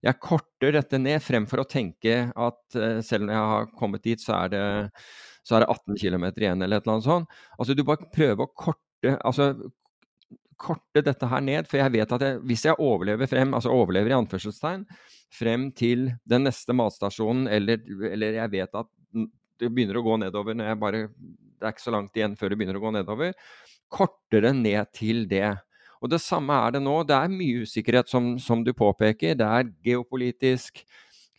Jeg 0.05 0.21
korter 0.21 0.75
dette 0.75 0.99
ned 1.01 1.23
fremfor 1.23 1.63
å 1.63 1.69
tenke 1.69 2.17
at 2.29 2.77
uh, 2.77 2.99
selv 3.05 3.27
når 3.27 3.35
jeg 3.35 3.53
har 3.53 3.71
kommet 3.79 4.05
dit, 4.05 4.21
så 4.21 4.35
er 4.37 4.53
det, 4.53 4.65
så 5.45 5.57
er 5.57 5.65
det 5.65 5.71
18 5.73 5.97
km 6.01 6.27
igjen, 6.29 6.61
eller 6.61 6.77
et 6.77 6.85
eller 6.85 6.97
annet 6.97 7.07
sånt. 7.07 7.39
Altså, 7.57 7.73
du 7.73 7.83
bare 7.87 8.09
prøver 8.13 8.45
å 8.45 8.51
korte, 8.53 9.15
altså, 9.17 9.49
korte 10.61 11.03
dette 11.03 11.29
her 11.29 11.43
ned, 11.43 11.69
for 11.69 11.81
jeg 11.81 11.95
vet 11.97 12.15
at 12.17 12.25
jeg, 12.27 12.41
hvis 12.47 12.65
jeg 12.69 12.79
overlever 12.79 13.29
frem, 13.29 13.55
altså 13.57 13.73
overlever 13.73 14.13
i 14.13 14.17
anførselstegn, 14.19 14.85
frem 15.35 15.69
til 15.75 16.11
den 16.29 16.45
neste 16.47 16.75
matstasjonen, 16.77 17.49
eller, 17.51 17.81
eller 18.11 18.39
jeg 18.43 18.53
vet 18.53 18.77
at 18.77 18.91
det 19.59 19.71
begynner 19.71 19.99
å 19.99 20.05
gå 20.05 20.19
nedover 20.19 20.55
når 20.57 20.67
jeg 20.67 20.77
bare 20.81 20.99
Det 21.07 21.63
er 21.63 21.71
ikke 21.71 21.83
så 21.85 21.93
langt 21.95 22.17
igjen 22.19 22.33
før 22.35 22.51
det 22.51 22.57
begynner 22.59 22.75
å 22.75 22.81
gå 22.83 22.89
nedover 22.91 23.31
kortere 23.95 24.51
ned 24.55 24.91
til 24.95 25.25
det. 25.29 25.53
Og 26.05 26.11
Det 26.13 26.21
samme 26.21 26.53
er 26.53 26.75
det 26.75 26.83
nå. 26.85 26.99
Det 27.01 27.15
er 27.17 27.31
mye 27.33 27.63
usikkerhet, 27.65 28.11
som, 28.11 28.35
som 28.37 28.61
du 28.63 28.75
påpeker. 28.77 29.33
Det 29.33 29.45
er 29.45 29.71
geopolitisk, 29.87 30.83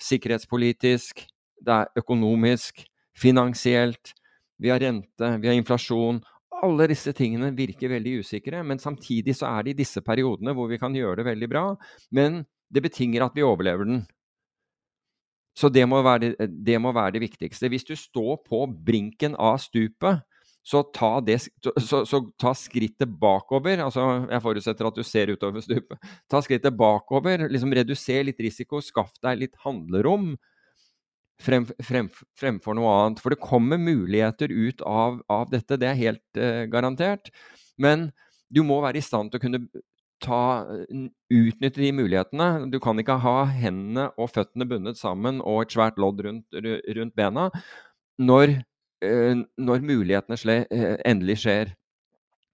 sikkerhetspolitisk, 0.03 1.23
det 1.63 1.77
er 1.77 2.01
økonomisk, 2.03 2.83
finansielt. 3.17 4.11
Vi 4.59 4.73
har 4.73 4.83
rente, 4.83 5.31
vi 5.39 5.47
har 5.47 5.55
inflasjon. 5.55 6.19
Alle 6.67 6.89
disse 6.91 7.15
tingene 7.15 7.53
virker 7.55 7.93
veldig 7.95 8.19
usikre, 8.25 8.65
men 8.67 8.83
samtidig 8.83 9.37
så 9.39 9.53
er 9.53 9.63
det 9.63 9.77
i 9.77 9.81
disse 9.85 10.03
periodene 10.03 10.57
hvor 10.57 10.67
vi 10.73 10.81
kan 10.83 10.95
gjøre 10.97 11.21
det 11.21 11.31
veldig 11.31 11.49
bra. 11.53 11.65
Men 12.11 12.43
det 12.73 12.83
betinger 12.83 13.29
at 13.29 13.37
vi 13.39 13.47
overlever 13.47 13.87
den. 13.87 14.03
Så 15.57 15.71
det 15.73 15.87
må 15.89 16.03
være 16.05 16.25
det, 16.25 16.51
det, 16.67 16.81
må 16.83 16.91
være 16.93 17.15
det 17.17 17.29
viktigste. 17.29 17.71
Hvis 17.71 17.87
du 17.87 17.95
står 17.97 18.43
på 18.49 18.67
brinken 18.67 19.39
av 19.39 19.61
stupet, 19.63 20.27
så 20.67 20.83
ta, 20.83 21.21
det, 21.23 21.39
så, 21.81 22.01
så 22.07 22.21
ta, 22.43 22.51
skrittet 22.59 23.13
bakover. 23.23 23.79
altså 23.85 24.03
Jeg 24.27 24.43
forutsetter 24.43 24.89
at 24.89 24.99
du 24.99 25.05
ser 25.07 25.31
utover 25.31 25.63
stupet. 25.63 26.11
Ta 26.31 26.41
skrittet 26.43 26.75
bakover, 26.75 27.45
liksom 27.53 27.75
reduser 27.77 28.27
litt 28.27 28.43
risiko, 28.43 28.81
skaff 28.83 29.13
deg 29.23 29.45
litt 29.45 29.55
handlerom 29.63 30.33
frem, 31.39 31.69
frem, 31.87 32.11
fremfor 32.41 32.75
noe 32.75 32.99
annet. 32.99 33.23
For 33.23 33.31
det 33.31 33.45
kommer 33.47 33.79
muligheter 33.79 34.51
ut 34.51 34.83
av, 34.83 35.23
av 35.31 35.47
dette, 35.55 35.79
det 35.79 35.93
er 35.93 36.01
helt 36.03 36.43
uh, 36.43 36.65
garantert. 36.73 37.31
Men 37.79 38.11
du 38.51 38.65
må 38.67 38.83
være 38.83 38.99
i 38.99 39.07
stand 39.07 39.31
til 39.31 39.39
å 39.39 39.47
kunne 39.47 39.65
ta, 40.19 40.67
utnytte 41.31 41.79
de 41.79 41.95
mulighetene. 41.95 42.73
Du 42.75 42.81
kan 42.83 42.99
ikke 42.99 43.21
ha 43.23 43.43
hendene 43.55 44.11
og 44.19 44.35
føttene 44.35 44.67
bundet 44.67 44.99
sammen 44.99 45.39
og 45.45 45.69
et 45.69 45.79
svært 45.79 46.03
lodd 46.03 46.27
rundt, 46.27 46.59
rundt 46.59 47.15
bena 47.15 47.53
når 48.19 48.57
Eh, 48.57 48.76
når 49.03 49.85
mulighetene 49.85 50.57
eh, 50.71 50.97
endelig 51.05 51.43
skjer. 51.45 51.75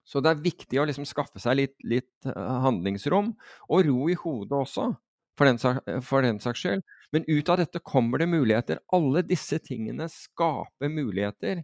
Så 0.03 0.19
det 0.19 0.33
er 0.33 0.43
viktig 0.43 0.81
å 0.81 0.85
liksom 0.87 1.07
skaffe 1.07 1.39
seg 1.39 1.57
litt, 1.61 1.75
litt, 1.87 2.11
eh, 2.27 2.55
handlingsrom, 2.65 3.31
og 3.69 3.85
ro 3.87 4.09
i 4.11 4.17
hodet 4.19 4.57
også, 4.57 4.89
for 5.39 5.49
den, 5.49 5.59
for 6.03 6.25
den, 6.25 6.41
saks 6.43 6.59
skyld. 6.59 6.83
Men 7.15 7.25
ut 7.29 7.49
av 7.49 7.61
dette 7.61 7.79
kommer 7.79 8.21
det 8.21 8.29
muligheter. 8.29 8.81
Alle 8.93 9.23
disse 9.25 9.57
tingene 9.63 10.09
skaper 10.11 10.91
muligheter. 10.91 11.63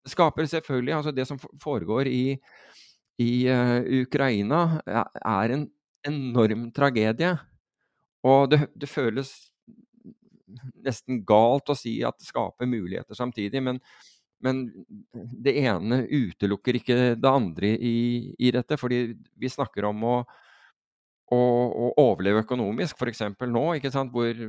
Det 0.00 0.12
skaper 0.12 0.46
selvfølgelig 0.46 0.94
Altså, 0.94 1.12
det 1.12 1.26
som 1.26 1.40
foregår 1.60 2.06
i, 2.06 2.38
i 3.18 3.32
uh, 3.50 3.80
Ukraina, 4.04 4.80
er 4.86 5.56
en 5.56 5.66
enorm 6.06 6.70
tragedie. 6.76 7.32
Og 8.22 8.50
det, 8.52 8.68
det, 8.76 8.88
føles 8.88 9.49
nesten 10.84 11.22
galt 11.26 11.70
å 11.72 11.76
si 11.78 11.98
at 12.06 12.18
det 12.20 12.28
skaper 12.28 12.68
muligheter 12.70 13.18
samtidig, 13.18 13.62
men, 13.64 13.80
men 14.44 14.62
det 15.12 15.56
ene 15.62 16.04
utelukker 16.06 16.80
ikke 16.80 17.00
det 17.20 17.32
andre 17.32 17.74
i, 17.76 17.96
i 18.38 18.52
dette. 18.54 18.78
Fordi 18.80 19.02
vi 19.40 19.52
snakker 19.52 19.88
om 19.90 20.06
å, 20.06 20.16
å, 21.30 21.40
å 21.40 21.90
overleve 22.02 22.44
økonomisk, 22.44 22.98
f.eks. 22.98 23.24
nå, 23.46 23.66
hvor 24.14 24.42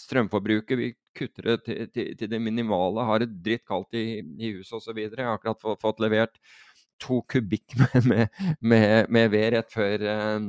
strømforbruket 0.00 0.78
vi 0.80 0.92
kutter 1.16 1.50
det 1.50 1.56
til, 1.66 1.88
til, 1.92 2.12
til, 2.18 2.30
det 2.30 2.40
minimale, 2.42 3.06
har 3.06 3.22
det 3.22 3.32
dritt 3.44 3.64
kaldt 3.68 3.96
i, 3.98 4.22
i 4.38 4.54
huset 4.56 4.78
osv. 4.80 5.00
Jeg 5.00 5.14
har 5.18 5.36
akkurat 5.36 5.60
fått, 5.62 5.80
fått, 5.82 6.02
levert 6.02 6.38
to 7.02 7.20
kubikk 7.30 7.76
med, 7.80 8.06
med, 8.06 8.40
med, 8.60 9.12
med 9.12 9.34
ved 9.34 9.50
rett 9.56 9.74
før, 9.74 10.06
uh, 10.06 10.48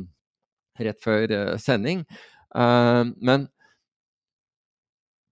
rett 0.87 1.03
før 1.03 1.35
uh, 1.35 1.53
sending. 1.61 2.05
Uh, 2.55 3.11
men 3.21 3.49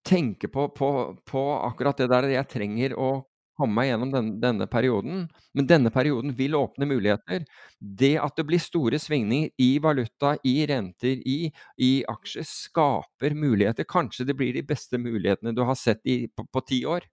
tenke 0.03 0.47
på, 0.51 0.67
på, 0.75 0.89
på, 1.25 1.43
akkurat 1.63 2.01
det 2.01 2.09
der 2.11 2.27
jeg 2.31 2.49
trenger 2.51 2.95
å 2.99 3.11
komme 3.57 3.77
meg 3.77 3.89
gjennom 3.91 4.11
den, 4.13 4.29
denne 4.41 4.67
perioden. 4.69 5.27
Men 5.53 5.67
denne 5.69 5.91
perioden 5.93 6.33
vil 6.37 6.57
åpne 6.57 6.87
muligheter. 6.89 7.45
Det 7.79 8.15
at 8.21 8.37
det 8.37 8.45
blir 8.49 8.61
store 8.61 8.99
svingninger 8.99 9.53
i 9.61 9.77
valuta, 9.83 10.33
i 10.47 10.55
renter, 10.69 11.21
i, 11.29 11.51
i 11.77 11.91
aksjer, 12.09 12.47
skaper 12.49 13.37
muligheter. 13.37 13.87
Kanskje 13.89 14.27
det 14.29 14.37
blir 14.39 14.55
de 14.57 14.65
beste 14.65 14.99
mulighetene 15.01 15.53
du 15.55 15.63
har 15.67 15.77
sett 15.79 16.01
i, 16.09 16.25
på, 16.27 16.47
på 16.49 16.65
ti 16.67 16.81
år. 16.89 17.05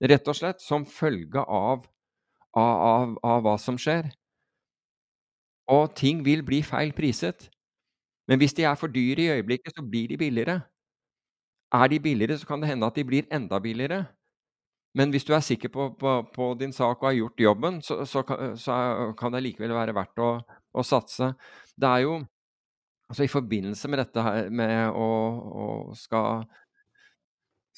Rett 0.00 0.32
og 0.32 0.38
slett 0.38 0.64
som 0.64 0.88
følge 0.88 1.44
av, 1.44 1.84
av, 2.56 2.74
av, 2.88 3.16
av 3.20 3.44
hva 3.44 3.56
som 3.60 3.76
skjer. 3.80 4.08
Og 5.70 5.92
ting 5.94 6.24
vil 6.26 6.42
bli 6.42 6.64
feil 6.66 6.94
priset. 6.96 7.50
Men 8.30 8.40
hvis 8.40 8.56
de 8.56 8.64
er 8.66 8.78
for 8.78 8.90
dyre 8.90 9.22
i 9.22 9.32
øyeblikket, 9.36 9.76
så 9.76 9.84
blir 9.86 10.08
de 10.10 10.18
billigere. 10.18 10.60
Er 11.72 11.90
de 11.90 12.00
billigere, 12.02 12.38
så 12.38 12.46
kan 12.48 12.62
det 12.62 12.70
hende 12.72 12.86
at 12.86 12.96
de 12.98 13.04
blir 13.06 13.28
enda 13.30 13.60
billigere. 13.62 14.04
Men 14.98 15.12
hvis 15.14 15.26
du 15.26 15.34
er 15.36 15.44
sikker 15.44 15.70
på, 15.70 15.90
på, 15.98 16.14
på 16.34 16.46
din 16.58 16.72
sak 16.74 16.98
og 16.98 17.10
har 17.10 17.18
gjort 17.18 17.42
jobben, 17.44 17.78
så, 17.82 18.02
så, 18.04 18.24
så 18.58 18.78
kan 19.18 19.34
det 19.34 19.44
likevel 19.44 19.74
være 19.76 19.94
verdt 19.94 20.22
å, 20.22 20.30
å, 20.74 20.84
satse. 20.86 21.30
Det 21.78 21.90
er 21.90 22.06
jo 22.08 22.16
altså 23.10 23.26
I 23.26 23.30
forbindelse 23.30 23.90
med 23.90 24.02
dette 24.02 24.24
her 24.24 24.50
med 24.54 24.98
å, 24.98 25.06
å 25.62 25.68
skal, 25.98 26.42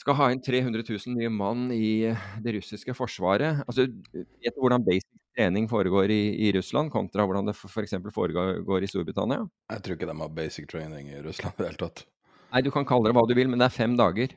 skal 0.00 0.16
ha 0.22 0.30
inn 0.32 0.40
300 0.44 0.86
000 0.88 1.18
nye 1.18 1.32
mann 1.32 1.68
i 1.72 2.08
det 2.44 2.56
russiske 2.58 2.92
forsvaret 2.96 3.62
altså 3.64 3.86
Vet 4.12 4.52
du 4.52 4.60
hvordan 4.60 4.84
basic 4.84 5.08
trening 5.36 5.68
foregår 5.70 6.12
i, 6.12 6.22
i 6.48 6.52
Russland, 6.52 6.92
kontra 6.92 7.24
hvordan 7.24 7.48
det 7.48 7.56
f.eks. 7.56 7.96
foregår 8.12 8.84
i 8.84 8.90
Storbritannia? 8.90 9.46
Jeg 9.72 9.84
tror 9.84 9.96
ikke 9.96 10.10
de 10.10 10.18
har 10.20 10.36
basic 10.36 10.68
training 10.68 11.08
i 11.12 11.22
Russland 11.24 11.56
i 11.56 11.62
det 11.62 11.70
hele 11.70 11.80
tatt. 11.86 12.04
Nei, 12.52 12.60
du 12.60 12.70
kan 12.72 12.84
kalle 12.84 13.08
det 13.08 13.16
hva 13.16 13.24
du 13.28 13.32
vil, 13.36 13.48
men 13.48 13.62
det 13.62 13.70
er 13.70 13.74
fem 13.74 13.94
dager. 13.96 14.34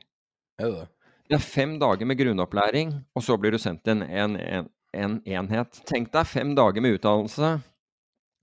Er 0.56 0.70
det 0.70 0.76
det? 0.78 0.86
Det 1.26 1.36
er 1.36 1.42
fem 1.42 1.74
dager 1.82 2.06
med 2.06 2.18
grunnopplæring, 2.20 2.92
og 3.18 3.24
så 3.26 3.34
blir 3.40 3.52
du 3.52 3.58
sendt 3.58 3.82
til 3.84 3.98
en, 3.98 4.04
en, 4.06 4.36
en, 4.38 4.68
en, 4.94 5.16
enhet. 5.26 5.80
Tenk 5.88 6.12
deg 6.14 6.28
fem 6.30 6.54
dager 6.56 6.84
med 6.84 6.96
utdannelse, 6.96 7.56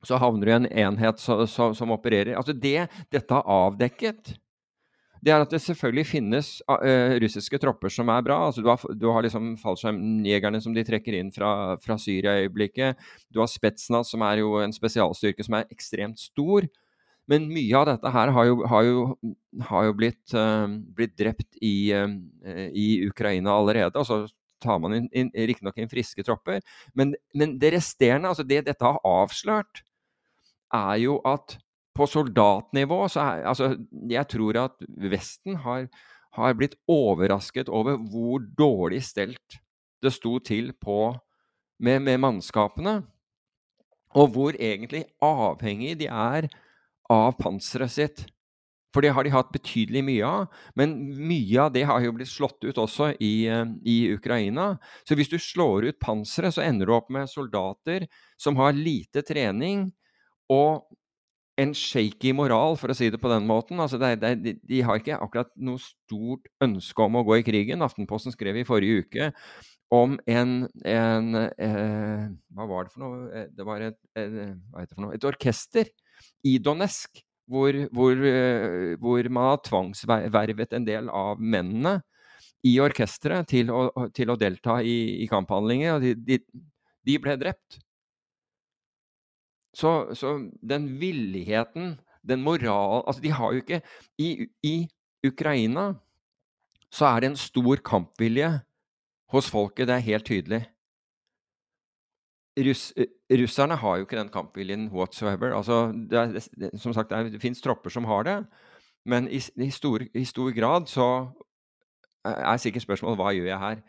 så 0.04 0.20
havner 0.20 0.46
du 0.46 0.52
i 0.52 0.56
en 0.58 0.72
enhet 0.84 1.22
så, 1.24 1.46
så, 1.48 1.70
som 1.78 1.94
opererer 1.96 2.36
Altså 2.36 2.52
det 2.52 2.90
dette 3.14 3.38
har 3.38 3.48
avdekket, 3.48 4.34
det 5.24 5.32
er 5.32 5.40
at 5.46 5.54
det 5.54 5.62
selvfølgelig 5.64 6.04
finnes 6.10 6.48
uh, 6.68 7.16
russiske 7.24 7.60
tropper 7.64 7.92
som 7.96 8.10
er 8.12 8.24
bra. 8.26 8.42
Altså, 8.50 8.60
du 8.60 8.68
har, 8.68 8.82
du 9.00 9.06
har 9.16 9.24
liksom 9.24 9.54
fallskjermjegerne 9.62 10.60
som 10.64 10.74
de 10.76 10.84
trekker 10.84 11.16
inn 11.16 11.30
fra, 11.32 11.78
fra 11.80 11.96
Syria 12.02 12.36
i 12.36 12.50
øyeblikket. 12.50 13.00
Du 13.32 13.40
har 13.40 13.48
Spetsnaz, 13.48 14.12
som 14.12 14.26
er 14.28 14.42
jo 14.42 14.58
en 14.60 14.76
spesialstyrke 14.76 15.46
som 15.48 15.56
er 15.62 15.72
ekstremt 15.72 16.20
stor. 16.20 16.68
Men 17.32 17.48
mye 17.48 17.80
av 17.80 17.88
dette 17.88 18.12
her 18.12 18.32
har 18.36 18.48
jo, 18.50 18.56
har 18.68 18.86
jo, 18.88 19.04
har 19.70 19.88
jo 19.88 19.96
blitt, 19.96 20.24
uh, 20.36 20.68
blitt, 20.96 21.16
drept 21.20 21.60
i, 21.64 21.94
uh, 21.96 22.68
i, 22.70 22.88
Ukraina 23.08 23.56
allerede. 23.56 24.00
og 24.00 24.08
så 24.08 24.26
tar 24.64 24.80
man 24.80 24.96
inn, 24.96 25.10
inn 25.12 25.32
riktignok 25.34 25.80
inn 25.80 25.92
friske 25.92 26.24
tropper. 26.26 26.62
Men, 26.96 27.16
men, 27.36 27.58
det 27.60 27.74
resterende, 27.78 28.32
altså 28.32 28.46
det 28.48 28.64
dette 28.68 28.86
har 28.88 29.02
avslørt, 29.08 29.84
er 30.74 30.98
jo 31.04 31.20
at 31.28 31.58
på 31.94 32.08
soldatnivå 32.10 33.04
så 33.14 33.22
er 33.22 33.44
altså, 33.52 33.76
Jeg 34.10 34.26
tror 34.32 34.58
at 34.64 34.80
Vesten 35.12 35.60
har, 35.62 35.86
har 36.34 36.56
blitt 36.58 36.74
overrasket 36.90 37.70
over 37.70 38.00
hvor 38.10 38.42
dårlig 38.58 39.04
stelt 39.06 39.60
det 40.04 40.12
sto 40.16 40.40
til 40.44 40.74
på, 40.74 41.14
med, 41.80 42.02
med 42.04 42.18
mannskapene. 42.20 43.04
Og 44.18 44.34
hvor 44.34 44.58
egentlig 44.58 45.06
avhengig 45.22 45.96
de 46.02 46.10
er 46.10 46.50
av 47.14 47.38
panseret 47.40 47.94
sitt. 47.94 48.26
For 48.94 49.02
det 49.02 49.14
har 49.16 49.26
de 49.26 49.34
hatt 49.34 49.52
betydelig 49.54 50.04
mye 50.06 50.26
av. 50.28 50.58
Men 50.78 50.96
mye 51.18 51.66
av 51.66 51.72
det 51.74 51.86
har 51.90 52.04
jo 52.04 52.14
blitt 52.14 52.30
slått 52.30 52.62
ut 52.62 52.78
også 52.78 53.14
i, 53.18 53.48
eh, 53.50 53.66
i 53.90 54.14
Ukraina. 54.14 54.78
Så 55.08 55.18
hvis 55.18 55.32
du 55.32 55.40
slår 55.42 55.90
ut 55.90 56.00
panseret, 56.00 56.54
så 56.54 56.62
ender 56.62 56.86
du 56.86 56.94
opp 56.94 57.10
med 57.10 57.30
soldater 57.30 58.08
som 58.38 58.56
har 58.62 58.78
lite 58.78 59.26
trening 59.26 59.92
og 60.50 60.86
en 61.58 61.74
shaky 61.78 62.34
moral, 62.34 62.76
for 62.82 62.90
å 62.90 62.96
si 62.98 63.12
det 63.14 63.20
på 63.22 63.30
den 63.30 63.46
måten. 63.46 63.82
Altså 63.82 64.00
det, 64.02 64.16
det, 64.22 64.56
de 64.66 64.82
har 64.82 64.98
ikke 64.98 65.20
akkurat 65.22 65.52
noe 65.62 65.82
stort 65.82 66.50
ønske 66.62 67.06
om 67.06 67.20
å 67.20 67.26
gå 67.28 67.40
i 67.40 67.46
krigen. 67.46 67.86
Aftenposten 67.86 68.34
skrev 68.34 68.58
i 68.58 68.66
forrige 68.66 69.06
uke 69.06 69.30
om 69.94 70.16
en, 70.26 70.64
en 70.90 71.36
eh, 71.38 72.24
Hva 72.58 72.66
var 72.70 72.88
det 72.88 72.94
for 72.96 73.04
noe? 73.06 73.28
Eh, 73.30 73.52
det 73.54 73.68
var 73.68 73.86
et, 73.86 74.00
et, 74.18 74.40
et, 74.82 74.98
et 75.14 75.30
orkester 75.30 75.94
i 76.44 76.58
Donetsk, 76.60 77.22
hvor, 77.50 77.76
hvor, 77.94 78.24
eh, 78.28 78.96
hvor 79.02 79.30
man 79.30 79.50
har 79.52 79.62
tvangsvervet 79.68 80.74
en 80.74 80.88
del 80.88 81.10
av 81.12 81.42
mennene 81.42 82.00
i 82.64 82.78
orkesteret 82.80 83.50
til, 83.52 83.72
til, 84.16 84.32
å 84.32 84.40
delta 84.40 84.78
i, 84.82 85.24
i 85.24 85.28
kamphandlinger, 85.32 85.98
og 85.98 86.06
de, 86.06 86.14
de, 86.16 86.40
de, 87.04 87.18
ble 87.20 87.36
drept. 87.40 87.80
Så, 89.76 90.14
så, 90.16 90.38
den 90.62 90.88
villigheten, 91.02 91.98
den 92.24 92.44
moral 92.46 93.02
Altså, 93.02 93.24
de 93.24 93.32
har 93.36 93.56
jo 93.56 93.64
ikke 93.64 93.80
I, 94.22 94.46
i 94.64 94.76
Ukraina 95.26 95.90
så 96.94 97.08
er 97.10 97.24
det 97.24 97.32
en 97.32 97.40
stor 97.42 97.82
kampvilje 97.82 98.52
hos 99.34 99.50
folket, 99.50 99.88
det 99.90 99.96
er 99.96 100.06
helt 100.06 100.28
tydelig. 100.30 100.62
Russ, 102.58 102.92
eh, 102.98 103.10
russerne 103.40 103.76
har 103.82 103.98
jo 103.98 104.06
ikke 104.06 104.20
den 104.20 104.30
kampviljen 104.30 104.90
whatsoever. 104.94 105.56
Altså, 105.58 105.88
det 106.10 106.20
er, 106.20 106.36
det, 106.36 106.70
som 106.82 106.94
sagt, 106.94 107.10
det, 107.10 107.18
er, 107.18 107.34
det 107.34 107.42
fins 107.42 107.62
tropper 107.62 107.90
som 107.90 108.06
har 108.06 108.28
det, 108.28 108.38
men 109.10 109.28
i, 109.28 109.42
i, 109.58 109.72
stor, 109.74 110.06
i, 110.14 110.24
stor, 110.26 110.52
grad 110.56 110.88
så 110.88 111.08
er 112.24 112.62
sikkert 112.62 112.86
spørsmålet 112.86 113.20
hva 113.20 113.34
gjør 113.36 113.50
jeg 113.50 113.60
her? 113.60 113.82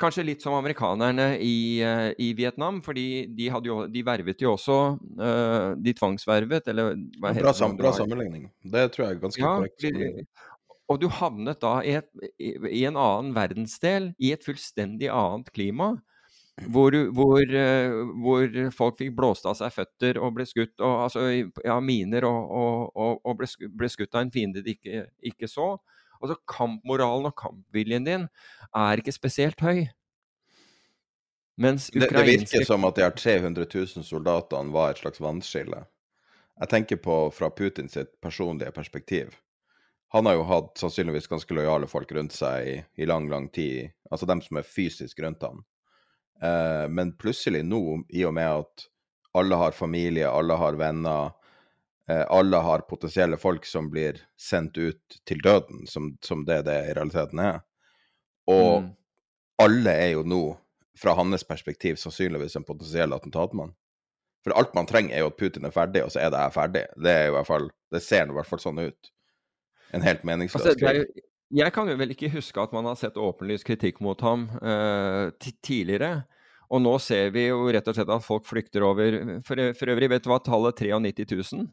Kanskje 0.00 0.26
litt 0.28 0.44
som 0.44 0.54
amerikanerne 0.56 1.26
i, 1.40 1.82
uh, 1.84 2.12
i 2.20 2.30
Vietnam, 2.36 2.82
fordi 2.84 3.26
de, 3.32 3.50
jo, 3.64 3.82
de, 3.88 4.02
vervet 4.04 4.42
jo 4.44 4.52
også 4.52 4.78
De 5.80 5.94
tvangsvervet, 5.96 6.68
eller 6.68 6.92
hva 7.20 7.32
heter 7.32 7.48
bra, 7.48 7.54
det? 7.56 7.78
Bra 7.80 7.92
sammenligning. 7.96 8.50
Det 8.60 8.90
tror 8.92 9.06
jeg 9.06 9.16
er 9.16 9.22
ganske 9.24 9.42
ja, 9.42 9.54
korrekt. 9.56 10.28
Og 10.86 11.00
du 11.02 11.08
havnet 11.10 11.58
da 11.62 11.78
i, 11.82 11.96
et, 11.98 12.10
i, 12.38 12.84
en 12.86 12.98
annen 13.00 13.32
verdensdel, 13.34 14.12
i 14.22 14.30
et 14.36 14.44
fullstendig 14.46 15.10
annet 15.10 15.50
klima. 15.54 15.96
Hvor, 16.56 16.94
hvor, 17.12 17.42
eh, 17.52 17.92
hvor, 18.24 18.54
folk 18.72 18.96
fikk 18.96 19.10
blåst 19.18 19.44
av 19.44 19.58
seg 19.58 19.74
føtter 19.74 20.16
og 20.16 20.38
ble 20.38 20.46
skutt 20.48 20.80
og, 20.80 21.02
altså, 21.04 21.26
ja, 21.60 21.74
miner 21.84 22.24
og, 22.24 22.54
og, 22.96 23.18
og 23.28 23.36
ble, 23.42 23.48
ble, 23.76 23.90
skutt 23.92 24.16
av 24.16 24.24
en 24.24 24.32
fiende 24.32 24.62
de 24.64 24.72
ikke, 24.72 25.02
ikke, 25.20 25.50
så. 25.52 25.74
Altså 26.16 26.38
Kampmoralen 26.48 27.28
og 27.28 27.36
kampviljen 27.36 28.08
din 28.08 28.24
er 28.72 29.02
ikke 29.02 29.12
spesielt 29.12 29.60
høy. 29.60 29.84
Ukrainske... 31.60 32.00
det, 32.00 32.08
det 32.12 32.24
virker 32.24 32.64
som 32.68 32.88
at 32.88 32.96
de 32.96 33.04
her 33.04 33.12
300 33.16 33.68
000 33.74 34.08
soldatene 34.08 34.72
var 34.72 34.94
et 34.94 35.04
slags 35.04 35.20
vannskille. 35.20 35.84
Jeg 36.56 36.72
tenker 36.72 36.96
på 37.04 37.18
fra 37.36 37.52
Putins 37.52 37.98
personlige 38.24 38.72
perspektiv. 38.72 39.36
Han 40.16 40.24
har 40.24 40.38
jo 40.38 40.48
hatt 40.48 40.76
sannsynligvis 40.80 41.28
ganske 41.28 41.54
lojale 41.56 41.88
folk 41.90 42.12
rundt 42.16 42.32
seg 42.32 42.68
i, 42.68 42.76
i 42.96 43.08
lang, 43.08 43.28
lang 43.28 43.50
tid. 43.52 43.92
Altså 44.08 44.28
dem 44.28 44.40
som 44.40 44.56
er 44.56 44.68
fysisk 44.68 45.20
rundt 45.20 45.44
han. 45.44 45.64
Eh, 46.42 46.88
men 46.88 47.12
plutselig 47.16 47.64
nå, 47.64 48.02
i 48.08 48.24
og 48.28 48.34
med 48.36 48.62
at 48.62 48.86
alle 49.36 49.58
har 49.60 49.76
familie, 49.76 50.28
alle 50.28 50.56
har 50.56 50.76
venner, 50.80 51.32
eh, 52.08 52.24
alle 52.28 52.60
har 52.64 52.86
potensielle 52.88 53.36
folk 53.36 53.66
som 53.66 53.90
blir 53.92 54.20
sendt 54.40 54.78
ut 54.78 55.18
til 55.28 55.42
døden, 55.44 55.86
som, 55.86 56.14
som 56.24 56.44
det 56.48 56.62
det 56.68 56.76
i 56.90 56.94
realiteten 56.96 57.42
er. 57.44 57.60
Og 58.50 58.82
mm. 58.82 58.92
alle 59.64 59.96
er 60.04 60.14
jo 60.16 60.22
nå, 60.26 60.44
fra 60.96 61.12
hans 61.18 61.44
perspektiv, 61.44 61.98
sannsynligvis 62.00 62.56
en 62.56 62.64
potensiell 62.64 63.12
attentatmann. 63.12 63.74
For 64.46 64.54
alt 64.56 64.72
man 64.78 64.86
trenger, 64.88 65.12
er 65.12 65.24
jo 65.24 65.32
at 65.32 65.36
Putin 65.36 65.66
er 65.68 65.74
ferdig, 65.74 66.04
og 66.06 66.12
så 66.14 66.22
er 66.22 66.30
det 66.32 66.40
her 66.40 66.54
ferdig. 66.54 66.84
Det 67.02 67.12
er 67.12 67.24
jo 67.26 67.34
i 67.34 67.36
hvert 67.36 67.48
fall, 67.48 67.66
det 67.92 68.00
ser 68.04 68.30
i 68.30 68.36
hvert 68.36 68.48
fall 68.48 68.62
sånn 68.62 68.78
ut. 68.78 69.10
En 69.96 70.04
helt 70.06 70.24
meningsløs 70.26 70.70
altså, 70.72 71.02
Jeg 71.54 71.70
kan 71.70 71.86
jo 71.86 71.94
vel 71.94 72.10
ikke 72.10 72.32
huske 72.32 72.58
at 72.58 72.72
man 72.74 72.88
har 72.88 72.96
sett 72.98 73.18
åpenlys 73.20 73.62
kritikk 73.66 74.00
mot 74.02 74.20
ham 74.26 74.48
uh, 74.58 75.30
tidligere. 75.62 76.24
Og 76.66 76.82
nå 76.82 76.96
ser 76.98 77.30
vi 77.30 77.46
jo 77.46 77.68
rett 77.70 77.86
og 77.86 77.94
slett 77.94 78.10
at 78.10 78.24
folk 78.26 78.46
flykter 78.48 78.82
over 78.82 79.38
For, 79.46 79.60
for 79.78 79.92
øvrig, 79.92 80.08
vet 80.10 80.24
du 80.24 80.32
hva 80.32 80.40
tallet 80.42 80.82
93 80.82 81.54
000 81.54 81.68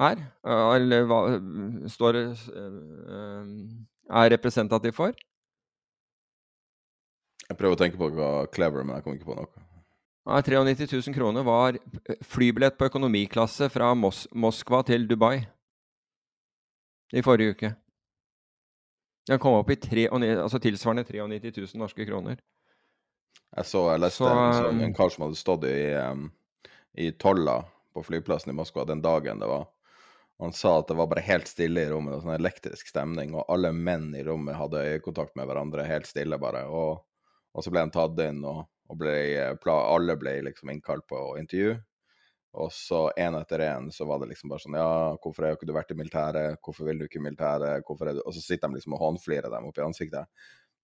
er? 0.00 0.22
Eller 0.48 1.04
hva 1.04 1.18
står 1.92 2.20
uh, 2.32 3.44
er 4.08 4.32
representativ 4.32 4.96
for? 4.96 5.12
Jeg 7.50 7.58
prøver 7.60 7.76
å 7.76 7.82
tenke 7.82 8.00
på 8.00 8.08
hva 8.16 8.46
clever, 8.48 8.86
men 8.86 8.96
jeg 8.96 9.04
kommer 9.04 9.20
ikke 9.20 9.28
på 9.28 9.36
noe. 9.36 9.66
Nei, 10.32 10.40
93 10.40 10.86
000 10.88 11.16
kroner 11.18 11.44
var 11.44 11.76
flybillett 12.24 12.78
på 12.78 12.88
økonomiklasse 12.88 13.68
fra 13.74 13.90
Mos 13.98 14.24
Moskva 14.32 14.80
til 14.86 15.04
Dubai 15.10 15.42
i 17.12 17.24
forrige 17.26 17.56
uke. 17.56 17.72
Den 19.28 19.38
kom 19.38 19.54
opp 19.54 19.70
i 19.70 19.76
tre, 19.76 20.08
altså 20.10 20.58
tilsvarende 20.58 21.04
93 21.04 21.52
000 21.74 21.82
norske 21.82 22.06
kroner. 22.06 22.40
Jeg 23.56 23.68
så 23.68 23.82
jeg 23.92 24.00
leste 24.00 24.24
så, 24.24 24.32
en, 24.70 24.80
en, 24.80 24.94
kar 24.96 25.12
som 25.12 25.26
hadde 25.26 25.38
stått 25.38 25.66
i, 25.68 25.92
um, 25.94 26.26
i 26.96 27.10
tolla 27.20 27.60
på 27.92 28.02
flyplassen 28.06 28.50
i 28.50 28.56
Moskva 28.56 28.86
den 28.88 29.02
dagen 29.04 29.42
det 29.42 29.50
var. 29.50 29.68
Han 30.42 30.54
sa 30.56 30.78
at 30.80 30.88
det 30.88 30.96
var 30.98 31.06
bare 31.06 31.22
helt 31.22 31.46
stille 31.46 31.84
i 31.84 31.90
rommet, 31.90 32.18
sånn 32.24 32.34
elektrisk 32.34 32.88
stemning, 32.90 33.36
og 33.36 33.46
alle 33.52 33.70
menn 33.76 34.08
i 34.18 34.24
rommet 34.26 34.58
hadde 34.58 34.80
øyekontakt 34.96 35.36
med 35.38 35.46
hverandre, 35.46 35.84
helt 35.86 36.08
stille 36.08 36.38
bare. 36.40 36.64
Og, 36.66 37.04
og 37.52 37.64
så 37.64 37.70
ble 37.70 37.84
han 37.84 37.92
tatt 37.94 38.18
inn, 38.24 38.40
og, 38.48 38.64
og 38.90 38.98
ble, 38.98 39.14
alle 39.76 40.16
ble 40.18 40.38
liksom 40.48 40.72
innkalt 40.72 41.06
på 41.06 41.20
intervju. 41.38 41.76
Og 42.52 42.68
så 42.72 43.06
én 43.16 43.36
etter 43.38 43.62
én 43.64 43.86
så 43.92 44.04
var 44.04 44.20
det 44.20 44.28
liksom 44.32 44.50
bare 44.52 44.60
sånn 44.60 44.76
Ja, 44.76 44.88
hvorfor 45.16 45.46
har 45.46 45.54
ikke 45.56 45.68
du 45.68 45.72
vært 45.72 45.94
i 45.94 45.96
militæret? 45.96 46.58
Hvorfor 46.60 46.88
vil 46.88 46.98
du 47.00 47.06
ikke 47.06 47.20
i 47.20 47.24
militæret? 47.24 47.84
Hvorfor 47.88 48.10
er 48.10 48.18
du 48.18 48.24
Og 48.26 48.34
så 48.36 48.42
sitter 48.44 48.68
de 48.68 48.76
liksom 48.76 48.96
og 48.98 49.00
hånflirer 49.00 49.48
dem 49.52 49.68
opp 49.70 49.78
i 49.80 49.86
ansiktet. 49.86 50.28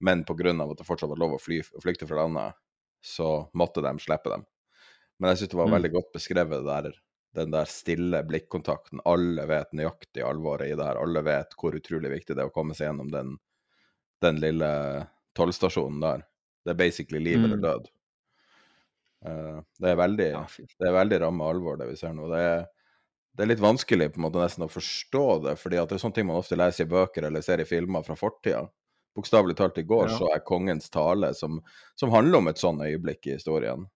Men 0.00 0.24
pga. 0.24 0.54
at 0.54 0.78
det 0.78 0.86
fortsatt 0.86 1.10
var 1.10 1.20
lov 1.20 1.36
å 1.36 1.42
fly, 1.42 1.60
flykte 1.82 2.06
fra 2.06 2.22
landet, 2.22 2.56
så 3.02 3.50
måtte 3.52 3.82
de 3.82 3.92
slippe 3.98 4.30
dem. 4.30 4.46
Men 5.18 5.32
jeg 5.32 5.42
syns 5.42 5.50
det 5.50 5.58
var 5.58 5.68
mm. 5.68 5.76
veldig 5.76 5.92
godt 5.92 6.12
beskrevet 6.14 6.64
der, 6.64 6.90
den 7.34 7.50
der 7.52 7.70
stille 7.70 8.22
blikkontakten. 8.24 9.02
Alle 9.04 9.44
vet 9.50 9.74
nøyaktig 9.74 10.22
alvoret 10.24 10.70
i 10.70 10.78
det 10.78 10.86
her. 10.86 11.02
Alle 11.02 11.24
vet 11.26 11.56
hvor 11.58 11.76
utrolig 11.76 12.14
viktig 12.14 12.36
det 12.36 12.44
er 12.44 12.52
å 12.52 12.54
komme 12.54 12.78
seg 12.78 12.88
gjennom 12.88 13.10
den, 13.12 13.36
den 14.22 14.40
lille 14.40 14.70
tollstasjonen 15.36 16.00
der. 16.00 16.24
Det 16.64 16.72
er 16.72 16.80
basically 16.80 17.20
liv 17.22 17.42
eller 17.42 17.58
mm. 17.58 17.66
død. 17.66 17.90
Uh, 19.26 19.60
det 19.82 19.92
er 19.92 19.98
veldig, 19.98 20.28
det 20.78 20.86
er 20.86 20.94
veldig 20.94 21.22
ramme 21.24 21.46
alvor, 21.50 21.78
det 21.80 21.88
vi 21.90 21.96
ser 21.98 22.14
nå. 22.14 22.28
Det 22.30 22.42
er, 22.42 22.66
det 23.34 23.44
er 23.44 23.50
litt 23.52 23.62
vanskelig 23.62 24.12
på 24.14 24.20
en 24.20 24.26
måte 24.28 24.42
nesten 24.42 24.66
å 24.66 24.70
forstå 24.70 25.26
det, 25.46 25.54
fordi 25.60 25.80
at 25.80 25.90
det 25.90 25.98
er 25.98 26.02
sånne 26.04 26.18
ting 26.18 26.28
man 26.30 26.40
ofte 26.40 26.58
leser 26.58 26.86
i 26.86 26.90
bøker 26.90 27.28
eller 27.28 27.44
ser 27.44 27.62
i 27.62 27.68
filmer 27.68 28.06
fra 28.06 28.18
fortida. 28.18 28.64
Bokstavelig 29.18 29.56
talt 29.58 29.78
i 29.80 29.86
går 29.88 30.10
ja. 30.12 30.16
så 30.20 30.28
er 30.30 30.44
kongens 30.46 30.90
tale 30.94 31.32
som, 31.34 31.58
som, 31.98 32.12
handler 32.14 32.38
om 32.38 32.50
et 32.50 32.60
sånn 32.60 32.82
øyeblikk 32.84 33.26
i 33.26 33.34
historien. 33.34 33.88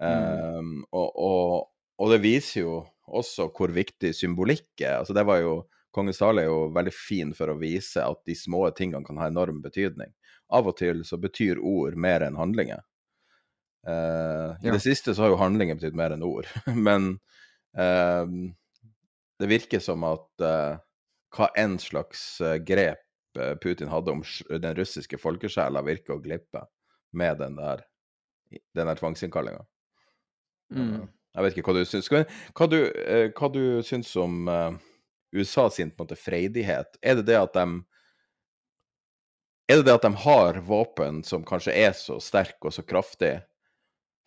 Mm. 0.00 0.54
Um, 0.58 0.70
og, 0.94 1.08
og, 1.18 1.50
og, 1.98 2.12
det 2.14 2.20
viser 2.22 2.62
jo 2.62 2.76
også 3.08 3.48
hvor 3.56 3.74
viktig 3.74 4.14
symbolikk 4.16 4.70
er. 4.80 5.00
Altså 5.02 5.16
det 5.16 5.26
var 5.28 5.42
jo, 5.42 5.58
Kongens 5.92 6.20
tale 6.20 6.44
er 6.44 6.50
jo 6.50 6.68
veldig 6.76 6.92
fin 6.92 7.30
for 7.34 7.50
å 7.50 7.56
vise 7.58 8.02
at 8.04 8.20
de 8.28 8.34
små 8.36 8.66
tingene 8.76 9.02
kan 9.06 9.18
ha 9.18 9.26
enorm 9.30 9.62
betydning. 9.64 10.12
Av 10.54 10.68
og 10.68 10.76
til 10.78 11.00
så 11.08 11.16
betyr 11.20 11.58
ord 11.64 11.96
mer 11.96 12.22
enn 12.26 12.36
handlinger. 12.38 12.84
Uh, 13.88 14.52
I 14.62 14.72
det 14.72 14.82
siste 14.84 15.14
så 15.14 15.24
har 15.24 15.32
jo 15.32 15.40
handlinger 15.40 15.78
betydd 15.78 15.96
mer 15.96 16.12
enn 16.12 16.24
ord. 16.26 16.48
Men 16.88 17.14
uh, 17.78 18.26
det 19.40 19.50
virker 19.50 19.80
som 19.80 20.04
at 20.08 20.44
uh, 20.44 20.80
hva 21.36 21.50
enn 21.58 21.78
slags 21.80 22.40
uh, 22.44 22.56
grep 22.60 23.04
Putin 23.62 23.86
hadde 23.92 24.10
om 24.10 24.22
den 24.50 24.72
russiske 24.74 25.14
folkesjela, 25.20 25.84
virker 25.86 26.16
å 26.16 26.22
glippe 26.22 26.64
med 27.14 27.36
den 27.38 27.54
der, 27.54 27.84
den 28.74 28.88
der 28.88 28.98
tvangsinnkallinga. 28.98 29.60
Mm. 30.74 31.04
Jeg 31.36 31.44
vet 31.44 31.58
ikke 31.60 31.70
hva 31.70 31.76
du 31.76 31.86
syns. 31.86 32.08
Hva 32.10 32.66
du, 32.72 32.78
hva 33.36 33.50
du 33.54 33.60
syns 33.86 34.10
om 34.18 34.48
USA 35.36 35.68
sin 35.70 35.92
på 35.92 36.02
en 36.02 36.08
måte 36.08 36.18
freidighet? 36.18 36.98
Er 36.98 37.20
det 37.20 37.28
det 37.28 37.38
at 37.38 37.54
de 37.54 37.68
er 39.68 39.76
det 39.76 39.86
det 39.86 39.98
at 40.00 40.08
de 40.08 40.14
har 40.24 40.58
våpen 40.64 41.20
som 41.28 41.44
kanskje 41.46 41.76
er 41.76 41.92
så 41.94 42.16
sterke 42.24 42.70
og 42.70 42.74
så 42.74 42.82
kraftige 42.88 43.42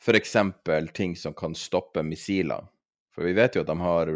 F.eks. 0.01 0.35
ting 0.93 1.15
som 1.15 1.33
kan 1.37 1.55
stoppe 1.55 2.03
missiler. 2.03 2.65
For 3.15 3.27
vi 3.27 3.35
vet 3.37 3.55
jo 3.55 3.61
at 3.61 3.69
de 3.69 3.75
har 3.79 4.09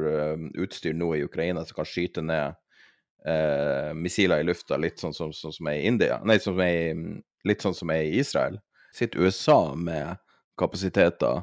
utstyr 0.57 0.95
nå 0.98 1.12
i 1.16 1.24
Ukraina 1.26 1.66
som 1.66 1.78
kan 1.78 1.88
skyte 1.90 2.24
ned 2.26 2.56
eh, 3.28 3.94
missiler 3.94 4.40
i 4.40 4.48
lufta, 4.48 4.78
litt 4.78 5.02
sånn 5.02 5.14
som, 5.14 5.34
sånn 5.34 5.53
som 5.53 5.70
er 5.70 5.80
i 5.80 5.90
India. 5.90 6.20
Nei, 6.26 6.38
sånn 6.41 6.62
er, 6.64 7.02
litt 7.48 7.66
sånn 7.66 7.76
som 7.78 7.91
er 7.94 8.06
i 8.06 8.22
Israel. 8.22 8.60
Sitter 8.95 9.26
USA 9.26 9.76
med 9.76 10.16
kapasiteter 10.60 11.41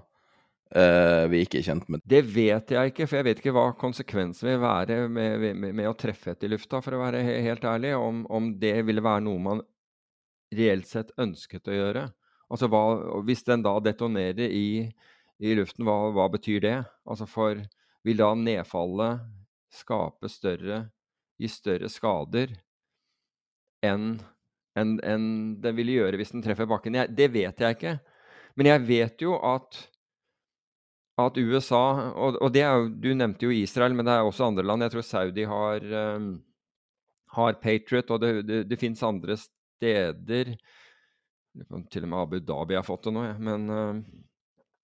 eh, 0.75 1.27
vi 1.33 1.43
ikke 1.45 1.61
er 1.61 1.69
kjent 1.69 1.91
med? 1.93 2.05
Det 2.09 2.23
vet 2.33 2.73
jeg 2.73 2.95
ikke, 2.95 3.09
for 3.09 3.21
jeg 3.21 3.29
vet 3.29 3.43
ikke 3.43 3.55
hva 3.57 3.67
konsekvensen 3.79 4.49
vil 4.49 4.63
være 4.63 5.03
med, 5.09 5.53
med, 5.53 5.77
med 5.83 5.91
å 5.91 5.97
treffe 5.99 6.35
et 6.35 6.47
i 6.47 6.53
lufta, 6.53 6.81
for 6.85 6.97
å 6.97 7.03
være 7.05 7.23
helt 7.29 7.67
ærlig. 7.69 7.95
Om, 7.99 8.25
om 8.33 8.55
det 8.63 8.79
ville 8.89 9.05
være 9.05 9.27
noe 9.29 9.47
man 9.51 9.63
reelt 10.53 10.89
sett 10.89 11.15
ønsket 11.21 11.69
å 11.69 11.77
gjøre. 11.77 12.09
Altså 12.53 12.69
hva, 12.69 12.83
Hvis 13.27 13.45
den 13.49 13.65
da 13.65 13.77
detonerer 13.81 14.53
i, 14.53 14.91
i 15.41 15.55
luften, 15.57 15.87
hva, 15.89 16.13
hva, 16.15 16.29
betyr 16.33 16.61
det? 16.65 16.77
Altså 17.09 17.29
for 17.31 17.63
Vil 18.05 18.21
da 18.21 18.33
nedfallet 18.37 19.25
skape 19.73 20.29
større 20.29 20.85
Gi 21.41 21.49
større 21.49 21.89
skader 21.91 22.53
enn 23.83 24.21
en, 24.79 24.93
en 25.05 25.25
den 25.61 25.75
ville 25.77 25.97
gjøre 25.99 26.17
hvis 26.21 26.31
den 26.33 26.45
treffer 26.45 26.69
bakken? 26.71 26.95
Jeg, 26.97 27.11
det 27.13 27.27
vet 27.35 27.59
jeg 27.61 27.77
ikke. 27.77 27.97
Men 28.57 28.69
jeg 28.71 28.85
vet 28.89 29.25
jo 29.25 29.35
at, 29.45 29.81
at 31.21 31.41
USA 31.41 31.83
og, 32.13 32.39
og 32.41 32.57
jo, 32.57 32.87
Du 32.95 33.11
nevnte 33.13 33.49
jo 33.49 33.53
Israel, 33.53 33.97
men 33.97 34.09
det 34.09 34.15
er 34.15 34.29
også 34.29 34.47
andre 34.49 34.65
land. 34.65 34.87
Jeg 34.87 34.95
tror 34.95 35.07
Saudi 35.09 35.45
har, 35.49 35.89
um, 36.17 36.31
har 37.37 37.59
Patriot, 37.61 38.15
og 38.15 38.23
det, 38.23 38.33
det, 38.49 38.63
det 38.71 38.81
fins 38.81 39.03
andre 39.05 39.37
steder 39.41 40.55
til 41.93 42.07
og 42.07 42.11
med 42.11 42.19
Abu 42.19 42.39
Dhabi 42.41 42.79
har 42.79 42.87
fått 42.87 43.09
det 43.09 43.15
nå, 43.17 43.25
ja. 43.27 43.37
men 43.41 43.69
uh, 43.69 44.01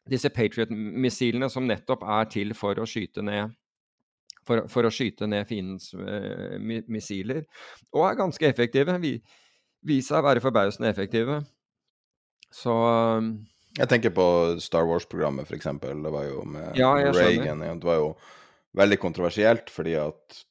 disse 0.08 0.30
Patriot-missilene 0.32 1.48
som 1.52 1.66
nettopp 1.68 2.04
er 2.04 2.28
til 2.32 2.54
for 2.56 2.80
å 2.80 2.86
skyte 2.88 3.24
ned 3.24 3.54
for, 4.48 4.64
for 4.72 4.88
å 4.88 4.92
skyte 4.92 5.28
ned 5.28 5.48
fiendens 5.48 5.92
uh, 5.96 6.56
missiler, 6.88 7.44
og 7.92 8.08
er 8.08 8.18
ganske 8.22 8.48
effektive. 8.48 8.96
Vi, 9.02 9.18
viser 9.86 10.16
seg 10.16 10.22
å 10.22 10.26
være 10.26 10.42
forbausende 10.42 10.90
effektive. 10.90 11.38
Så 12.54 12.74
uh, 12.74 13.28
Jeg 13.78 13.90
tenker 13.92 14.14
på 14.16 14.26
Star 14.64 14.88
Wars-programmet, 14.88 15.48
f.eks. 15.48 15.68
Det 15.78 16.14
var 16.14 16.28
jo 16.28 16.44
med 16.48 16.78
ja, 16.78 16.94
Reagan. 17.12 17.62
Det 17.62 17.88
var 17.88 18.00
jo 18.00 18.12
veldig 18.78 18.98
kontroversielt, 19.00 19.70
fordi 19.72 19.96
at 20.00 20.42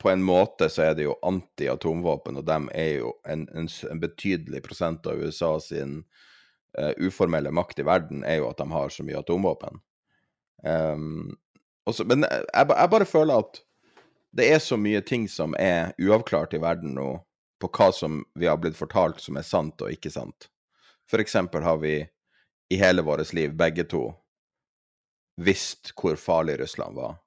på 0.00 0.10
en 0.10 0.22
måte 0.24 0.70
så 0.72 0.86
er 0.88 0.94
det 0.96 1.04
jo 1.04 1.18
anti-atomvåpen, 1.28 2.40
og 2.40 2.46
de 2.48 2.58
er 2.72 2.90
jo 3.02 3.12
en, 3.28 3.44
en, 3.52 3.66
en, 3.68 4.00
betydelig 4.00 4.62
prosent 4.64 5.04
av 5.10 5.20
USA 5.20 5.50
sin 5.60 5.98
uh, 6.78 6.94
uformelle 6.96 7.52
makt 7.52 7.82
i 7.82 7.84
verden, 7.84 8.22
er 8.24 8.40
jo 8.40 8.48
at 8.48 8.62
de 8.62 8.66
har 8.72 8.94
så 8.94 9.04
mye 9.04 9.20
atomvåpen. 9.20 9.76
Um, 10.64 11.34
også, 11.88 12.06
men 12.08 12.24
jeg, 12.24 12.46
jeg, 12.48 12.92
bare 12.94 13.08
føler 13.08 13.42
at 13.44 13.60
det 14.36 14.46
er 14.54 14.62
så 14.64 14.78
mye 14.80 15.02
ting 15.04 15.26
som 15.28 15.52
er 15.60 15.92
uavklart 16.00 16.56
i 16.56 16.62
verden 16.62 16.96
nå, 16.96 17.10
på 17.60 17.68
hva 17.76 17.90
som 17.92 18.22
vi 18.40 18.48
har 18.48 18.56
blitt 18.62 18.78
fortalt 18.78 19.20
som 19.20 19.36
er 19.36 19.44
sant 19.44 19.84
og 19.84 19.92
ikke 19.92 20.12
sant. 20.14 20.48
For 21.10 21.20
eksempel 21.20 21.66
har 21.66 21.76
vi 21.82 21.98
i 22.72 22.80
hele 22.80 23.04
vårt 23.04 23.34
liv, 23.36 23.52
begge 23.52 23.84
to, 23.90 24.06
visst 25.36 25.92
hvor 25.98 26.16
farlig 26.16 26.56
Russland 26.62 26.96
var, 26.96 27.18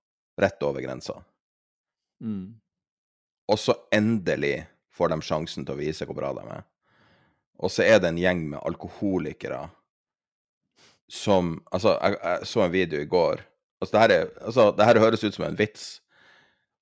rett 0.42 0.66
over 0.66 0.82
grensa. 0.82 1.20
Mm. 2.24 2.63
Og 3.52 3.60
så 3.60 3.76
endelig 3.94 4.64
får 4.94 5.12
de 5.12 5.20
sjansen 5.26 5.66
til 5.66 5.76
å 5.76 5.82
vise 5.82 6.06
hvor 6.08 6.18
bra 6.18 6.32
de 6.38 6.44
er. 6.56 6.64
Og 7.64 7.72
så 7.72 7.86
er 7.86 8.00
det 8.02 8.12
en 8.12 8.22
gjeng 8.22 8.46
med 8.54 8.62
alkoholikere 8.64 9.68
som 11.12 11.58
Altså, 11.72 11.98
jeg, 12.00 12.18
jeg 12.24 12.48
så 12.50 12.64
en 12.64 12.74
video 12.74 13.02
i 13.02 13.10
går. 13.10 13.44
Altså, 13.82 13.92
det 13.94 14.02
her, 14.02 14.14
er, 14.16 14.32
altså, 14.42 14.70
det 14.78 14.88
her 14.88 15.02
høres 15.04 15.24
ut 15.24 15.36
som 15.36 15.46
en 15.46 15.60
vits. 15.60 15.88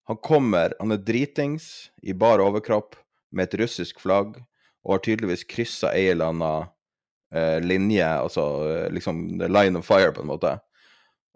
Han 0.10 0.20
kommer, 0.24 0.76
han 0.80 0.94
er 0.94 1.02
dritings 1.02 1.90
i 2.04 2.14
bar 2.14 2.44
overkropp 2.44 2.96
med 3.32 3.48
et 3.48 3.58
russisk 3.62 4.02
flagg 4.04 4.38
og 4.82 4.96
har 4.96 5.04
tydeligvis 5.06 5.46
kryssa 5.50 5.92
ei 5.96 6.10
eller 6.12 6.34
anna 6.34 6.52
eh, 7.34 7.60
linje, 7.64 8.06
altså 8.06 8.46
eh, 8.68 8.88
liksom 8.94 9.24
line 9.42 9.80
of 9.80 9.88
fire, 9.88 10.12
på 10.16 10.24
en 10.24 10.32
måte 10.32 10.56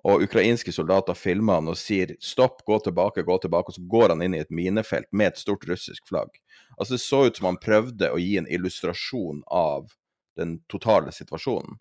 og 0.06 0.22
ukrainske 0.22 0.69
soldater 0.73 1.18
filmer 1.18 1.57
han 1.57 1.69
og 1.72 1.77
sier 1.82 2.14
'stopp, 2.22 2.61
gå 2.65 2.77
tilbake, 2.86 3.23
gå 3.26 3.38
tilbake', 3.41 3.73
og 3.73 3.77
så 3.77 3.86
går 3.90 4.14
han 4.14 4.22
inn 4.22 4.36
i 4.38 4.41
et 4.44 4.52
minefelt 4.53 5.07
med 5.11 5.27
et 5.34 5.38
stort 5.41 5.65
russisk 5.65 6.07
flagg. 6.07 6.30
Altså 6.77 6.94
Det 6.94 7.02
så 7.02 7.26
ut 7.26 7.38
som 7.38 7.45
han 7.49 7.57
prøvde 7.57 8.11
å 8.11 8.19
gi 8.22 8.38
en 8.38 8.48
illustrasjon 8.48 9.41
av 9.48 9.90
den 10.38 10.60
totale 10.69 11.11
situasjonen. 11.11 11.80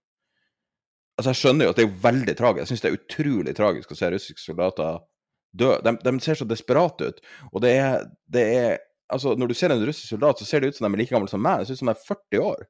Altså 1.18 1.30
Jeg 1.30 1.40
skjønner 1.42 1.66
jo 1.66 1.70
at 1.74 1.76
det 1.76 1.84
er 1.84 1.98
veldig 2.02 2.36
tragisk. 2.36 2.62
Jeg 2.62 2.68
syns 2.68 2.80
det 2.80 2.90
er 2.90 2.98
utrolig 2.98 3.54
tragisk 3.56 3.92
å 3.92 3.98
se 3.98 4.10
russiske 4.10 4.40
soldater 4.40 5.02
dø. 5.52 5.74
De, 5.84 5.92
de 6.02 6.20
ser 6.20 6.34
så 6.34 6.46
desperate 6.48 7.10
ut. 7.10 7.20
Og 7.52 7.60
det 7.62 7.74
er, 7.78 8.06
det 8.26 8.44
er 8.56 8.78
altså, 9.12 9.34
Når 9.34 9.52
du 9.52 9.54
ser 9.54 9.70
en 9.70 9.84
russisk 9.86 10.08
soldat, 10.08 10.38
så 10.38 10.44
ser 10.44 10.60
det 10.60 10.72
ut 10.72 10.76
som 10.76 10.88
de 10.88 10.96
er 10.96 11.04
like 11.04 11.14
gamle 11.14 11.28
som 11.28 11.42
meg. 11.42 11.60
Det 11.60 11.66
ser 11.66 11.78
ut 11.78 11.84
som 11.84 11.92
de 11.92 11.94
er 11.94 12.08
40 12.08 12.40
år. 12.40 12.64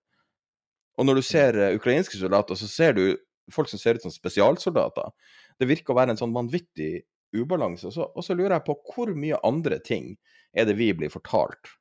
Og 0.99 1.07
når 1.07 1.15
du 1.15 1.23
ser 1.23 1.57
uh, 1.59 1.75
ukrainske 1.75 2.19
soldater, 2.19 2.55
så 2.55 2.69
ser 2.69 2.93
du 2.99 3.17
folk 3.53 3.69
som 3.69 3.81
ser 3.81 3.99
ut 3.99 4.05
som 4.05 4.13
spesialsoldater. 4.13 5.11
Det 5.61 5.69
virker 5.71 5.95
å 5.95 5.99
være 6.01 6.15
en 6.15 6.21
sånn 6.21 6.35
vanvittig 6.35 7.05
ubalanse. 7.35 7.89
Og 7.91 7.95
så, 7.97 8.09
og 8.11 8.27
så 8.27 8.37
lurer 8.37 8.57
jeg 8.59 8.67
på 8.69 8.77
hvor 8.91 9.15
mye 9.19 9.41
andre 9.47 9.81
ting 9.85 10.15
er 10.55 10.69
det 10.69 10.77
vi 10.79 10.91
blir 10.97 11.13
fortalt 11.13 11.73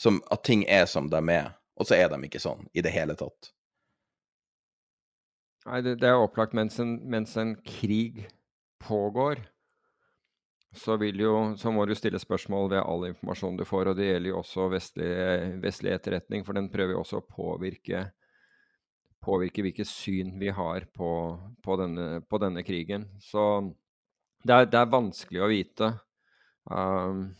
som 0.00 0.20
at 0.32 0.44
ting 0.46 0.64
er 0.64 0.86
som 0.88 1.10
de 1.12 1.20
er, 1.34 1.50
og 1.76 1.88
så 1.88 1.98
er 1.98 2.08
de 2.08 2.20
ikke 2.24 2.40
sånn 2.40 2.64
i 2.72 2.80
det 2.84 2.92
hele 2.94 3.16
tatt. 3.20 3.50
Nei, 5.68 5.82
det, 5.84 5.98
det 6.00 6.08
er 6.08 6.22
opplagt 6.22 6.56
mens 6.56 6.78
en, 6.80 6.94
mens 7.12 7.34
en 7.36 7.52
krig 7.66 8.22
pågår, 8.80 9.42
så, 10.72 10.94
jo, 11.02 11.34
så, 11.58 11.72
må 11.74 11.84
du 11.84 11.92
stille 11.98 12.20
spørsmål 12.22 12.70
ved 12.70 12.80
all 12.80 13.08
informasjon 13.08 13.56
du 13.58 13.64
får. 13.66 13.90
Og 13.90 13.98
det 13.98 14.06
gjelder 14.06 14.30
jo 14.30 14.38
også 14.38 14.68
vestlig, 14.70 15.10
vestlig 15.60 15.96
etterretning, 15.96 16.44
for 16.46 16.56
den 16.56 16.70
prøver 16.70 16.94
jo 16.94 17.02
også 17.02 17.20
å 17.20 17.26
påvirke, 17.26 18.04
påvirke 19.24 19.64
hvilket 19.64 19.88
syn 19.88 20.34
vi 20.40 20.50
har 20.54 20.86
på, 20.96 21.10
på, 21.64 21.76
denne, 21.80 22.20
på 22.24 22.40
denne, 22.42 22.64
krigen. 22.66 23.06
Så 23.20 23.44
det 24.44 24.56
er, 24.56 24.68
det 24.72 24.80
er 24.80 24.92
vanskelig 24.92 25.42
å 25.44 25.50
vite. 25.50 25.92
Um, 26.70 27.30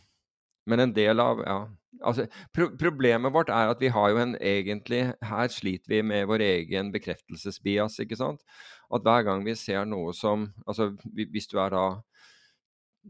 men 0.69 0.85
en 0.85 0.93
del 0.95 1.21
av 1.23 1.41
ja, 1.45 1.59
altså, 2.05 2.27
pro 2.57 2.71
Problemet 2.81 3.33
vårt 3.35 3.53
er 3.53 3.73
at 3.73 3.81
vi 3.83 3.91
har 3.93 4.11
jo 4.11 4.21
en 4.23 4.33
egentlig 4.37 5.03
Her 5.25 5.51
sliter 5.53 5.93
vi 5.93 6.01
med 6.03 6.29
vår 6.31 6.45
egen 6.47 6.93
bekreftelsesbias, 6.95 7.99
ikke 8.05 8.19
sant? 8.19 8.45
At 8.93 9.05
hver 9.07 9.27
gang 9.29 9.45
vi 9.47 9.57
ser 9.59 9.85
noe 9.89 10.15
som 10.17 10.49
Altså 10.67 10.91
hvis 11.15 11.51
du 11.51 11.59
er 11.61 11.75
da 11.77 11.85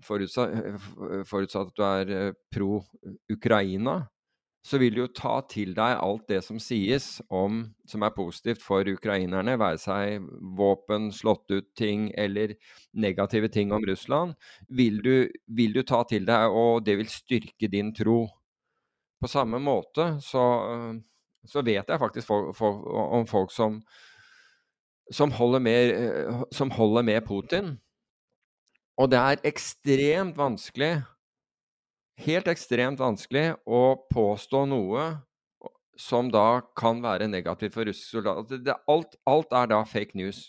forutsatt, 0.06 0.52
forutsatt 1.26 1.72
at 1.72 1.76
du 1.78 1.82
er 1.82 2.10
eh, 2.14 2.34
pro 2.54 2.76
Ukraina, 3.32 4.04
så 4.62 4.78
vil 4.78 4.92
du 4.92 5.00
jo 5.00 5.12
ta 5.16 5.38
til 5.48 5.72
deg 5.76 6.00
alt 6.04 6.26
det 6.28 6.42
som 6.44 6.58
sies 6.60 7.22
om 7.32 7.62
som 7.88 8.04
er 8.04 8.12
positivt 8.12 8.60
for 8.62 8.86
ukrainerne, 8.86 9.56
være 9.58 9.80
seg 9.80 10.26
våpen, 10.58 11.08
slått 11.16 11.48
ut 11.54 11.70
ting 11.78 12.10
eller 12.18 12.52
negative 12.92 13.48
ting 13.52 13.72
om 13.72 13.84
Russland, 13.88 14.36
vil 14.68 15.00
du, 15.04 15.14
vil 15.48 15.72
du 15.74 15.82
ta 15.86 16.02
til 16.08 16.28
deg, 16.28 16.52
og 16.52 16.84
det 16.84 16.98
vil 17.00 17.08
styrke 17.10 17.70
din 17.72 17.94
tro. 17.96 18.26
På 19.20 19.28
samme 19.28 19.60
måte 19.60 20.14
så, 20.24 20.44
så 21.44 21.64
vet 21.64 21.88
jeg 21.88 22.00
faktisk 22.00 22.28
for, 22.28 22.52
for, 22.56 22.84
om 23.16 23.26
folk 23.28 23.52
som, 23.52 23.80
som, 25.12 25.32
holder 25.36 25.64
med, 25.64 26.44
som 26.56 26.72
holder 26.72 27.08
med 27.08 27.24
Putin. 27.28 27.74
Og 29.00 29.08
det 29.12 29.20
er 29.20 29.48
ekstremt 29.48 30.36
vanskelig 30.36 30.98
helt 32.24 32.48
ekstremt 32.50 33.00
vanskelig 33.00 33.54
å 33.66 33.82
påstå 34.12 34.64
noe 34.70 35.10
som 36.00 36.30
da 36.32 36.62
kan 36.78 37.02
være 37.04 37.28
negativt 37.28 37.76
for 37.76 37.88
russiske 37.88 38.16
soldater. 38.16 38.74
Alt, 38.88 39.16
alt, 39.28 39.52
er 39.52 39.70
da 39.72 39.82
fake 39.84 40.16
news. 40.18 40.48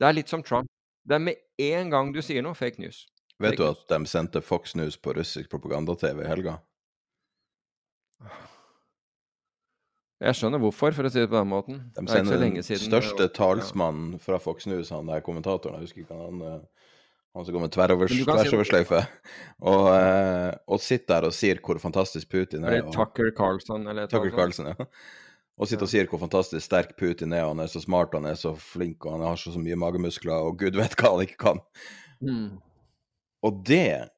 Det 0.00 0.08
er 0.08 0.16
litt 0.16 0.32
som 0.32 0.44
Trump. 0.44 0.70
Det 1.04 1.16
er 1.16 1.24
med 1.24 1.40
en 1.60 1.92
gang 1.92 2.12
du 2.14 2.20
sier 2.24 2.44
noe, 2.44 2.56
fake 2.56 2.80
news. 2.80 3.04
Vet 3.40 3.54
fake 3.54 3.60
du 3.60 3.66
at 3.68 3.84
de 3.92 4.08
sendte 4.08 4.42
Fox 4.44 4.74
News 4.76 4.96
på 5.00 5.14
russisk 5.16 5.50
propaganda-TV 5.52 6.24
i 6.24 6.28
helga? 6.28 6.58
Jeg 10.20 10.36
skjønner 10.36 10.60
hvorfor, 10.60 10.92
for 10.92 11.08
å 11.08 11.12
si 11.12 11.22
det 11.22 11.30
på 11.32 11.38
den 11.38 11.48
måten. 11.48 11.78
De 11.96 12.04
sender 12.08 12.42
den 12.42 12.60
største 12.60 13.30
talsmannen 13.32 14.18
fra 14.20 14.36
Fox 14.40 14.68
News, 14.68 14.92
han 14.92 15.08
der 15.08 15.24
kommentatoren, 15.24 15.80
jeg 15.80 15.88
husker 15.88 16.04
ikke 16.04 16.18
han 16.18 16.42
uh, 16.44 16.89
han 17.34 17.44
som 17.46 17.54
går 17.54 17.62
med 17.62 17.72
tverroversløyfe, 17.74 19.00
og, 19.62 19.84
uh, 19.86 20.50
og 20.66 20.82
sitter 20.82 21.20
der 21.20 21.28
og 21.28 21.34
sier 21.36 21.60
hvor 21.62 21.78
fantastisk 21.82 22.30
Putin 22.32 22.64
er. 22.66 22.80
Eller 22.80 22.94
Tucker 22.94 23.30
Carlson, 23.36 23.86
eller 23.90 24.10
Tucker 24.10 24.34
Carlson, 24.34 24.72
ja. 24.72 24.88
Og 25.60 25.68
sitter 25.68 25.84
og 25.84 25.92
sier 25.92 26.08
hvor 26.08 26.22
fantastisk 26.22 26.64
sterk 26.64 26.96
Putin 26.98 27.34
er, 27.36 27.44
og 27.44 27.54
han 27.54 27.66
er 27.66 27.70
så 27.70 27.82
smart, 27.84 28.16
han 28.16 28.26
er 28.26 28.38
så 28.40 28.54
flink, 28.58 29.04
og 29.04 29.18
han 29.18 29.26
har 29.28 29.38
så, 29.38 29.52
så 29.54 29.62
mye 29.62 29.78
magemuskler, 29.78 30.48
og 30.48 30.58
gud 30.62 30.78
vet 30.80 30.96
hva 30.98 31.14
han 31.14 31.26
ikke 31.26 31.40
kan. 31.44 31.62
Mm. 32.24 32.48
Og 33.46 33.62
det 33.68 34.08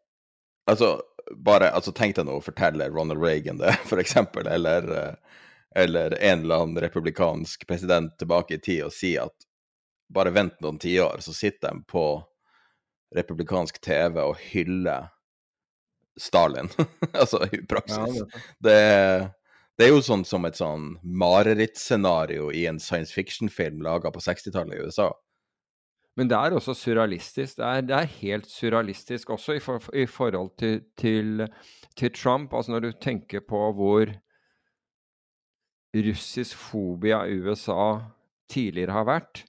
Altså, 0.70 1.00
bare 1.42 1.72
altså, 1.74 1.90
tenk 1.90 2.14
deg 2.14 2.28
nå 2.28 2.36
å 2.38 2.44
fortelle 2.44 2.86
Ronald 2.92 3.18
Reagan 3.18 3.58
det, 3.58 3.72
for 3.90 3.98
eksempel, 3.98 4.46
eller, 4.46 4.86
eh, 4.94 5.40
eller 5.82 6.14
en 6.20 6.44
eller 6.44 6.62
annen 6.62 6.82
republikansk 6.84 7.66
president 7.66 8.14
tilbake 8.18 8.54
i 8.54 8.62
tid 8.62 8.84
og 8.86 8.94
si 8.94 9.16
at 9.18 9.48
bare 10.12 10.30
vent 10.30 10.60
noen 10.62 10.78
tiår, 10.78 11.18
så 11.24 11.34
sitter 11.34 11.72
de 11.72 11.82
på 11.88 12.04
republikansk 13.16 13.80
TV 13.84 14.18
og 14.22 14.36
hylle 14.52 14.96
Stalin, 16.20 16.68
altså 17.20 17.44
i 17.52 17.62
praksis. 17.68 18.18
Ja, 18.20 18.42
det, 18.66 18.78
det, 19.78 19.86
er 19.86 19.92
jo 19.94 20.02
sånn 20.04 20.24
som 20.28 20.44
et 20.48 20.58
sånn 20.60 20.94
marerittscenario 21.02 22.50
i 22.52 22.66
en 22.68 22.80
science 22.82 23.14
fiction-film 23.14 23.80
laga 23.84 24.12
på 24.12 24.22
60-tallet 24.22 24.76
i 24.76 24.86
USA. 24.86 25.10
Men 26.20 26.28
det 26.28 26.36
er 26.36 26.52
også 26.52 26.74
surrealistisk. 26.76 27.56
Det 27.56 27.64
er, 27.64 27.84
det 27.88 27.96
er 27.96 28.10
helt 28.18 28.50
surrealistisk 28.50 29.30
også 29.32 29.56
i, 29.56 29.62
for, 29.64 29.84
i 29.96 30.04
forhold 30.04 30.52
til, 30.60 30.82
til, 31.00 31.46
til, 31.96 32.12
Trump. 32.12 32.52
Altså 32.52 32.74
når 32.74 32.84
du 32.84 32.90
tenker 33.00 33.40
på 33.48 33.62
hvor 33.78 34.12
russisk 35.96 36.56
fobia 36.56 37.24
USA 37.28 38.12
tidligere 38.52 38.92
har 38.92 39.08
vært, 39.08 39.44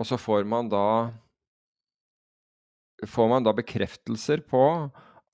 og 0.00 0.08
så 0.08 0.18
får 0.20 0.44
man 0.48 0.68
da 0.72 0.84
får 3.08 3.28
man 3.28 3.46
da 3.46 3.54
bekreftelser 3.56 4.44
på 4.48 4.64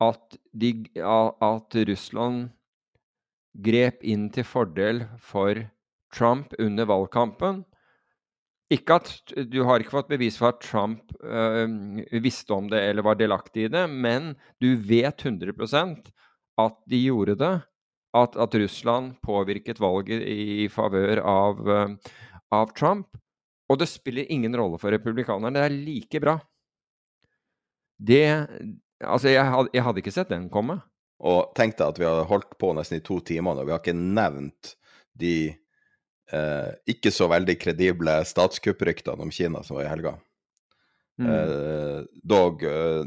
at, 0.04 0.38
de, 0.52 0.72
at 1.02 1.78
Russland 1.88 2.48
grep 3.58 4.04
inn 4.06 4.28
til 4.34 4.46
fordel 4.46 5.02
for 5.22 5.58
Trump 6.14 6.54
under 6.62 6.88
valgkampen. 6.88 7.64
Ikke 8.72 8.98
at 9.00 9.32
Du 9.48 9.62
har 9.64 9.80
ikke 9.80 9.96
fått 9.96 10.10
bevis 10.12 10.36
for 10.40 10.52
at 10.52 10.60
Trump 10.60 11.14
øh, 11.24 12.04
visste 12.20 12.52
om 12.54 12.68
det 12.68 12.82
eller 12.84 13.06
var 13.06 13.16
delaktig 13.16 13.66
i 13.66 13.72
det, 13.72 13.86
men 13.88 14.34
du 14.60 14.74
vet 14.76 15.24
100% 15.24 16.12
at 16.60 16.76
de 16.90 17.00
gjorde 17.06 17.38
det. 17.40 17.54
At, 18.16 18.36
at 18.40 18.54
Russland 18.56 19.18
påvirket 19.24 19.80
valget 19.80 20.22
i, 20.24 20.64
i 20.64 20.68
favør 20.72 21.20
av, 21.20 21.58
øh, 21.68 21.96
av 22.52 22.72
Trump. 22.76 23.18
Og 23.68 23.80
det 23.80 23.88
spiller 23.88 24.28
ingen 24.32 24.56
rolle 24.56 24.78
for 24.80 24.92
republikanerne. 24.92 25.52
Det 25.56 25.64
er 25.64 25.76
like 25.76 26.20
bra. 26.24 26.38
Det 27.98 28.22
Altså, 28.98 29.28
jeg 29.30 29.46
hadde, 29.46 29.70
jeg 29.70 29.84
hadde 29.86 30.00
ikke 30.02 30.10
sett 30.14 30.30
den 30.32 30.48
komme. 30.50 30.80
Og 31.22 31.52
tenk 31.54 31.76
deg 31.78 31.86
at 31.86 31.98
vi 32.00 32.06
har 32.06 32.24
holdt 32.26 32.56
på 32.58 32.72
nesten 32.74 32.98
i 32.98 33.04
to 33.04 33.20
timer 33.22 33.54
nå. 33.54 33.62
Vi 33.66 33.70
har 33.74 33.78
ikke 33.78 33.94
nevnt 33.94 34.72
de 35.18 35.34
eh, 36.34 36.70
ikke 36.90 37.12
så 37.14 37.28
veldig 37.30 37.56
kredible 37.62 38.16
statskuppryktene 38.26 39.26
om 39.26 39.30
Kina 39.34 39.62
som 39.66 39.78
var 39.78 39.86
i 39.86 39.92
helga. 39.92 40.14
Mm. 41.18 41.30
Eh, 41.30 42.02
dog 42.22 42.62
eh, 42.62 43.06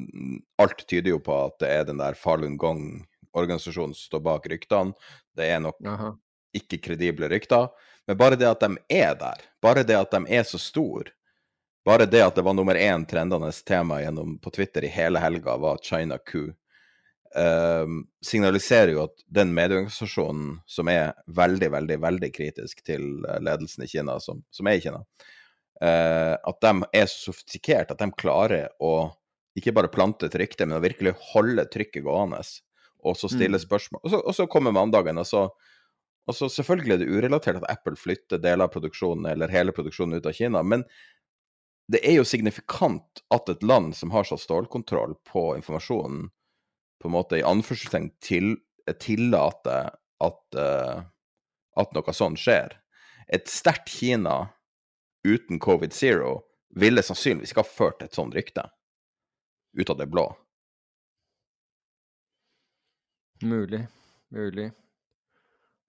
Alt 0.60 0.84
tyder 0.84 1.14
jo 1.14 1.22
på 1.24 1.38
at 1.46 1.62
det 1.64 1.70
er 1.72 1.86
den 1.88 2.02
der 2.02 2.18
Falun 2.20 2.58
Gong-organisasjonen 2.60 3.96
som 3.96 4.10
står 4.10 4.26
bak 4.28 4.50
ryktene. 4.52 4.96
Det 5.36 5.48
er 5.48 5.64
nok 5.64 5.80
Aha. 5.88 6.12
ikke 6.56 6.82
kredible 6.84 7.32
rykter. 7.32 7.72
Men 8.08 8.20
bare 8.20 8.40
det 8.40 8.50
at 8.50 8.64
de 8.64 8.76
er 8.92 9.16
der, 9.16 9.44
bare 9.64 9.86
det 9.88 9.96
at 9.96 10.12
de 10.12 10.24
er 10.36 10.44
så 10.48 10.60
store, 10.60 11.12
bare 11.86 12.06
det 12.06 12.22
at 12.24 12.36
det 12.36 12.46
var 12.46 12.54
nummer 12.54 12.76
én 12.76 13.06
trendende 13.10 13.52
tema 13.66 14.02
gjennom, 14.02 14.38
på 14.40 14.54
Twitter 14.54 14.86
i 14.86 14.92
hele 14.92 15.20
helga, 15.20 15.58
var 15.58 15.80
China 15.84 16.18
Coup. 16.18 16.54
Eh, 17.36 17.88
signaliserer 18.26 18.92
jo 18.92 19.06
at 19.06 19.24
den 19.32 19.54
medieorganisasjonen 19.56 20.58
som 20.68 20.90
er 20.92 21.14
veldig, 21.32 21.70
veldig 21.72 21.98
veldig 22.04 22.30
kritisk 22.36 22.84
til 22.86 23.24
eh, 23.24 23.40
ledelsen 23.40 23.86
i 23.86 23.90
Kina, 23.92 24.20
som, 24.20 24.44
som 24.52 24.68
er 24.68 24.78
i 24.78 24.84
Kina, 24.84 25.00
eh, 25.82 26.36
at 26.36 26.62
de 26.62 26.92
er 26.92 27.08
så 27.08 27.32
sofistikert 27.32 27.94
at 27.94 28.04
de 28.04 28.12
klarer 28.20 28.70
å 28.84 29.10
ikke 29.58 29.74
bare 29.76 29.92
plante 29.92 30.28
et 30.28 30.38
rykte, 30.40 30.68
men 30.68 30.78
å 30.78 30.84
virkelig 30.84 31.16
holde 31.34 31.66
trykket 31.72 32.06
gående, 32.06 32.44
og 33.02 33.18
så 33.20 33.28
stille 33.32 33.58
mm. 33.60 33.64
spørsmål. 33.66 34.04
Og 34.04 34.14
så, 34.14 34.20
og 34.22 34.36
så 34.38 34.48
kommer 34.52 34.76
mandagen, 34.76 35.20
og 35.20 35.28
så 35.28 35.50
og 36.30 36.36
så 36.38 36.48
Selvfølgelig 36.54 36.94
er 36.94 37.00
det 37.02 37.10
urelatert 37.10 37.58
at 37.58 37.72
Apple 37.72 37.98
flytter 37.98 38.38
deler 38.42 38.68
av 38.68 38.74
produksjonen 38.74 39.26
eller 39.32 39.52
hele 39.52 39.74
produksjonen 39.74 40.20
ut 40.20 40.28
av 40.30 40.36
Kina, 40.38 40.62
men 40.62 40.84
det 41.92 42.02
er 42.08 42.20
jo 42.20 42.28
signifikant 42.28 43.24
at 43.34 43.50
et 43.52 43.64
land 43.64 43.96
som 43.98 44.14
har 44.14 44.24
så 44.28 44.38
stålkontroll 44.40 45.16
på 45.28 45.52
informasjonen, 45.58 46.30
på 47.02 47.10
en 47.10 47.16
måte 47.16 47.40
i 47.40 47.46
anførselstegn 47.48 48.12
til, 48.24 48.54
tillater 49.02 49.90
at, 50.22 50.44
uh, 50.56 51.02
at 51.82 51.96
noe 51.98 52.16
sånt 52.16 52.40
skjer. 52.40 52.78
Et 53.32 53.48
sterkt 53.50 53.90
Kina 53.92 54.54
uten 55.28 55.60
covid 55.60 55.94
zero 55.94 56.42
ville 56.76 57.04
sannsynligvis 57.04 57.52
ikke 57.52 57.66
ha 57.66 57.74
ført 57.74 58.06
et 58.06 58.16
sånt 58.16 58.36
rykte 58.38 58.64
ut 59.78 59.90
av 59.90 59.98
det 60.00 60.08
blå. 60.12 60.26
Mulig. 63.42 63.86
Mulig. 64.30 64.70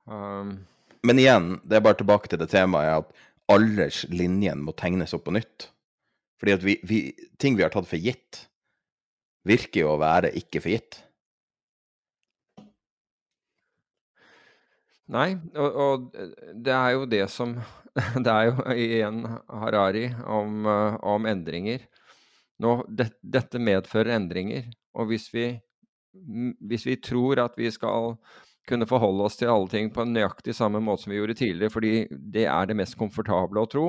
Um... 0.04 0.64
Men 1.02 1.18
igjen, 1.18 1.60
det 1.66 1.78
er 1.78 1.84
bare 1.84 1.98
tilbake 1.98 2.30
til 2.30 2.40
det 2.40 2.48
temaet 2.52 3.02
at 3.02 3.14
alders 3.52 4.04
linjen 4.10 4.62
må 4.64 4.74
tegnes 4.78 5.14
opp 5.16 5.26
på 5.26 5.34
nytt. 5.34 5.68
Fordi 6.42 6.56
at 6.58 6.64
vi, 6.66 6.74
vi, 6.82 6.98
ting 7.38 7.54
vi 7.54 7.62
har 7.62 7.70
tatt 7.70 7.86
for 7.86 8.02
gitt, 8.02 8.48
virker 9.46 9.84
jo 9.84 9.92
å 9.92 10.00
være 10.02 10.32
ikke 10.40 10.58
for 10.64 10.74
gitt. 10.74 10.98
Nei, 15.12 15.36
og, 15.54 15.78
og, 15.84 16.04
det 16.66 16.74
er 16.74 16.90
jo 16.96 17.06
det 17.06 17.24
som 17.30 17.54
Det 18.24 18.32
er 18.32 18.46
jo 18.48 18.74
igjen 18.74 19.24
Harari 19.46 20.06
om, 20.24 20.66
om 20.66 21.26
endringer. 21.28 21.84
Nå, 22.64 22.78
det, 22.88 23.12
dette 23.20 23.60
medfører 23.62 24.16
endringer. 24.16 24.66
Og 24.98 25.12
hvis 25.12 25.28
vi, 25.34 25.50
hvis 26.58 26.88
vi 26.88 26.96
tror 27.04 27.44
at 27.44 27.54
vi 27.60 27.70
skal 27.70 28.16
kunne 28.66 28.88
forholde 28.88 29.28
oss 29.28 29.38
til 29.38 29.52
alle 29.52 29.70
ting 29.70 29.92
på 29.92 30.02
en 30.02 30.14
nøyaktig 30.16 30.54
samme 30.56 30.80
måte 30.82 31.04
som 31.04 31.12
vi 31.12 31.20
gjorde 31.20 31.38
tidligere, 31.38 31.74
fordi 31.74 31.92
det 32.10 32.48
er 32.48 32.66
det 32.70 32.78
mest 32.82 32.98
komfortable 32.98 33.62
å 33.62 33.70
tro, 33.70 33.86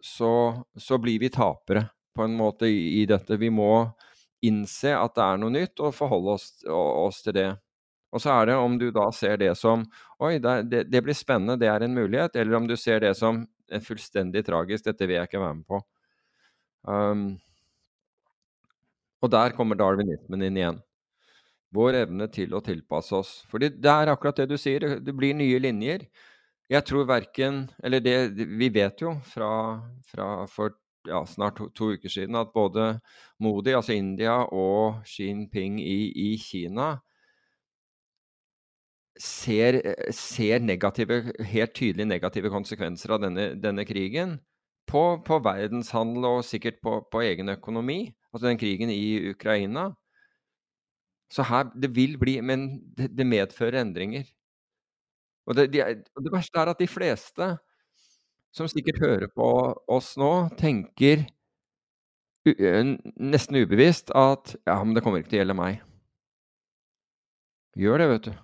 så, 0.00 0.64
så 0.76 0.98
blir 0.98 1.18
vi 1.18 1.30
tapere 1.32 1.88
på 2.14 2.26
en 2.26 2.34
måte 2.38 2.66
i, 2.66 3.02
i, 3.02 3.06
dette. 3.06 3.36
Vi 3.38 3.50
må 3.50 3.88
innse 4.42 4.94
at 4.94 5.14
det 5.16 5.24
er 5.24 5.40
noe 5.42 5.54
nytt, 5.54 5.80
og 5.82 5.94
forholde 5.96 6.36
oss, 6.38 6.48
oss 6.66 7.22
til 7.26 7.36
det. 7.38 7.48
Og 8.14 8.22
så 8.22 8.32
er 8.32 8.48
det 8.48 8.56
om 8.56 8.78
du 8.80 8.88
da 8.94 9.08
ser 9.12 9.36
det 9.40 9.52
som 9.58 9.84
Oi, 10.24 10.38
det, 10.40 10.86
det, 10.88 11.02
blir 11.04 11.14
spennende, 11.14 11.58
det 11.60 11.68
er 11.70 11.84
en 11.84 11.94
mulighet. 11.94 12.38
Eller 12.40 12.56
om 12.58 12.66
du 12.66 12.74
ser 12.76 13.04
det 13.04 13.12
som 13.18 13.44
fullstendig 13.84 14.42
tragisk. 14.46 14.86
Dette 14.88 15.06
vil 15.06 15.18
jeg 15.18 15.28
ikke 15.28 15.42
være 15.42 15.58
med 15.60 15.68
på. 15.68 15.80
Um, 16.88 17.28
og 19.22 19.30
der 19.34 19.54
kommer 19.54 19.78
darwinismen 19.78 20.42
inn 20.46 20.58
igjen. 20.58 20.80
Vår 21.74 22.00
evne 22.00 22.26
til 22.32 22.54
å 22.56 22.62
tilpasse 22.64 23.14
oss. 23.14 23.32
Fordi 23.50 23.70
det 23.76 23.92
er 23.92 24.10
akkurat 24.10 24.40
det 24.40 24.48
du 24.50 24.56
sier. 24.58 24.98
Det 25.04 25.14
blir 25.14 25.36
nye 25.36 25.60
linjer. 25.60 26.06
Jeg 26.68 26.84
tror 26.84 27.06
verken 27.08 27.70
Eller 27.84 28.00
det 28.04 28.16
Vi 28.36 28.68
vet 28.68 29.00
jo 29.00 29.14
fra, 29.24 29.80
fra 30.04 30.46
for 30.52 30.76
ja, 31.08 31.22
snart 31.26 31.56
to, 31.56 31.68
to, 31.72 31.92
uker 31.96 32.10
siden 32.12 32.36
at 32.36 32.50
både 32.52 32.98
Modi, 33.40 33.72
altså 33.72 33.94
India, 33.96 34.42
og 34.52 34.98
Xi 35.06 35.28
Jinping 35.30 35.78
i, 35.80 36.10
i 36.12 36.36
Kina 36.36 36.98
ser, 39.18 39.80
ser, 40.14 40.60
negative, 40.62 41.32
helt 41.44 41.74
tydelig 41.74 42.06
negative 42.06 42.50
konsekvenser 42.52 43.14
av 43.16 43.22
denne, 43.22 43.50
denne 43.58 43.86
krigen. 43.88 44.36
På, 44.88 45.20
på, 45.24 45.40
verdenshandel 45.44 46.24
og 46.24 46.44
sikkert 46.44 46.78
på, 46.84 47.00
på, 47.12 47.22
egen 47.26 47.52
økonomi. 47.52 48.00
Altså 48.32 48.48
den 48.48 48.60
krigen 48.60 48.92
i 48.92 49.30
Ukraina. 49.30 49.90
Så 51.32 51.44
her 51.44 51.68
Det 51.76 51.90
vil 51.96 52.16
bli 52.18 52.40
Men 52.40 52.68
det, 52.96 53.10
det 53.16 53.26
medfører 53.26 53.80
endringer. 53.82 54.24
Og 55.48 55.56
det, 55.56 55.68
de, 55.72 55.82
det 56.04 56.32
verste 56.32 56.60
er 56.60 56.70
at 56.72 56.80
de 56.80 56.88
fleste 56.90 57.50
som 58.54 58.68
sikkert 58.70 59.00
hører 59.02 59.28
på 59.32 59.48
oss 59.92 60.14
nå, 60.20 60.30
tenker 60.60 61.26
nesten 62.48 63.58
ubevisst 63.60 64.12
at 64.16 64.54
ja, 64.64 64.78
men 64.80 64.94
det 64.96 65.02
kommer 65.04 65.20
ikke 65.20 65.34
til 65.34 65.40
å 65.40 65.42
gjelde 65.42 65.58
meg. 65.58 65.80
Gjør 67.78 68.02
det, 68.02 68.08
vet 68.12 68.28
du. 68.28 68.34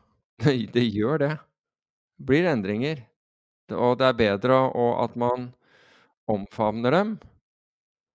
Det 0.75 0.85
gjør 0.85 1.19
det. 1.23 1.33
Det 2.19 2.27
blir 2.29 2.49
endringer. 2.51 3.05
Og 3.73 3.97
det 3.99 4.07
er 4.07 4.19
bedre 4.19 4.59
at 5.03 5.15
man 5.17 5.49
omfavner 6.31 6.93
dem. 6.95 7.15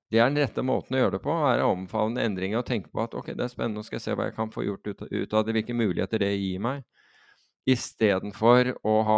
Det 0.10 0.20
er 0.20 0.30
den 0.30 0.41
rette 0.41 0.64
måten 0.66 0.98
å 0.98 1.02
gjøre 1.03 1.18
det 1.18 1.22
på, 1.26 1.34
er 1.45 1.61
å 1.61 1.74
omfavne 1.74 2.24
endringer 2.26 2.61
og 2.61 2.68
tenke 2.70 2.90
på 2.90 3.03
at 3.03 3.14
ok, 3.18 3.32
det 3.38 3.45
er 3.45 3.52
spennende, 3.52 3.78
nå 3.78 3.86
skal 3.86 3.99
jeg 3.99 4.06
se 4.07 4.16
hva 4.18 4.30
jeg 4.30 4.38
kan 4.38 4.49
få 4.53 4.64
gjort 4.66 4.88
ut, 4.90 5.03
ut 5.06 5.36
av 5.38 5.44
det, 5.45 5.53
hvilke 5.57 5.76
muligheter 5.78 6.24
det 6.24 6.32
gir 6.34 6.64
meg. 6.66 6.82
Istedenfor 7.69 8.71
å 8.87 8.93
ha 9.05 9.17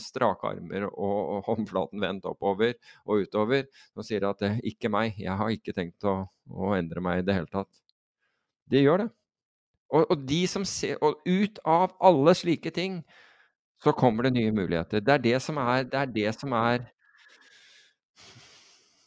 strake 0.00 0.48
armer 0.48 0.86
og, 0.88 1.42
håndflaten 1.48 2.00
vendt 2.00 2.28
oppover 2.28 2.74
og 3.04 3.26
utover. 3.26 3.66
så 3.94 4.06
sier 4.06 4.20
de 4.20 4.30
at 4.30 4.38
det, 4.40 4.52
'ikke 4.64 4.88
meg', 4.88 5.18
jeg 5.18 5.36
har 5.36 5.50
ikke 5.50 5.74
tenkt 5.76 6.04
å, 6.04 6.28
å 6.48 6.74
endre 6.76 7.00
meg 7.00 7.18
i 7.18 7.26
det 7.26 7.34
hele 7.34 7.52
tatt. 7.52 7.68
De 8.70 8.80
gjør 8.82 9.04
det. 9.04 9.10
Og, 9.92 10.06
og, 10.10 10.26
de 10.26 10.46
som 10.50 10.64
ser, 10.64 10.98
og 11.02 11.22
ut 11.26 11.58
av 11.64 11.94
alle 12.02 12.34
slike 12.34 12.72
ting 12.74 13.04
så 13.82 13.92
kommer 13.92 14.26
det 14.26 14.34
nye 14.34 14.52
muligheter. 14.54 15.00
Det 15.04 15.14
er 15.14 15.22
det 15.22 15.40
som 15.42 15.58
er 15.62 15.84
Det 15.84 15.98
er 16.00 16.06
det 16.06 16.34
som 16.34 16.52
er, 16.52 16.86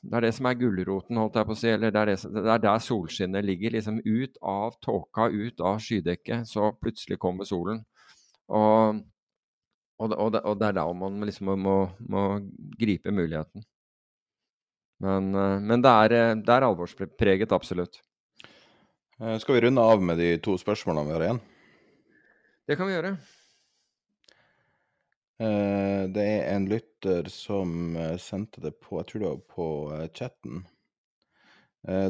det 0.01 0.15
er, 0.15 0.21
det 0.21 0.33
som 0.33 0.45
er 0.45 0.53
gulroten, 0.53 1.17
holdt 1.17 1.35
jeg 1.35 1.45
på 1.49 1.55
å 1.55 1.59
si. 1.59 1.67
Eller 1.67 1.91
det 1.91 2.01
er, 2.01 2.13
det, 2.13 2.43
det 2.45 2.53
er 2.53 2.63
der 2.63 2.79
solskinnet 2.79 3.45
ligger. 3.45 3.71
liksom 3.71 3.99
Ut 4.05 4.37
av 4.41 4.77
tåka, 4.79 5.27
ut 5.27 5.59
av 5.59 5.81
skydekket, 5.83 6.47
så 6.47 6.71
plutselig 6.79 7.19
kommer 7.19 7.43
solen. 7.49 7.83
Og, 8.49 9.01
og, 10.01 10.13
og 10.17 10.31
det, 10.33 10.67
er 10.69 10.77
da 10.79 10.85
man 10.97 11.21
liksom 11.27 11.53
må, 11.61 11.77
må, 12.09 12.27
gripe 12.79 13.13
muligheten. 13.13 13.65
Men, 15.05 15.33
eh, 15.35 15.57
men 15.63 15.83
det, 15.85 15.95
er, 16.05 16.37
det 16.41 16.55
er 16.55 16.67
alvorspreget, 16.67 17.53
absolutt. 17.55 18.01
Eh, 19.19 19.37
skal 19.37 19.55
vi 19.55 19.61
runde 19.61 19.81
av 19.81 20.01
med 20.03 20.17
de 20.17 20.37
to 20.43 20.55
spørsmålene 20.59 21.09
vi 21.09 21.15
har 21.17 21.25
igjen? 21.25 21.41
Det 22.69 22.77
kan 22.79 22.87
vi 22.87 22.93
gjøre. 22.93 23.11
Eh, 25.43 26.03
det 26.15 26.23
er 26.23 26.45
en 26.53 26.67
lytter 26.71 27.27
som 27.31 27.97
eh, 27.99 28.15
sendte 28.19 28.63
det 28.63 28.77
på 28.79 29.01
jeg 29.01 29.09
tror 29.09 29.23
det 29.23 29.31
var 29.33 29.41
på 29.55 29.67
chatten. 30.15 30.63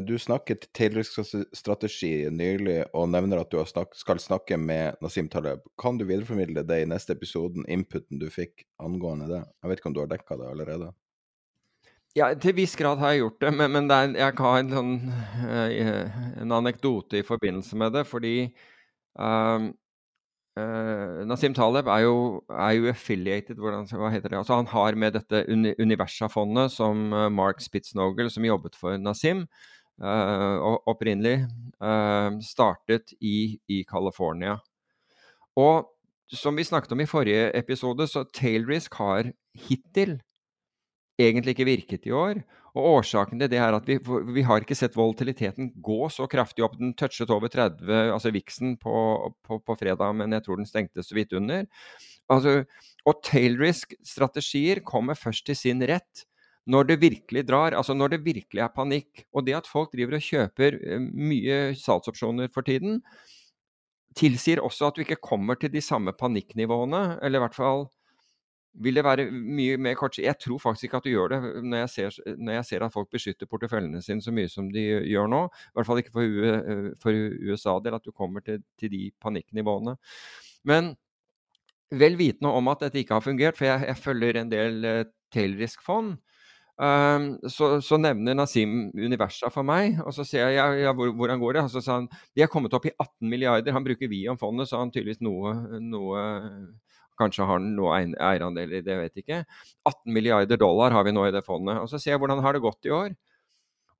Du 0.02 0.16
snakket 0.18 0.64
Taylor-strategi 0.74 2.26
nylig 2.34 2.80
og 2.90 3.04
nevner 3.12 3.38
at 3.44 3.52
du 3.52 3.60
snak 3.68 3.94
skal 3.94 4.18
snakke 4.18 4.56
med 4.58 4.98
Nasim 5.04 5.28
Taleb. 5.30 5.62
Kan 5.78 6.00
du 6.00 6.02
videreformidle 6.08 6.64
det 6.66 6.80
i 6.82 6.88
neste 6.90 7.14
episoden, 7.14 7.62
inputen 7.70 8.18
du 8.18 8.26
fikk 8.34 8.64
angående 8.82 9.28
det? 9.30 9.44
Jeg 9.62 9.70
vet 9.70 9.78
ikke 9.78 9.92
om 9.92 9.94
du 9.94 10.02
har 10.02 10.10
dekka 10.10 10.40
det 10.40 10.48
allerede? 10.50 10.90
Ja, 12.18 12.32
til 12.34 12.56
viss 12.58 12.74
grad 12.74 12.98
har 12.98 13.12
jeg 13.14 13.22
gjort 13.22 13.42
det, 13.44 13.50
men, 13.54 13.70
men 13.70 13.86
det 13.86 13.96
er, 13.96 14.14
jeg 14.18 14.34
har 14.40 14.40
ha 14.42 14.54
en, 14.58 14.72
sånn, 14.74 14.96
uh, 15.46 16.40
en 16.42 16.54
anekdote 16.56 17.20
i 17.20 17.26
forbindelse 17.26 17.78
med 17.78 17.94
det. 17.94 18.02
Fordi 18.10 18.34
uh, 19.14 19.70
uh, 20.58 21.20
Nasim 21.28 21.54
Taleb 21.56 21.90
er 21.92 22.04
jo, 22.06 22.14
er 22.50 22.72
jo 22.78 22.88
affiliated 22.90 23.60
hvordan, 23.60 23.86
Hva 23.90 24.10
heter 24.14 24.32
det? 24.32 24.40
Altså, 24.40 24.58
han 24.58 24.70
har 24.70 24.98
med 24.98 25.18
dette 25.18 25.44
Universa-fondet 25.78 26.72
som 26.74 27.10
Mark 27.34 27.62
Spitznogel, 27.62 28.30
som 28.32 28.48
jobbet 28.48 28.78
for 28.78 28.98
Nasim 28.98 29.46
opprinnelig, 30.00 31.42
startet 32.40 33.12
i, 33.20 33.58
i 33.68 33.82
California. 33.84 34.54
Og 35.60 35.90
som 36.32 36.56
vi 36.56 36.64
snakket 36.64 36.92
om 36.94 37.02
i 37.02 37.08
forrige 37.10 37.50
episode, 37.58 38.06
så 38.08 38.24
Tailrisk 38.24 38.94
har 39.00 39.28
hittil 39.66 40.20
egentlig 41.20 41.54
ikke 41.54 41.68
virket 41.68 42.08
i 42.08 42.14
år. 42.16 42.42
Og 42.70 42.86
Årsaken 43.00 43.40
til 43.40 43.50
det 43.50 43.58
er 43.58 43.74
at 43.74 43.88
vi, 43.88 43.96
vi, 44.30 44.44
har 44.46 44.62
ikke 44.62 44.78
sett 44.78 44.94
volatiliteten 44.98 45.72
gå 45.82 46.04
så 46.12 46.28
kraftig 46.30 46.62
opp. 46.66 46.76
Den 46.78 46.94
touchet 46.98 47.32
over 47.34 47.50
30, 47.50 47.90
altså 48.14 48.30
viksen 48.34 48.76
på, 48.80 48.94
på, 49.46 49.58
på, 49.58 49.76
fredag, 49.80 50.14
men 50.18 50.36
jeg 50.36 50.46
tror 50.46 50.60
den 50.60 50.70
stengte 50.70 51.04
så 51.06 51.18
vidt 51.18 51.34
under. 51.36 51.66
Altså, 52.30 52.60
og 53.08 53.22
tailrisk-strategier 53.26 54.84
kommer 54.86 55.18
først 55.18 55.48
til 55.48 55.58
sin 55.58 55.82
rett 55.82 56.26
når 56.70 56.86
det 56.90 57.00
virkelig 57.02 57.42
drar, 57.48 57.74
altså 57.74 57.96
når 57.96 58.14
det 58.14 58.24
virkelig 58.24 58.62
er 58.62 58.74
panikk. 58.74 59.24
Og 59.34 59.46
det 59.46 59.56
at 59.58 59.70
folk 59.70 59.90
driver 59.94 60.18
og 60.18 60.26
kjøper 60.26 60.78
eh, 60.78 61.00
mye 61.02 61.60
salgsopsjoner 61.80 62.52
for 62.54 62.66
tiden, 62.66 63.00
tilsier 64.18 64.62
også 64.62 64.90
at 64.90 64.98
du 64.98 65.02
ikke 65.02 65.22
kommer 65.22 65.58
til 65.58 65.72
de 65.72 65.82
samme 65.82 66.14
panikknivåene, 66.14 67.18
eller 67.22 67.40
i 67.40 67.44
hvert 67.44 67.58
fall 67.58 67.88
vil 68.78 68.94
det 68.94 69.04
være 69.04 69.26
mye 69.30 69.76
mer 69.82 69.96
kortsiktig? 69.98 70.28
Jeg 70.28 70.38
tror 70.44 70.60
faktisk 70.62 70.86
ikke 70.86 71.00
at 71.00 71.06
du 71.06 71.10
gjør 71.10 71.32
det 71.32 71.40
når 71.66 71.82
jeg, 71.82 71.90
ser, 71.94 72.36
når 72.38 72.58
jeg 72.58 72.66
ser 72.68 72.84
at 72.86 72.94
folk 72.94 73.10
beskytter 73.12 73.50
porteføljene 73.50 74.02
sine 74.04 74.22
så 74.22 74.32
mye 74.34 74.50
som 74.52 74.70
de 74.72 74.84
gjør 75.10 75.30
nå. 75.30 75.44
I 75.50 75.78
hvert 75.78 75.88
fall 75.88 76.02
ikke 76.02 76.14
for, 76.14 76.56
for 77.02 77.20
USA-del, 77.50 77.98
at 77.98 78.06
du 78.06 78.14
kommer 78.14 78.44
til, 78.46 78.62
til, 78.78 78.92
de 78.94 79.10
panikknivåene. 79.22 79.96
Men 80.70 80.94
vel 81.90 82.18
vitende 82.20 82.52
om 82.54 82.70
at 82.70 82.86
dette 82.86 83.02
ikke 83.02 83.16
har 83.18 83.24
fungert, 83.26 83.58
for 83.58 83.66
jeg, 83.66 83.88
jeg 83.90 83.98
følger 83.98 84.38
en 84.38 84.52
del 84.52 84.84
uh, 84.86 85.00
tailrisk-fond, 85.34 86.12
um, 86.78 87.26
så, 87.50 87.72
så, 87.82 87.98
nevner 87.98 88.38
Nasim 88.38 88.92
Universa 88.94 89.50
for 89.50 89.66
meg, 89.66 89.98
og 90.04 90.14
så 90.14 90.26
ser 90.26 90.54
jeg 90.54 90.84
ja, 90.84 90.94
hvor, 90.94 91.10
hvordan 91.18 91.42
går 91.42 91.58
det? 91.58 91.64
Og 91.66 91.74
så 91.74 91.82
sa 91.82 91.98
han 91.98 92.06
de 92.10 92.44
har 92.44 92.52
kommet 92.52 92.74
opp 92.76 92.86
i 92.86 92.94
18 92.94 93.26
milliarder. 93.26 93.74
Han 93.74 93.86
bruker 93.86 94.10
vi 94.12 94.22
om 94.30 94.38
fondet, 94.38 94.70
så 94.70 94.78
han 94.78 94.94
tydeligvis 94.94 95.24
noe, 95.26 95.56
noe 95.82 96.22
Kanskje 97.20 97.46
har 97.46 97.60
den 97.60 97.74
noe 97.76 97.98
eierandeler, 98.00 98.84
det 98.86 98.96
vet 99.02 99.18
jeg 99.18 99.26
ikke. 99.26 99.40
18 99.88 100.14
milliarder 100.16 100.60
dollar 100.60 100.94
har 100.96 101.04
vi 101.06 101.14
nå 101.14 101.26
i 101.28 101.34
det 101.34 101.44
fondet. 101.46 101.82
Og 101.82 101.90
så 101.90 102.00
ser 102.00 102.14
jeg 102.14 102.22
hvordan 102.22 102.42
har 102.44 102.56
det 102.56 102.64
gått 102.64 102.88
i 102.88 102.94
år. 102.96 103.12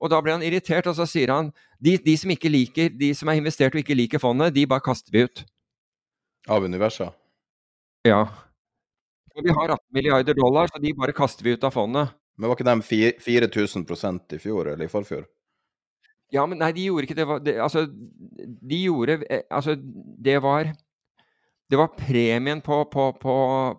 Og 0.01 0.09
da 0.09 0.17
blir 0.23 0.33
han 0.33 0.45
irritert, 0.45 0.87
og 0.89 0.97
så 0.97 1.05
sier 1.05 1.29
han 1.29 1.51
de, 1.77 1.93
de 2.01 2.15
som 2.17 2.31
ikke 2.33 2.49
liker, 2.49 2.93
de 2.97 3.11
som 3.17 3.29
er 3.29 3.37
investert 3.37 3.75
og 3.77 3.83
ikke 3.83 3.97
liker 3.97 4.21
fondet, 4.21 4.55
de 4.55 4.65
bare 4.69 4.81
kaster 4.83 5.13
vi 5.13 5.27
ut. 5.27 5.43
Av 6.49 6.65
universet? 6.65 7.13
Ja. 8.07 8.23
Og 9.37 9.45
vi 9.45 9.53
har 9.53 9.75
18 9.77 9.85
milliarder 9.93 10.35
dollar, 10.35 10.71
så 10.71 10.81
de 10.81 10.95
bare 10.97 11.13
kaster 11.15 11.45
vi 11.45 11.53
ut 11.53 11.67
av 11.67 11.75
fondet. 11.75 12.17
Men 12.41 12.49
var 12.49 12.57
ikke 12.57 12.65
de 12.65 13.13
4000% 13.21 14.33
i 14.33 14.41
fjor 14.41 14.71
eller 14.71 14.87
i 14.87 14.91
forfjor? 14.91 15.27
Ja, 16.31 16.45
men 16.47 16.61
nei, 16.63 16.71
de 16.73 16.87
gjorde 16.87 17.05
ikke 17.05 17.17
det. 17.19 17.27
det 17.45 17.57
altså, 17.61 17.85
de 17.85 18.77
gjorde 18.85 19.19
eh, 19.27 19.43
Altså, 19.51 19.75
det 19.77 20.37
var 20.43 20.71
det 21.71 21.79
var 21.79 21.93
premien 21.95 22.59
på, 22.61 22.81
på, 22.91 23.05
på, 23.15 23.33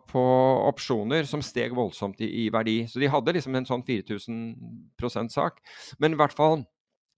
på, 0.09 0.25
opsjoner 0.71 1.27
som 1.29 1.43
steg 1.45 1.75
voldsomt 1.77 2.23
i, 2.25 2.29
i, 2.45 2.49
verdi. 2.53 2.79
Så 2.89 3.03
de 3.03 3.11
hadde 3.13 3.35
liksom 3.37 3.59
en 3.59 3.69
sånn 3.69 3.85
4000% 3.85 5.35
sak. 5.35 5.61
Men 6.01 6.17
i 6.17 6.21
hvert 6.21 6.37
fall 6.37 6.63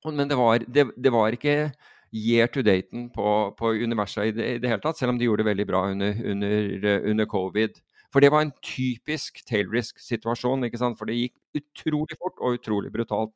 Men 0.05 0.29
det 0.29 0.37
var, 0.37 0.61
det, 0.69 0.83
det 1.01 1.11
var 1.15 1.33
ikke 1.33 1.73
year 2.13 2.51
to 2.53 2.61
daten 2.61 3.07
på, 3.15 3.55
på 3.57 3.71
universet 3.73 4.29
i 4.29 4.33
det, 4.37 4.49
i 4.57 4.59
det, 4.61 4.69
hele 4.69 4.83
tatt, 4.85 4.99
selv 4.99 5.15
om 5.15 5.19
de 5.19 5.25
gjorde 5.25 5.41
det 5.41 5.49
veldig 5.49 5.67
bra 5.71 5.81
under, 5.95 6.19
under, 6.31 7.07
under 7.09 7.29
covid. 7.31 7.79
For 8.13 8.21
det 8.21 8.31
var 8.31 8.45
en 8.45 8.53
typisk 8.63 9.41
tail 9.49 9.71
risk-situasjon, 9.73 10.69
ikke 10.69 10.79
sant? 10.83 10.99
for 11.01 11.09
det 11.09 11.17
gikk 11.17 11.63
utrolig 11.63 12.19
fort 12.21 12.37
og 12.39 12.59
utrolig 12.61 12.93
brutalt 12.95 13.33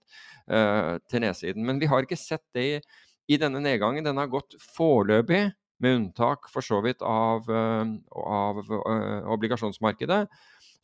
uh, 0.53 1.01
til 1.11 1.25
nedsiden. 1.25 1.65
Men 1.67 1.81
vi 1.81 1.89
har 1.91 2.05
ikke 2.05 2.21
sett 2.21 2.45
det 2.55 2.67
i, 2.67 2.77
i 3.35 3.41
denne 3.41 3.65
nedgangen. 3.65 4.07
Den 4.07 4.21
har 4.21 4.31
gått 4.31 4.55
foreløpig, 4.77 5.49
med 5.83 5.97
unntak 5.97 6.49
for 6.53 6.65
så 6.65 6.81
vidt 6.85 7.03
av, 7.07 7.49
uh, 7.51 7.85
av 8.19 8.63
uh, 8.67 9.29
obligasjonsmarkedet 9.35 10.25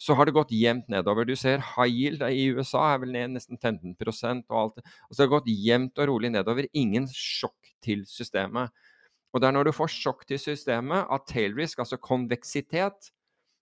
så 0.05 0.15
har 0.19 0.27
det 0.27 0.35
gått 0.37 0.53
jevnt 0.53 0.89
nedover. 0.91 1.27
Du 1.27 1.37
ser 1.39 1.63
high 1.75 1.91
yield 1.91 2.25
i 2.27 2.49
USA 2.55 2.83
er 2.93 3.03
vel 3.05 3.13
ned 3.15 3.37
nesten 3.37 3.59
15% 3.61 4.49
og 4.51 4.57
alt. 4.59 4.81
Altså 5.09 5.21
det 5.21 5.27
har 5.27 5.35
gått 5.37 5.53
jevnt 5.53 6.03
og 6.03 6.11
rolig 6.11 6.33
nedover. 6.35 6.67
Ingen 6.75 7.07
sjokk 7.15 7.71
til 7.85 8.03
systemet. 8.11 8.75
Og 9.33 9.43
det 9.43 9.49
er 9.49 9.57
når 9.57 9.69
du 9.69 9.75
får 9.75 9.93
sjokk 9.95 10.27
til 10.29 10.39
systemet 10.39 11.11
at 11.11 11.29
tail 11.31 11.55
risk, 11.59 11.81
altså 11.83 11.99
konveksitet, 11.99 13.11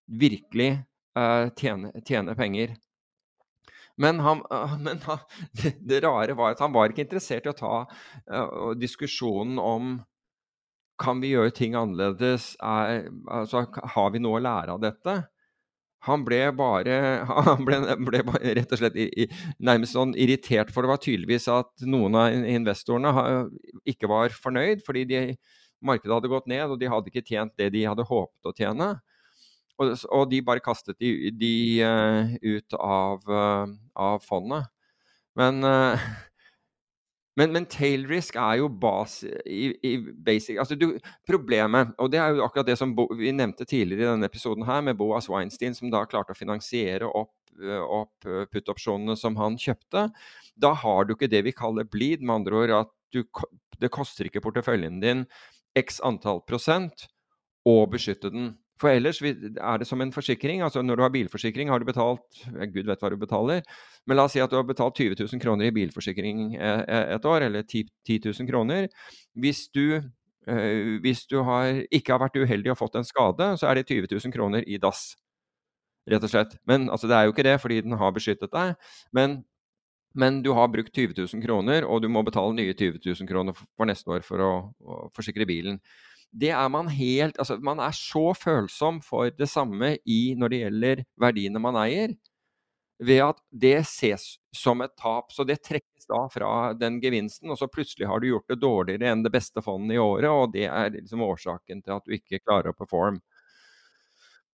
virkelig 0.08 0.82
uh, 1.16 1.48
tjener, 1.56 1.94
tjener, 2.04 2.36
penger. 2.36 2.74
Men, 4.00 4.20
han, 4.24 4.42
men 4.82 5.00
han, 5.04 5.22
det, 5.88 6.02
rare 6.04 6.36
var 6.36 6.56
at 6.56 6.64
han 6.64 6.74
var 6.74 6.92
ikke 6.92 7.06
interessert 7.06 7.46
i 7.46 7.52
å 7.52 7.56
ta 7.56 7.74
uh, 7.84 8.72
diskusjonen 8.76 9.60
om 9.62 9.94
kan 11.02 11.20
vi 11.22 11.34
gjøre 11.34 11.52
ting 11.56 11.76
annerledes? 11.78 12.52
Er, 12.62 13.08
altså, 13.26 13.66
har 13.94 14.12
vi 14.14 14.22
noe 14.22 14.40
å 14.40 14.44
lære 14.44 14.76
av 14.76 14.82
dette? 14.82 15.16
Han 16.06 16.24
ble 16.26 16.40
bare 16.58 16.96
Han 17.48 17.66
ble, 17.66 17.78
ble 18.06 18.22
bare 18.26 18.54
rett 18.58 18.74
og 18.74 18.80
slett 18.80 18.98
i, 18.98 19.28
nærmest 19.62 19.94
sånn 19.96 20.16
irritert, 20.18 20.72
for 20.74 20.82
det 20.82 20.92
var 20.92 21.02
tydeligvis 21.02 21.48
at 21.52 21.86
noen 21.86 22.18
av 22.18 22.34
investorene 22.34 23.12
ikke 23.88 24.10
var 24.10 24.34
fornøyd, 24.34 24.82
fordi 24.86 25.06
de, 25.10 25.22
markedet 25.82 26.14
hadde 26.14 26.30
gått 26.32 26.50
ned, 26.50 26.66
og 26.70 26.78
de 26.80 26.90
hadde 26.90 27.10
ikke 27.10 27.26
tjent 27.26 27.54
det 27.58 27.72
de 27.74 27.86
hadde 27.88 28.06
håpet 28.06 28.50
å 28.50 28.54
tjene. 28.56 28.92
Og, 29.80 29.94
og 30.14 30.28
de 30.30 30.42
bare 30.46 30.62
kastet 30.62 30.98
de, 31.02 31.32
de 31.34 31.54
uh, 31.82 32.34
ut 32.44 32.76
av, 32.78 33.24
uh, 33.26 33.72
av, 33.98 34.22
fondet. 34.26 34.68
Men 35.38 35.62
uh, 35.66 36.10
men, 37.38 37.52
men 37.54 37.66
tail 37.70 38.04
risk 38.10 38.36
er 38.36 38.58
jo 38.60 38.68
bas, 38.68 39.20
i, 39.46 39.70
i 39.88 39.92
basic 39.98 40.58
altså 40.60 40.76
du, 40.76 40.90
Problemet, 41.28 41.94
og 42.02 42.10
det 42.12 42.20
er 42.20 42.36
jo 42.36 42.44
akkurat 42.46 42.68
det 42.68 42.76
som 42.80 42.92
Bo, 42.96 43.06
vi 43.16 43.32
nevnte 43.34 43.66
tidligere 43.68 44.04
i 44.04 44.10
denne 44.10 44.28
episoden 44.28 44.66
her, 44.68 44.82
med 44.84 44.98
Boas 45.00 45.30
Weinstein, 45.32 45.76
som 45.76 45.92
da 45.92 46.04
klarte 46.08 46.36
å 46.36 46.38
finansiere 46.38 47.08
opp, 47.08 47.32
opp 47.86 48.28
put-opsjonene 48.52 49.16
som 49.18 49.36
han 49.40 49.56
kjøpte. 49.60 50.08
Da 50.60 50.74
har 50.82 51.08
du 51.08 51.16
ikke 51.16 51.30
det 51.32 51.44
vi 51.48 51.56
kaller 51.56 51.88
bleed, 51.88 52.24
med 52.24 52.42
andre 52.42 52.60
ord 52.62 52.76
at 52.82 52.92
du, 53.12 53.24
det 53.80 53.92
koster 53.92 54.28
ikke 54.28 54.44
porteføljen 54.44 55.00
din 55.02 55.26
x 55.78 56.00
antall 56.04 56.42
prosent 56.48 57.08
å 57.68 57.82
beskytte 57.90 58.32
den. 58.32 58.52
For 58.80 58.90
ellers 58.90 59.20
er 59.22 59.78
det 59.78 59.86
som 59.86 60.00
en 60.02 60.12
forsikring. 60.12 60.62
altså 60.62 60.82
Når 60.82 60.96
du 60.96 61.02
har 61.02 61.10
bilforsikring, 61.14 61.68
har 61.68 61.78
du 61.78 61.84
betalt 61.84 62.42
Gud 62.74 62.86
vet 62.86 63.00
hva 63.00 63.10
du 63.10 63.16
betaler. 63.16 63.62
Men 64.06 64.16
la 64.16 64.24
oss 64.26 64.34
si 64.34 64.42
at 64.42 64.50
du 64.50 64.56
har 64.58 64.66
betalt 64.66 64.96
20 64.98 65.14
000 65.20 65.42
kroner 65.42 65.68
i 65.68 65.74
bilforsikring 65.74 66.56
eh, 66.56 66.82
eh, 66.88 67.14
et 67.14 67.24
år, 67.24 67.46
eller 67.46 67.62
10 67.62 67.84
000 68.08 68.48
kroner. 68.48 68.88
Hvis 69.38 69.68
du, 69.68 70.00
øh, 70.48 71.00
hvis 71.00 71.26
du 71.30 71.42
har, 71.46 71.84
ikke 71.92 72.12
har 72.12 72.24
vært 72.24 72.40
uheldig 72.42 72.74
og 72.74 72.80
fått 72.80 72.98
en 72.98 73.06
skade, 73.06 73.52
så 73.58 73.70
er 73.70 73.78
det 73.78 73.86
20 73.86 74.10
000 74.10 74.34
kroner 74.34 74.66
i 74.66 74.80
dass. 74.82 75.14
Rett 76.10 76.24
og 76.24 76.30
slett. 76.30 76.58
Men 76.66 76.90
altså, 76.90 77.06
det 77.06 77.16
er 77.16 77.28
jo 77.28 77.36
ikke 77.36 77.46
det, 77.46 77.60
fordi 77.60 77.80
den 77.80 77.94
har 77.98 78.10
beskyttet 78.10 78.50
deg. 78.50 78.74
Men, 79.14 79.44
men 80.14 80.42
du 80.42 80.50
har 80.58 80.72
brukt 80.72 80.90
20 80.90 81.14
000 81.22 81.44
kroner, 81.46 81.86
og 81.86 82.02
du 82.02 82.08
må 82.10 82.24
betale 82.26 82.56
nye 82.58 82.74
20 82.74 82.98
000 83.06 83.30
kroner 83.30 83.54
for 83.54 83.86
neste 83.86 84.10
år 84.10 84.26
for 84.26 84.42
å, 84.42 84.54
å 84.82 85.04
forsikre 85.14 85.46
bilen 85.46 85.78
det 86.32 86.50
er 86.56 86.68
man 86.72 86.88
helt 86.88 87.38
Altså, 87.40 87.58
man 87.60 87.80
er 87.84 87.94
så 87.96 88.32
følsom 88.36 89.00
for 89.04 89.30
det 89.36 89.48
samme 89.50 89.96
i 90.08 90.34
når 90.38 90.52
det 90.52 90.60
gjelder 90.62 91.02
verdiene 91.20 91.60
man 91.62 91.78
eier, 91.84 92.14
ved 93.02 93.20
at 93.24 93.40
det 93.50 93.82
ses 93.88 94.36
som 94.54 94.82
et 94.84 94.94
tap. 94.98 95.32
Så 95.34 95.44
det 95.48 95.62
trekkes 95.66 96.06
da 96.08 96.22
fra 96.32 96.52
den 96.78 97.00
gevinsten, 97.02 97.50
og 97.50 97.58
så 97.58 97.68
plutselig 97.70 98.08
har 98.08 98.22
du 98.22 98.30
gjort 98.30 98.48
det 98.48 98.60
dårligere 98.62 99.12
enn 99.12 99.24
det 99.26 99.32
beste 99.34 99.62
fondet 99.64 99.96
i 99.96 100.02
året, 100.02 100.30
og 100.30 100.54
det 100.54 100.68
er 100.70 100.92
liksom 100.94 101.24
årsaken 101.26 101.82
til 101.82 101.96
at 101.96 102.06
du 102.06 102.16
ikke 102.16 102.42
klarer 102.44 102.72
å 102.72 102.78
performe. 102.78 103.22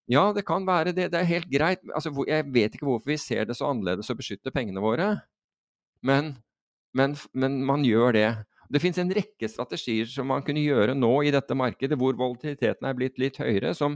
Ja, 0.09 0.31
det 0.33 0.41
kan 0.47 0.65
være 0.65 0.91
det. 0.97 1.11
Det 1.13 1.19
er 1.19 1.27
helt 1.29 1.49
greit. 1.53 1.83
Altså, 1.93 2.09
jeg 2.25 2.47
vet 2.49 2.73
ikke 2.73 2.87
hvorfor 2.87 3.11
vi 3.11 3.19
ser 3.21 3.45
det 3.45 3.59
så 3.59 3.69
annerledes 3.69 4.09
å 4.09 4.17
beskytte 4.17 4.53
pengene 4.53 4.81
våre, 4.81 5.11
men, 6.01 6.33
men, 6.97 7.13
men 7.37 7.59
man 7.67 7.85
gjør 7.85 8.17
det. 8.17 8.29
Det 8.69 8.81
finnes 8.81 8.99
en 9.01 9.13
rekke 9.17 9.49
strategier 9.49 10.09
som 10.09 10.29
man 10.29 10.43
kunne 10.45 10.61
gjøre 10.61 10.93
nå 10.97 11.11
i 11.25 11.33
dette 11.33 11.55
markedet, 11.57 11.97
hvor 11.97 12.17
volatiliteten 12.17 12.85
er 12.85 12.97
blitt 12.97 13.17
litt 13.21 13.39
høyere, 13.41 13.71
som, 13.73 13.95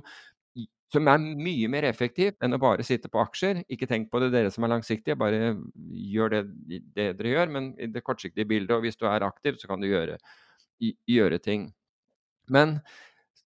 som 0.93 1.09
er 1.09 1.21
mye 1.21 1.69
mer 1.69 1.85
effektiv 1.89 2.33
enn 2.41 2.57
å 2.57 2.61
bare 2.61 2.85
sitte 2.85 3.11
på 3.13 3.21
aksjer. 3.21 3.61
Ikke 3.73 3.89
tenk 3.89 4.09
på 4.09 4.21
det, 4.23 4.31
dere 4.33 4.51
som 4.53 4.65
er 4.65 4.73
langsiktige, 4.73 5.17
bare 5.19 5.53
gjør 6.13 6.33
det, 6.35 6.43
det 6.97 7.07
dere 7.19 7.35
gjør. 7.35 7.53
Men 7.53 7.69
i 7.77 7.89
det 7.93 8.01
kortsiktige 8.05 8.49
bildet, 8.49 8.73
og 8.75 8.85
hvis 8.85 8.97
du 8.97 9.05
er 9.09 9.25
aktiv, 9.25 9.61
så 9.61 9.69
kan 9.69 9.83
du 9.83 9.91
gjøre, 9.91 10.17
gjøre 10.81 11.41
ting. 11.43 11.69
Men 12.53 12.79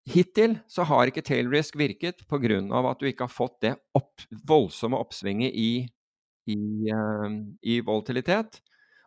hittil 0.07 0.57
så 0.71 0.87
har 0.87 1.11
ikke 1.11 1.25
tail 1.27 1.51
risk 1.51 1.75
virket 1.79 2.23
pga. 2.31 2.61
at 2.89 2.99
du 2.99 3.07
ikke 3.07 3.27
har 3.27 3.33
fått 3.35 3.59
det 3.61 3.75
opp, 3.95 4.23
voldsomme 4.47 4.99
oppsvinget 4.99 5.51
i, 5.51 5.87
i, 6.47 6.59
uh, 6.87 7.27
i 7.61 7.81
volatilitet. 7.83 8.61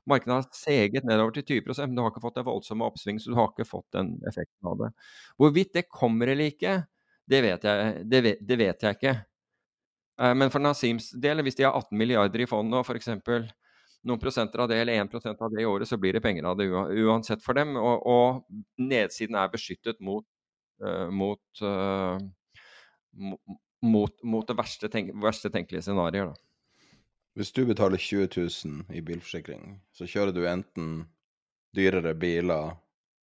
Markedet 0.09 0.33
har 0.33 0.47
seget 0.57 1.05
nedover 1.05 1.35
til 1.37 1.61
20 1.61 1.87
men 1.87 1.97
du 1.97 2.03
har 2.03 2.13
ikke 2.13 2.23
fått 2.25 2.39
det 2.41 2.47
voldsomme 2.47 2.87
oppsving, 2.89 3.19
så 3.21 3.33
du 3.33 3.37
har 3.39 3.51
ikke 3.53 3.69
fått 3.69 3.89
den 3.97 4.15
effekten 4.29 4.71
av 4.71 4.79
det. 4.81 4.93
Hvorvidt 5.37 5.75
det 5.77 5.89
kommer 5.93 6.33
eller 6.33 6.53
ikke, 6.55 6.79
det 7.31 7.43
vet 7.45 7.67
jeg, 7.69 8.07
det 8.11 8.23
vet, 8.25 8.41
det 8.47 8.59
vet 8.59 8.87
jeg 8.87 8.99
ikke. 8.99 9.15
Eh, 10.21 10.35
men 10.35 10.53
for 10.53 10.63
Nasims 10.63 11.11
del, 11.21 11.43
hvis 11.47 11.59
de 11.59 11.67
har 11.67 11.77
18 11.79 11.97
milliarder 11.99 12.45
i 12.45 12.49
fondet, 12.49 12.81
og 12.81 12.89
f.eks. 12.89 13.11
noen 14.09 14.21
prosenter 14.21 14.65
av 14.65 14.71
det, 14.71 14.81
eller 14.83 15.01
1% 15.05 15.45
av 15.45 15.55
det 15.55 15.63
i 15.63 15.69
året, 15.69 15.89
så 15.89 15.99
blir 16.01 16.17
det 16.17 16.25
penger 16.25 16.49
av 16.51 16.59
det 16.59 16.69
uansett 16.73 17.45
for 17.45 17.59
dem. 17.59 17.77
Og, 17.81 18.07
og 18.07 18.81
nedsiden 18.81 19.39
er 19.39 19.53
beskyttet 19.53 20.01
mot, 20.05 20.27
uh, 20.85 21.09
mot, 21.13 21.65
uh, 21.65 22.21
mot, 23.85 24.15
mot, 24.23 24.47
det 24.49 24.57
verste, 24.59 24.93
tenk 24.93 25.13
verste 25.21 25.53
tenkelige 25.53 25.89
scenarioet. 25.89 26.39
Hvis 27.39 27.53
du 27.55 27.63
betaler 27.69 28.01
20 28.01 28.29
000 28.37 28.97
i 28.97 29.01
bilforsikring, 29.07 29.79
så 29.95 30.09
kjører 30.09 30.35
du 30.35 30.43
enten 30.51 30.91
dyrere 31.77 32.15
biler 32.19 32.75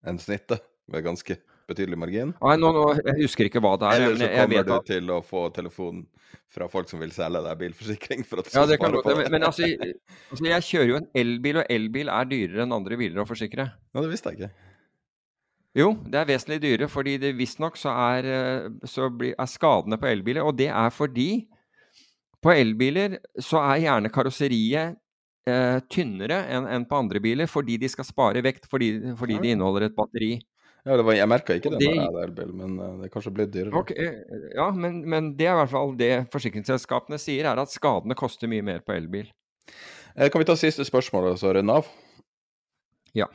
enn 0.08 0.20
snittet 0.22 0.64
med 0.88 1.04
ganske 1.04 1.36
betydelig 1.68 2.00
margin. 2.00 2.32
Nei, 2.40 2.54
nå, 2.62 2.70
nå, 2.72 2.84
jeg 3.02 3.18
husker 3.26 3.50
ikke 3.50 3.62
hva 3.64 3.74
det 3.80 3.90
er. 3.90 4.06
Eller 4.06 4.22
så 4.22 4.30
kommer 4.32 4.70
du 4.70 4.72
at... 4.78 4.86
til 4.88 5.12
å 5.12 5.18
få 5.26 5.42
telefon 5.56 6.06
fra 6.54 6.70
folk 6.72 6.88
som 6.88 7.02
vil 7.04 7.12
selge 7.12 7.42
deg 7.44 7.60
bilforsikring. 7.60 8.24
for 8.28 8.42
at 8.42 8.48
du 8.48 8.56
ja, 8.56 8.64
det 8.70 8.80
kan 8.80 8.96
på 8.96 9.04
det. 9.04 9.28
men 9.34 9.44
altså, 9.44 9.68
altså, 10.32 10.48
jeg 10.48 10.68
kjører 10.70 10.94
jo 10.94 11.02
en 11.02 11.10
elbil, 11.24 11.60
og 11.62 11.76
elbil 11.76 12.14
er 12.14 12.32
dyrere 12.32 12.64
enn 12.64 12.78
andre 12.78 13.00
biler 13.00 13.24
å 13.24 13.28
forsikre. 13.28 13.68
Ja, 13.68 14.00
det 14.00 14.14
visste 14.14 14.32
jeg 14.32 14.40
ikke. 14.40 14.54
Jo, 15.78 15.92
det 16.08 16.18
er 16.18 16.32
vesentlig 16.32 16.62
dyrere, 16.64 16.90
fordi 16.90 17.18
det 17.22 17.36
visstnok 17.38 17.76
så, 17.78 17.92
er, 18.16 18.32
eh, 18.32 18.88
så 18.88 19.12
blir, 19.14 19.36
er 19.38 19.50
skadene 19.52 20.00
på 20.02 20.08
elbiler 20.10 20.48
Og 20.48 20.56
det 20.58 20.72
er 20.72 20.90
fordi 20.90 21.46
på 22.44 22.54
elbiler 22.54 23.18
så 23.42 23.62
er 23.64 23.84
gjerne 23.86 24.12
karosseriet 24.14 24.98
eh, 25.50 25.80
tynnere 25.90 26.44
enn 26.54 26.68
en 26.70 26.86
på 26.88 27.00
andre 27.00 27.22
biler 27.24 27.50
fordi 27.50 27.80
de 27.82 27.90
skal 27.92 28.08
spare 28.08 28.44
vekt 28.46 28.70
fordi, 28.70 28.92
fordi 29.18 29.40
de 29.44 29.56
inneholder 29.56 29.88
et 29.88 29.98
batteri. 29.98 30.36
Ja, 30.88 30.96
var, 31.04 31.18
Jeg 31.18 31.28
merka 31.28 31.56
ikke 31.58 31.74
det 31.74 31.82
når 31.84 31.96
jeg 31.98 32.04
hadde 32.06 32.22
elbil, 32.30 32.52
men 32.56 32.76
uh, 32.80 32.92
det 33.02 33.10
er 33.10 33.12
kanskje 33.12 33.34
blitt 33.36 33.52
dyrere. 33.52 33.74
Okay, 33.76 33.98
eh, 34.08 34.46
ja, 34.56 34.70
men, 34.72 35.02
men, 35.10 35.34
det 35.36 35.50
er 35.50 35.58
i 35.58 35.60
hvert 35.60 35.74
fall 35.74 35.92
det 36.00 36.12
forsikringsselskapene 36.32 37.20
sier, 37.20 37.50
er 37.50 37.60
at 37.60 37.74
skadene 37.74 38.16
koster 38.16 38.48
mye 38.52 38.64
mer 38.64 38.80
på 38.86 38.96
elbil. 38.96 39.28
Eh, 40.16 40.30
kan 40.32 40.40
vi 40.40 40.48
ta 40.48 40.56
siste 40.60 40.86
spørsmål 40.88 41.34
og 41.34 41.42
så 41.42 41.52
runde 41.58 41.76
av? 41.82 41.90
Ja. 43.18 43.28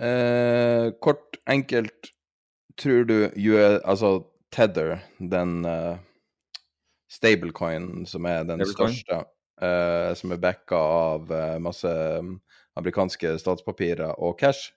Eh, 0.00 0.88
kort, 1.04 1.36
enkelt, 1.50 2.14
tror 2.80 3.04
du 3.10 3.18
altså 3.84 4.16
Tether, 4.54 5.02
den 5.18 5.66
uh, 5.66 6.00
stablecoin, 7.14 8.06
som 8.06 8.26
er 8.26 8.44
den 8.48 8.64
stablecoin. 8.64 8.96
største, 8.98 9.20
uh, 9.62 10.10
som 10.18 10.34
er 10.34 10.42
backa 10.42 10.78
av 10.78 11.30
uh, 11.30 11.58
masse 11.62 11.90
um, 11.90 12.36
amerikanske 12.78 13.36
statspapirer 13.42 14.16
og 14.18 14.38
cash, 14.40 14.72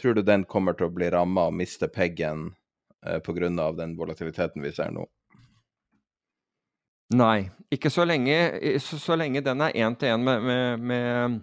tror 0.00 0.16
du 0.16 0.24
den 0.24 0.46
kommer 0.48 0.76
til 0.78 0.88
å 0.88 0.94
bli 0.94 1.10
ramma 1.12 1.48
og 1.50 1.56
miste 1.60 1.90
peggen 1.92 2.50
uh, 3.06 3.18
pga. 3.24 3.72
den 3.76 3.96
volatiliteten 3.98 4.62
vi 4.62 4.72
ser 4.72 4.94
nå? 4.96 5.06
Nei, 7.10 7.50
ikke 7.74 7.90
så 7.90 8.04
lenge, 8.06 8.36
så, 8.78 8.96
så 9.02 9.16
lenge 9.18 9.42
den 9.42 9.64
er 9.66 9.74
én 9.74 9.96
til 9.98 10.14
én 10.14 10.22
med, 10.22 10.44
med, 10.46 10.84
med 10.86 11.40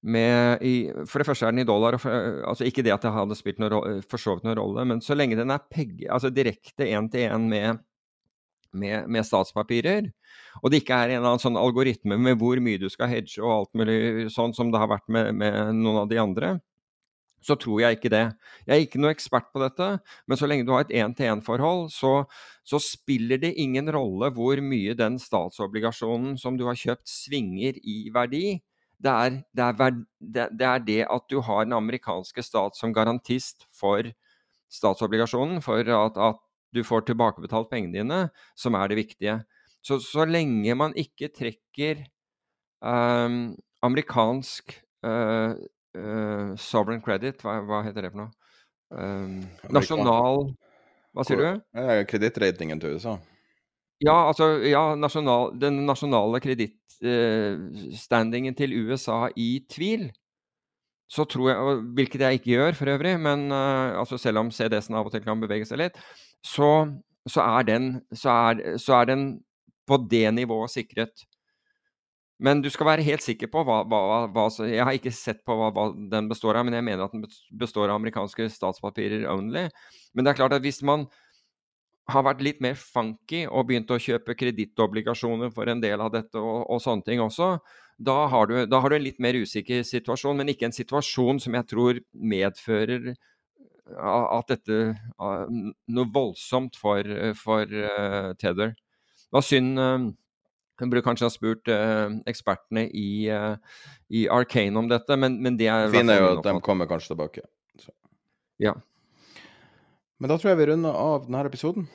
med 0.00 0.62
i, 0.64 0.74
For 1.06 1.20
det 1.20 1.26
første 1.28 1.46
er 1.46 1.54
den 1.54 1.62
i 1.64 1.68
dollar. 1.68 1.98
For, 2.00 2.42
altså 2.48 2.64
Ikke 2.64 2.84
det 2.84 2.94
at 2.94 3.04
det 3.04 3.12
hadde 3.14 3.36
spilt 3.38 3.60
noe, 3.60 4.00
for 4.08 4.20
så 4.20 4.36
vidt 4.36 4.46
noen 4.48 4.58
rolle, 4.58 4.86
men 4.88 5.02
så 5.04 5.16
lenge 5.16 5.38
den 5.38 5.52
er 5.52 5.64
peg, 5.70 6.06
altså 6.08 6.32
direkte 6.32 6.88
én-til-én 6.88 7.48
med, 7.50 7.82
med, 8.72 9.08
med, 9.10 9.26
statspapirer, 9.26 10.10
og 10.62 10.70
det 10.70 10.82
ikke 10.82 10.96
er 10.96 11.12
en 11.12 11.20
eller 11.20 11.32
annen 11.34 11.42
sånn 11.42 11.58
algoritme 11.58 12.18
med 12.20 12.38
hvor 12.40 12.60
mye 12.62 12.80
du 12.80 12.88
skal 12.92 13.10
hedge 13.10 13.42
og 13.42 13.52
alt 13.54 13.78
mulig 13.78 14.30
sånn 14.34 14.54
som 14.56 14.70
det 14.72 14.80
har 14.82 14.90
vært 14.90 15.08
med, 15.10 15.32
med 15.34 15.74
noen 15.80 16.04
av 16.04 16.10
de 16.10 16.20
andre, 16.22 16.52
så 17.44 17.56
tror 17.56 17.80
jeg 17.80 17.96
ikke 17.96 18.12
det. 18.12 18.24
Jeg 18.66 18.74
er 18.74 18.84
ikke 18.84 19.00
noe 19.00 19.12
ekspert 19.14 19.48
på 19.52 19.62
dette, 19.62 19.86
men 20.28 20.38
så 20.38 20.48
lenge 20.48 20.66
du 20.68 20.74
har 20.74 20.84
et 20.84 20.94
én-til-én-forhold, 21.00 21.88
så, 21.94 22.24
så, 22.68 22.80
spiller 22.84 23.40
det 23.40 23.54
ingen 23.60 23.88
rolle 23.92 24.30
hvor 24.36 24.60
mye 24.64 24.96
den 24.98 25.16
statsobligasjonen 25.20 26.36
som 26.40 26.58
du 26.60 26.66
har 26.68 26.78
kjøpt, 26.78 27.08
svinger 27.08 27.80
i 27.80 28.02
verdi. 28.12 28.60
Det 29.00 29.12
er 29.12 29.38
det, 29.56 29.64
er, 29.64 29.96
det 30.52 30.68
er 30.68 30.84
det, 30.84 31.00
at 31.08 31.24
du 31.32 31.40
har 31.46 31.64
den 31.64 31.76
amerikanske 31.78 32.44
stat 32.44 32.76
som 32.76 32.92
garantist 32.92 33.64
for 33.72 34.04
statsobligasjonen, 34.70 35.64
for 35.64 35.80
at, 35.80 36.20
at 36.20 36.44
du 36.74 36.82
får 36.86 37.00
tilbakebetalt 37.08 37.70
pengene 37.70 37.98
dine, 37.98 38.20
som 38.58 38.76
er 38.78 38.84
det 38.90 39.00
viktige. 39.00 39.36
Så, 39.82 39.98
så 40.04 40.24
lenge 40.28 40.74
man 40.76 40.92
ikke 40.98 41.28
trekker 41.32 42.02
um, 42.84 43.56
amerikansk 43.82 44.82
uh, 45.06 45.54
uh, 45.96 46.56
sovereign 46.60 47.00
credit, 47.04 47.42
hva, 47.44 47.60
hva, 47.64 47.82
heter 47.86 48.02
det 48.04 48.10
for 48.12 48.20
noe? 48.26 48.32
Um, 48.90 49.46
nasjonal 49.70 50.36
Hva 51.14 51.22
sier 51.26 51.38
du? 51.38 51.60
Kredittratingen 52.10 52.80
til 52.82 52.90
USA. 52.98 53.14
Ja, 54.00 54.28
altså 54.30 54.46
ja, 54.64 54.94
nasjonal, 54.96 55.60
den 55.60 55.86
nasjonale 55.88 56.40
kredittstandingen 56.42 58.54
uh, 58.54 58.58
til 58.58 58.70
USA 58.86 59.28
i 59.36 59.66
tvil. 59.70 60.12
Så 61.10 61.24
tror 61.26 61.50
jeg, 61.50 61.56
hvilket 61.98 62.20
jeg 62.22 62.34
ikke 62.38 62.52
gjør 62.52 62.72
for 62.78 62.86
øvrig, 62.92 63.14
men 63.18 63.50
altså 63.50 64.14
selv 64.22 64.38
om 64.44 64.50
CDS-en 64.54 64.94
av 64.94 65.08
og 65.08 65.10
til 65.10 65.24
kan 65.24 65.42
bevege 65.42 65.66
seg 65.66 65.80
litt, 65.80 65.96
så, 66.46 66.70
så, 67.28 67.42
er, 67.44 67.66
den, 67.68 67.90
så, 68.12 68.30
er, 68.30 68.78
så 68.80 69.00
er 69.00 69.10
den 69.12 69.26
på 69.88 69.98
det 70.10 70.26
nivået 70.34 70.72
sikret. 70.72 71.26
Men 72.40 72.62
du 72.64 72.70
skal 72.72 72.88
være 72.88 73.04
helt 73.04 73.24
sikker 73.24 73.50
på 73.52 73.62
hva, 73.68 73.82
hva, 73.84 74.26
hva 74.32 74.46
Jeg 74.64 74.84
har 74.86 74.96
ikke 74.96 75.12
sett 75.12 75.42
på 75.44 75.56
hva, 75.58 75.68
hva, 75.76 75.90
den 75.92 76.30
består 76.30 76.56
av, 76.56 76.64
men 76.64 76.78
jeg 76.78 76.86
mener 76.86 77.04
at 77.04 77.16
den 77.16 77.26
består 77.60 77.90
av 77.90 77.98
amerikanske 78.00 78.48
statspapirer 78.54 79.26
only. 79.28 79.66
Men 80.14 80.24
det 80.24 80.32
er 80.32 80.38
klart 80.40 80.56
at 80.56 80.64
hvis 80.64 80.80
man 80.86 81.04
har 82.10 82.24
vært 82.26 82.40
litt 82.42 82.62
mer 82.64 82.78
funky 82.80 83.44
og 83.46 83.68
begynt 83.68 83.92
å 83.92 84.00
kjøpe 84.00 84.34
kredittobligasjoner 84.38 85.52
for 85.54 85.70
en 85.70 85.82
del 85.82 86.00
av 86.00 86.10
dette 86.14 86.40
og, 86.40 86.64
og 86.72 86.80
sånne 86.82 87.06
ting 87.06 87.20
også, 87.22 87.52
da 88.00 88.16
har, 88.32 88.48
du, 88.48 88.64
da 88.66 88.80
har, 88.80 88.90
du, 88.90 88.96
en 88.96 89.04
litt 89.04 89.20
mer 89.20 89.36
usikker 89.36 89.84
situasjon, 89.84 90.40
men 90.40 90.50
ikke 90.50 90.70
en 90.70 90.74
situasjon 90.74 91.42
som 91.44 91.56
jeg 91.58 91.68
tror 91.68 92.00
medfører 92.16 93.12
at 93.98 94.50
dette 94.52 94.78
Noe 95.18 96.10
voldsomt 96.14 96.76
for, 96.78 97.06
for 97.38 97.66
uh, 97.66 98.30
Tether. 98.38 98.74
Det 98.74 99.38
var 99.38 99.46
synd 99.46 99.78
uh, 99.78 100.10
hun 100.80 100.90
burde 100.90 101.04
kanskje 101.04 101.28
ha 101.28 101.32
spurt 101.32 101.68
uh, 101.68 102.08
ekspertene 102.30 102.86
i, 102.96 103.28
uh, 103.28 103.56
i, 104.08 104.24
Arcane 104.32 104.78
om 104.80 104.88
dette, 104.88 105.16
men, 105.20 105.36
men 105.44 105.58
det 105.60 105.68
er 105.68 105.90
Finner 105.92 106.22
jo 106.22 106.30
at 106.38 106.46
de 106.46 106.54
kommer 106.64 106.88
kanskje 106.88 107.12
tilbake. 107.12 107.44
Så. 107.80 107.92
Ja. 108.62 108.74
Men 110.20 110.32
da 110.32 110.38
tror 110.40 110.54
jeg 110.54 110.60
vi 110.60 110.70
runder 110.72 110.96
av 110.96 111.26
denne 111.26 111.44
episoden. 111.48 111.88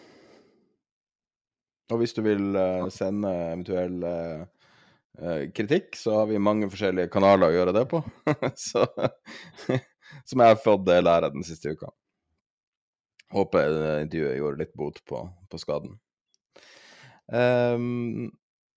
Og 1.93 2.01
hvis 2.01 2.13
du 2.17 2.21
vil 2.25 2.53
uh, 2.57 2.85
sende 2.93 3.33
eventuell 3.51 4.05
kritikk, 5.55 5.93
så 5.95 6.11
har 6.17 6.25
vi 6.27 6.41
mange 6.43 6.67
forskjellige 6.67 7.07
kanaler 7.07 7.47
å 7.47 7.55
gjøre 7.55 7.73
det 7.77 7.85
på. 7.87 8.01
så, 8.67 8.83
som 10.23 10.41
jeg 10.41 10.53
har 10.53 10.61
fått 10.61 10.87
lære 10.87 11.33
den 11.33 11.45
siste 11.47 11.75
uka. 11.75 11.91
Håper 13.35 14.01
intervjuet 14.05 14.37
gjorde 14.37 14.61
litt 14.63 14.73
bot 14.77 15.01
på, 15.09 15.21
på 15.51 15.59
skaden. 15.59 15.97
Um, 17.25 18.31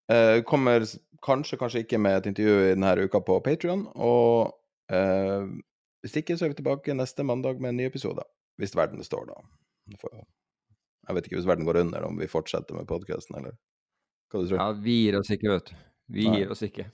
Uh, 0.09 0.43
kommer 0.43 0.87
kanskje, 1.21 1.59
kanskje 1.61 1.83
ikke 1.85 1.99
med 2.01 2.17
et 2.17 2.31
intervju 2.31 2.53
i 2.63 2.73
denne 2.73 2.95
uka 3.05 3.21
på 3.21 3.37
Patrion. 3.45 3.85
Og 3.93 4.55
uh, 4.93 5.45
hvis 6.01 6.17
ikke, 6.17 6.39
så 6.39 6.47
er 6.47 6.55
vi 6.55 6.61
tilbake 6.63 6.97
neste 6.97 7.27
mandag 7.29 7.61
med 7.61 7.75
en 7.75 7.81
ny 7.83 7.89
episode. 7.91 8.25
Hvis 8.59 8.77
verden 8.77 9.05
står, 9.05 9.29
da. 9.29 10.15
Jeg 11.09 11.17
vet 11.17 11.29
ikke 11.29 11.37
hvis 11.37 11.49
verden 11.49 11.69
går 11.69 11.83
under, 11.83 12.07
om 12.09 12.17
vi 12.21 12.31
fortsetter 12.31 12.77
med 12.77 12.89
podkasten, 12.89 13.37
eller 13.37 13.59
hva 14.33 14.41
du 14.41 14.49
tror 14.49 14.61
Ja, 14.61 14.71
vi 14.73 14.97
gir 15.05 15.19
oss 15.21 15.31
ikke, 15.33 15.53
vet 15.53 15.71
du. 15.71 15.77
Vi 16.17 16.25
Nei. 16.25 16.41
gir 16.41 16.53
oss 16.53 16.65
ikke. 16.65 16.89